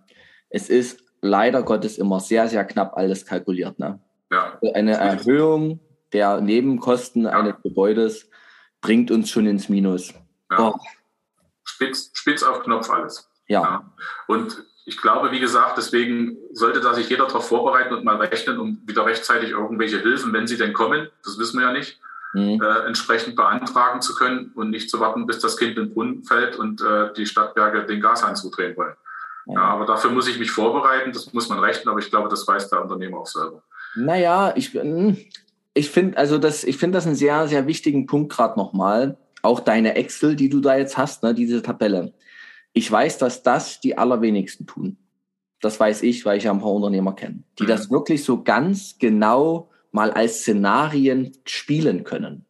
Es 0.53 0.69
ist 0.69 1.01
leider 1.21 1.63
Gottes 1.63 1.99
immer 1.99 2.21
sehr, 2.21 2.49
sehr 2.49 2.65
knapp 2.65 2.97
alles 2.97 3.27
kalkuliert. 3.27 3.79
Ne? 3.79 3.99
Ja. 4.31 4.59
Eine 4.75 4.93
Erhöhung 4.93 5.81
der 6.13 6.41
Nebenkosten 6.41 7.25
ja. 7.25 7.31
eines 7.31 7.55
Gebäudes 7.63 8.29
bringt 8.81 9.11
uns 9.11 9.31
schon 9.31 9.47
ins 9.47 9.69
Minus. 9.69 10.13
Ja. 10.51 10.69
Oh. 10.69 10.79
Spitz, 11.65 12.11
spitz 12.13 12.43
auf 12.43 12.63
Knopf 12.63 12.91
alles. 12.91 13.29
Ja. 13.47 13.63
ja. 13.63 13.93
Und 14.27 14.65
ich 14.85 15.01
glaube, 15.01 15.31
wie 15.31 15.41
gesagt, 15.41 15.79
deswegen 15.79 16.37
sollte 16.53 16.81
da 16.81 16.93
sich 16.93 17.09
jeder 17.09 17.27
darauf 17.27 17.49
vorbereiten 17.49 17.95
und 17.95 18.05
mal 18.05 18.17
rechnen, 18.17 18.59
um 18.59 18.83
wieder 18.85 19.07
rechtzeitig 19.07 19.51
irgendwelche 19.51 20.01
Hilfen, 20.01 20.33
wenn 20.33 20.47
sie 20.47 20.59
denn 20.59 20.73
kommen, 20.73 21.09
das 21.25 21.39
wissen 21.39 21.61
wir 21.61 21.69
ja 21.69 21.73
nicht, 21.73 22.01
mhm. 22.35 22.61
äh, 22.61 22.87
entsprechend 22.87 23.37
beantragen 23.37 24.01
zu 24.01 24.15
können 24.15 24.51
und 24.55 24.71
nicht 24.71 24.91
zu 24.91 24.99
warten, 24.99 25.27
bis 25.27 25.39
das 25.39 25.57
Kind 25.57 25.77
in 25.79 25.85
den 25.85 25.95
Brunnen 25.95 26.25
fällt 26.25 26.57
und 26.57 26.83
äh, 26.83 27.13
die 27.15 27.27
Stadtwerke 27.27 27.87
den 27.87 28.01
Gashahn 28.01 28.35
zudrehen 28.35 28.77
wollen. 28.77 28.95
Ja. 29.47 29.61
aber 29.61 29.87
dafür 29.87 30.11
muss 30.11 30.29
ich 30.29 30.39
mich 30.39 30.51
vorbereiten, 30.51 31.13
das 31.13 31.33
muss 31.33 31.49
man 31.49 31.59
rechnen, 31.59 31.89
aber 31.89 31.99
ich 31.99 32.11
glaube, 32.11 32.29
das 32.29 32.47
weiß 32.47 32.71
der 32.71 32.83
Unternehmer 32.83 33.19
auch 33.19 33.27
selber. 33.27 33.63
Naja, 33.95 34.53
ich, 34.57 34.73
hm, 34.73 35.17
ich 35.75 35.91
finde 35.91 36.17
also 36.19 36.39
das, 36.39 36.65
ich 36.65 36.77
finde 36.77 36.97
das 36.97 37.07
einen 37.07 37.17
sehr, 37.17 37.49
sehr 37.49 37.67
wichtigen 37.67 38.07
Punkt 38.07 38.33
gerade 38.33 38.59
nochmal. 38.59 39.19
Auch 39.43 39.61
deine 39.61 39.97
Excel, 39.97 40.37
die 40.37 40.49
du 40.49 40.61
da 40.61 40.77
jetzt 40.77 40.97
hast, 40.97 41.23
ne, 41.23 41.35
diese 41.35 41.63
Tabelle. 41.63 42.13
Ich 42.73 42.91
weiß, 42.91 43.19
dass 43.19 43.43
das 43.43 43.81
die 43.81 43.99
allerwenigsten 43.99 44.67
tun. 44.67 44.97
Das 45.61 45.79
weiß 45.79 46.03
ich, 46.03 46.25
weil 46.25 46.39
ich 46.39 46.45
ja 46.45 46.53
ein 46.53 46.61
paar 46.61 46.73
Unternehmer 46.73 47.15
kenne, 47.15 47.43
die 47.59 47.65
mhm. 47.65 47.69
das 47.69 47.91
wirklich 47.91 48.25
so 48.25 48.43
ganz 48.43 48.97
genau 48.99 49.71
mal 49.91 50.11
als 50.11 50.41
Szenarien 50.41 51.33
spielen 51.45 52.05
können. 52.05 52.47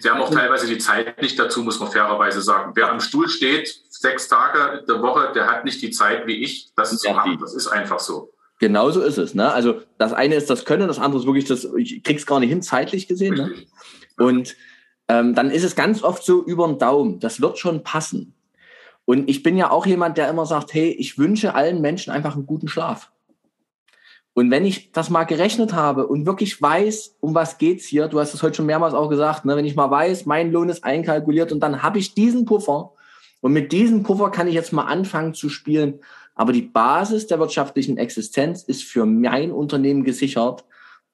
Sie 0.00 0.10
haben 0.10 0.20
auch 0.20 0.30
teilweise 0.30 0.66
die 0.66 0.78
Zeit 0.78 1.20
nicht 1.22 1.38
dazu, 1.38 1.62
muss 1.62 1.78
man 1.78 1.90
fairerweise 1.90 2.42
sagen. 2.42 2.72
Wer 2.74 2.90
am 2.90 3.00
Stuhl 3.00 3.28
steht, 3.28 3.82
sechs 3.88 4.28
Tage 4.28 4.84
der 4.88 5.02
Woche, 5.02 5.32
der 5.34 5.46
hat 5.46 5.64
nicht 5.64 5.80
die 5.82 5.90
Zeit 5.90 6.26
wie 6.26 6.42
ich, 6.42 6.70
das 6.76 6.96
zu 6.98 7.10
machen. 7.10 7.38
Das 7.40 7.54
ist 7.54 7.68
einfach 7.68 8.00
so. 8.00 8.32
Genau 8.58 8.90
so 8.90 9.00
ist 9.00 9.18
es. 9.18 9.34
Ne? 9.34 9.52
Also 9.52 9.82
das 9.98 10.12
eine 10.12 10.34
ist 10.34 10.50
das 10.50 10.64
Können, 10.64 10.88
das 10.88 10.98
andere 10.98 11.20
ist 11.20 11.26
wirklich 11.26 11.44
das, 11.44 11.64
ich 11.76 12.02
krieg's 12.02 12.26
gar 12.26 12.40
nicht 12.40 12.50
hin, 12.50 12.62
zeitlich 12.62 13.06
gesehen. 13.06 13.34
Ne? 13.34 13.54
Und 14.16 14.56
ähm, 15.06 15.34
dann 15.34 15.50
ist 15.50 15.62
es 15.62 15.76
ganz 15.76 16.02
oft 16.02 16.24
so 16.24 16.44
über 16.44 16.66
den 16.66 16.78
Daumen. 16.78 17.20
Das 17.20 17.40
wird 17.40 17.58
schon 17.58 17.84
passen. 17.84 18.34
Und 19.04 19.30
ich 19.30 19.42
bin 19.42 19.56
ja 19.56 19.70
auch 19.70 19.86
jemand, 19.86 20.18
der 20.18 20.28
immer 20.28 20.44
sagt, 20.44 20.74
hey, 20.74 20.90
ich 20.90 21.18
wünsche 21.18 21.54
allen 21.54 21.80
Menschen 21.80 22.12
einfach 22.12 22.34
einen 22.34 22.46
guten 22.46 22.68
Schlaf. 22.68 23.10
Und 24.38 24.52
wenn 24.52 24.64
ich 24.64 24.92
das 24.92 25.10
mal 25.10 25.24
gerechnet 25.24 25.72
habe 25.72 26.06
und 26.06 26.24
wirklich 26.24 26.62
weiß, 26.62 27.16
um 27.18 27.34
was 27.34 27.58
geht's 27.58 27.86
hier, 27.86 28.06
du 28.06 28.20
hast 28.20 28.34
es 28.34 28.42
heute 28.44 28.54
schon 28.54 28.66
mehrmals 28.66 28.94
auch 28.94 29.08
gesagt, 29.08 29.44
ne, 29.44 29.56
wenn 29.56 29.64
ich 29.64 29.74
mal 29.74 29.90
weiß, 29.90 30.26
mein 30.26 30.52
Lohn 30.52 30.68
ist 30.68 30.84
einkalkuliert 30.84 31.50
und 31.50 31.58
dann 31.58 31.82
habe 31.82 31.98
ich 31.98 32.14
diesen 32.14 32.44
Puffer 32.44 32.92
und 33.40 33.52
mit 33.52 33.72
diesem 33.72 34.04
Puffer 34.04 34.30
kann 34.30 34.46
ich 34.46 34.54
jetzt 34.54 34.72
mal 34.72 34.84
anfangen 34.84 35.34
zu 35.34 35.48
spielen. 35.48 35.98
Aber 36.36 36.52
die 36.52 36.62
Basis 36.62 37.26
der 37.26 37.40
wirtschaftlichen 37.40 37.98
Existenz 37.98 38.62
ist 38.62 38.84
für 38.84 39.06
mein 39.06 39.50
Unternehmen 39.50 40.04
gesichert. 40.04 40.64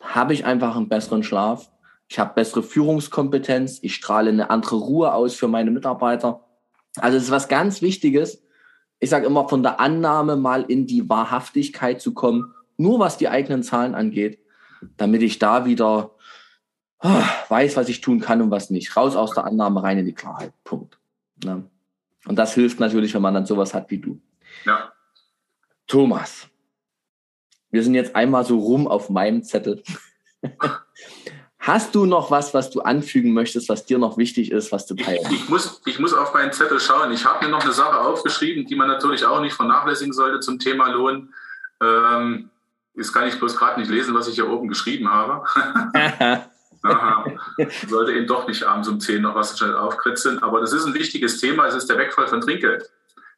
Habe 0.00 0.34
ich 0.34 0.44
einfach 0.44 0.76
einen 0.76 0.90
besseren 0.90 1.22
Schlaf, 1.22 1.70
ich 2.08 2.18
habe 2.18 2.34
bessere 2.34 2.62
Führungskompetenz, 2.62 3.78
ich 3.80 3.94
strahle 3.94 4.28
eine 4.28 4.50
andere 4.50 4.76
Ruhe 4.76 5.14
aus 5.14 5.34
für 5.34 5.48
meine 5.48 5.70
Mitarbeiter. 5.70 6.44
Also 6.98 7.16
es 7.16 7.22
ist 7.22 7.30
was 7.30 7.48
ganz 7.48 7.80
Wichtiges. 7.80 8.42
Ich 9.00 9.08
sage 9.08 9.24
immer, 9.24 9.48
von 9.48 9.62
der 9.62 9.80
Annahme 9.80 10.36
mal 10.36 10.64
in 10.68 10.86
die 10.86 11.08
Wahrhaftigkeit 11.08 12.02
zu 12.02 12.12
kommen 12.12 12.52
nur 12.76 12.98
was 12.98 13.16
die 13.16 13.28
eigenen 13.28 13.62
Zahlen 13.62 13.94
angeht, 13.94 14.38
damit 14.96 15.22
ich 15.22 15.38
da 15.38 15.64
wieder 15.64 16.14
oh, 17.02 17.22
weiß, 17.48 17.76
was 17.76 17.88
ich 17.88 18.00
tun 18.00 18.20
kann 18.20 18.42
und 18.42 18.50
was 18.50 18.70
nicht. 18.70 18.96
Raus 18.96 19.16
aus 19.16 19.32
der 19.32 19.44
Annahme, 19.44 19.82
rein 19.82 19.98
in 19.98 20.06
die 20.06 20.14
Klarheit. 20.14 20.52
Punkt. 20.64 20.98
Ne? 21.44 21.64
Und 22.26 22.36
das 22.36 22.54
hilft 22.54 22.80
natürlich, 22.80 23.14
wenn 23.14 23.22
man 23.22 23.34
dann 23.34 23.46
sowas 23.46 23.74
hat 23.74 23.90
wie 23.90 23.98
du. 23.98 24.20
Ja. 24.64 24.92
Thomas, 25.86 26.48
wir 27.70 27.82
sind 27.82 27.94
jetzt 27.94 28.16
einmal 28.16 28.44
so 28.44 28.58
rum 28.58 28.88
auf 28.88 29.10
meinem 29.10 29.42
Zettel. 29.42 29.82
Hast 31.58 31.94
du 31.94 32.04
noch 32.04 32.30
was, 32.30 32.52
was 32.52 32.70
du 32.70 32.82
anfügen 32.82 33.32
möchtest, 33.32 33.70
was 33.70 33.86
dir 33.86 33.98
noch 33.98 34.18
wichtig 34.18 34.52
ist, 34.52 34.70
was 34.70 34.84
du 34.84 34.94
teilst? 34.94 35.30
Ich, 35.30 35.44
ich, 35.44 35.48
muss, 35.48 35.80
ich 35.86 35.98
muss 35.98 36.12
auf 36.12 36.34
meinen 36.34 36.52
Zettel 36.52 36.78
schauen. 36.78 37.10
Ich 37.12 37.24
habe 37.24 37.44
mir 37.44 37.50
noch 37.50 37.62
eine 37.62 37.72
Sache 37.72 38.00
aufgeschrieben, 38.00 38.66
die 38.66 38.74
man 38.74 38.86
natürlich 38.86 39.24
auch 39.24 39.40
nicht 39.40 39.54
vernachlässigen 39.54 40.12
sollte 40.12 40.40
zum 40.40 40.58
Thema 40.58 40.90
Lohn. 40.90 41.32
Ähm, 41.82 42.50
Jetzt 42.94 43.12
kann 43.12 43.26
ich 43.26 43.38
bloß 43.38 43.56
gerade 43.56 43.80
nicht 43.80 43.90
lesen, 43.90 44.14
was 44.14 44.28
ich 44.28 44.36
hier 44.36 44.48
oben 44.48 44.68
geschrieben 44.68 45.10
habe. 45.10 45.44
Aha. 46.84 47.24
Sollte 47.88 48.12
eben 48.12 48.26
doch 48.26 48.46
nicht 48.46 48.62
abends 48.64 48.88
um 48.88 49.00
10 49.00 49.22
noch 49.22 49.34
was 49.34 49.58
schnell 49.58 49.74
aufkritzeln. 49.74 50.42
Aber 50.42 50.60
das 50.60 50.72
ist 50.72 50.84
ein 50.84 50.94
wichtiges 50.94 51.40
Thema. 51.40 51.66
Es 51.66 51.74
ist 51.74 51.88
der 51.88 51.98
Wegfall 51.98 52.28
von 52.28 52.40
Trinkgeld. 52.40 52.90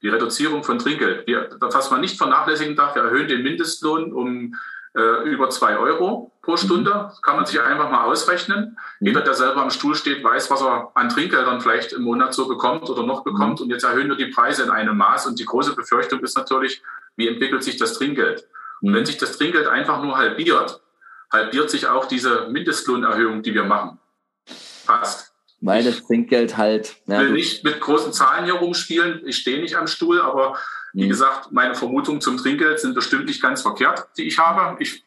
Die 0.02 0.09
Reduzierung 0.09 0.64
von 0.64 0.78
Trinkgeld. 0.78 1.26
Wir, 1.26 1.48
was 1.61 1.90
man 1.90 2.00
nicht 2.00 2.18
vernachlässigen 2.18 2.76
darf, 2.76 2.94
wir 2.94 3.02
erhöhen 3.02 3.28
den 3.28 3.42
Mindestlohn 3.42 4.12
um 4.12 4.54
äh, 4.96 5.28
über 5.28 5.48
2 5.48 5.78
Euro 5.78 6.32
pro 6.42 6.52
mhm. 6.52 6.57
Stunde. 6.57 6.90
Das 6.90 7.22
kann 7.22 7.36
man 7.36 7.46
sich 7.46 7.61
einfach 7.61 7.90
mal 7.90 8.04
ausrechnen. 8.04 8.76
Mhm. 8.98 9.07
Jeder, 9.07 9.20
der 9.20 9.34
selber 9.34 9.62
am 9.62 9.70
Stuhl 9.70 9.94
steht, 9.94 10.24
weiß, 10.24 10.50
was 10.50 10.61
er 10.62 10.90
an 10.94 11.09
Trinkgeldern 11.09 11.61
vielleicht 11.61 11.92
im 11.92 12.02
Monat 12.02 12.34
so 12.34 12.48
bekommt 12.48 12.90
oder 12.90 13.04
noch 13.04 13.22
bekommt. 13.22 13.61
Mhm. 13.61 13.66
Und 13.66 13.70
jetzt 13.70 13.84
erhöhen 13.84 14.09
wir 14.09 14.16
die 14.16 14.32
Preise 14.32 14.64
in 14.64 14.70
einem 14.70 14.96
Maß. 14.96 15.26
Und 15.26 15.38
die 15.38 15.44
große 15.44 15.76
Befürchtung 15.76 16.20
ist 16.20 16.36
natürlich, 16.36 16.82
wie 17.16 17.28
entwickelt 17.28 17.62
sich 17.62 17.76
das 17.76 17.94
Trinkgeld? 17.94 18.46
Und 18.87 18.95
wenn 18.95 19.05
sich 19.05 19.18
das 19.18 19.37
Trinkgeld 19.37 19.66
einfach 19.66 20.01
nur 20.01 20.16
halbiert, 20.16 20.80
halbiert 21.32 21.70
sich 21.70 21.89
auch 21.89 22.05
diese 22.05 22.49
Mindestlohnerhöhung, 22.51 23.43
die 23.43 23.53
wir 23.53 23.64
machen. 23.64 23.99
Passt. 24.87 25.32
Weil 25.61 25.82
das 25.82 26.05
Trinkgeld 26.05 26.57
halt. 26.57 26.95
Ich 27.07 27.18
will 27.18 27.30
nicht 27.30 27.64
mit 27.64 27.80
großen 27.80 28.12
Zahlen 28.12 28.45
hier 28.45 28.55
rumspielen. 28.55 29.22
Ich 29.26 29.39
stehe 29.39 29.61
nicht 29.61 29.76
am 29.76 29.89
Stuhl, 29.89 30.20
aber 30.20 30.57
wie 30.93 31.05
mhm. 31.05 31.09
gesagt, 31.09 31.51
meine 31.51 31.74
Vermutungen 31.74 32.20
zum 32.20 32.37
Trinkgeld 32.37 32.78
sind 32.78 32.95
bestimmt 32.95 33.26
nicht 33.26 33.43
ganz 33.43 33.62
verkehrt, 33.62 34.07
die 34.18 34.28
ich 34.28 34.39
habe. 34.39 34.80
Ich 34.80 35.03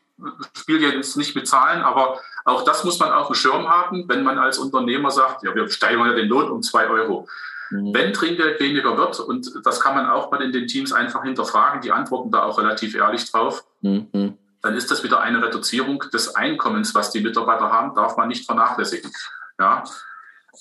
spiele 0.58 0.94
jetzt 0.94 1.16
nicht 1.16 1.34
mit 1.36 1.48
Zahlen, 1.48 1.82
aber 1.82 2.20
auch 2.44 2.66
das 2.66 2.84
muss 2.84 3.00
man 3.00 3.14
auf 3.14 3.28
dem 3.28 3.36
Schirm 3.36 3.70
haben, 3.70 4.10
wenn 4.10 4.24
man 4.24 4.38
als 4.40 4.58
Unternehmer 4.58 5.12
sagt, 5.12 5.44
ja, 5.44 5.56
wir 5.56 5.70
steigern 5.70 6.08
ja 6.08 6.14
den 6.14 6.28
Lohn 6.28 6.52
um 6.52 6.62
zwei 6.62 6.88
Euro. 6.90 7.30
Mhm. 7.70 7.94
Wenn 7.94 8.14
Trinkgeld 8.14 8.60
weniger 8.60 8.98
wird, 8.98 9.20
und 9.20 9.52
das 9.64 9.80
kann 9.80 9.96
man 9.96 10.10
auch 10.10 10.32
mal 10.32 10.42
in 10.42 10.52
den 10.52 10.68
Teams 10.68 10.92
einfach 10.92 11.24
hinterfragen, 11.24 11.82
die 11.82 11.92
antworten 11.92 12.32
da 12.32 12.44
auch 12.44 12.58
relativ 12.58 12.96
ehrlich 12.96 13.30
drauf, 13.32 13.64
mhm. 13.82 14.38
dann 14.62 14.76
ist 14.76 14.92
das 14.92 15.04
wieder 15.04 15.20
eine 15.22 15.42
Reduzierung 15.44 16.04
des 16.12 16.36
Einkommens, 16.36 16.96
was 16.96 17.12
die 17.12 17.22
Mitarbeiter 17.22 17.72
haben, 17.72 17.96
darf 17.96 18.18
man 18.18 18.28
nicht 18.28 18.46
vernachlässigen. 18.46 19.12
Ja. 19.60 19.84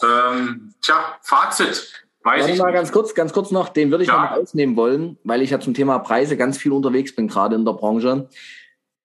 Ähm, 0.03 0.75
tja, 0.83 1.19
Fazit. 1.23 2.05
Weiß 2.25 2.41
Warte 2.41 2.53
ich 2.53 2.59
mal 2.59 2.73
ganz 2.73 2.93
kurz, 2.93 3.15
ganz 3.15 3.33
kurz 3.33 3.51
noch, 3.51 3.69
den 3.69 3.91
würde 3.91 4.05
ich 4.05 4.09
ja. 4.09 4.15
noch 4.21 4.31
mal 4.31 4.41
ausnehmen 4.41 4.77
wollen, 4.77 5.19
weil 5.25 5.41
ich 5.41 5.51
ja 5.51 5.61
zum 5.61 5.73
Thema 5.73 5.99
Preise 6.01 6.37
ganz 6.37 6.59
viel 6.59 6.73
unterwegs 6.73 7.15
bin, 7.15 7.29
gerade 7.29 7.55
in 7.55 7.65
der 7.65 7.73
Branche. 7.73 8.29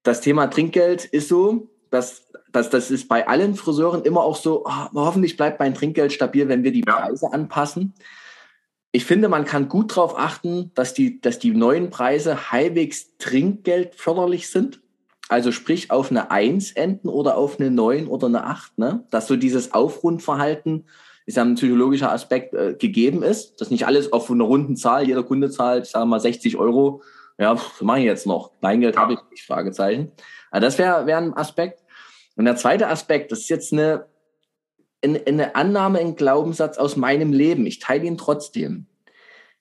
Das 0.01 0.19
Thema 0.19 0.47
Trinkgeld 0.47 1.05
ist 1.05 1.29
so, 1.29 1.69
dass 1.89 2.22
das, 2.53 2.69
das 2.69 2.91
ist 2.91 3.07
bei 3.09 3.27
allen 3.27 3.55
Friseuren 3.55 4.03
immer 4.03 4.21
auch 4.21 4.35
so, 4.35 4.63
oh, 4.65 4.87
hoffentlich 4.93 5.35
bleibt 5.35 5.59
mein 5.59 5.73
Trinkgeld 5.73 6.13
stabil, 6.13 6.47
wenn 6.47 6.63
wir 6.63 6.71
die 6.71 6.81
Preise 6.81 7.33
anpassen. 7.33 7.93
Ich 8.91 9.05
finde, 9.05 9.27
man 9.27 9.43
kann 9.43 9.69
gut 9.69 9.91
darauf 9.91 10.17
achten, 10.17 10.71
dass 10.75 10.93
die, 10.93 11.19
dass 11.19 11.39
die 11.39 11.51
neuen 11.51 11.89
Preise 11.89 12.51
halbwegs 12.51 13.17
trinkgeldförderlich 13.17 14.49
sind. 14.49 14.81
Also 15.29 15.51
sprich 15.51 15.89
auf 15.89 16.11
eine 16.11 16.29
1 16.29 16.73
enden 16.73 17.09
oder 17.09 17.37
auf 17.37 17.59
eine 17.59 17.71
9 17.71 18.07
oder 18.07 18.27
eine 18.27 18.45
8. 18.45 18.77
Ne? 18.77 19.03
Dass 19.09 19.27
so 19.27 19.35
dieses 19.35 19.73
Aufrundverhalten, 19.73 20.85
ist 21.25 21.37
ja 21.37 21.43
ein 21.43 21.55
psychologischer 21.55 22.11
Aspekt, 22.11 22.53
äh, 22.53 22.75
gegeben 22.77 23.23
ist. 23.23 23.59
Dass 23.61 23.71
nicht 23.71 23.87
alles 23.87 24.13
auf 24.13 24.29
einer 24.29 24.43
runden 24.43 24.75
Zahl, 24.75 25.07
jeder 25.07 25.23
Kunde 25.23 25.49
zahlt, 25.49 25.85
ich 25.85 25.91
sage 25.91 26.05
mal 26.05 26.19
60 26.19 26.57
Euro. 26.57 27.01
Ja, 27.39 27.55
was 27.55 27.81
mache 27.81 27.99
ich 27.99 28.05
jetzt 28.05 28.27
noch? 28.27 28.51
Kleingeld 28.59 28.95
ja. 28.95 29.01
habe 29.01 29.13
ich 29.13 29.19
nicht, 29.31 29.43
Fragezeichen. 29.43 30.11
Also 30.51 30.65
das 30.67 30.77
wäre 30.77 31.07
wär 31.07 31.17
ein 31.17 31.35
Aspekt. 31.35 31.82
Und 32.35 32.45
der 32.45 32.55
zweite 32.55 32.87
Aspekt, 32.87 33.31
das 33.31 33.39
ist 33.39 33.49
jetzt 33.49 33.73
eine, 33.73 34.05
eine 35.01 35.55
Annahme, 35.55 35.99
ein 35.99 36.15
Glaubenssatz 36.15 36.77
aus 36.77 36.95
meinem 36.95 37.31
Leben. 37.31 37.65
Ich 37.65 37.79
teile 37.79 38.05
ihn 38.05 38.17
trotzdem. 38.17 38.87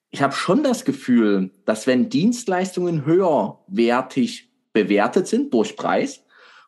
Ich 0.09 0.21
habe 0.21 0.33
schon 0.33 0.63
das 0.63 0.85
Gefühl, 0.85 1.51
dass 1.65 1.87
wenn 1.87 2.09
Dienstleistungen 2.09 3.05
höherwertig 3.05 4.51
bewertet 4.71 5.27
sind 5.27 5.53
durch 5.53 5.75
Preis 5.75 6.23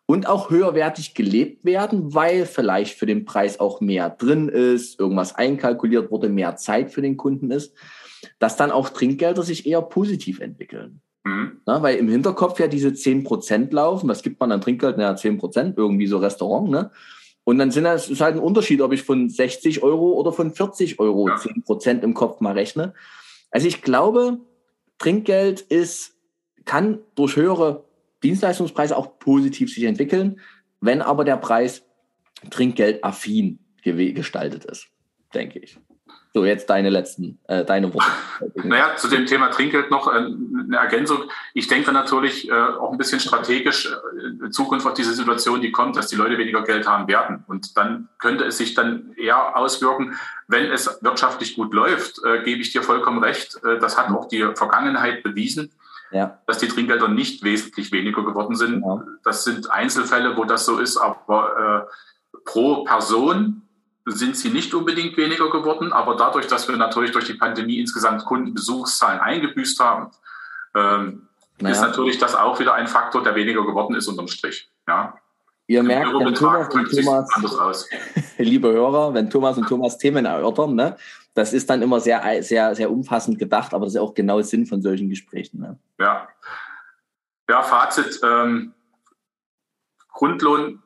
und 0.06 0.28
auch 0.28 0.50
höherwertig 0.50 1.16
gelebt 1.16 1.66
werden, 1.66 2.14
weil 2.14 2.46
vielleicht 2.46 2.98
für 2.98 3.06
den 3.06 3.26
Preis 3.26 3.60
auch 3.60 3.82
mehr 3.82 4.10
drin 4.10 4.50
ist, 4.50 5.00
irgendwas 5.00 5.36
einkalkuliert 5.36 6.12
wurde, 6.12 6.30
mehr 6.30 6.56
Zeit 6.56 6.92
für 6.92 7.02
den 7.02 7.18
Kunden 7.18 7.52
ist, 7.52 7.74
dass 8.40 8.56
dann 8.56 8.72
auch 8.72 8.90
Trinkgelder 8.90 9.44
sich 9.44 9.66
eher 9.66 9.82
positiv 9.82 10.40
entwickeln. 10.40 11.02
Mhm. 11.26 11.60
Na, 11.66 11.82
weil 11.82 11.98
im 11.98 12.08
Hinterkopf 12.08 12.60
ja 12.60 12.68
diese 12.68 12.90
10% 12.90 13.74
laufen. 13.74 14.08
Was 14.08 14.22
gibt 14.22 14.40
man 14.40 14.52
an 14.52 14.62
Trinkgeld? 14.62 14.98
Naja, 14.98 15.14
10%, 15.14 15.74
irgendwie 15.76 16.08
so 16.08 16.20
Restaurant, 16.20 16.70
ne? 16.70 16.92
Und 17.44 17.60
dann 17.60 17.70
sind 17.72 17.84
das, 17.84 18.10
ist 18.10 18.22
halt 18.22 18.36
ein 18.36 18.42
Unterschied, 18.42 18.82
ob 18.82 18.92
ich 18.92 19.04
von 19.04 19.30
60 19.30 19.84
Euro 19.84 20.14
oder 20.14 20.32
von 20.32 20.54
40 20.54 21.00
Euro 21.00 21.28
ja. 21.28 21.36
10% 21.36 22.02
im 22.02 22.14
Kopf 22.14 22.42
mal 22.42 22.54
rechne. 22.54 22.94
Also 23.52 23.68
ich 23.68 23.82
glaube, 23.82 24.40
Trinkgeld 24.98 25.62
ist, 25.62 26.16
kann 26.66 27.00
durch 27.16 27.36
höhere 27.36 27.84
Dienstleistungspreise 28.24 28.98
auch 28.98 29.20
positiv 29.20 29.72
sich 29.74 29.84
entwickeln, 29.84 30.40
wenn 30.82 31.02
aber 31.02 31.24
der 31.24 31.38
Preis 31.38 31.84
trinkgeldaffin 32.50 33.60
gestaltet 33.84 34.66
ist, 34.66 34.88
denke 35.34 35.60
ich. 35.60 35.78
So, 36.36 36.44
jetzt 36.44 36.70
deine 36.70 36.90
letzten, 36.90 37.40
äh, 37.48 37.64
deine 37.64 37.94
Worte. 37.94 38.12
Naja, 38.56 38.98
zu 38.98 39.08
dem 39.08 39.26
Thema 39.26 39.52
Trinkgeld 39.52 39.90
noch 39.90 40.10
äh, 40.10 40.18
eine 40.18 40.76
Ergänzung. 40.76 41.30
Ich 41.54 41.70
denke 41.70 41.94
natürlich 41.94 42.50
äh, 42.50 42.52
auch 42.52 42.92
ein 42.92 42.98
bisschen 42.98 43.22
strategisch 43.22 43.86
äh, 43.86 44.44
in 44.44 44.52
Zukunft 44.52 44.86
auf 44.86 44.96
diese 44.96 45.14
Situation, 45.14 45.62
die 45.62 45.72
kommt, 45.72 45.96
dass 45.96 46.08
die 46.08 46.18
Leute 46.18 46.38
weniger 46.38 46.62
Geld 46.64 46.90
haben 46.90 47.08
werden. 47.08 47.46
Und 47.48 47.78
dann 47.78 48.10
könnte 48.20 48.44
es 48.44 48.58
sich 48.58 48.74
dann 48.74 49.14
eher 49.16 49.56
auswirken, 49.56 50.18
wenn 50.50 50.66
es 50.66 51.00
wirtschaftlich 51.02 51.56
gut 51.56 51.74
läuft, 51.74 52.20
äh, 52.26 52.44
gebe 52.44 52.60
ich 52.60 52.74
dir 52.74 52.84
vollkommen 52.84 53.24
recht. 53.24 53.58
Das 53.80 53.98
hat 53.98 54.10
auch 54.10 54.28
die 54.28 54.46
Vergangenheit 54.56 55.24
bewiesen. 55.24 55.72
Ja. 56.12 56.40
dass 56.46 56.60
die 56.60 56.68
Trinkgelder 56.68 57.08
nicht 57.08 57.44
wesentlich 57.44 57.92
weniger 57.92 58.24
geworden 58.24 58.56
sind. 58.56 58.84
Ja. 58.86 59.04
Das 59.24 59.44
sind 59.44 59.72
Einzelfälle, 59.72 60.38
wo 60.38 60.46
das 60.46 60.64
so 60.64 60.78
ist, 60.78 60.98
aber 60.98 61.90
pro 62.46 62.84
Person 62.84 63.65
sind 64.06 64.38
sie 64.38 64.50
nicht 64.50 64.74
unbedingt 64.74 65.18
weniger 65.18 65.50
geworden, 65.50 65.92
aber 65.92 66.16
dadurch, 66.16 66.48
dass 66.48 66.68
wir 66.68 66.78
natürlich 66.78 67.12
durch 67.12 67.26
die 67.26 67.34
Pandemie 67.34 67.80
insgesamt 67.80 68.24
Kundenbesuchszahlen 68.26 69.20
eingebüßt 69.20 69.80
haben, 69.80 70.12
ähm, 70.76 71.28
naja. 71.60 71.76
ist 71.76 71.82
natürlich 71.82 72.18
das 72.18 72.36
auch 72.36 72.60
wieder 72.60 72.76
ein 72.76 72.88
Faktor, 72.88 73.24
der 73.24 73.36
weniger 73.36 73.66
geworden 73.66 73.96
ist 73.96 74.08
unterm 74.08 74.28
Strich. 74.28 74.70
Ja. 74.88 75.16
Ihr 75.68 75.82
merkt, 75.82 76.14
wenn 76.14 76.36
Thomas 76.36 76.70
und 76.76 76.92
Thomas, 76.92 77.90
liebe 78.38 78.72
Hörer, 78.72 79.16
wenn 79.16 79.32
Thomas 79.32 79.58
und 79.58 79.68
Thomas 79.68 79.98
Themen 79.98 80.26
erörtern, 80.26 80.76
ne, 80.76 80.96
das 81.34 81.54
ist 81.54 81.70
dann 81.70 81.82
immer 81.82 82.00
sehr, 82.00 82.44
sehr, 82.44 82.76
sehr 82.76 82.92
umfassend 82.92 83.40
gedacht, 83.40 83.74
aber 83.74 83.86
das 83.86 83.96
ist 83.96 84.00
auch 84.00 84.14
genau 84.14 84.42
Sinn 84.42 84.68
von 84.68 84.84
solchen 84.84 85.10
Gesprächen. 85.10 85.62
Ne? 85.62 85.80
Ja. 86.00 86.28
Ja, 87.50 87.64
Fazit. 87.64 88.20
Ähm, 88.24 88.74
Grundlohn 90.10 90.82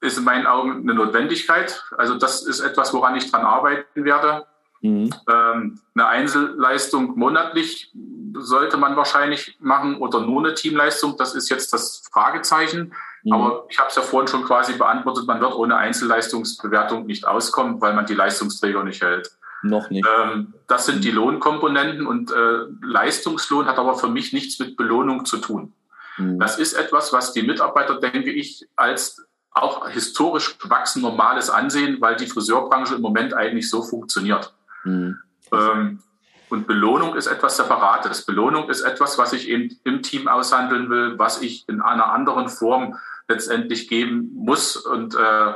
ist 0.00 0.18
in 0.18 0.24
meinen 0.24 0.46
Augen 0.46 0.82
eine 0.82 0.94
Notwendigkeit. 0.94 1.84
Also 1.96 2.16
das 2.16 2.42
ist 2.42 2.60
etwas, 2.60 2.92
woran 2.92 3.16
ich 3.16 3.30
dran 3.30 3.44
arbeiten 3.44 4.04
werde. 4.04 4.46
Mhm. 4.82 5.10
Ähm, 5.30 5.80
eine 5.94 6.06
Einzelleistung 6.06 7.18
monatlich 7.18 7.92
sollte 8.34 8.76
man 8.76 8.96
wahrscheinlich 8.96 9.56
machen 9.60 9.96
oder 9.96 10.20
nur 10.20 10.44
eine 10.44 10.54
Teamleistung. 10.54 11.16
Das 11.16 11.34
ist 11.34 11.48
jetzt 11.48 11.72
das 11.72 12.02
Fragezeichen. 12.12 12.92
Mhm. 13.24 13.32
Aber 13.32 13.66
ich 13.68 13.78
habe 13.78 13.88
es 13.88 13.96
ja 13.96 14.02
vorhin 14.02 14.28
schon 14.28 14.44
quasi 14.44 14.74
beantwortet, 14.74 15.26
man 15.26 15.40
wird 15.40 15.54
ohne 15.54 15.76
Einzelleistungsbewertung 15.76 17.06
nicht 17.06 17.26
auskommen, 17.26 17.80
weil 17.80 17.94
man 17.94 18.06
die 18.06 18.14
Leistungsträger 18.14 18.84
nicht 18.84 19.02
hält. 19.02 19.30
Noch 19.62 19.90
nicht. 19.90 20.06
Ähm, 20.20 20.54
das 20.68 20.86
sind 20.86 21.02
die 21.02 21.10
mhm. 21.10 21.16
Lohnkomponenten 21.16 22.06
und 22.06 22.30
äh, 22.30 22.58
Leistungslohn 22.82 23.66
hat 23.66 23.78
aber 23.78 23.96
für 23.96 24.08
mich 24.08 24.32
nichts 24.32 24.58
mit 24.58 24.76
Belohnung 24.76 25.24
zu 25.24 25.38
tun. 25.38 25.72
Mhm. 26.18 26.38
Das 26.38 26.58
ist 26.58 26.74
etwas, 26.74 27.12
was 27.12 27.32
die 27.32 27.42
Mitarbeiter, 27.42 27.98
denke 27.98 28.30
ich, 28.30 28.68
als 28.76 29.25
auch 29.56 29.88
historisch 29.88 30.58
gewachsen 30.58 31.02
normales 31.02 31.48
ansehen, 31.48 32.00
weil 32.00 32.16
die 32.16 32.26
Friseurbranche 32.26 32.96
im 32.96 33.00
Moment 33.00 33.34
eigentlich 33.34 33.70
so 33.70 33.82
funktioniert. 33.82 34.54
Mhm. 34.84 35.18
Ähm, 35.52 36.02
und 36.48 36.66
Belohnung 36.66 37.16
ist 37.16 37.26
etwas 37.26 37.56
Separates. 37.56 38.24
Belohnung 38.24 38.68
ist 38.68 38.82
etwas, 38.82 39.18
was 39.18 39.32
ich 39.32 39.48
eben 39.48 39.80
im 39.84 40.02
Team 40.02 40.28
aushandeln 40.28 40.90
will, 40.90 41.18
was 41.18 41.42
ich 41.42 41.68
in 41.68 41.80
einer 41.80 42.12
anderen 42.12 42.48
Form 42.48 42.96
letztendlich 43.28 43.88
geben 43.88 44.30
muss. 44.34 44.76
Und 44.76 45.14
äh, 45.14 45.54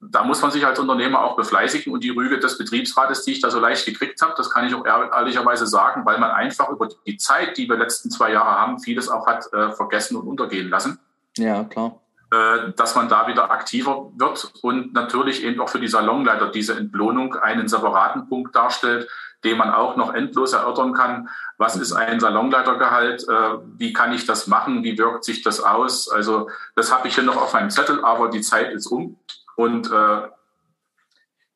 da 0.00 0.24
muss 0.24 0.40
man 0.40 0.50
sich 0.50 0.64
als 0.64 0.78
Unternehmer 0.78 1.22
auch 1.22 1.36
befleißigen. 1.36 1.92
Und 1.92 2.04
die 2.04 2.10
Rüge 2.10 2.38
des 2.38 2.56
Betriebsrates, 2.56 3.24
die 3.24 3.32
ich 3.32 3.40
da 3.40 3.50
so 3.50 3.58
leicht 3.58 3.84
gekriegt 3.84 4.22
habe, 4.22 4.34
das 4.36 4.48
kann 4.48 4.66
ich 4.66 4.74
auch 4.74 4.86
ehrlicherweise 4.86 5.66
sagen, 5.66 6.06
weil 6.06 6.18
man 6.18 6.30
einfach 6.30 6.70
über 6.70 6.88
die 7.06 7.18
Zeit, 7.18 7.58
die 7.58 7.68
wir 7.68 7.76
letzten 7.76 8.10
zwei 8.10 8.32
Jahre 8.32 8.52
haben, 8.52 8.78
vieles 8.78 9.08
auch 9.08 9.26
hat 9.26 9.52
äh, 9.52 9.72
vergessen 9.72 10.16
und 10.16 10.26
untergehen 10.26 10.70
lassen. 10.70 11.00
Ja, 11.36 11.64
klar. 11.64 12.00
Äh, 12.30 12.72
dass 12.76 12.94
man 12.94 13.08
da 13.08 13.26
wieder 13.26 13.50
aktiver 13.50 14.10
wird 14.16 14.52
und 14.60 14.92
natürlich 14.92 15.42
eben 15.44 15.58
auch 15.62 15.70
für 15.70 15.80
die 15.80 15.88
Salonleiter 15.88 16.50
diese 16.50 16.74
Entlohnung 16.76 17.34
einen 17.36 17.68
separaten 17.68 18.28
Punkt 18.28 18.54
darstellt, 18.54 19.08
den 19.44 19.56
man 19.56 19.70
auch 19.70 19.96
noch 19.96 20.12
endlos 20.12 20.52
erörtern 20.52 20.92
kann. 20.92 21.30
Was 21.56 21.76
ist 21.76 21.94
ein 21.94 22.20
Salonleitergehalt? 22.20 23.26
Äh, 23.26 23.58
wie 23.78 23.94
kann 23.94 24.12
ich 24.12 24.26
das 24.26 24.46
machen? 24.46 24.84
Wie 24.84 24.98
wirkt 24.98 25.24
sich 25.24 25.42
das 25.42 25.62
aus? 25.62 26.10
Also 26.10 26.50
das 26.76 26.92
habe 26.92 27.08
ich 27.08 27.14
hier 27.14 27.24
noch 27.24 27.36
auf 27.40 27.54
meinem 27.54 27.70
Zettel, 27.70 28.04
aber 28.04 28.28
die 28.28 28.42
Zeit 28.42 28.72
ist 28.72 28.88
um. 28.88 29.16
Und 29.56 29.86
äh, 29.90 30.28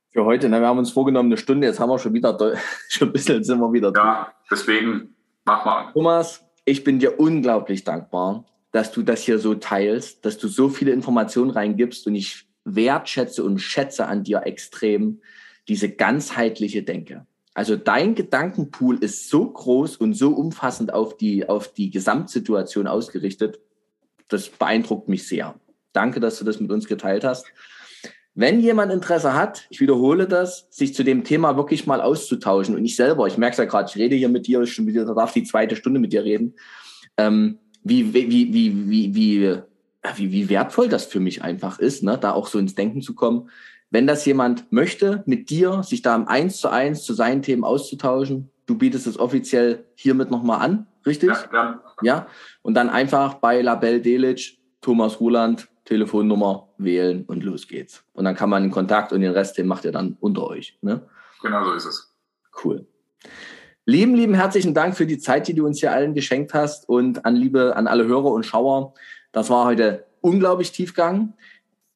für 0.09 0.25
heute, 0.25 0.49
ne, 0.49 0.59
wir 0.61 0.69
haben 0.69 0.79
uns 0.79 0.91
vorgenommen 0.91 1.29
eine 1.29 1.37
Stunde, 1.37 1.67
jetzt 1.67 1.81
haben 1.81 1.91
wir 1.91 1.99
schon 1.99 2.15
wieder, 2.15 2.35
schon 2.89 3.09
ein 3.09 3.13
bisschen 3.13 3.45
sind 3.45 3.61
wir 3.61 3.71
wieder 3.75 3.93
Ja, 3.95 4.25
drin. 4.25 4.33
deswegen 4.51 5.17
mach 5.45 5.67
mal. 5.67 5.93
Thomas, 5.93 6.43
ich 6.65 6.83
bin 6.83 6.99
dir 6.99 7.21
unglaublich 7.21 7.85
dankbar, 7.85 8.45
dass 8.73 8.91
du 8.91 9.03
das 9.03 9.23
hier 9.23 9.39
so 9.39 9.55
teilst, 9.55 10.25
dass 10.25 10.39
du 10.39 10.49
so 10.49 10.69
viele 10.69 10.93
Informationen 10.93 11.51
reingibst 11.51 12.07
und 12.07 12.15
ich 12.15 12.47
wertschätze 12.65 13.45
und 13.45 13.59
schätze 13.59 14.07
an 14.07 14.25
dir 14.25 14.43
extrem 14.45 15.21
diese 15.69 15.91
ganzheitliche 15.91 16.83
Denke. 16.83 17.27
Also 17.55 17.77
dein 17.77 18.15
Gedankenpool 18.15 18.99
ist 18.99 19.29
so 19.29 19.51
groß 19.51 19.97
und 19.97 20.15
so 20.15 20.31
umfassend 20.31 20.95
auf 20.95 21.17
die, 21.17 21.49
auf 21.49 21.73
die 21.73 21.91
Gesamtsituation 21.91 22.87
ausgerichtet. 22.87 23.61
Das 24.29 24.49
beeindruckt 24.49 25.09
mich 25.09 25.29
sehr. 25.29 25.55
Danke, 25.93 26.21
dass 26.21 26.39
du 26.39 26.45
das 26.45 26.61
mit 26.61 26.73
uns 26.73 26.87
geteilt 26.87 27.25
hast. 27.25 27.47
Wenn 28.35 28.61
jemand 28.61 28.91
Interesse 28.91 29.35
hat, 29.35 29.67
ich 29.69 29.81
wiederhole 29.81 30.27
das, 30.27 30.67
sich 30.71 30.95
zu 30.95 31.05
dem 31.05 31.23
Thema 31.23 31.59
wirklich 31.59 31.87
mal 31.87 32.01
auszutauschen 32.01 32.75
und 32.75 32.83
ich 32.83 32.97
selber, 32.97 33.27
ich 33.27 33.37
merke 33.37 33.53
es 33.53 33.59
ja 33.59 33.67
gerade, 33.67 33.91
ich 33.91 33.97
rede 33.97 34.17
hier 34.17 34.31
mit 34.31 34.47
dir, 34.47 34.63
ich 34.63 34.75
darf 35.15 35.35
die 35.35 35.45
zweite 35.45 35.77
Stunde 35.77 36.01
mit 36.01 36.15
dir 36.15 36.25
reden, 36.25 36.55
ähm, 37.19 37.59
wie, 37.85 38.13
wie, 38.15 38.31
wie, 38.31 38.53
wie, 38.53 39.15
wie, 39.15 39.63
wie, 40.17 40.33
wie 40.33 40.49
wertvoll 40.49 40.89
das 40.89 41.07
für 41.07 41.21
mich 41.21 41.43
einfach 41.43 41.79
ist, 41.79 42.03
ne, 42.03 42.19
da 42.19 42.33
auch 42.33 42.47
so 42.47 42.59
ins 42.59 42.75
Denken 42.75 43.03
zu 43.03 43.15
kommen 43.15 43.49
wenn 43.93 44.07
das 44.07 44.25
jemand 44.25 44.73
möchte, 44.73 45.23
mit 45.27 45.51
dir 45.51 45.83
sich 45.83 46.01
da 46.01 46.17
im 46.17 46.27
Eins 46.27 46.57
zu 46.57 46.71
eins 46.71 47.05
zu 47.05 47.13
seinen 47.13 47.43
Themen 47.43 47.63
auszutauschen, 47.63 48.51
du 48.65 48.79
bietest 48.79 49.07
es 49.07 49.19
offiziell 49.19 49.85
hiermit 49.95 50.31
nochmal 50.31 50.61
an, 50.61 50.87
richtig? 51.05 51.29
Ja, 51.29 51.45
ja. 51.53 51.83
ja. 52.03 52.27
Und 52.63 52.73
dann 52.73 52.89
einfach 52.89 53.35
bei 53.35 53.61
Label 53.61 54.01
Delic, 54.01 54.57
Thomas 54.81 55.21
Ruland, 55.21 55.69
Telefonnummer 55.85 56.71
wählen 56.79 57.25
und 57.27 57.45
los 57.45 57.69
geht's. 57.69 58.03
Und 58.15 58.25
dann 58.25 58.35
kann 58.35 58.49
man 58.49 58.65
in 58.65 58.71
Kontakt 58.71 59.13
und 59.13 59.21
den 59.21 59.33
Rest, 59.33 59.59
den 59.59 59.67
macht 59.67 59.85
ihr 59.85 59.93
dann 59.93 60.17
unter 60.21 60.47
euch. 60.47 60.79
Ne? 60.81 61.07
Genau 61.43 61.63
so 61.65 61.73
ist 61.75 61.85
es. 61.85 62.15
Cool. 62.65 62.87
Lieben, 63.85 64.15
lieben 64.15 64.35
herzlichen 64.35 64.75
Dank 64.75 64.97
für 64.97 65.07
die 65.07 65.19
Zeit, 65.19 65.49
die 65.49 65.55
du 65.55 65.67
uns 65.67 65.81
hier 65.81 65.91
allen 65.91 66.15
geschenkt 66.15 66.55
hast 66.55 66.89
und 66.89 67.27
an 67.27 67.35
Liebe, 67.35 67.75
an 67.75 67.89
alle 67.89 68.07
Hörer 68.07 68.31
und 68.31 68.47
Schauer. 68.47 68.95
Das 69.33 69.51
war 69.51 69.65
heute 69.65 70.05
unglaublich 70.21 70.71
Tiefgang. 70.71 71.33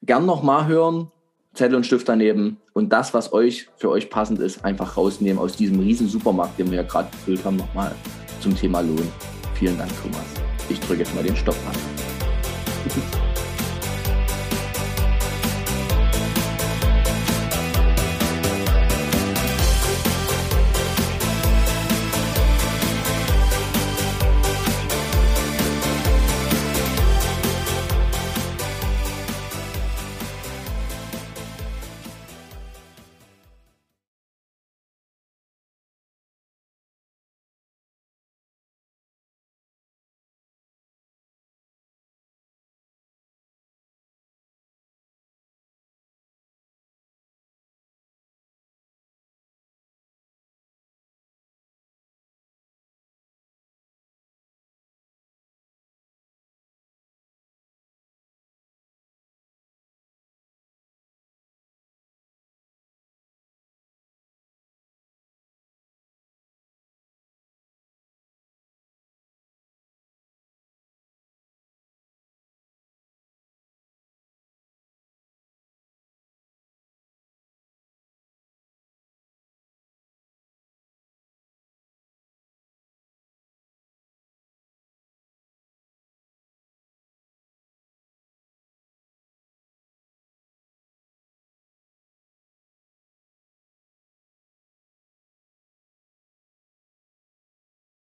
Gern 0.03 0.27
nochmal 0.27 0.67
hören. 0.67 1.13
Zettel 1.55 1.77
und 1.77 1.87
Stift 1.87 2.09
daneben 2.09 2.59
und 2.75 2.93
das, 2.93 3.15
was 3.15 3.33
euch 3.33 3.69
für 3.77 3.89
euch 3.89 4.11
passend 4.11 4.41
ist, 4.41 4.63
einfach 4.63 4.99
rausnehmen 4.99 5.39
aus 5.39 5.57
diesem 5.57 5.81
riesen 5.81 6.07
Supermarkt, 6.07 6.59
den 6.59 6.71
wir 6.71 6.83
ja 6.83 6.83
gerade 6.83 7.11
gefüllt 7.11 7.43
haben, 7.47 7.57
nochmal 7.57 7.93
zum 8.41 8.55
Thema 8.55 8.81
Lohn. 8.81 9.11
Vielen 9.55 9.79
Dank, 9.79 9.91
Thomas. 10.03 10.27
Ich 10.69 10.79
drücke 10.81 11.01
jetzt 11.01 11.15
mal 11.15 11.25
den 11.25 11.35
Stopp 11.35 11.57
an. 11.67 11.77